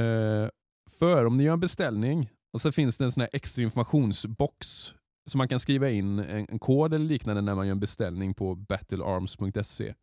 Eh, 0.00 0.48
för 0.90 1.24
om 1.24 1.36
ni 1.36 1.44
gör 1.44 1.52
en 1.52 1.60
beställning 1.60 2.30
och 2.52 2.60
så 2.60 2.72
finns 2.72 2.98
det 2.98 3.04
en 3.04 3.12
sån 3.12 3.20
här 3.20 3.30
extra 3.32 3.62
informationsbox 3.62 4.94
så 5.26 5.38
man 5.38 5.48
kan 5.48 5.60
skriva 5.60 5.90
in 5.90 6.18
en, 6.18 6.46
en 6.48 6.58
kod 6.58 6.94
eller 6.94 7.04
liknande 7.04 7.42
när 7.42 7.54
man 7.54 7.66
gör 7.66 7.72
en 7.72 7.80
beställning 7.80 8.34
på 8.34 8.54
battlearms.se. 8.54 9.94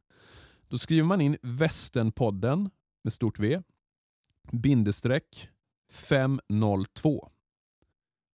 Då 0.68 0.78
skriver 0.78 1.03
man 1.03 1.22
in 1.22 1.38
Västernpodden 1.41 2.70
med 3.03 3.14
stort 3.14 3.40
V 3.40 3.62
bindestreck 4.52 5.49
502. 5.91 7.30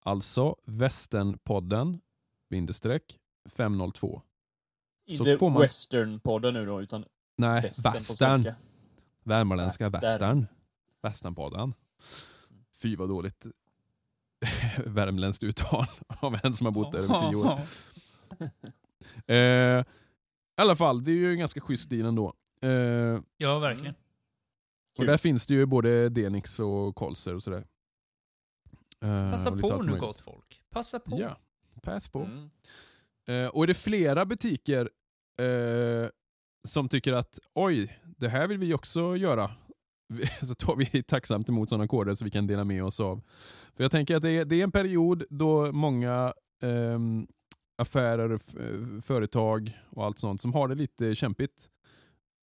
Alltså 0.03 0.55
Västernpodden 0.65 1.99
bindestreck 2.49 3.19
502. 3.49 4.21
Så 5.09 5.13
Inte 5.13 5.37
får 5.37 5.49
man- 5.49 5.61
western-podden 5.63 6.51
nu 6.51 6.65
då, 6.65 6.81
utan 6.81 7.05
Nej, 7.37 7.61
västern. 7.83 8.53
Värmländska 9.23 9.89
Västern. 9.89 10.01
västern. 10.11 10.47
Västernpodden. 11.01 11.73
Fy 12.81 12.95
vad 12.95 13.09
dåligt 13.09 13.45
värmländskt 14.85 15.43
uttal 15.43 15.85
av 16.19 16.39
en 16.43 16.53
som 16.53 16.65
har 16.65 16.71
bott 16.71 16.91
där 16.91 16.99
över 16.99 17.27
tio 17.29 17.35
år. 17.35 17.59
Eh, 19.27 19.35
I 19.79 19.83
alla 20.61 20.75
fall, 20.75 21.03
det 21.03 21.11
är 21.11 21.15
ju 21.15 21.31
en 21.31 21.39
ganska 21.39 21.61
schysst 21.61 21.83
stil 21.83 22.05
ändå. 22.05 22.33
Eh, 22.61 22.69
Ja, 23.37 23.59
verkligen. 23.59 23.95
och 24.99 25.05
där 25.05 25.17
finns 25.17 25.47
det 25.47 25.53
ju 25.53 25.65
både 25.65 26.09
Denix 26.09 26.59
och 26.59 26.95
Kolser 26.95 27.35
och 27.35 27.43
sådär. 27.43 27.67
Eh, 29.01 29.31
Passa 29.31 29.49
och 29.51 29.59
på 29.61 29.69
nu 29.69 29.77
möjligt. 29.83 29.99
gott 29.99 30.19
folk. 30.19 30.61
Passa 30.69 30.99
på. 30.99 31.19
Ja, 31.21 31.37
pass 31.81 32.09
på. 32.09 32.19
Mm. 32.19 32.49
Eh, 33.27 33.47
och 33.47 33.63
är 33.63 33.67
det 33.67 33.73
flera 33.73 34.25
butiker 34.25 34.89
eh, 35.39 36.09
som 36.63 36.89
tycker 36.89 37.13
att 37.13 37.39
oj, 37.53 37.99
det 38.03 38.29
här 38.29 38.47
vill 38.47 38.57
vi 38.57 38.73
också 38.73 39.15
göra. 39.15 39.51
Så 40.43 40.55
tar 40.55 40.75
vi 40.75 41.03
tacksamt 41.03 41.49
emot 41.49 41.69
sådana 41.69 41.87
koder 41.87 42.13
så 42.13 42.25
vi 42.25 42.31
kan 42.31 42.47
dela 42.47 42.63
med 42.63 42.83
oss 42.83 42.99
av. 42.99 43.21
För 43.73 43.83
jag 43.83 43.91
tänker 43.91 44.15
att 44.15 44.21
det 44.21 44.31
är, 44.31 44.45
det 44.45 44.55
är 44.55 44.63
en 44.63 44.71
period 44.71 45.23
då 45.29 45.71
många 45.71 46.33
ehm, 46.63 47.27
affärer, 47.77 48.37
företag 49.01 49.79
och 49.89 50.05
allt 50.05 50.19
sånt 50.19 50.41
som 50.41 50.53
har 50.53 50.67
det 50.67 50.75
lite 50.75 51.15
kämpigt. 51.15 51.69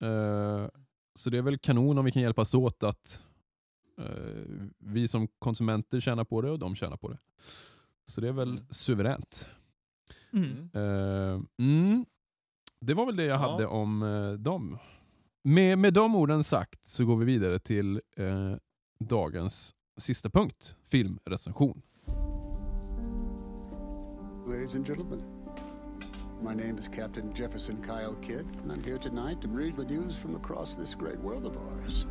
Eh, 0.01 0.67
så 1.19 1.29
det 1.29 1.37
är 1.37 1.41
väl 1.41 1.57
kanon 1.57 1.97
om 1.97 2.05
vi 2.05 2.11
kan 2.11 2.21
hjälpas 2.21 2.53
åt 2.53 2.83
att 2.83 3.25
Eh, 3.97 4.67
vi 4.79 5.07
som 5.07 5.27
konsumenter 5.39 5.99
tjänar 5.99 6.23
på 6.23 6.41
det 6.41 6.51
och 6.51 6.59
de 6.59 6.75
tjänar 6.75 6.97
på 6.97 7.09
det. 7.09 7.17
Så 8.05 8.21
det 8.21 8.27
är 8.27 8.31
väl 8.31 8.51
Mm. 8.51 8.63
suveränt. 8.69 9.47
Mm. 10.33 10.69
Eh, 10.73 11.41
mm. 11.59 12.05
Det 12.81 12.93
var 12.93 13.05
väl 13.05 13.15
det 13.15 13.23
jag 13.25 13.41
Ja. 13.41 13.51
hade 13.51 13.65
om 13.67 14.03
eh, 14.03 14.31
dem. 14.31 14.77
Med, 15.43 15.77
med 15.77 15.93
de 15.93 16.15
orden 16.15 16.43
sagt 16.43 16.85
så 16.85 17.05
går 17.05 17.17
vi 17.17 17.25
vidare 17.25 17.59
till 17.59 18.01
eh, 18.17 18.53
dagens 18.99 19.73
sista 19.97 20.29
punkt, 20.29 20.75
filmrecension. 20.83 21.81
Ladies 24.47 24.75
and 24.75 24.85
gentlemen, 24.87 25.19
my 26.41 26.53
name 26.53 26.77
is 26.79 26.87
Captain 26.87 27.33
Jefferson 27.35 27.77
Kyle 27.83 28.15
Kidd, 28.21 28.45
and 28.63 28.71
I'm 28.71 28.83
here 28.83 28.97
tonight 28.97 29.41
to 29.41 29.47
read 29.47 29.73
the 29.77 29.83
news 29.85 30.17
from 30.17 30.35
across 30.35 30.75
this 30.77 30.95
great 30.95 31.19
world 31.23 31.45
of 31.45 31.57
ours. 31.57 32.05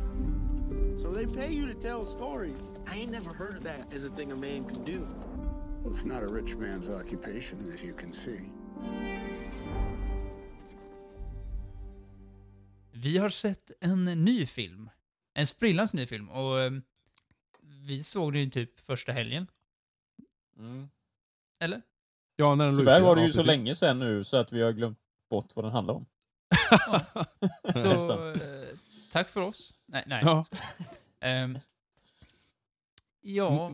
So 0.97 1.11
they 1.13 1.25
pay 1.27 1.51
you 1.53 1.73
to 1.73 1.79
tell 1.79 2.05
stories. 2.05 2.57
I 2.87 2.97
ain't 2.99 3.11
never 3.11 3.33
heard 3.33 3.57
of 3.57 3.63
that 3.63 3.93
as 3.93 4.05
a 4.05 4.09
thing 4.09 4.31
a 4.31 4.35
man 4.35 4.63
can 4.65 4.83
do. 4.83 5.07
It's 5.85 6.05
not 6.05 6.23
a 6.23 6.27
rich 6.27 6.55
man's 6.55 6.89
occupation, 6.89 7.67
as 7.67 7.83
you 7.83 7.93
can 7.97 8.13
see. 8.13 8.39
Vi 12.91 13.17
har 13.17 13.29
sett 13.29 13.71
en 13.81 14.05
ny 14.05 14.45
film. 14.45 14.89
En 15.33 15.47
sprillans 15.47 15.93
ny 15.93 16.05
film. 16.05 16.29
Och 16.29 16.61
eh, 16.61 16.71
vi 17.61 18.03
såg 18.03 18.33
den 18.33 18.41
ju 18.41 18.49
typ 18.49 18.79
första 18.79 19.11
helgen. 19.11 19.47
Mm. 20.57 20.89
Eller? 21.59 21.81
Ja, 22.35 22.55
när 22.55 22.65
den 22.65 22.77
Tyvärr 22.77 23.01
var 23.01 23.15
det 23.15 23.21
ja, 23.21 23.27
ju 23.27 23.33
så 23.33 23.43
precis. 23.43 23.57
länge 23.57 23.75
sedan 23.75 23.99
nu 23.99 24.23
så 24.23 24.37
att 24.37 24.53
vi 24.53 24.61
har 24.61 24.71
glömt 24.71 24.99
bort 25.29 25.55
vad 25.55 25.65
den 25.65 25.71
handlar 25.71 25.93
om. 25.93 26.05
Så, 27.73 27.87
Nästan. 27.89 28.33
eh, 28.33 28.39
tack 29.11 29.29
för 29.29 29.41
oss. 29.41 29.73
Nej, 29.85 30.03
nej. 30.07 30.21
Ja. 30.23 30.45
Ehm, 31.19 31.59
ja, 33.21 33.71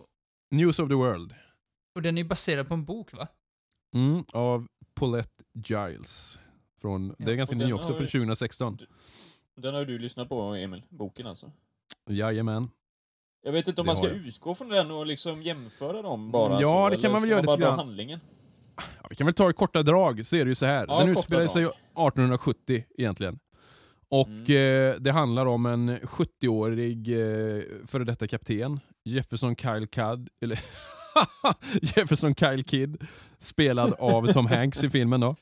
News 0.50 0.80
of 0.80 0.90
the 0.90 0.96
World. 0.96 1.36
Och 1.96 2.02
den 2.02 2.18
är 2.18 2.24
baserad 2.24 2.68
på 2.68 2.74
en 2.74 2.86
bok, 2.86 3.14
va? 3.14 3.28
Mm, 3.96 4.24
av 4.34 4.68
Paulette 4.94 5.44
Giles. 5.66 6.40
Från, 6.82 7.16
det 7.18 7.32
är 7.32 7.36
ganska 7.36 7.56
ny 7.56 7.74
också, 7.74 7.88
från 7.88 8.02
ju- 8.02 8.08
2016. 8.08 8.78
Den 9.58 9.74
har 9.76 9.86
du 9.86 10.00
lyssnat 10.00 10.30
på 10.30 10.42
Emil, 10.42 10.84
boken 10.90 11.28
alltså. 11.28 11.52
Jajamän. 12.10 12.70
Jag 13.44 13.52
vet 13.52 13.68
inte 13.68 13.82
om 13.82 13.86
Det 13.86 13.90
man 13.90 13.96
ska 13.96 14.08
utgå 14.10 14.56
från 14.56 14.70
den 14.70 14.92
och 14.92 15.06
liksom 15.06 15.42
jämföra 15.42 16.02
dem 16.02 16.32
bara. 16.32 16.62
Ja, 16.62 16.68
så, 16.68 16.90
det 16.90 16.96
eller 16.96 17.02
kan 17.02 17.12
man 17.12 17.22
väl 17.22 17.30
göra 17.30 17.42
bara 17.42 17.56
lite 17.56 17.66
grann. 17.68 17.80
handlingen? 17.80 18.20
Ja, 18.76 19.08
vi 19.10 19.16
kan 19.16 19.26
väl 19.28 19.34
ta 19.34 19.50
i 19.50 19.54
korta 19.54 19.84
drag, 19.84 20.26
så 20.26 20.36
är 20.36 20.46
det 20.46 20.50
ju 20.50 20.56
så 20.56 20.66
här. 20.66 20.86
Ja, 20.88 21.00
Den 21.00 21.10
utspelar 21.10 21.48
sig 21.48 21.62
drag. 21.64 21.74
1870 21.74 22.84
egentligen. 22.98 23.40
Och 24.10 24.28
Mm. 24.28 24.92
eh, 24.92 24.96
det 25.00 25.12
handlar 25.12 25.46
om 25.46 25.66
en 25.66 25.98
70-årig 25.98 27.08
eh, 27.08 27.64
före 27.86 28.04
detta 28.04 28.28
kapten, 28.28 28.80
Jefferson 29.06 29.56
Kyle 29.56 29.88
Kidd, 29.88 30.30
eller 30.42 30.60
Jefferson 31.82 32.36
Kyle 32.36 32.64
Kidd, 32.64 33.04
spelad 33.38 33.94
av 34.00 34.28
Tom 34.34 34.46
Hanks 34.48 34.84
i 34.84 34.90
filmen 34.90 35.20
då. 35.22 35.36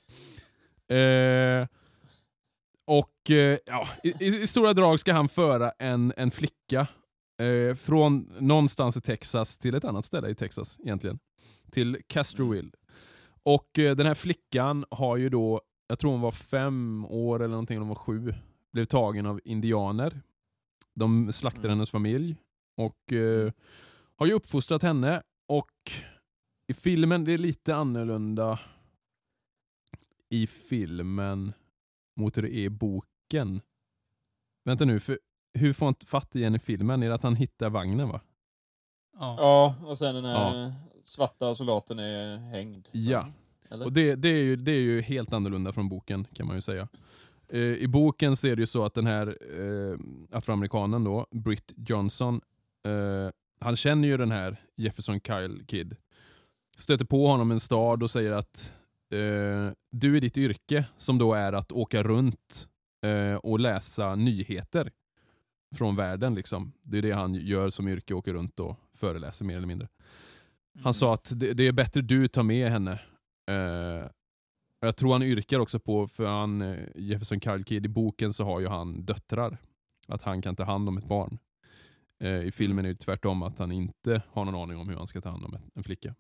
Eh, 0.96 1.68
och 2.86 3.32
eh, 3.32 3.58
ja, 3.66 3.88
i, 4.04 4.26
i, 4.26 4.48
stora 4.48 4.74
drag 4.74 5.00
ska 5.00 5.14
han 5.14 5.30
föra 5.30 5.72
en, 5.80 6.14
en 6.18 6.32
flicka 6.32 6.88
eh, 7.41 7.76
från 7.76 8.34
någonstans 8.40 8.98
i 8.98 9.02
Texas 9.02 9.58
till 9.58 9.76
ett 9.76 9.86
annat 9.86 10.06
ställe 10.06 10.30
i 10.30 10.36
Texas 10.36 10.80
egentligen. 10.84 11.20
Till 11.72 11.98
Castroville. 12.08 12.70
Och 13.44 13.80
eh, 13.80 13.96
den 13.96 14.06
här 14.06 14.14
flickan 14.14 14.86
har 14.91 15.18
ju 15.18 15.30
då, 15.30 15.62
jag 15.88 16.00
tror 16.00 16.12
hon 16.12 16.22
var 16.22 16.32
fem 16.32 17.06
år 17.10 17.40
eller 17.40 17.52
någonting, 17.52 17.78
hon 17.80 17.88
var 17.88 17.96
sju, 17.96 18.34
blev 18.74 18.86
tagen 18.86 19.26
av 19.26 19.40
indianer. 19.46 20.22
De 20.96 21.32
slaktade 21.32 21.68
Mm. 21.68 21.78
hennes 21.78 21.90
familj 21.90 22.36
och 22.78 23.14
eh, 23.14 23.52
har 24.16 24.26
ju 24.26 24.34
uppfostrat 24.34 24.84
henne 24.84 25.22
och 25.50 25.92
i 26.68 26.74
filmen, 26.74 27.24
det 27.24 27.32
är 27.32 27.38
lite 27.38 27.76
annorlunda 27.76 28.60
i 30.30 30.48
filmen 30.48 31.54
mot 32.16 32.38
hur 32.38 32.42
det 32.42 32.56
är 32.56 32.64
i 32.64 32.70
boken. 32.70 33.62
Vänta 34.66 34.86
nu, 34.86 35.00
för 35.00 35.20
hur 35.54 35.74
får 35.74 35.86
han 35.86 35.96
fatt 36.06 36.36
i 36.36 36.44
henne 36.44 36.56
i 36.56 36.60
filmen? 36.60 37.04
Är 37.04 37.08
det 37.08 37.16
att 37.16 37.24
han 37.24 37.36
hittar 37.36 37.70
vagnen 37.70 38.10
va? 38.10 38.22
Ja. 39.20 39.36
Ja, 39.40 39.76
och 39.86 39.98
sen 39.98 40.16
den 40.16 40.26
här 40.26 40.74
svarta 41.04 41.56
soldaten 41.56 42.00
är 42.00 42.38
hängd. 42.38 42.88
Ja. 42.92 43.28
Eller? 43.70 43.86
Och 43.86 43.94
det, 43.94 44.16
det, 44.16 44.30
är 44.30 44.44
ju, 44.44 44.56
det 44.56 44.72
är 44.72 44.80
ju 44.80 45.02
helt 45.02 45.34
annorlunda 45.34 45.72
från 45.72 45.90
boken 45.90 46.28
kan 46.34 46.48
man 46.48 46.56
ju 46.56 46.62
säga. 46.62 46.88
Eh, 47.48 47.60
I 47.60 47.88
boken 47.88 48.36
så 48.36 48.48
är 48.48 48.56
det 48.56 48.62
ju 48.62 48.68
så 48.68 48.86
att 48.86 48.94
den 48.94 49.06
här 49.06 49.28
eh, 49.28 50.00
afroamerikanen 50.38 51.04
då, 51.04 51.26
Britt 51.32 51.74
Johnson, 51.76 52.42
eh, 52.86 53.32
han 53.60 53.76
känner 53.76 54.07
ju 54.07 54.18
den 54.18 54.31
här 54.31 54.64
Jefferson 54.77 55.19
Kyle 55.19 55.65
Kid. 55.68 55.95
Stöter 56.77 57.06
på 57.06 57.27
honom 57.27 57.52
i 57.52 57.53
en 57.53 57.60
stad 57.60 58.03
och 58.03 58.10
säger 58.10 58.31
att 58.31 58.73
eh, 59.14 59.73
du 59.91 60.18
är 60.18 60.22
ditt 60.22 60.38
yrke, 60.38 60.86
som 60.98 61.18
då 61.18 61.34
är 61.34 61.53
att 61.53 61.72
åka 61.72 62.03
runt 62.03 62.68
eh, 63.06 63.36
och 63.36 63.60
läsa 63.60 64.15
nyheter 64.15 64.91
från 65.76 65.95
världen. 65.95 66.36
Liksom. 66.36 66.72
Det 66.84 66.98
är 66.98 67.02
det 67.02 67.11
han 67.11 67.36
gör 67.36 67.69
som 67.69 67.88
yrke, 67.88 68.14
åker 68.14 68.34
runt 68.34 68.60
och 68.60 68.76
föreläser 68.94 69.45
mer 69.45 69.57
eller 69.57 69.68
mindre. 69.68 69.88
Mm. 70.76 70.84
Han 70.84 70.94
sa 70.94 71.14
att 71.14 71.31
det, 71.36 71.53
det 71.53 71.68
är 71.68 71.72
bättre 71.72 72.02
du 72.02 72.27
tar 72.27 72.44
med 72.44 72.72
henne. 72.72 72.99
Eh, 73.52 74.10
jag 74.81 74.95
tror 74.95 75.11
han 75.11 75.23
yrkar 75.23 75.60
också 75.60 75.80
på, 75.80 76.07
för 76.07 76.26
han, 76.27 76.61
eh, 76.61 76.77
Jefferson 76.95 77.41
Kyle 77.41 77.64
Kidd, 77.64 77.86
i 77.86 77.90
boken 77.90 78.34
så 78.34 78.44
har 78.44 78.60
ju 78.60 78.68
han 78.68 79.06
döttrar. 79.06 79.57
Att 80.07 80.22
han 80.22 80.41
kan 80.41 80.56
ta 80.56 80.64
hand 80.64 80.90
om 80.90 80.98
ett 80.98 81.07
barn. 81.07 81.38
Eh, 82.20 82.41
I 82.41 82.52
filmen 82.52 82.86
är 82.86 82.90
det 82.90 82.96
tvärtom, 82.96 83.44
att 83.44 83.60
han 83.60 83.72
inte 83.72 84.22
har 84.30 84.46
någon 84.46 84.56
aning 84.56 84.78
om 84.78 84.90
hur 84.90 84.96
han 84.96 85.08
ska 85.08 85.22
ta 85.22 85.30
hand 85.30 85.46
om 85.46 85.58
en 85.76 85.84
flicka. 85.84 86.16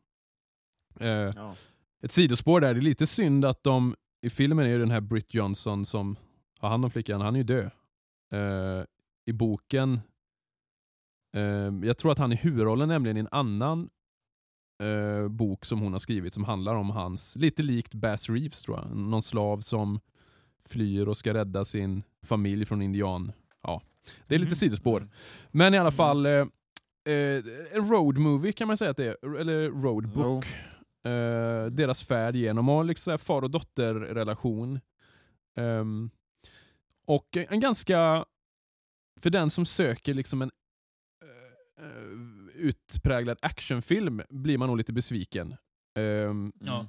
Eh, 0.99 1.07
Ja. 1.09 1.55
ett 2.03 2.11
sidospår 2.11 2.61
där, 2.61 2.73
det 2.73 2.79
är 2.79 2.81
lite 2.81 3.07
synd 3.07 3.45
att 3.45 3.63
de, 3.63 3.95
i 4.21 4.29
filmen 4.29 4.65
är 4.65 4.69
ju 4.69 4.79
den 4.79 4.91
här 4.91 5.01
Britt 5.01 5.33
Johnson 5.33 5.85
som 5.85 6.15
har 6.59 6.69
hand 6.69 6.85
om 6.85 6.91
flickan, 6.91 7.21
han 7.21 7.35
är 7.35 7.39
ju 7.39 7.43
död. 7.43 7.71
Eh, 8.33 8.85
I 9.25 9.33
boken, 9.33 9.99
eh, 11.35 11.41
jag 11.87 11.97
tror 11.97 12.11
att 12.11 12.17
han 12.17 12.31
är 12.31 12.35
huvudrollen 12.35 12.89
nämligen 12.89 13.17
i 13.17 13.19
en 13.19 13.27
annan 13.31 13.89
eh, 14.83 15.27
bok 15.27 15.65
som 15.65 15.79
hon 15.79 15.91
har 15.91 15.99
skrivit 15.99 16.33
som 16.33 16.43
handlar 16.43 16.75
om 16.75 16.89
hans, 16.89 17.35
lite 17.35 17.63
likt 17.63 17.93
Bass 17.93 18.29
Reeves 18.29 18.61
tror 18.61 18.77
jag, 18.77 18.97
någon 18.97 19.21
slav 19.21 19.59
som 19.59 19.99
flyr 20.65 21.07
och 21.07 21.17
ska 21.17 21.33
rädda 21.33 21.65
sin 21.65 22.03
familj 22.25 22.65
från 22.65 22.81
indian. 22.81 23.31
Ja, 23.63 23.81
det 24.27 24.35
är 24.35 24.39
lite 24.39 24.49
Mhm. 24.49 24.55
sidospår. 24.55 24.97
Mm. 25.01 25.11
Men 25.51 25.73
i 25.73 25.77
alla 25.77 25.91
fall, 25.91 26.25
eh, 26.25 26.31
eh, 26.33 27.43
en 27.71 27.89
road 27.89 28.17
movie 28.17 28.51
kan 28.51 28.67
man 28.67 28.77
säga 28.77 28.91
att 28.91 28.97
det 28.97 29.05
är, 29.23 29.35
eller 29.35 29.69
road 29.69 30.09
book. 30.09 30.45
Eh, 31.05 31.65
deras 31.65 32.03
färd 32.03 32.35
genom 32.35 32.69
och 32.69 32.85
liksom 32.85 33.17
far 33.17 33.41
och 33.41 33.51
dotterrelation. 33.51 34.79
Ehm, 35.57 36.09
och 37.05 37.37
en 37.37 37.59
ganska, 37.59 38.25
för 39.19 39.29
den 39.29 39.49
som 39.49 39.65
söker 39.65 40.13
liksom 40.13 40.41
en 40.41 40.51
eh, 41.23 41.85
eh, 41.85 42.55
utpräglad 42.55 43.37
actionfilm 43.41 44.21
blir 44.29 44.57
man 44.57 44.67
nog 44.67 44.77
lite 44.77 44.93
besviken. 44.93 45.55
Ja. 46.59 46.87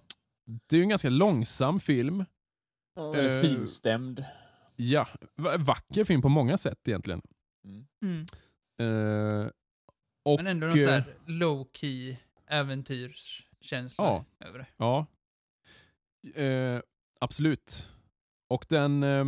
det 0.68 0.76
är 0.76 0.78
ju 0.78 0.82
en 0.82 0.88
ganska 0.88 1.08
långsam 1.10 1.80
film. 1.80 2.24
Eh, 3.14 3.40
finstämd. 3.42 4.24
Ja, 4.82 5.08
va- 5.36 5.56
vacker 5.58 6.04
film 6.04 6.22
på 6.22 6.28
många 6.28 6.56
sätt 6.58 6.88
egentligen. 6.88 7.22
Mm. 7.64 7.86
Mm. 8.04 8.26
Eh, 9.42 9.50
och, 10.24 10.36
Men 10.38 10.46
ändå 10.46 10.66
någon 10.66 10.80
sån 10.80 10.88
eh, 10.88 10.94
här 10.94 11.14
low-key 11.26 12.16
äventyrskänsla 12.46 14.04
Ja. 14.04 14.24
över 14.46 14.58
det. 14.58 14.66
Ja. 14.76 15.06
Eh, 16.34 16.80
absolut. 17.20 17.90
Och 18.50 18.66
den... 18.68 19.02
Eh, 19.02 19.24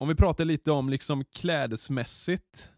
om 0.00 0.08
vi 0.08 0.14
pratar 0.14 0.44
lite 0.44 0.72
om 0.72 0.88
liksom 0.88 1.24
klädesmässigt. 1.24 2.72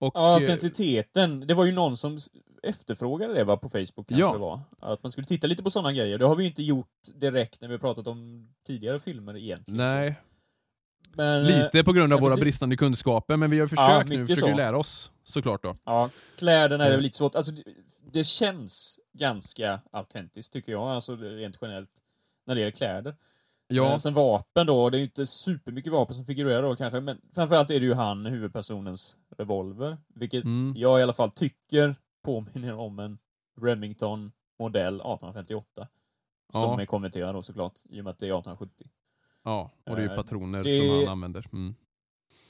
Och, 0.00 0.12
Ja, 0.14 0.34
autenticiteten. 0.34 1.40
Det 1.40 1.54
var 1.54 1.64
ju 1.64 1.72
någon 1.72 1.96
som 1.96 2.18
efterfrågade 2.62 3.34
det 3.34 3.44
va, 3.44 3.56
på 3.56 3.68
Facebook 3.68 4.08
kanske 4.08 4.20
Ja. 4.20 4.32
det 4.32 4.38
var. 4.38 4.60
Att 4.78 5.02
man 5.02 5.12
skulle 5.12 5.26
titta 5.26 5.46
lite 5.46 5.62
på 5.62 5.70
sådana 5.70 5.92
grejer. 5.92 6.18
Det 6.18 6.24
har 6.24 6.36
vi 6.36 6.42
ju 6.42 6.48
inte 6.48 6.62
gjort 6.62 6.88
direkt 7.14 7.60
när 7.60 7.68
vi 7.68 7.74
har 7.74 7.78
pratat 7.78 8.06
om 8.06 8.48
tidigare 8.66 9.00
filmer 9.00 9.36
egentligen. 9.36 9.76
nej, 9.78 10.20
Men, 11.14 11.40
eh, 11.42 11.46
lite 11.64 11.84
på 11.84 11.92
grund 11.92 12.12
av 12.12 12.16
ja, 12.16 12.20
våra 12.20 12.30
precis. 12.30 12.42
bristande 12.44 12.76
kunskaper, 12.76 13.36
men 13.36 13.50
vi 13.50 13.60
har 13.60 13.66
försökt 13.66 14.08
nu, 14.08 14.18
mycket 14.18 14.36
försöker 14.36 14.52
så. 14.52 14.56
lära 14.56 14.78
oss 14.78 15.10
såklart 15.24 15.62
då. 15.62 15.76
Ja, 15.84 16.10
kläderna 16.38 16.84
är 16.84 16.88
Mm. 16.88 16.96
väl 16.96 17.02
lite 17.02 17.16
svårt. 17.16 17.34
Alltså, 17.34 17.52
det, 17.52 17.62
det 18.12 18.24
känns 18.24 19.00
ganska 19.12 19.80
autentiskt 19.92 20.52
tycker 20.52 20.72
jag, 20.72 20.82
alltså 20.82 21.16
rent 21.16 21.58
generellt. 21.60 21.90
När 22.46 22.54
det 22.54 22.60
gäller 22.60 22.72
kläder. 22.72 23.14
Ja, 23.68 23.92
Eh, 23.92 23.98
Sen 23.98 24.14
vapen 24.14 24.66
då, 24.66 24.90
det 24.90 24.96
är 24.96 24.98
ju 24.98 25.04
inte 25.04 25.26
supermycket 25.26 25.92
vapen 25.92 26.14
som 26.14 26.24
figurerar 26.26 26.62
då 26.62 26.76
kanske, 26.76 27.00
men 27.00 27.20
framförallt 27.34 27.70
är 27.70 27.80
det 27.80 27.86
ju 27.86 27.94
han, 27.94 28.26
huvudpersonens 28.26 29.16
revolver. 29.38 29.98
Vilket 30.14 30.44
mm, 30.44 30.74
jag 30.76 31.00
i 31.00 31.02
alla 31.02 31.12
fall 31.12 31.30
tycker 31.30 31.94
påminner 32.24 32.74
om 32.74 32.98
en 32.98 33.18
Remington 33.60 34.32
modell 34.58 34.94
1858. 34.94 35.88
Som 36.52 36.60
Ja. 36.62 36.80
är 36.80 36.86
konverterad 36.86 37.34
då 37.34 37.42
såklart, 37.42 37.72
i 37.90 38.00
och 38.00 38.04
med 38.04 38.10
att 38.10 38.18
det 38.18 38.26
är 38.26 38.38
1870. 38.38 38.86
Ja, 39.44 39.70
och 39.90 39.96
det 39.96 40.02
är 40.02 40.06
ju 40.06 40.10
eh, 40.10 40.16
patroner 40.16 40.62
det- 40.62 40.76
som 40.76 40.88
han 40.98 41.08
använder. 41.08 41.46
Mm. 41.52 41.74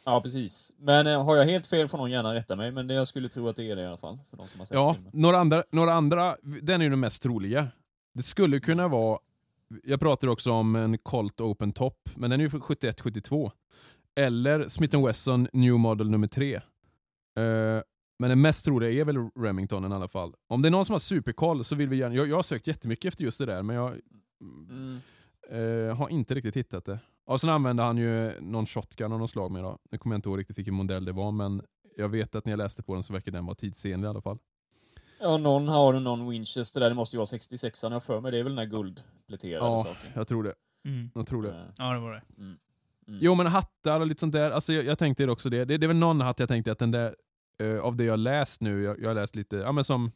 Ja, 0.05 0.21
precis. 0.21 0.73
Men 0.79 1.07
eh, 1.07 1.25
har 1.25 1.37
jag 1.37 1.45
helt 1.45 1.67
fel 1.67 1.89
får 1.89 1.99
någon 1.99 2.11
gärna 2.11 2.35
rätta 2.35 2.57
mig, 2.57 2.73
men 2.73 2.87
det 2.87 2.95
jag 2.95 3.09
skulle 3.09 3.29
tro 3.29 3.49
att 3.49 3.57
det 3.57 3.71
är 3.71 3.77
det 3.77 3.83
i 3.83 3.87
alla 3.87 3.97
fall. 3.97 4.19
För 4.31 4.37
de 4.37 4.49
som 4.49 4.59
har 4.61 4.67
sett 4.67 4.75
Ja, 4.75 4.95
filmen. 4.95 5.11
några 5.15 5.39
andra, 5.39 5.65
några 5.71 5.93
andra, 5.95 6.37
den 6.43 6.81
är 6.81 6.85
ju 6.85 6.91
den 6.91 7.01
mest 7.01 7.23
troliga. 7.23 7.69
Det 8.15 8.23
skulle 8.23 8.61
kunna 8.61 8.89
vara, 8.89 9.19
jag 9.85 10.01
pratar 10.01 10.29
också 10.29 10.53
om 10.53 10.77
en 10.77 10.99
Colt 10.99 11.41
Open 11.41 11.73
Top, 11.73 12.09
men 12.17 12.31
den 12.31 12.41
är 12.41 12.45
ju 12.45 12.51
från 12.51 12.61
71-72. 12.61 13.51
Eller 14.17 14.69
Smith 14.69 15.05
Wesson 15.07 15.49
New 15.53 15.73
Model 15.75 16.11
nummer 16.11 16.27
3. 16.27 16.61
men 18.19 18.29
den 18.31 18.41
mest 18.41 18.65
troliga 18.65 18.91
är 19.01 19.05
väl 19.05 19.17
Remingtonen 19.39 19.93
i 19.93 19.95
alla 19.95 20.09
fall. 20.09 20.35
Om 20.49 20.63
det 20.63 20.69
är 20.69 20.71
någon 20.71 20.85
som 20.85 20.93
har 20.95 20.99
superkoll 20.99 21.65
så 21.65 21.75
vill 21.75 21.89
vi 21.89 21.97
gärna, 21.97 22.15
jag, 22.15 22.29
jag 22.29 22.37
har 22.37 22.43
sökt 22.43 22.67
jättemycket 22.67 23.05
efter 23.09 23.25
just 23.25 23.39
det 23.39 23.47
där, 23.47 23.63
men 23.63 23.77
jag 23.77 23.95
Mm. 24.41 25.01
Eh, 25.51 25.97
har 25.97 26.09
inte 26.09 26.35
riktigt 26.35 26.57
hittat 26.57 26.85
det. 26.85 26.99
Och 27.27 27.41
sen 27.41 27.51
använde 27.51 27.83
han 27.83 27.97
ju 27.99 28.33
någon 28.41 28.67
shotgun 28.67 29.13
av 29.13 29.19
något 29.19 29.31
slag 29.31 29.51
med 29.51 29.63
då. 29.65 29.79
Nu 29.91 29.99
kommer 29.99 30.15
jag 30.15 30.19
inte 30.19 30.29
ihåg 30.29 30.39
riktigt 30.39 30.59
vilken 30.59 30.75
modell 30.75 31.05
det 31.05 31.13
var, 31.13 31.33
men 31.33 31.63
jag 31.97 32.09
vet 32.09 32.35
att 32.35 32.45
när 32.45 32.53
jag 32.53 32.59
läste 32.59 32.83
på 32.83 32.95
den 32.95 33.03
så 33.03 33.13
verkar 33.13 33.33
den 33.33 33.47
vara 33.47 33.55
tidsenlig 33.55 34.07
i 34.07 34.11
alla 34.11 34.21
fall. 34.21 34.39
Ja, 35.21 35.37
någon 35.37 35.69
har 35.69 35.93
någon 36.01 36.29
Winchester 36.29 36.81
där, 36.81 36.89
det 36.89 36.95
måste 36.95 37.17
ju 37.17 37.19
vara 37.19 37.27
66 37.27 37.85
an 37.85 37.93
jag 37.93 37.97
har 37.97 38.01
för 38.01 38.21
mig. 38.21 38.33
Det 38.33 38.39
är 38.39 38.43
väl 38.43 38.53
den 38.57 38.59
här 38.59 38.77
guldpläterade 38.77 39.67
Ja, 39.67 39.85
saken. 39.85 40.11
jag 40.15 40.29
tror 40.29 40.43
det. 40.43 40.55
Mm. 40.85 41.11
Jag 41.15 41.27
tror 41.27 41.43
det. 41.43 41.49
Eh, 41.51 41.65
Ja, 41.79 41.93
det 41.93 42.01
var 42.01 42.13
det. 42.13 42.23
Mm. 42.39 42.57
Mm. 43.09 43.21
Jo 43.23 43.35
men 43.35 43.47
hattar 43.47 44.01
och 44.01 44.07
lite 44.07 44.21
sånt 44.21 44.33
där, 44.33 44.51
alltså 44.51 44.73
jag, 44.73 44.85
jag 44.85 44.99
tänkte 44.99 45.27
det 45.27 45.33
också 45.33 45.51
det. 45.51 45.65
det. 45.65 45.79
Det 45.79 45.87
är 45.87 45.89
väl 45.89 45.97
någon 45.97 46.21
hatt 46.21 46.39
jag 46.41 46.49
tänkte 46.49 46.73
att 46.73 46.79
den 46.79 46.91
där, 46.91 47.17
eh, 47.59 47.79
av 47.81 47.97
det 47.97 48.05
jag 48.05 48.19
läst 48.19 48.61
nu, 48.61 48.83
jag, 48.83 49.01
jag 49.01 49.09
har 49.09 49.15
läst 49.15 49.37
lite, 49.37 49.57
ja 49.57 49.73
men 49.73 49.85
som 49.85 50.13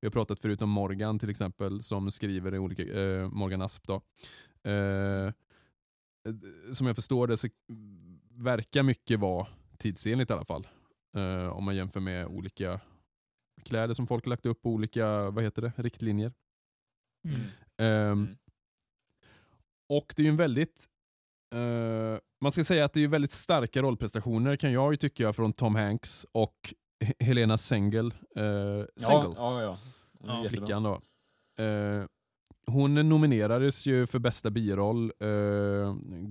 vi 0.00 0.06
har 0.06 0.10
pratat 0.10 0.40
förut 0.40 0.62
om 0.62 0.70
Morgan 0.70 1.18
till 1.18 1.30
exempel, 1.30 1.82
som 1.82 2.10
skriver 2.10 2.54
i 2.54 2.58
olika, 2.58 2.82
eh, 2.82 3.28
Morgan 3.28 3.62
Asp 3.62 3.86
då. 3.86 3.94
Eh, 4.70 5.32
som 6.72 6.86
jag 6.86 6.96
förstår 6.96 7.26
det 7.26 7.36
så 7.36 7.48
verkar 8.30 8.82
mycket 8.82 9.20
vara 9.20 9.46
tidsenligt 9.78 10.30
i 10.30 10.32
alla 10.32 10.44
fall. 10.44 10.68
Eh, 11.16 11.48
om 11.48 11.64
man 11.64 11.76
jämför 11.76 12.00
med 12.00 12.26
olika 12.26 12.80
kläder 13.64 13.94
som 13.94 14.06
folk 14.06 14.24
har 14.24 14.30
lagt 14.30 14.46
upp, 14.46 14.66
olika, 14.66 15.30
vad 15.30 15.44
heter 15.44 15.62
det, 15.62 15.72
riktlinjer. 15.76 16.32
Mm. 17.24 17.40
Ehm, 17.76 18.18
Mm. 18.18 18.36
Och 19.88 20.12
det 20.16 20.22
är 20.22 20.24
ju 20.24 20.30
en 20.30 20.36
väldigt, 20.36 20.84
eh, 21.54 22.18
man 22.40 22.52
ska 22.52 22.64
säga 22.64 22.84
att 22.84 22.92
det 22.92 23.04
är 23.04 23.08
väldigt 23.08 23.32
starka 23.32 23.82
rollprestationer 23.82 24.56
kan 24.56 24.72
jag 24.72 24.92
ju 24.92 24.96
tycka 24.96 25.32
från 25.32 25.52
Tom 25.52 25.74
Hanks 25.74 26.26
och 26.32 26.74
Helena 27.18 27.56
Sengel. 27.58 28.14
Ja, 28.34 28.42
Sengel 29.06 29.32
ja, 29.36 29.62
ja. 29.62 29.78
Hon 30.20 30.30
är 30.30 30.34
Ja, 30.34 30.42
jättebra. 30.42 30.48
flickan 30.66 30.82
då. 30.82 31.00
Eh, 31.64 32.04
hon 32.66 32.94
nominerades 32.94 33.86
ju 33.86 34.06
för 34.06 34.18
bästa 34.18 34.50
biroll, 34.50 35.12
eh, 35.20 35.28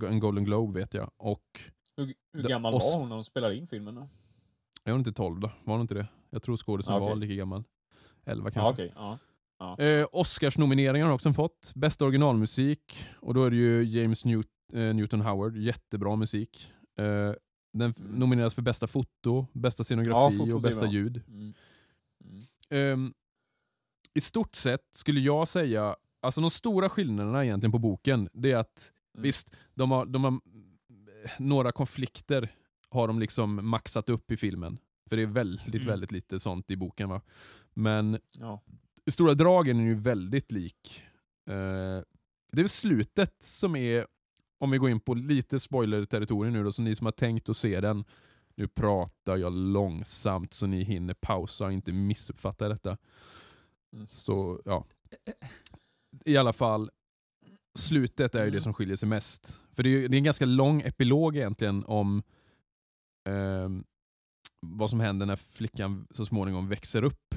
en 0.08 0.18
Golden 0.18 0.44
Globe 0.44 0.80
vet 0.80 0.94
jag. 0.94 1.10
Och 1.16 1.44
Hur, 1.96 2.14
hur 2.32 2.42
gammal 2.42 2.72
var 2.72 2.98
hon 2.98 3.08
när 3.08 3.14
hon 3.16 3.24
spelade 3.24 3.56
in 3.56 3.66
filmen 3.66 3.94
då? 3.94 4.08
jag 4.84 4.92
var 4.92 4.98
inte 4.98 5.12
12 5.12 5.40
då, 5.40 5.50
var 5.64 5.74
hon 5.74 5.80
inte 5.80 5.94
det? 5.94 6.06
Jag 6.30 6.42
tror 6.42 6.56
skådisen 6.56 6.94
okej. 6.94 7.08
var 7.08 7.16
lika 7.16 7.34
gammal. 7.34 7.64
11 8.24 8.48
Ja, 8.48 8.50
kanske. 8.50 8.72
okej. 8.84 9.18
Ja. 9.58 9.78
Eh, 9.84 10.06
Oscarsnomineringar 10.12 11.04
har 11.06 11.10
hon 11.10 11.14
också 11.14 11.32
fått. 11.32 11.72
Bästa 11.74 12.04
originalmusik, 12.04 13.04
och 13.20 13.34
då 13.34 13.44
är 13.44 13.50
det 13.50 13.56
ju 13.56 13.84
James 13.84 14.24
Newt, 14.24 14.46
eh, 14.72 14.94
Newton 14.94 15.20
Howard, 15.20 15.56
jättebra 15.56 16.16
musik. 16.16 16.72
Eh, 16.98 17.04
den 17.72 17.94
Mm. 18.00 18.12
nomineras 18.12 18.54
för 18.54 18.62
bästa 18.62 18.86
foto, 18.86 19.46
bästa 19.52 19.80
Ja, 19.80 19.84
scenografi 19.84 20.36
fotot 20.36 20.54
och 20.54 20.62
bästa 20.62 20.86
ljud. 20.86 21.22
Mm. 21.28 21.54
Mm. 22.24 22.42
Ehm, 22.70 23.14
I 24.14 24.20
stort 24.20 24.54
sett 24.54 24.86
skulle 24.90 25.20
jag 25.20 25.48
säga, 25.48 25.96
alltså 26.20 26.40
de 26.40 26.50
stora 26.50 26.88
skillnaderna 26.88 27.44
egentligen 27.44 27.72
på 27.72 27.78
boken, 27.78 28.28
det 28.32 28.52
är 28.52 28.56
att 28.56 28.92
Mm. 29.14 29.22
visst, 29.22 29.54
de 29.74 29.90
har, 29.90 30.06
de 30.06 30.24
har 30.24 30.40
några 31.38 31.72
konflikter 31.72 32.48
har 32.90 33.08
de 33.08 33.18
liksom 33.18 33.68
maxat 33.68 34.08
upp 34.08 34.30
i 34.30 34.36
filmen. 34.36 34.78
För 35.08 35.16
det 35.16 35.22
är 35.22 35.26
väldigt, 35.26 35.74
Mm. 35.74 35.86
väldigt 35.86 36.12
lite 36.12 36.40
sånt 36.40 36.70
i 36.70 36.76
boken. 36.76 37.08
va. 37.08 37.20
Men 37.74 38.18
Ja. 38.38 38.62
i 39.06 39.10
stora 39.10 39.34
dragen 39.34 39.76
är 39.76 39.80
den 39.80 39.88
ju 39.88 39.94
väldigt 39.94 40.52
lik. 40.52 41.04
Eh, 41.50 42.02
det 42.52 42.62
är 42.62 42.66
slutet 42.66 43.36
som 43.42 43.76
är, 43.76 44.06
om 44.58 44.70
vi 44.70 44.78
går 44.78 44.90
in 44.90 45.00
på 45.00 45.14
lite 45.14 45.60
spoiler-territorium 45.60 46.52
nu 46.52 46.64
då, 46.64 46.72
så 46.72 46.82
ni 46.82 46.94
som 46.94 47.04
har 47.04 47.12
tänkt 47.12 47.48
att 47.48 47.56
se 47.56 47.80
den, 47.80 48.04
nu 48.56 48.68
pratar 48.68 49.36
jag 49.36 49.52
långsamt 49.52 50.52
så 50.52 50.66
ni 50.66 50.82
hinner 50.82 51.14
pausa 51.14 51.64
och 51.64 51.72
inte 51.72 51.92
missuppfatta 51.92 52.68
detta. 52.68 52.96
Mm. 53.92 54.06
Så 54.06 54.62
ja. 54.64 54.86
I 56.24 56.36
alla 56.36 56.52
fall, 56.52 56.90
slutet 57.78 58.34
är 58.34 58.44
ju 58.44 58.50
det 58.50 58.60
som 58.60 58.74
skiljer 58.74 58.96
sig 58.96 59.08
mest. 59.08 59.60
För 59.70 59.82
det 59.82 59.88
är, 59.88 60.08
det 60.08 60.16
är 60.16 60.18
en 60.18 60.24
ganska 60.24 60.44
lång 60.44 60.80
epilog 60.80 61.36
egentligen 61.36 61.84
om 61.84 62.22
ehm, 63.28 63.84
vad 64.60 64.90
som 64.90 65.00
händer 65.00 65.26
när 65.26 65.36
flickan 65.36 66.06
så 66.10 66.24
småningom 66.24 66.68
växer 66.68 67.04
upp. 67.04 67.34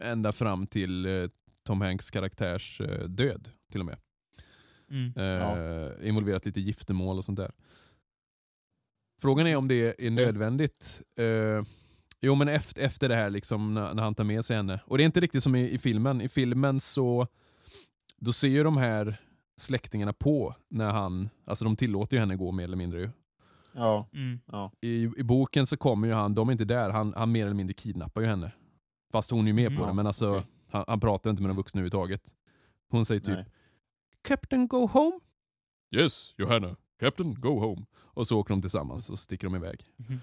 Ända 0.00 0.32
fram 0.32 0.66
till 0.66 1.06
eh, 1.06 1.28
Tom 1.66 1.80
Hanks 1.80 2.10
karaktärs 2.10 2.80
eh, 2.80 3.08
död 3.08 3.50
till 3.72 3.80
och 3.80 3.86
med. 3.86 3.98
Mm. 4.92 5.12
Eh, 5.16 6.08
Involverat 6.08 6.46
lite 6.46 6.60
giftermål 6.60 7.18
och 7.18 7.24
sånt 7.24 7.36
där. 7.36 7.52
Frågan 9.20 9.46
är 9.46 9.56
om 9.56 9.68
det 9.68 10.02
är 10.06 10.10
nödvändigt. 10.10 11.02
Eh, 11.16 11.62
jo 12.20 12.34
men 12.34 12.48
efter, 12.48 12.82
efter 12.82 13.08
det 13.08 13.14
här 13.14 13.30
liksom 13.30 13.74
när, 13.74 13.94
när 13.94 14.02
han 14.02 14.14
tar 14.14 14.24
med 14.24 14.44
sig 14.44 14.56
henne. 14.56 14.80
Och 14.86 14.96
det 14.98 15.02
är 15.02 15.06
inte 15.06 15.20
riktigt 15.20 15.42
som 15.42 15.54
i, 15.54 15.70
i 15.70 15.78
filmen. 15.78 16.20
I 16.20 16.28
filmen 16.28 16.80
så 16.80 17.26
då 18.16 18.32
ser 18.32 18.48
ju 18.48 18.62
de 18.64 18.76
här 18.76 19.16
släktingarna 19.56 20.12
på 20.12 20.54
när 20.70 20.90
han, 20.90 21.30
alltså 21.44 21.64
de 21.64 21.76
tillåter 21.76 22.16
ju 22.16 22.20
henne 22.20 22.36
gå 22.36 22.52
mer 22.52 22.64
eller 22.64 22.76
mindre 22.76 23.00
ju. 23.00 23.10
Ja. 23.72 24.08
Mm. 24.14 24.40
Ja. 24.46 24.72
I, 24.80 25.02
I 25.16 25.22
boken 25.22 25.66
så 25.66 25.76
kommer 25.76 26.08
ju 26.08 26.14
han, 26.14 26.34
de 26.34 26.48
är 26.48 26.52
inte 26.52 26.64
där, 26.64 26.90
han, 26.90 27.14
han 27.16 27.32
mer 27.32 27.44
eller 27.44 27.54
mindre 27.54 27.74
kidnappar 27.74 28.20
ju 28.20 28.26
henne. 28.26 28.52
Fast 29.12 29.30
hon 29.30 29.40
är 29.44 29.46
ju 29.46 29.52
med 29.52 29.66
Mm. 29.66 29.78
på 29.80 29.86
det, 29.86 29.92
men 29.92 30.06
alltså 30.06 30.30
okej. 30.30 30.46
han, 30.70 30.84
han 30.88 31.00
pratar 31.00 31.30
inte 31.30 31.42
med 31.42 31.50
de 31.50 31.56
vuxna 31.56 31.78
överhuvudtaget. 31.78 32.22
Hon 32.90 33.04
säger 33.04 33.20
typ 33.20 33.34
Nej. 33.34 33.46
Captain 34.22 34.66
go 34.68 34.86
home? 34.86 35.20
Yes, 35.96 36.34
Johanna. 36.38 36.76
Captain 37.00 37.34
go 37.40 37.58
home. 37.60 37.84
Och 37.94 38.26
så 38.26 38.38
åker 38.40 38.54
de 38.54 38.60
tillsammans 38.60 39.10
och 39.10 39.18
sticker 39.18 39.46
de 39.46 39.56
iväg. 39.56 39.84
Mhm. 39.96 40.20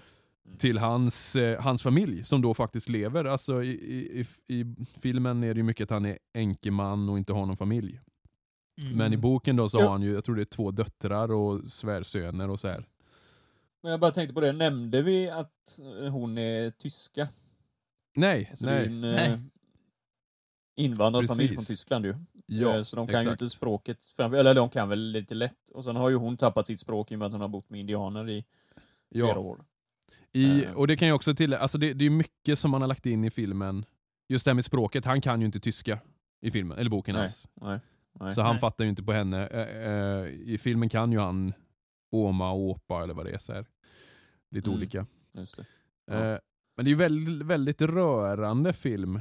Till 0.58 0.78
hans, 0.78 1.36
eh, 1.36 1.60
hans 1.62 1.82
familj 1.82 2.24
som 2.24 2.42
då 2.42 2.54
faktiskt 2.54 2.88
lever. 2.88 3.24
Alltså 3.24 3.62
i, 3.62 3.70
i, 3.70 4.24
i, 4.60 4.66
filmen 5.00 5.42
är 5.44 5.54
det 5.54 5.58
ju 5.58 5.64
mycket 5.64 5.84
att 5.84 5.90
han 5.90 6.04
är 6.04 6.18
enkeman 6.34 7.08
och 7.08 7.18
inte 7.18 7.32
har 7.32 7.46
någon 7.46 7.56
familj. 7.56 8.00
Mm. 8.82 8.96
Men 8.96 9.12
i 9.12 9.16
boken 9.16 9.56
då 9.56 9.68
så 9.68 9.78
Ja. 9.78 9.82
har 9.82 9.90
han 9.90 10.02
ju, 10.02 10.12
jag 10.12 10.24
tror 10.24 10.34
det 10.36 10.42
är 10.42 10.44
två 10.44 10.70
döttrar 10.70 11.32
och 11.32 11.66
svärsöner 11.66 12.50
och 12.50 12.60
så 12.60 12.68
här. 12.68 12.86
Men 13.82 13.90
jag 13.90 14.00
bara 14.00 14.10
tänkte 14.10 14.34
på 14.34 14.40
det, 14.40 14.52
nämnde 14.52 15.02
vi 15.02 15.30
att 15.30 15.80
eh, 16.02 16.10
hon 16.12 16.38
är 16.38 16.70
tyska? 16.70 17.28
Nej, 18.16 18.46
Alltså 18.50 18.66
nej. 18.66 18.86
en 18.86 19.04
eh, 19.04 19.10
Nej. 19.12 19.38
Invandrad 20.80 21.26
familj 21.28 21.48
Precis. 21.48 21.66
från 21.68 21.74
Tyskland 21.74 22.04
ju. 22.06 22.14
Ja, 22.46 22.76
Eh, 22.76 22.82
så 22.82 22.96
de 22.96 23.06
kan 23.06 23.14
ju 23.14 23.18
exakt. 23.20 23.42
inte 23.42 23.50
språket, 23.56 23.98
eller 24.18 24.54
de 24.54 24.70
kan 24.70 24.88
väl 24.88 24.98
lite 25.10 25.34
lätt. 25.34 25.70
Och 25.74 25.84
sen 25.84 25.96
har 25.96 26.10
ju 26.10 26.16
hon 26.16 26.36
tappat 26.36 26.66
sitt 26.66 26.80
språk 26.80 27.12
i 27.12 27.14
och 27.14 27.18
med 27.18 27.26
att 27.26 27.32
hon 27.32 27.40
har 27.40 27.48
bott 27.48 27.70
med 27.70 27.80
indianer 27.80 28.28
i 28.30 28.44
flera 29.12 29.26
Ja. 29.26 29.38
år. 29.38 29.64
I, 30.32 30.64
Eh. 30.64 30.72
och 30.72 30.86
det 30.86 30.96
kan 30.96 31.08
jag 31.08 31.14
också 31.14 31.34
tillägga, 31.34 31.60
alltså 31.62 31.78
det, 31.78 31.92
det 31.92 32.04
är 32.06 32.10
mycket 32.10 32.58
som 32.58 32.70
man 32.70 32.80
har 32.80 32.88
lagt 32.88 33.06
in 33.06 33.24
i 33.24 33.30
filmen. 33.30 33.84
Just 34.28 34.44
det 34.44 34.50
här 34.50 34.54
med 34.54 34.64
språket, 34.64 35.04
han 35.04 35.20
kan 35.20 35.40
ju 35.40 35.46
inte 35.46 35.60
tyska 35.60 35.98
i 36.40 36.50
filmen, 36.50 36.78
eller 36.78 36.90
boken 36.90 37.14
Nej. 37.14 37.22
alls. 37.22 37.48
Nej. 37.54 37.80
Nej. 38.20 38.34
Så 38.34 38.42
han 38.42 38.58
fattar 38.58 38.84
ju 38.84 38.90
inte 38.90 39.02
på 39.02 39.12
henne. 39.12 39.46
Eh, 39.46 40.26
I 40.52 40.58
filmen 40.62 40.88
kan 40.88 41.12
ju 41.12 41.18
han 41.18 41.52
Oma 42.12 42.50
och 42.50 42.60
Åpa 42.60 43.02
eller 43.02 43.14
vad 43.14 43.26
det 43.26 43.30
är. 43.32 43.38
Så 43.38 43.52
här. 43.52 43.66
Lite 44.50 44.70
Mm. 44.70 44.78
olika. 44.78 45.06
Det. 45.32 45.46
Ja. 46.06 46.38
Men 46.76 46.84
det 46.84 46.88
är 46.88 46.92
ju 46.92 46.94
väldigt, 46.94 47.46
väldigt 47.46 47.82
rörande 47.82 48.72
film. 48.72 49.20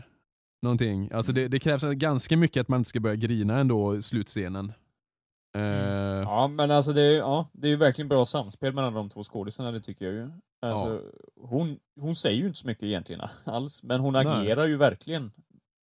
Någonting. 0.62 1.12
Alltså 1.14 1.32
Mm. 1.32 1.42
det, 1.44 1.48
det 1.48 1.60
krävs 1.60 1.84
ganska 1.84 2.38
mycket 2.38 2.62
att 2.62 2.68
man 2.68 2.80
inte 2.80 2.90
ska 2.90 3.00
börja 3.00 3.16
grina 3.16 3.60
ändå 3.60 3.96
i 3.96 4.02
slutscenen. 4.02 4.72
Eh, 5.56 5.62
Ja, 6.22 6.48
men 6.48 6.72
alltså 6.72 6.94
det 6.94 7.02
är, 7.02 7.18
ja, 7.18 7.50
det 7.54 7.68
är 7.68 7.70
ju 7.70 7.76
verkligen 7.76 8.10
bra 8.10 8.26
samspel 8.26 8.74
mellan 8.74 8.94
de 8.94 9.10
två 9.10 9.24
skådisarna, 9.24 9.72
det 9.72 9.82
tycker 9.82 10.06
jag 10.06 10.14
ju. 10.14 10.30
Alltså, 10.62 11.02
hon, 11.42 11.80
hon 12.00 12.16
säger 12.16 12.38
ju 12.42 12.48
inte 12.48 12.60
så 12.60 12.68
mycket 12.68 12.84
egentligen 12.84 13.22
alls, 13.44 13.84
men 13.84 14.00
hon 14.02 14.14
Nej. 14.14 14.28
agerar 14.28 14.68
ju 14.68 14.78
verkligen 14.78 15.32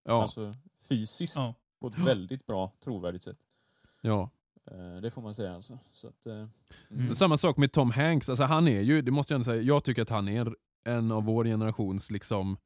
ja, 0.05 0.23
alltså, 0.23 0.53
fysiskt 0.89 1.37
Ja. 1.39 1.55
på 1.81 1.87
ett 1.89 1.99
väldigt 1.99 2.47
bra, 2.47 2.73
trovärdigt 2.85 3.25
sätt. 3.25 3.39
ja. 4.03 4.31
Eh, 4.71 5.01
det 5.03 5.11
får 5.11 5.23
man 5.23 5.35
säga 5.35 5.55
alltså. 5.55 5.79
Så 5.93 6.09
att, 6.09 6.27
eh, 6.27 6.33
Mm. 6.35 6.49
Men 6.89 7.15
Samma 7.15 7.37
sak 7.37 7.57
med 7.57 7.73
Tom 7.73 7.91
Hanks. 7.91 8.29
Alltså 8.29 8.45
han 8.45 8.69
är 8.69 8.81
ju, 8.81 9.03
det 9.03 9.11
måste 9.11 9.33
jag 9.33 9.37
ändå 9.37 9.45
säga, 9.45 9.63
jag 9.63 9.85
tycker 9.85 10.03
att 10.03 10.11
han 10.11 10.29
är 10.29 10.55
en 10.85 11.13
av 11.13 11.25
vår 11.25 11.45
generations 11.45 12.11
liksom 12.11 12.57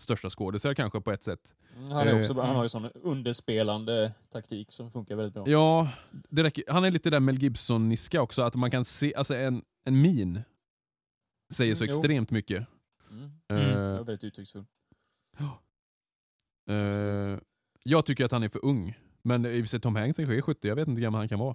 största 0.00 0.30
skådisar 0.30 0.74
kanske 0.74 1.00
på 1.00 1.12
ett 1.12 1.22
sätt. 1.22 1.54
Han, 1.74 1.92
är 2.08 2.18
också, 2.18 2.32
Eh, 2.32 2.44
han 2.44 2.56
har 2.56 2.62
ju 2.62 2.68
sån 2.68 2.84
underspelande 2.94 4.12
taktik 4.32 4.72
som 4.72 4.90
funkar 4.90 5.16
väldigt 5.16 5.34
bra. 5.34 5.44
Ja, 5.48 5.88
räcker. 6.30 6.64
han 6.68 6.84
är 6.84 6.90
lite 6.90 7.10
där 7.10 7.20
Mel 7.20 7.42
Gibson-niska 7.42 8.22
också, 8.22 8.42
att 8.42 8.54
man 8.54 8.70
kan 8.70 8.84
se, 8.84 9.14
alltså 9.14 9.34
en, 9.34 9.62
en 9.84 10.02
min 10.02 10.42
säger 11.52 11.74
så 11.74 11.84
Mm, 11.84 11.90
jo. 11.92 11.98
extremt 11.98 12.30
mycket. 12.30 12.66
Mm. 13.10 13.30
Eh, 13.50 13.92
var 13.92 14.04
väldigt 14.04 14.24
uttrycksfull. 14.24 14.64
eh, 16.70 17.38
jag 17.82 18.04
tycker 18.04 18.24
att 18.24 18.32
han 18.32 18.42
är 18.42 18.48
för 18.48 18.64
ung. 18.64 18.98
Men 19.22 19.46
i 19.46 19.60
och 19.60 19.64
för 19.64 19.68
sig 19.68 19.80
Tom 19.80 19.96
Hanks 19.96 20.16
kanske 20.16 20.36
är 20.36 20.40
70, 20.40 20.68
jag 20.68 20.76
vet 20.76 20.88
inte 20.88 20.98
hur 20.98 21.02
gammal 21.02 21.18
han 21.18 21.28
kan 21.28 21.38
vara. 21.38 21.54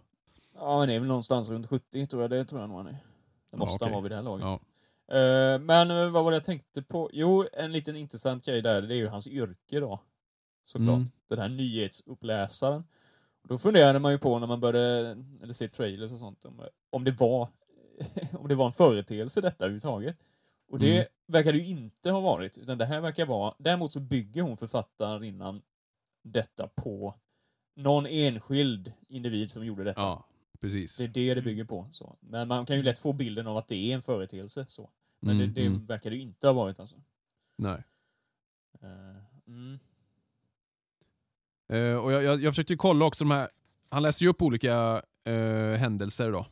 Ja, 0.53 0.79
han 0.79 0.89
är 0.89 0.99
väl 0.99 1.07
någonstans 1.07 1.49
runt 1.49 1.67
70 1.67 2.05
tror 2.07 2.21
jag, 2.21 2.31
det 2.31 2.45
tror 2.45 2.61
jag 2.61 2.69
nog 2.69 2.77
han 2.77 2.87
är. 2.87 2.97
Det 3.51 3.57
måste 3.57 3.75
okej. 3.75 3.85
han 3.85 3.91
vara 3.93 4.01
vid 4.01 4.11
det 4.11 4.15
här 4.15 4.23
laget. 4.23 4.45
Ja. 4.45 4.59
Eh, 5.07 5.59
men 5.59 5.91
eh, 5.91 6.09
vad 6.09 6.23
var 6.23 6.31
det 6.31 6.35
jag 6.35 6.43
tänkte 6.43 6.81
på? 6.83 7.09
Jo, 7.13 7.45
en 7.53 7.71
liten 7.71 7.95
intressant 7.95 8.45
grej 8.45 8.61
där, 8.61 8.81
det 8.81 8.93
är 8.93 8.97
ju 8.97 9.07
hans 9.07 9.27
yrke 9.27 9.79
då. 9.79 9.99
Såklart. 10.63 10.95
Mm. 10.97 11.07
Den 11.29 11.39
här 11.39 11.49
nyhetsuppläsaren. 11.49 12.83
Då 13.47 13.57
funderade 13.57 13.99
man 13.99 14.11
ju 14.11 14.17
på 14.17 14.39
när 14.39 14.47
man 14.47 14.59
började, 14.59 15.17
eller 15.43 15.53
se 15.53 15.67
trailers 15.67 16.11
och 16.11 16.19
sånt, 16.19 16.45
om, 16.45 16.61
om 16.89 17.03
det 17.03 17.11
var 17.11 17.47
om 18.33 18.47
det 18.47 18.55
var 18.55 18.65
en 18.65 18.71
företeelse 18.71 19.41
detta 19.41 19.65
överhuvudtaget. 19.65 20.17
Och 20.67 20.79
det 20.79 20.95
Mm. 20.95 21.07
verkar 21.27 21.51
det 21.51 21.57
ju 21.57 21.67
inte 21.67 22.11
ha 22.11 22.19
varit, 22.19 22.57
utan 22.57 22.77
det 22.77 22.85
här 22.85 23.01
verkar 23.01 23.25
vara, 23.25 23.53
däremot 23.57 23.93
så 23.93 23.99
bygger 23.99 24.41
hon 24.41 24.57
författarinnan 24.57 25.61
detta 26.23 26.67
på 26.67 27.15
någon 27.75 28.05
enskild 28.05 28.91
individ 29.07 29.49
som 29.51 29.65
gjorde 29.65 29.83
detta. 29.83 30.01
ja, 30.01 30.25
precis. 30.65 30.97
Det 30.97 31.03
är 31.03 31.07
det 31.07 31.33
det 31.33 31.41
bygger 31.41 31.63
på. 31.63 31.89
Så. 31.91 32.17
Men 32.19 32.47
man 32.47 32.65
kan 32.65 32.75
ju 32.75 32.83
lätt 32.83 32.99
få 32.99 33.13
bilden 33.13 33.47
av 33.47 33.57
att 33.57 33.67
det 33.67 33.75
är 33.75 33.95
en 33.95 34.01
företeelse. 34.01 34.65
Så. 34.69 34.89
Men 35.19 35.35
Mm, 35.35 35.47
det, 35.47 35.61
det 35.61 35.67
mm. 35.67 35.85
verkar 35.85 36.09
det 36.09 36.17
inte 36.17 36.47
ha 36.47 36.53
varit 36.53 36.79
alltså. 36.79 36.95
Nej. 37.57 37.83
Eh, 38.81 39.47
mm. 39.47 39.79
Eh, 41.69 41.97
och 42.03 42.11
jag, 42.11 42.23
jag, 42.23 42.41
jag 42.43 42.53
försökte 42.53 42.75
kolla 42.75 43.05
också 43.05 43.23
de 43.23 43.31
här, 43.31 43.49
han 43.89 44.03
läser 44.03 44.23
ju 44.25 44.29
upp 44.29 44.41
olika 44.41 45.01
eh, 45.23 45.79
händelser 45.79 46.31
då. 46.31 46.45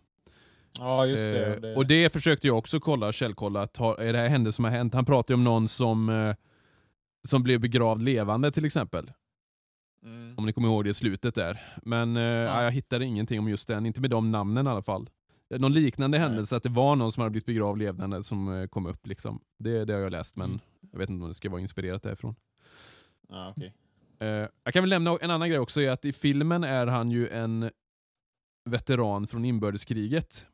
Ja, 0.80 1.06
just 1.06 1.30
det. 1.30 1.60
Det. 1.60 1.76
Och 1.76 1.88
det 1.88 2.14
försökte 2.14 2.48
jag 2.48 2.57
också 2.57 2.80
kolla, 2.80 3.11
källkolla, 3.11 3.61
att 3.61 3.77
ha, 3.77 3.98
är 3.98 4.14
det 4.14 4.19
här 4.19 4.30
händelser 4.30 4.56
som 4.56 4.65
har 4.65 4.72
hänt? 4.72 4.94
Han 4.94 5.06
pratar 5.06 5.34
ju 5.34 5.35
om 5.35 5.44
någon 5.44 5.68
som, 5.68 6.34
som 7.27 7.44
blev 7.44 7.60
begravd 7.60 8.02
levande 8.02 8.52
till 8.52 8.65
exempel. 8.65 9.11
Mm. 10.04 10.38
Om 10.38 10.46
ni 10.46 10.54
kommer 10.54 10.68
ihåg 10.68 10.84
det 10.84 10.94
slutet 10.94 11.36
där. 11.36 11.60
Men 11.84 12.18
eh, 12.18 12.24
ja. 12.24 12.64
jag 12.64 12.72
hittade 12.72 13.06
ingenting 13.06 13.40
om 13.40 13.50
just 13.50 13.68
den, 13.68 13.86
inte 13.86 14.02
med 14.02 14.10
de 14.10 14.32
namnen 14.32 14.68
i 14.68 14.70
alla 14.70 14.82
fall. 14.82 15.10
Någon 15.58 15.72
liknande 15.74 16.18
Nej. 16.18 16.28
händelse, 16.28 16.56
att 16.56 16.64
det 16.64 16.70
var 16.70 16.96
någon 16.96 17.12
som 17.12 17.22
hade 17.22 17.30
blivit 17.32 17.46
begravd 17.46 17.80
levande 17.80 18.24
som 18.24 18.54
eh, 18.54 18.68
kom 18.68 18.86
upp. 18.86 19.08
Liksom. 19.08 19.40
Det, 19.60 19.86
det 19.86 19.94
har 19.94 20.00
jag 20.00 20.12
läst, 20.12 20.36
men 20.36 20.50
Mm. 20.50 20.60
jag 20.92 21.00
vet 21.00 21.10
inte 21.10 21.24
om 21.24 21.28
det 21.28 21.34
ska 21.34 21.50
vara 21.50 21.62
inspirerat 21.62 22.04
därifrån. 22.04 22.36
Ja, 23.30 23.54
okej. 23.58 23.74
Eh, 24.20 24.28
jag 24.64 24.74
kan 24.74 24.84
väl 24.84 24.90
nämna 24.90 25.18
en 25.22 25.32
annan 25.32 25.50
grej 25.50 25.60
också, 25.60 25.82
är 25.82 25.90
att 25.90 26.06
i 26.06 26.14
filmen 26.14 26.64
är 26.64 26.88
han 26.88 27.12
ju 27.12 27.28
en 27.28 27.70
veteran 28.70 29.28
från 29.28 29.46
inbördeskriget. 29.46 30.48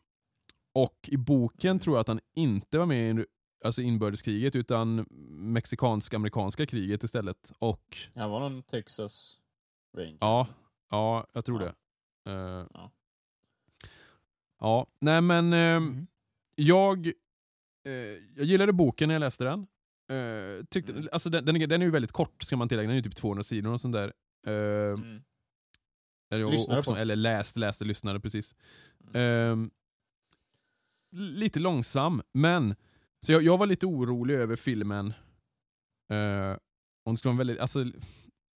Och 0.74 0.96
i 1.08 1.18
boken 1.18 1.70
Mm. 1.70 1.80
tror 1.80 1.96
jag 1.96 2.02
att 2.02 2.08
han 2.08 2.20
inte 2.36 2.78
var 2.78 2.86
med 2.86 3.20
i 3.20 3.26
alltså 3.64 3.82
inbördeskriget, 3.82 4.56
utan 4.56 5.06
mexikansk-amerikanska 5.54 6.66
kriget 6.66 7.04
istället. 7.04 7.54
Och 7.60 7.98
Han 8.16 8.30
var 8.30 8.40
någon 8.40 8.64
Texas 8.64 9.40
Ranger. 9.98 10.18
ja, 10.22 10.48
ja 10.90 11.28
jag 11.34 11.46
tror 11.46 11.62
Ja. 11.64 11.74
det. 12.26 12.32
Eh, 12.32 12.66
Ja. 12.74 12.92
ja, 14.60 14.88
nej 15.02 15.22
men 15.22 15.54
eh, 15.54 15.60
Mm. 15.60 16.08
jag, 16.56 17.08
eh, 17.08 17.94
jag 18.36 18.46
gillade 18.46 18.74
boken 18.74 19.08
när 19.10 19.16
jag 19.16 19.20
läste 19.20 19.44
den. 19.44 19.68
Eh, 20.12 20.66
tyckte, 20.66 20.92
Mm. 20.92 21.10
alltså 21.12 21.30
den, 21.30 21.46
den, 21.46 21.56
är, 21.56 21.68
den 21.68 21.82
är 21.82 21.86
ju 21.86 21.92
väldigt 21.92 22.12
kort 22.12 22.44
ska 22.44 22.58
man 22.58 22.70
tillägga, 22.70 22.88
den 22.88 22.98
är 22.98 23.02
ju 23.04 23.10
typ 23.10 23.16
200 23.16 23.44
sidor 23.44 23.72
och 23.74 23.82
sånt 23.82 23.94
där. 23.96 24.14
Eh, 24.48 25.00
Mm. 25.00 25.22
Lyssnade 26.52 26.80
också, 26.80 26.92
på. 26.94 26.98
eller 26.98 27.16
läste, 27.16 27.60
läste, 27.60 27.86
lyssnade 27.86 28.20
precis. 28.20 28.56
Mm. 29.14 29.22
Ehm, 29.52 29.72
lite 31.12 31.60
långsam, 31.60 32.22
men 32.34 32.76
så 33.26 33.32
jag, 33.32 33.44
jag 33.44 33.58
var 33.58 33.66
lite 33.66 33.86
orolig 33.86 34.36
över 34.36 34.56
filmen. 34.56 35.14
Uh, 36.14 36.58
om 37.06 37.16
det 37.16 37.26
vara 37.26 37.32
en 37.32 37.38
väldigt, 37.38 37.60
alltså, 37.60 37.86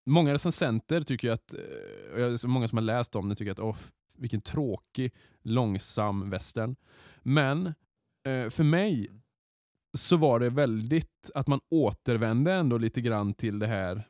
många 0.05 0.33
recensenter 0.33 1.01
tycker 1.01 1.31
att, 1.31 1.53
eh, 1.53 2.25
och 2.43 2.49
många 2.49 2.67
som 2.67 2.77
har 2.77 2.83
läst 2.83 3.15
om 3.15 3.29
det 3.29 3.35
tycker 3.35 3.51
att 3.51 3.59
åh, 3.59 3.77
vilken 4.17 4.41
tråkig, 4.41 5.13
långsam 5.41 6.29
western. 6.29 6.75
Men 7.19 7.65
eh, 8.27 8.49
för 8.49 8.63
mig 8.63 9.09
så 9.97 10.17
var 10.17 10.39
det 10.39 10.49
väldigt 10.49 11.31
att 11.33 11.47
man 11.47 11.59
återvände 11.69 12.53
ändå 12.53 12.77
lite 12.77 13.01
grann 13.01 13.33
till 13.33 13.59
det 13.59 13.67
här 13.67 14.07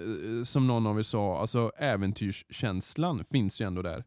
eh, 0.00 0.42
som 0.42 0.66
någon 0.66 0.86
av 0.86 0.98
er 0.98 1.02
sa, 1.02 1.40
alltså 1.40 1.72
äventyrskänslan 1.76 3.24
finns 3.24 3.60
ju 3.60 3.66
ändå 3.66 3.82
där. 3.82 4.04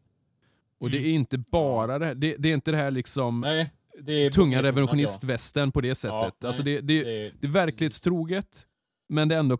Och 0.78 0.90
det 0.90 0.98
Mm. 0.98 1.10
är 1.10 1.14
inte 1.14 1.38
bara 1.38 1.98
det 1.98 2.06
här, 2.06 2.14
det, 2.14 2.36
det 2.38 2.48
är 2.48 2.54
inte 2.54 2.70
det 2.70 2.76
här 2.76 2.90
liksom 2.90 3.40
Nej, 3.40 3.72
det 4.02 4.12
är 4.12 4.30
tunga 4.30 4.48
betonat, 4.50 4.64
revolutionistvästern 4.64 5.72
på 5.72 5.80
det 5.80 5.94
sättet. 5.94 6.34
Ja, 6.40 6.48
alltså 6.48 6.62
nej, 6.62 6.74
det, 6.74 6.80
det, 6.80 7.04
Det 7.04 7.26
är, 7.26 7.32
det 7.40 7.46
är 7.46 7.50
verklighetstroget, 7.50 8.66
men 9.08 9.28
det 9.28 9.34
är 9.34 9.38
ändå 9.38 9.58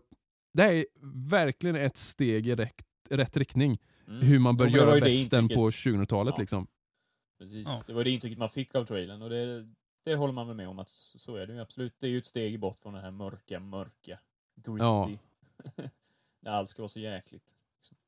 det 0.53 0.61
här 0.63 0.71
är 0.73 0.85
verkligen 1.29 1.75
ett 1.75 1.97
steg 1.97 2.47
i 2.47 2.55
rätt, 2.55 2.81
rätt 3.09 3.37
riktning. 3.37 3.77
mm. 4.07 4.21
Hur 4.21 4.39
man 4.39 4.57
bör 4.57 4.67
göra 4.67 4.99
västern 4.99 5.47
på 5.47 5.53
intrycket- 5.53 5.93
2000-talet. 5.93 6.33
Ja. 6.37 6.41
Liksom. 6.41 6.67
Precis. 7.39 7.67
Ja. 7.67 7.83
Det 7.87 7.93
var 7.93 8.03
det 8.03 8.09
intrycket 8.09 8.37
man 8.39 8.49
fick 8.49 8.75
av 8.75 8.85
trailern 8.85 9.21
och 9.21 9.29
det, 9.29 9.67
det 10.05 10.15
håller 10.15 10.33
man 10.33 10.47
väl 10.47 10.55
med 10.55 10.67
om 10.67 10.79
att 10.79 10.89
så 10.89 11.35
är 11.35 11.47
det 11.47 11.53
ju 11.53 11.59
absolut. 11.59 11.93
Det 11.99 12.07
är 12.07 12.11
ju 12.11 12.17
ett 12.17 12.25
steg 12.25 12.59
bort 12.59 12.79
från 12.79 12.93
det 12.93 13.01
här 13.01 13.11
mörka, 13.11 13.59
mörka, 13.59 14.19
gritty. 14.65 14.79
Ja. 14.83 15.09
När 16.41 16.51
allt 16.51 16.69
ska 16.69 16.81
vara 16.81 16.89
så 16.89 16.99
jäkligt. 16.99 17.55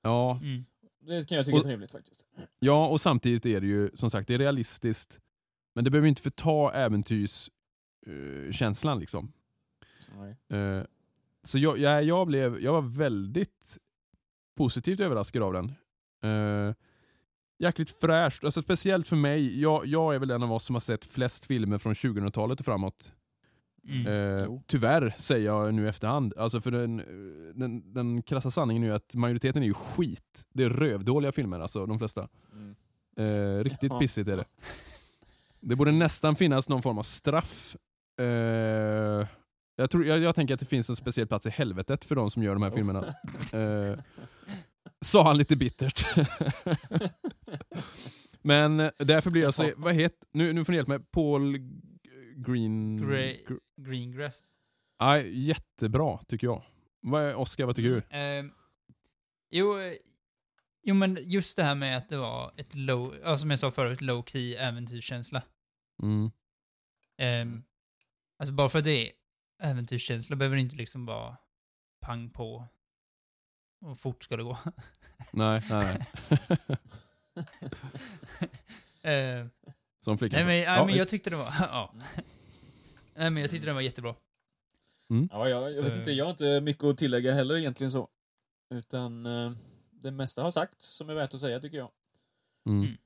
Ja, 0.01 0.39
Mm. 0.41 0.65
Det 1.05 1.27
kan 1.27 1.37
jag 1.37 1.45
tycka 1.45 1.55
är 1.55 1.59
Och- 1.59 1.63
trevligt 1.65 1.91
faktiskt. 1.91 2.25
ja, 2.59 2.87
och 2.87 3.01
samtidigt 3.01 3.45
är 3.45 3.61
det 3.61 3.67
ju 3.67 3.89
som 3.93 4.09
sagt 4.11 4.27
det 4.27 4.33
är 4.33 4.37
realistiskt, 4.39 5.19
men 5.73 5.83
det 5.83 5.91
behöver 5.91 6.07
inte 6.07 6.21
förta 6.21 6.71
äventyrskänslan. 6.73 8.99
liksom. 8.99 9.31
Nej. 10.17 10.37
Eh, 10.61 10.83
så 11.43 11.57
jag, 11.57 11.77
jag, 11.77 12.03
jag, 12.03 12.27
blev, 12.27 12.61
jag 12.61 12.73
var 12.73 12.81
väldigt 12.81 13.77
positivt 14.57 14.99
överraskad 14.99 15.43
av 15.43 15.53
den. 15.53 15.73
Uh, 16.25 16.73
jäkligt 17.59 17.89
fräscht, 17.89 18.43
alltså 18.43 18.61
speciellt 18.61 19.07
för 19.07 19.15
mig. 19.15 19.61
Jag, 19.61 19.85
jag 19.85 20.15
är 20.15 20.19
väl 20.19 20.31
en 20.31 20.43
av 20.43 20.51
oss 20.53 20.65
som 20.65 20.75
har 20.75 20.79
sett 20.79 21.05
flest 21.05 21.45
filmer 21.45 21.77
från 21.77 21.93
2000-talet 21.93 22.59
och 22.59 22.65
framåt. 22.65 23.13
Mm. 23.87 24.07
Eh, 24.07 24.41
Jo. 24.45 24.61
tyvärr 24.67 25.15
säger 25.17 25.45
jag 25.45 25.73
nu 25.73 25.89
efterhand. 25.89 26.33
Alltså 26.37 26.61
för 26.61 26.71
den, 26.71 26.97
den, 27.55 27.93
den 27.93 28.23
krassa 28.23 28.51
sanningen 28.51 28.83
är 28.83 28.87
ju 28.87 28.93
att 28.93 29.15
majoriteten 29.15 29.63
är 29.63 29.67
ju 29.67 29.73
skit. 29.73 30.47
Det 30.53 30.63
är 30.63 30.69
rövdåliga 30.69 31.31
filmer 31.31 31.59
alltså, 31.59 31.85
de 31.85 31.99
flesta. 31.99 32.27
Mm. 32.53 32.75
Eh, 33.17 33.63
riktigt 33.63 33.91
Ja. 33.91 33.99
pissigt 33.99 34.27
är 34.29 34.37
det. 34.37 34.45
Det 35.61 35.75
borde 35.75 35.91
nästan 35.91 36.35
finnas 36.35 36.69
någon 36.69 36.81
form 36.81 36.97
av 36.97 37.03
straff. 37.03 37.75
Eh, 38.19 38.25
jag, 39.75 39.89
tror, 39.91 40.05
jag, 40.05 40.19
jag 40.19 40.35
tänker 40.35 40.53
att 40.53 40.59
det 40.59 40.65
finns 40.65 40.89
en 40.89 40.95
speciell 40.95 41.27
plats 41.27 41.45
i 41.45 41.49
helvetet 41.49 42.05
för 42.05 42.15
de 42.15 42.29
som 42.29 42.43
gör 42.43 42.53
de 42.53 42.63
här 42.63 42.71
filmerna. 42.71 43.13
Eh, 43.53 43.99
sa 45.05 45.23
han 45.23 45.37
lite 45.37 45.55
bittert. 45.55 46.05
Men 48.41 48.77
därför 48.97 49.31
blir 49.31 49.41
jag 49.41 49.53
så... 49.53 49.71
Vad 49.77 49.93
heter... 49.93 50.27
Nu, 50.31 50.53
nu 50.53 50.65
får 50.65 50.71
ni 50.73 50.77
hjälpa 50.77 50.89
mig. 50.91 50.99
Paul 51.11 51.57
Green... 52.35 52.99
Grey- 53.05 53.45
Gr- 53.47 53.59
Greengrass. 53.81 54.43
Nej, 55.01 55.39
jättebra 55.47 56.17
tycker 56.27 56.47
jag. 56.47 56.63
Vad 57.01 57.35
Oscar, 57.35 57.65
vad 57.65 57.75
tycker 57.75 57.89
du? 57.89 58.01
Ehm, 58.09 58.51
jo, 59.51 59.77
eh, 59.79 59.93
jo, 60.83 60.95
men 60.95 61.17
just 61.21 61.57
det 61.57 61.63
här 61.63 61.75
med 61.75 61.97
att 61.97 62.09
det 62.09 62.17
var 62.17 62.53
ett 62.57 62.75
low, 62.75 63.15
ja, 63.23 63.37
som 63.37 63.49
jag 63.49 63.59
sa 63.59 63.71
förut, 63.71 64.01
low 64.01 64.23
key 64.23 64.55
äventyrskänsla. 64.55 65.41
Mm. 66.03 66.31
Ehm, 67.17 67.63
alltså 68.39 68.53
bara 68.53 68.69
för 68.69 68.79
att 68.79 68.85
det 68.85 69.07
är 69.07 69.11
äventyrskänsla 69.61 70.35
behöver 70.35 70.55
det 70.55 70.61
inte 70.61 70.75
liksom 70.75 71.05
vara 71.05 71.37
pang 72.01 72.29
på 72.29 72.67
och 73.81 73.99
fort 73.99 74.23
ska 74.23 74.37
det 74.37 74.43
gå. 74.43 74.57
Nej, 75.31 75.61
nej. 75.69 76.07
Ehm, 79.03 79.49
Som 79.99 80.17
flickan 80.17 80.37
nej, 80.37 80.45
men, 80.45 80.55
nej, 80.55 80.77
Ja, 80.77 80.85
men 80.85 80.95
jag 80.95 81.07
tyckte 81.07 81.29
det 81.29 81.35
var, 81.35 81.53
ja. 81.59 81.93
Nej, 83.15 83.29
men 83.29 83.37
jag 83.37 83.49
tyckte 83.49 83.65
den 83.65 83.75
var 83.75 83.81
jättebra. 83.81 84.15
Ja, 85.31 85.49
jag, 85.49 85.73
jag 85.73 85.83
vet 85.83 85.93
inte, 85.97 86.11
jag 86.11 86.25
har 86.25 86.31
inte 86.31 86.61
mycket 86.61 86.83
att 86.83 86.97
tillägga 86.97 87.33
heller 87.33 87.57
egentligen 87.57 87.91
så. 87.91 88.09
Utan 88.73 89.25
eh, 89.25 89.51
det 90.01 90.11
mesta 90.11 90.43
har 90.43 90.51
sagt 90.51 90.81
som 90.81 91.09
är 91.09 91.13
värt 91.13 91.33
att 91.33 91.41
säga 91.41 91.59
tycker 91.59 91.77
jag. 91.77 91.91
Mm. 92.69 92.97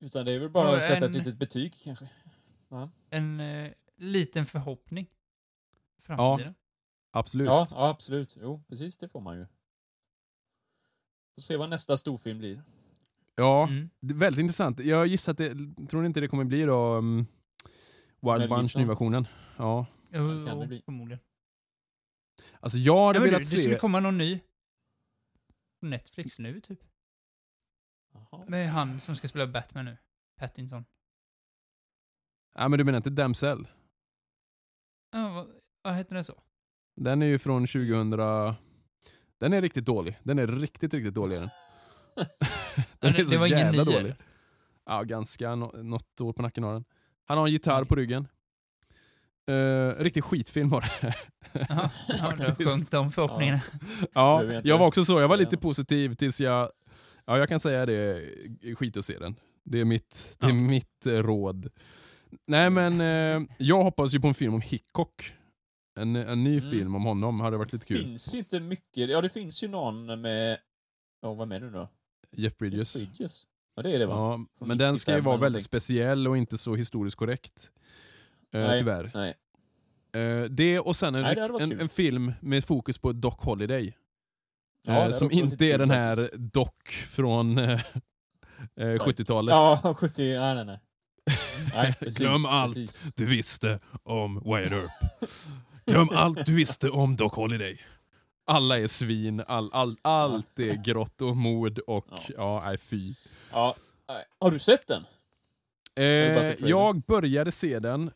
Utan 0.00 0.26
det 0.26 0.34
är 0.34 0.38
väl 0.38 0.50
bara 0.50 0.68
Och 0.70 0.76
att 0.76 0.82
sätta 0.82 0.96
en- 1.06 1.10
ett 1.10 1.16
litet 1.16 1.36
betyg 1.36 1.74
kanske. 1.84 2.08
En 3.10 3.40
eh, 3.40 3.72
liten 3.96 4.46
förhoppning. 4.46 5.06
Framtiden. 6.02 6.54
Absolut. 7.10 7.46
Ja, 7.46 7.66
ja, 7.70 7.88
absolut. 7.88 8.36
Jo, 8.40 8.62
precis 8.68 8.96
det 8.98 9.08
får 9.08 9.20
man 9.20 9.36
ju. 9.38 9.46
Får 11.34 11.42
se 11.42 11.56
vad 11.56 11.70
nästa 11.70 11.96
storfilm 11.96 12.38
blir. 12.38 12.62
Ja, 13.36 13.66
Mm. 13.68 13.90
det 14.00 14.14
är 14.14 14.18
väldigt 14.18 14.40
intressant. 14.40 14.80
Jag 14.80 15.06
gissar 15.06 15.32
att 15.32 15.38
det, 15.38 15.54
tror 15.88 16.00
ni 16.00 16.06
inte 16.06 16.20
det 16.20 16.28
kommer 16.28 16.44
bli 16.44 16.62
då 16.62 16.94
um, 16.96 17.26
Wild 18.20 18.48
Bunch 18.48 18.76
nyversionen? 18.76 19.26
Ja. 19.56 19.86
Jo, 20.12 20.46
kan 20.46 20.58
det 20.60 20.66
bli. 20.66 20.82
förmodligen. 20.84 21.20
Alltså 22.60 22.78
jag 22.78 23.06
hade 23.06 23.16
Ja, 23.18 23.20
men 23.20 23.22
du, 23.22 23.30
velat 23.30 23.40
det 23.42 23.46
se... 23.46 23.56
skulle 23.56 23.76
komma 23.76 24.00
någon 24.00 24.18
ny. 24.18 24.40
På 25.84 25.88
Netflix 25.88 26.38
nu, 26.38 26.60
typ. 26.60 26.80
Jaha. 28.12 28.44
Med 28.48 28.68
han 28.70 29.00
som 29.00 29.16
ska 29.16 29.28
spela 29.28 29.46
Batman 29.46 29.84
nu. 29.84 29.96
Pattinson. 30.40 30.84
Ja, 32.54 32.68
men 32.68 32.78
du 32.78 32.84
menar 32.84 32.96
inte 32.96 33.10
Damsel? 33.10 33.68
Ja, 35.12 35.28
vad, 35.32 35.48
vad 35.82 35.94
heter 35.94 36.14
den 36.14 36.24
så? 36.24 36.42
Den 36.96 37.22
är 37.22 37.26
ju 37.26 37.38
från 37.38 37.66
2000... 37.66 38.10
Den 39.38 39.52
är 39.52 39.60
riktigt 39.60 39.86
dålig. 39.86 40.18
Den 40.22 40.38
är 40.38 40.46
riktigt, 40.46 40.94
riktigt 40.94 41.14
dålig. 41.14 41.36
är 41.36 41.40
Den, 41.40 41.48
den 43.00 43.14
är 43.14 43.18
det 43.18 43.24
så 43.24 43.38
var 43.38 43.46
ingen 43.46 43.58
jävla 43.58 43.84
ny, 43.84 43.90
dålig. 43.90 43.98
eller? 43.98 44.16
Ja, 44.84 45.02
ganska. 45.02 45.54
Nå- 45.54 45.82
något 45.82 46.20
år 46.20 46.32
på 46.32 46.42
nacken 46.42 46.64
har 46.64 46.72
den. 46.72 46.84
Han 47.24 47.38
har 47.38 47.46
en 47.46 47.52
gitarr 47.52 47.84
på 47.84 47.94
ryggen. 47.94 48.28
Uh, 49.50 49.88
riktig 50.02 50.24
skitfilm 50.24 50.68
var 50.68 50.80
det. 50.80 51.14
Ja, 51.68 51.90
ja, 52.08 52.54
sjönk 52.58 52.90
de 52.90 53.12
förhoppningarna. 53.12 53.60
Ja, 54.12 54.38
Behöver 54.38 54.68
jag 54.68 54.78
var 54.78 54.86
också 54.86 55.04
så. 55.04 55.20
Jag 55.20 55.28
var 55.28 55.36
lite 55.36 55.56
positiv 55.56 56.14
tills 56.14 56.40
jag... 56.40 56.70
Ja, 57.26 57.38
jag 57.38 57.48
kan 57.48 57.60
säga 57.60 57.86
det. 57.86 58.22
Skit 58.78 58.96
att 58.96 59.04
se 59.04 59.18
den. 59.18 59.36
Det 59.64 59.80
är 59.80 59.84
mitt, 59.84 60.36
det 60.38 60.46
är 60.46 60.50
Ja. 60.50 60.54
mitt 60.54 61.06
råd. 61.06 61.68
Nej 62.46 62.70
men, 62.70 63.00
eh, 63.00 63.48
jag 63.58 63.82
hoppas 63.82 64.14
ju 64.14 64.20
på 64.20 64.28
en 64.28 64.34
film 64.34 64.54
om 64.54 64.60
Hickok. 64.60 65.32
En, 66.00 66.16
en 66.16 66.44
ny 66.44 66.58
Mm. 66.58 66.70
film 66.70 66.94
om 66.94 67.04
honom 67.04 67.40
hade 67.40 67.56
varit 67.56 67.72
lite 67.72 67.84
Det 67.88 67.94
kul. 67.94 68.02
finns 68.04 68.34
inte 68.34 68.60
mycket. 68.60 69.10
Ja, 69.10 69.20
det 69.20 69.28
finns 69.28 69.64
ju 69.64 69.68
någon 69.68 70.20
med... 70.20 70.58
Ja, 71.22 71.34
vad 71.34 71.48
med 71.48 71.62
nu 71.62 71.70
då? 71.70 71.88
Jeff 72.36 72.56
Bridges. 72.58 72.94
Bridges. 72.96 73.46
Ja, 73.76 73.82
det 73.82 73.92
är 73.92 73.98
det 73.98 74.06
va? 74.06 74.14
Ja, 74.14 74.46
Från 74.58 74.68
men 74.68 74.78
den 74.78 74.98
ska 74.98 75.10
ju 75.10 75.16
95 75.16 75.24
vara 75.24 75.36
väldigt 75.36 75.52
någonting. 75.52 75.64
speciell 75.64 76.28
och 76.28 76.36
inte 76.36 76.58
så 76.58 76.74
historiskt 76.76 77.16
korrekt. 77.16 77.70
Eh, 78.54 78.60
Nej. 78.60 78.78
tyvärr. 78.78 79.10
Nej. 79.14 79.34
Eh, 80.22 80.44
det 80.44 80.80
och 80.80 80.96
sen 80.96 81.14
en, 81.14 81.22
Nej, 81.22 81.38
en, 81.60 81.80
en 81.80 81.88
film 81.88 82.32
med 82.40 82.64
fokus 82.64 82.98
på 82.98 83.12
Doc 83.12 83.34
Holiday. 83.38 83.96
Ja, 84.86 85.04
eh, 85.06 85.10
som 85.10 85.30
inte 85.30 85.64
är 85.64 85.78
den 85.78 85.90
här 85.90 86.16
faktiskt. 86.16 86.34
Doc 86.38 86.68
från 87.08 87.58
eh, 87.58 87.70
eh, 87.70 87.80
Sorry. 88.76 88.98
70-talet. 89.12 89.52
Ja, 89.52 89.94
70... 89.98 90.22
Nej, 90.38 90.54
nej, 90.54 90.64
nej. 90.64 90.80
Nej, 91.74 91.94
precis. 92.00 92.18
Glöm 92.18 92.46
allt. 92.46 92.74
Precis. 92.74 93.06
Du 93.16 93.24
visste 93.24 93.80
om 94.02 94.42
Wyatt 94.44 94.72
Earp. 94.72 94.90
Glöm 95.86 96.08
allt 96.12 96.46
du 96.46 96.54
visste 96.54 96.90
om 96.90 97.16
Doc 97.16 97.32
Holiday. 97.32 97.80
Alla 98.46 98.78
är 98.78 98.86
svin, 98.86 99.42
all, 99.46 99.70
all, 99.72 99.96
allt 100.02 100.58
är 100.58 100.84
grått 100.84 101.22
och 101.22 101.36
mord 101.36 101.78
och 101.78 102.06
ja, 102.10 102.18
Ja. 102.36 102.62
nej 102.64 102.78
fy. 102.78 103.14
Ja. 103.52 103.74
nej. 104.08 104.24
Har 104.40 104.50
du 104.50 104.58
sett 104.58 104.86
den? 104.86 105.04
Eh, 105.96 106.68
jag 106.68 107.00
började 107.02 107.52
se 107.52 107.78
den. 107.78 108.10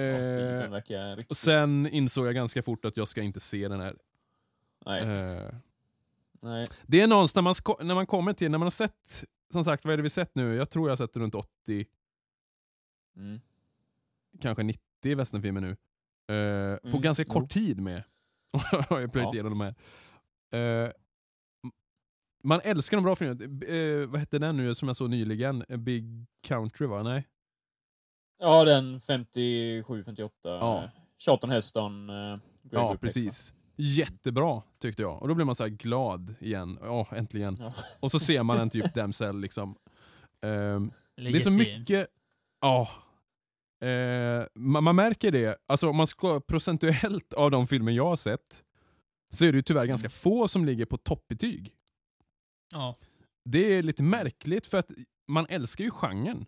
Eh, 0.00 0.70
verkar 0.70 1.16
riktigt... 1.16 1.30
och 1.30 1.36
sen 1.36 1.86
insåg 1.88 2.26
jag 2.26 2.34
ganska 2.34 2.62
fort 2.62 2.84
att 2.84 2.96
jag 2.96 3.08
ska 3.08 3.22
inte 3.22 3.40
se 3.40 3.68
den 3.68 3.80
här. 3.80 3.96
Nej. 4.86 5.02
Eh, 5.02 5.52
nej. 6.40 6.66
det 6.86 7.00
är 7.00 7.06
någonstans 7.06 7.62
när 7.66 7.74
man, 7.76 7.86
när 7.86 7.94
man 7.94 8.06
kommer 8.06 8.32
till, 8.32 8.50
när 8.50 8.58
man 8.58 8.66
har 8.66 8.70
sett, 8.70 9.24
som 9.52 9.64
sagt 9.64 9.84
vad 9.84 9.92
är 9.92 9.96
det 9.96 10.02
vi 10.02 10.10
sett 10.10 10.34
nu? 10.34 10.54
Jag 10.54 10.70
tror 10.70 10.88
jag 10.88 10.92
har 10.92 10.96
sett 11.06 11.16
runt 11.16 11.34
80, 11.34 11.86
Mm. 13.16 13.40
kanske 14.40 14.62
90 14.62 15.16
westernfilmer 15.16 15.60
nu. 15.60 15.70
Eh, 15.70 16.76
på 16.76 16.88
Mm, 16.88 17.00
ganska 17.02 17.24
jo. 17.28 17.32
kort 17.32 17.50
tid 17.50 17.80
med. 17.80 18.02
har 18.88 19.00
jag 19.00 19.12
plöjt 19.12 19.26
Ja. 19.26 19.34
igenom 19.34 19.58
de 19.58 19.60
här. 19.60 19.74
Eh, 20.84 20.90
man 22.44 22.60
älskar 22.64 22.96
de 22.96 23.04
bra 23.04 23.16
filmerna. 23.16 23.66
Eh, 23.66 24.06
vad 24.08 24.20
hette 24.20 24.38
den 24.38 24.56
nu 24.56 24.74
som 24.74 24.88
jag 24.88 24.96
såg 24.96 25.10
nyligen? 25.10 25.62
A 25.68 25.76
Big 25.76 26.26
Country 26.42 26.86
va? 26.86 27.02
Nej? 27.02 27.26
Ja, 28.38 28.64
den 28.64 28.98
57-58. 28.98 30.30
Ja. 30.42 30.90
Charlton 31.18 31.50
Heston. 31.50 32.10
Uh, 32.10 32.38
Ja, 32.70 32.96
precis. 33.00 33.54
Jättebra 33.76 34.62
tyckte 34.80 35.02
jag. 35.02 35.22
Och 35.22 35.28
då 35.28 35.34
blir 35.34 35.44
man 35.46 35.54
så 35.54 35.62
här 35.64 35.70
glad 35.70 36.34
igen. 36.40 36.78
Ja, 36.82 37.06
äntligen. 37.12 37.56
Ja. 37.60 37.72
Och 38.00 38.10
så 38.10 38.18
ser 38.18 38.42
man 38.42 38.58
en 38.60 38.70
typ 38.70 38.94
damsel 38.94 39.40
liksom. 39.40 39.74
Ehm, 40.42 40.90
det 41.16 41.28
är 41.28 41.40
så 41.40 41.50
mycket... 41.50 42.06
Ja. 42.60 42.88
Eh, 43.88 44.44
man, 44.54 44.84
man 44.84 44.96
märker 44.96 45.30
det. 45.30 45.58
Alltså 45.66 45.88
om 45.88 45.96
man 45.96 46.06
ska 46.06 46.40
procentuellt 46.40 47.32
av 47.32 47.50
de 47.50 47.66
filmer 47.66 47.92
jag 47.92 48.04
har 48.04 48.16
sett 48.16 48.64
så 49.30 49.44
är 49.44 49.52
det 49.52 49.56
ju 49.58 49.62
tyvärr 49.62 49.86
ganska 49.86 50.06
Mm. 50.06 50.12
få 50.12 50.48
som 50.48 50.64
ligger 50.64 50.84
på 50.86 50.96
toppbetyg. 50.96 51.74
Ja. 52.72 52.94
Det 53.44 53.58
är 53.78 53.82
lite 53.82 54.02
märkligt 54.02 54.66
för 54.66 54.78
att 54.78 54.90
man 55.28 55.46
älskar 55.48 55.84
ju 55.84 55.90
genren. 55.90 56.46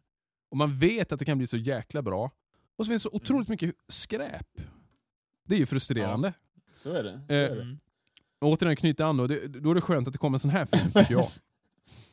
Och 0.51 0.57
man 0.57 0.79
vet 0.79 1.13
att 1.13 1.19
det 1.19 1.25
kan 1.25 1.39
bli 1.39 1.47
så 1.47 1.57
jäkla 1.57 2.03
bra. 2.03 2.31
Och 2.77 2.87
så 2.87 2.91
finns 2.91 3.03
det 3.03 3.11
så 3.11 3.17
otroligt 3.17 3.49
mycket 3.49 3.75
skräp. 3.89 4.47
Det 5.49 5.55
är 5.55 5.59
ju 5.59 5.67
frustrerande. 5.67 6.33
Så 6.75 6.93
är 6.93 7.05
det. 7.05 7.21
Så 7.29 7.35
Eh, 7.35 7.41
är 7.51 7.57
det. 7.57 7.63
Mm. 7.63 7.79
Och 8.39 8.49
återigen 8.49 8.77
knyta 8.77 9.07
an 9.07 9.17
då, 9.17 9.27
det, 9.27 9.47
då 9.49 9.71
är 9.71 9.75
det 9.75 9.81
skönt 9.81 10.07
att 10.09 10.13
det 10.13 10.19
kommer 10.19 10.37
en 10.37 10.41
sån 10.41 10.51
här 10.51 10.67
film 10.67 10.93
tycker 10.93 11.13
jag. 11.13 11.27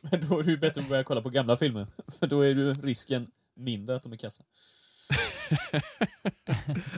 Men 0.00 0.28
då 0.28 0.38
är 0.38 0.42
det 0.44 0.50
ju 0.50 0.56
bättre 0.56 0.80
att 0.80 0.88
börja 0.88 1.04
kolla 1.04 1.22
på 1.22 1.30
gamla 1.30 1.56
filmer. 1.56 1.86
För 2.08 2.26
då 2.26 2.40
är 2.40 2.48
ju 2.48 2.72
risken 2.72 3.30
mindre 3.54 3.96
att 3.96 4.02
de 4.02 4.12
är 4.12 4.16
kassa. 4.16 4.42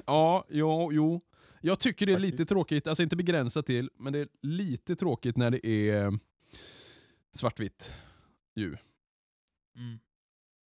ja, 0.06 0.44
jo, 0.48 0.92
jo. 0.92 1.20
Jag 1.60 1.78
tycker 1.78 2.06
det 2.06 2.12
är 2.12 2.18
lite 2.18 2.32
Faktiskt. 2.32 2.48
tråkigt, 2.48 2.86
alltså 2.86 3.02
inte 3.02 3.16
begränsat 3.16 3.66
till, 3.66 3.90
men 3.98 4.12
det 4.12 4.18
är 4.18 4.28
lite 4.42 4.96
tråkigt 4.96 5.36
när 5.36 5.50
det 5.50 5.66
är 5.66 6.18
svartvitt 7.32 7.94
ju. 8.56 8.76
Mm. 9.76 9.98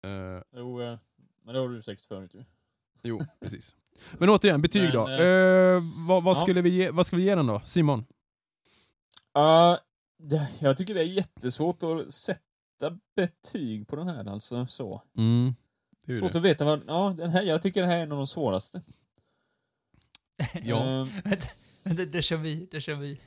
Eh, 0.03 0.41
Jo, 0.55 0.81
eh, 0.81 0.97
men 1.43 1.53
det 1.53 1.59
har 1.61 1.69
du 1.69 1.81
säkert 1.81 2.05
förut 2.05 2.31
ju. 2.34 2.43
jo, 3.03 3.21
precis. 3.39 3.75
Men 4.13 4.30
återigen, 4.30 4.61
betyg 4.61 4.81
Men, 4.84 4.91
då. 4.91 5.09
Eh, 5.09 5.81
vad, 6.07 6.23
vad, 6.23 6.38
ja. 6.38 6.41
skulle 6.41 6.61
vi 6.61 6.69
ge, 6.69 6.89
vad 6.91 7.07
ska 7.07 7.15
vi 7.15 7.23
ge 7.23 7.35
den 7.35 7.47
då? 7.47 7.61
Simon? 7.65 8.05
Ja, 9.34 9.80
det- 10.19 10.47
jag 10.59 10.77
tycker 10.77 10.93
det 10.93 11.01
är 11.01 11.05
jättesvårt 11.05 11.84
att 11.84 12.11
sätta 12.13 12.97
betyg 13.15 13.88
på 13.88 13.95
den 13.95 14.07
här 14.07 14.25
alltså. 14.25 14.65
Så. 14.67 15.01
Mm, 15.17 15.55
det 16.05 16.19
Svårt 16.19 16.31
det. 16.31 16.38
att 16.39 16.45
veta 16.45 16.65
vad... 16.65 16.81
Ja, 16.88 17.13
den 17.17 17.30
här, 17.30 17.41
jag 17.41 17.61
tycker 17.61 17.81
det 17.81 17.88
här 17.88 17.97
är 17.97 18.03
en 18.03 18.11
av 18.11 18.17
de 18.17 18.27
svåraste. 18.27 18.81
Ja. 20.63 21.07
Vänta, 21.23 21.47
vänta, 21.84 22.05
det 22.05 22.21
kör 22.21 22.38
vi, 22.38 22.67
det 22.71 22.81
kör 22.81 22.95
vi. 22.95 23.21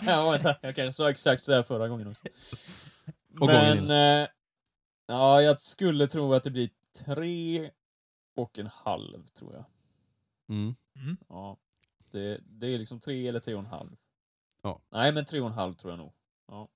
ja, 0.06 0.30
vänta. 0.30 0.56
Jag 0.60 0.74
kanske 0.74 0.92
sa 0.92 1.10
exakt 1.10 1.42
så 1.42 1.52
här 1.52 1.62
förra 1.62 1.88
gången 1.88 2.06
också. 2.08 2.24
Och 3.32 3.38
gången 3.38 3.86
Men... 3.86 4.26
Ja, 5.10 5.42
jag 5.42 5.60
skulle 5.60 6.06
tro 6.06 6.34
att 6.34 6.44
det 6.44 6.50
blir 6.50 6.70
tre 6.92 7.70
och 8.34 8.58
en 8.58 8.66
halv, 8.66 9.26
tror 9.26 9.54
jag. 9.54 9.64
Mm. 10.48 10.74
Mm. 10.96 11.16
Ja. 11.28 11.56
Det, 12.10 12.40
det 12.44 12.66
är 12.66 12.78
liksom 12.78 13.00
tre 13.00 13.28
eller 13.28 13.40
tre 13.40 13.54
och 13.54 13.60
en 13.60 13.66
halv. 13.66 13.96
Ja. 14.62 14.82
Nej, 14.90 15.12
men 15.12 15.24
tre 15.24 15.40
och 15.40 15.46
en 15.46 15.52
halv 15.52 15.74
tror 15.74 15.92
jag 15.92 15.98
nog. 15.98 16.12
Ja. 16.46 16.68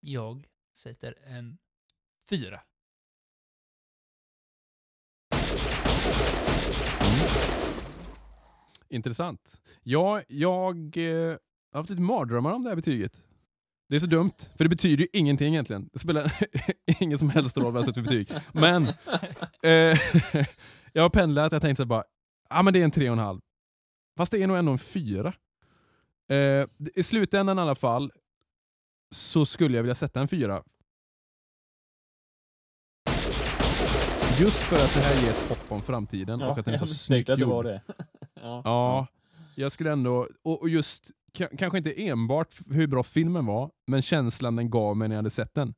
Jag 0.00 0.48
sätter 0.72 1.18
en 1.24 1.58
fyra. 2.28 2.62
Intressant. 8.88 9.62
Ja, 9.82 10.22
jag 10.28 10.96
eh, 10.96 11.36
har 11.72 11.80
haft 11.80 11.90
lite 11.90 12.02
mardrömmar 12.02 12.52
om 12.52 12.62
det 12.62 12.68
här 12.68 12.76
betyget. 12.76 13.20
Det 13.88 13.96
är 13.96 14.00
så 14.00 14.06
dumt, 14.06 14.32
för 14.56 14.64
det 14.64 14.68
betyder 14.68 15.04
ju 15.04 15.08
ingenting 15.12 15.54
egentligen. 15.54 15.88
Det 15.92 15.98
spelar 15.98 16.32
ingen 17.00 17.18
som 17.18 17.30
helst 17.30 17.56
roll 17.56 17.72
vad 17.72 17.76
jag 17.76 17.84
sätter 17.84 18.02
för 18.02 18.10
betyg. 18.10 18.30
Men 18.52 18.86
eh, 19.62 19.98
jag 20.92 21.02
har 21.02 21.10
pendlat, 21.10 21.52
jag 21.52 21.62
tänkte 21.62 21.82
så 21.82 21.86
bara, 21.86 22.04
ja 22.50 22.58
ah, 22.58 22.62
men 22.62 22.72
det 22.72 22.80
är 22.80 22.84
en 22.84 22.90
tre 22.90 23.10
och 23.10 23.12
en 23.12 23.18
halv. 23.18 23.40
Fast 24.16 24.32
det 24.32 24.42
är 24.42 24.46
nog 24.46 24.56
ändå 24.56 24.72
en 24.72 24.78
fyra. 24.78 25.32
Eh, 26.30 26.66
I 26.94 27.02
slutändan 27.02 27.58
i 27.58 27.62
alla 27.62 27.74
fall 27.74 28.12
så 29.10 29.44
skulle 29.44 29.76
jag 29.76 29.82
vilja 29.82 29.94
sätta 29.94 30.20
en 30.20 30.28
fyra. 30.28 30.62
Just 34.40 34.60
för 34.60 34.76
att 34.76 34.94
det 34.94 35.00
här 35.00 35.22
ger 35.22 35.30
ett 35.30 35.48
hopp 35.48 35.72
om 35.72 35.82
framtiden 35.82 36.42
och 36.42 36.58
att 36.58 36.64
den 36.64 36.74
är 36.74 36.78
jag 36.78 36.88
så 36.88 36.94
snyggt 36.94 37.30
att 37.30 37.38
det 37.38 37.42
gjord. 37.42 37.50
var 37.52 37.64
det. 37.64 37.82
ja. 38.34 38.62
Ja, 38.64 39.06
jag 39.56 39.72
skulle 39.72 39.92
ändå, 39.92 40.28
och, 40.42 40.60
och 40.60 40.68
just, 40.68 41.10
ka- 41.38 41.56
kanske 41.58 41.78
inte 41.78 42.06
enbart 42.06 42.54
hur 42.70 42.86
bra 42.86 43.02
filmen 43.02 43.46
var, 43.46 43.70
men 43.86 44.02
känslan 44.02 44.56
den 44.56 44.70
gav 44.70 44.96
mig 44.96 45.08
när 45.08 45.14
jag 45.14 45.18
hade 45.18 45.30
sett 45.30 45.54
den. 45.54 45.74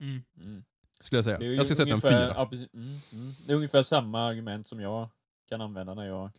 Mm. 0.00 0.22
Mm. 0.40 0.64
Skulle 1.00 1.16
jag 1.18 1.24
säga. 1.24 1.38
Det 1.38 1.44
är 1.44 1.48
ju 1.48 1.54
Jag 1.54 1.66
ska 1.66 1.74
sätta 1.74 1.82
en 1.88 1.92
ungefär- 1.92 2.08
fyra. 2.26 2.34
Ja, 2.36 2.46
precis. 2.46 2.68
mm, 2.74 2.98
mm. 3.12 3.34
Det 3.46 3.52
är 3.52 3.56
ungefär 3.56 3.82
samma 3.82 4.22
argument 4.26 4.66
som 4.66 4.80
jag 4.80 5.08
kan 5.48 5.60
använda 5.60 5.94
när 5.94 6.06
jag 6.06 6.30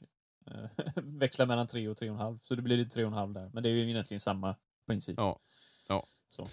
eh, 0.48 0.54
växlar 0.96 1.46
mellan 1.46 1.68
tre 1.68 1.88
och 1.88 1.98
tre 1.98 2.10
och 2.10 2.16
en 2.16 2.22
halv. 2.22 2.40
Så 2.44 2.56
det 2.56 2.62
blir 2.62 2.78
lite 2.78 2.90
tre 2.94 3.04
och 3.04 3.08
en 3.12 3.18
halv 3.18 3.34
där. 3.34 3.50
Men 3.54 3.64
det 3.64 3.70
är 3.70 3.74
ju 3.74 3.90
egentligen 3.92 4.20
samma 4.20 4.56
princip. 4.88 5.18
Ja. 5.18 5.40
Ja. 5.90 6.04
Så. 6.28 6.48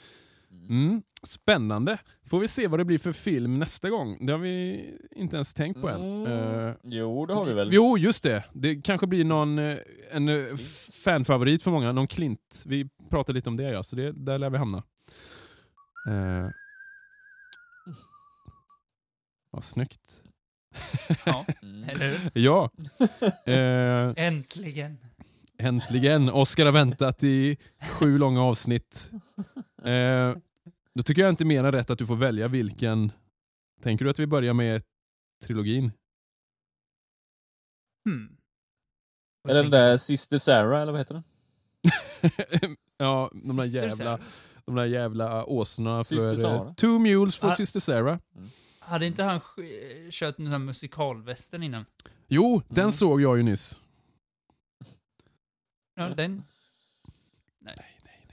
Mm. 0.69 1.03
Spännande. 1.23 1.99
Får 2.27 2.41
vi 2.41 2.49
se 2.49 2.67
vad 2.67 2.81
det 2.81 2.85
blir 2.85 2.99
för 2.99 3.13
film 3.13 3.59
nästa 3.59 3.91
gång. 3.91 4.27
Det 4.27 4.33
har 4.33 4.39
vi 4.39 4.85
inte 5.17 5.37
ens 5.37 5.55
tänkt 5.55 5.81
på 5.81 5.89
än. 5.89 6.27
Mm. 6.27 6.69
Eh, 6.69 6.75
Jo, 6.83 7.27
det 7.27 7.35
har 7.35 7.45
vi 7.45 7.55
väl. 7.55 7.73
Jo, 7.73 7.99
just 7.99 8.23
det. 8.23 8.45
Det 8.53 8.75
kanske 8.83 9.07
blir 9.07 9.25
någon 9.25 9.59
eh, 9.59 9.77
en 10.11 10.29
eh, 10.29 10.57
fanfavorit 11.05 11.63
för 11.63 11.71
många. 11.71 11.93
Någon 11.93 12.07
Klint. 12.07 12.63
Vi 12.67 12.89
pratade 13.11 13.37
lite 13.37 13.49
om 13.51 13.57
det 13.57 13.63
ja, 13.63 13.83
så 13.83 13.97
det, 13.97 14.13
där 14.13 14.39
lär 14.39 14.51
vi 14.51 14.59
hamna. 14.59 14.83
Uh, 16.09 16.49
vad 19.51 19.65
snyggt. 19.65 20.23
Ja, 21.25 21.47
Mm. 21.63 21.85
Ja. 22.33 22.71
Eh, 23.53 24.13
Äntligen. 24.17 24.99
Äntligen! 25.59 26.31
Oscar 26.31 26.65
har 26.65 26.73
väntat 26.73 27.23
i 27.25 27.57
sju 27.91 28.19
långa 28.19 28.43
avsnitt. 28.43 29.11
Eh, 29.85 30.37
då 30.95 31.03
tycker 31.03 31.23
jag 31.23 31.29
inte 31.31 31.45
mer 31.45 31.65
än 31.65 31.73
rätt 31.73 31.91
att 31.91 31.99
du 31.99 32.07
får 32.07 32.17
välja 32.17 32.49
vilken. 32.49 33.13
Tänker 33.83 34.05
du 34.05 34.11
att 34.11 34.19
vi 34.19 34.27
börjar 34.27 34.55
med 34.55 34.83
trilogin? 35.45 35.93
Hmm. 38.05 38.37
Vad 39.43 39.51
Eller 39.51 39.63
den 39.63 39.71
där 39.71 39.97
Sister 39.97 40.39
Sarah, 40.39 40.81
eller 40.83 40.93
vad 40.93 41.01
heter 41.01 41.15
den? 41.15 41.25
ja, 42.97 43.31
de 43.33 43.57
där 43.57 43.63
Sister 43.65 43.79
jävla, 43.81 43.97
Sarah. 43.97 44.21
de 44.65 44.75
där 44.75 44.85
jävla 44.85 45.45
åsnorna 45.45 46.05
för... 46.05 46.45
Eh, 46.67 46.73
Two 46.73 46.87
mules 46.99 47.37
for 47.39 47.49
Ah. 47.49 47.55
Sister 47.55 47.81
Sarah. 47.81 48.19
Hade 48.79 49.07
inte 49.07 49.23
han 49.23 49.41
kört 50.11 50.39
en 50.39 50.45
sån 50.45 50.53
här 50.53 50.59
musikalvästen 50.59 51.63
innan? 51.63 51.85
Jo, 52.29 52.63
den 52.69 52.83
Mm. 52.83 52.93
såg 52.93 53.21
jag 53.23 53.37
ju 53.37 53.43
nyss. 53.43 53.81
Ja, 55.95 56.09
den? 56.09 56.43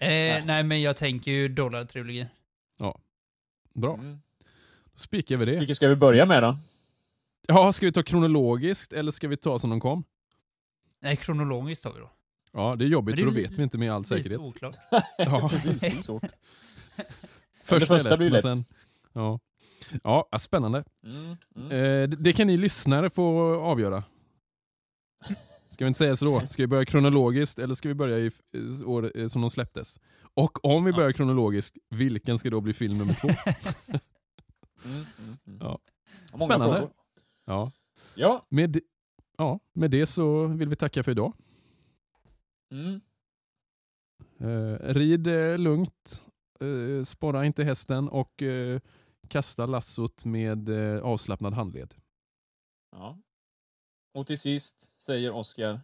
Nej. 0.02 0.30
Eh, 0.40 0.46
nej, 0.46 0.64
men 0.64 0.82
jag 0.82 0.98
tänker 0.98 1.32
ju 1.32 1.48
Dollar-trilogin. 1.48 2.26
Bra, 3.74 3.94
Mm. 3.94 4.20
då 4.94 4.98
spikar 5.00 5.38
vi 5.38 5.46
det. 5.46 5.60
Vilket 5.60 5.76
ska 5.76 5.88
vi 5.88 5.96
börja 5.96 6.26
med 6.26 6.44
då? 6.44 6.58
Ja, 7.48 7.72
ska 7.74 7.86
vi 7.86 7.92
ta 7.92 8.04
kronologiskt 8.04 8.94
eller 8.94 9.12
ska 9.12 9.28
vi 9.28 9.38
ta 9.38 9.60
som 9.60 9.70
de 9.70 9.80
kom? 9.80 10.04
Nej, 11.00 11.16
kronologiskt 11.16 11.86
har 11.86 11.94
vi 11.94 12.00
då. 12.00 12.12
Ja, 12.52 12.76
det 12.76 12.86
är 12.86 12.88
jobbigt 12.88 13.16
Men 13.16 13.18
för 13.26 13.32
det 13.32 13.32
då 13.42 13.46
är 13.46 13.50
vet 13.50 13.60
vi 13.60 13.64
inte 13.64 13.78
med 13.78 13.92
all 13.94 14.02
Lite 14.02 14.16
säkerhet. 14.16 14.40
oklart. 14.40 14.76
Ja. 15.18 15.50
Precis, 15.50 15.80
det 15.80 15.88
är 15.88 15.92
svårt. 16.04 16.24
Första, 17.64 17.86
första 17.86 18.10
är 18.10 18.12
lätt, 18.12 18.20
blir 18.20 18.30
lätt. 18.30 18.42
Sen, 18.42 18.66
ja. 19.14 19.40
Ja, 20.04 20.28
ja, 20.32 20.40
spännande. 20.40 20.84
Mm. 21.04 21.38
Mm. 21.56 21.72
Eh, 21.72 22.10
det- 22.10 22.24
det 22.24 22.34
kan 22.34 22.48
ni 22.48 22.58
lyssnare 22.58 23.10
få 23.10 23.56
avgöra. 23.62 24.04
Ska 25.82 25.86
vi 25.86 25.88
inte 25.88 25.98
säga 25.98 26.16
så 26.16 26.26
då? 26.26 26.48
Ska 26.48 26.64
vi 26.64 26.68
börja 26.68 26.86
kronologiskt 26.86 27.60
eller 27.60 27.74
ska 27.74 27.88
vi 27.88 27.94
börja 27.96 28.20
i 28.20 28.32
år 28.86 29.12
eh, 29.18 29.28
som 29.28 29.42
de 29.42 29.50
släpptes? 29.50 30.00
Och 30.34 30.66
om 30.66 30.84
vi 30.84 30.92
Ja. 30.92 30.96
börjar 30.98 31.12
kronologiskt, 31.12 31.78
vilken 31.90 32.38
ska 32.40 32.50
då 32.50 32.62
bli 32.62 32.74
film 32.74 32.98
nummer 32.98 33.14
två? 33.14 33.28
Mm. 34.86 35.06
Mm. 35.20 35.38
Mm. 35.48 35.60
Ja. 35.62 35.80
Spännande. 36.40 36.76
frågor. 36.76 36.92
Ja. 37.46 37.72
Ja. 38.16 38.46
Med, 38.50 38.80
ja, 39.38 39.60
med 39.74 39.92
det 39.92 40.06
så 40.06 40.46
vill 40.48 40.70
vi 40.70 40.76
tacka 40.76 41.04
för 41.04 41.12
idag. 41.12 41.34
Mm. 42.72 43.02
Eh, 44.40 44.80
rid 44.94 45.28
eh, 45.28 45.58
lugnt, 45.58 46.26
eh, 46.60 47.04
spara 47.04 47.46
inte 47.46 47.64
hästen 47.64 48.10
och 48.10 48.42
eh, 48.42 48.80
kasta 49.28 49.66
lassot 49.66 50.26
med 50.26 50.70
eh, 50.70 51.02
avslappnad 51.04 51.54
handled. 51.54 51.94
ja. 52.92 53.18
Och 54.14 54.28
till 54.28 54.40
sist 54.40 55.02
säger 55.02 55.32
Oskar 55.32 55.82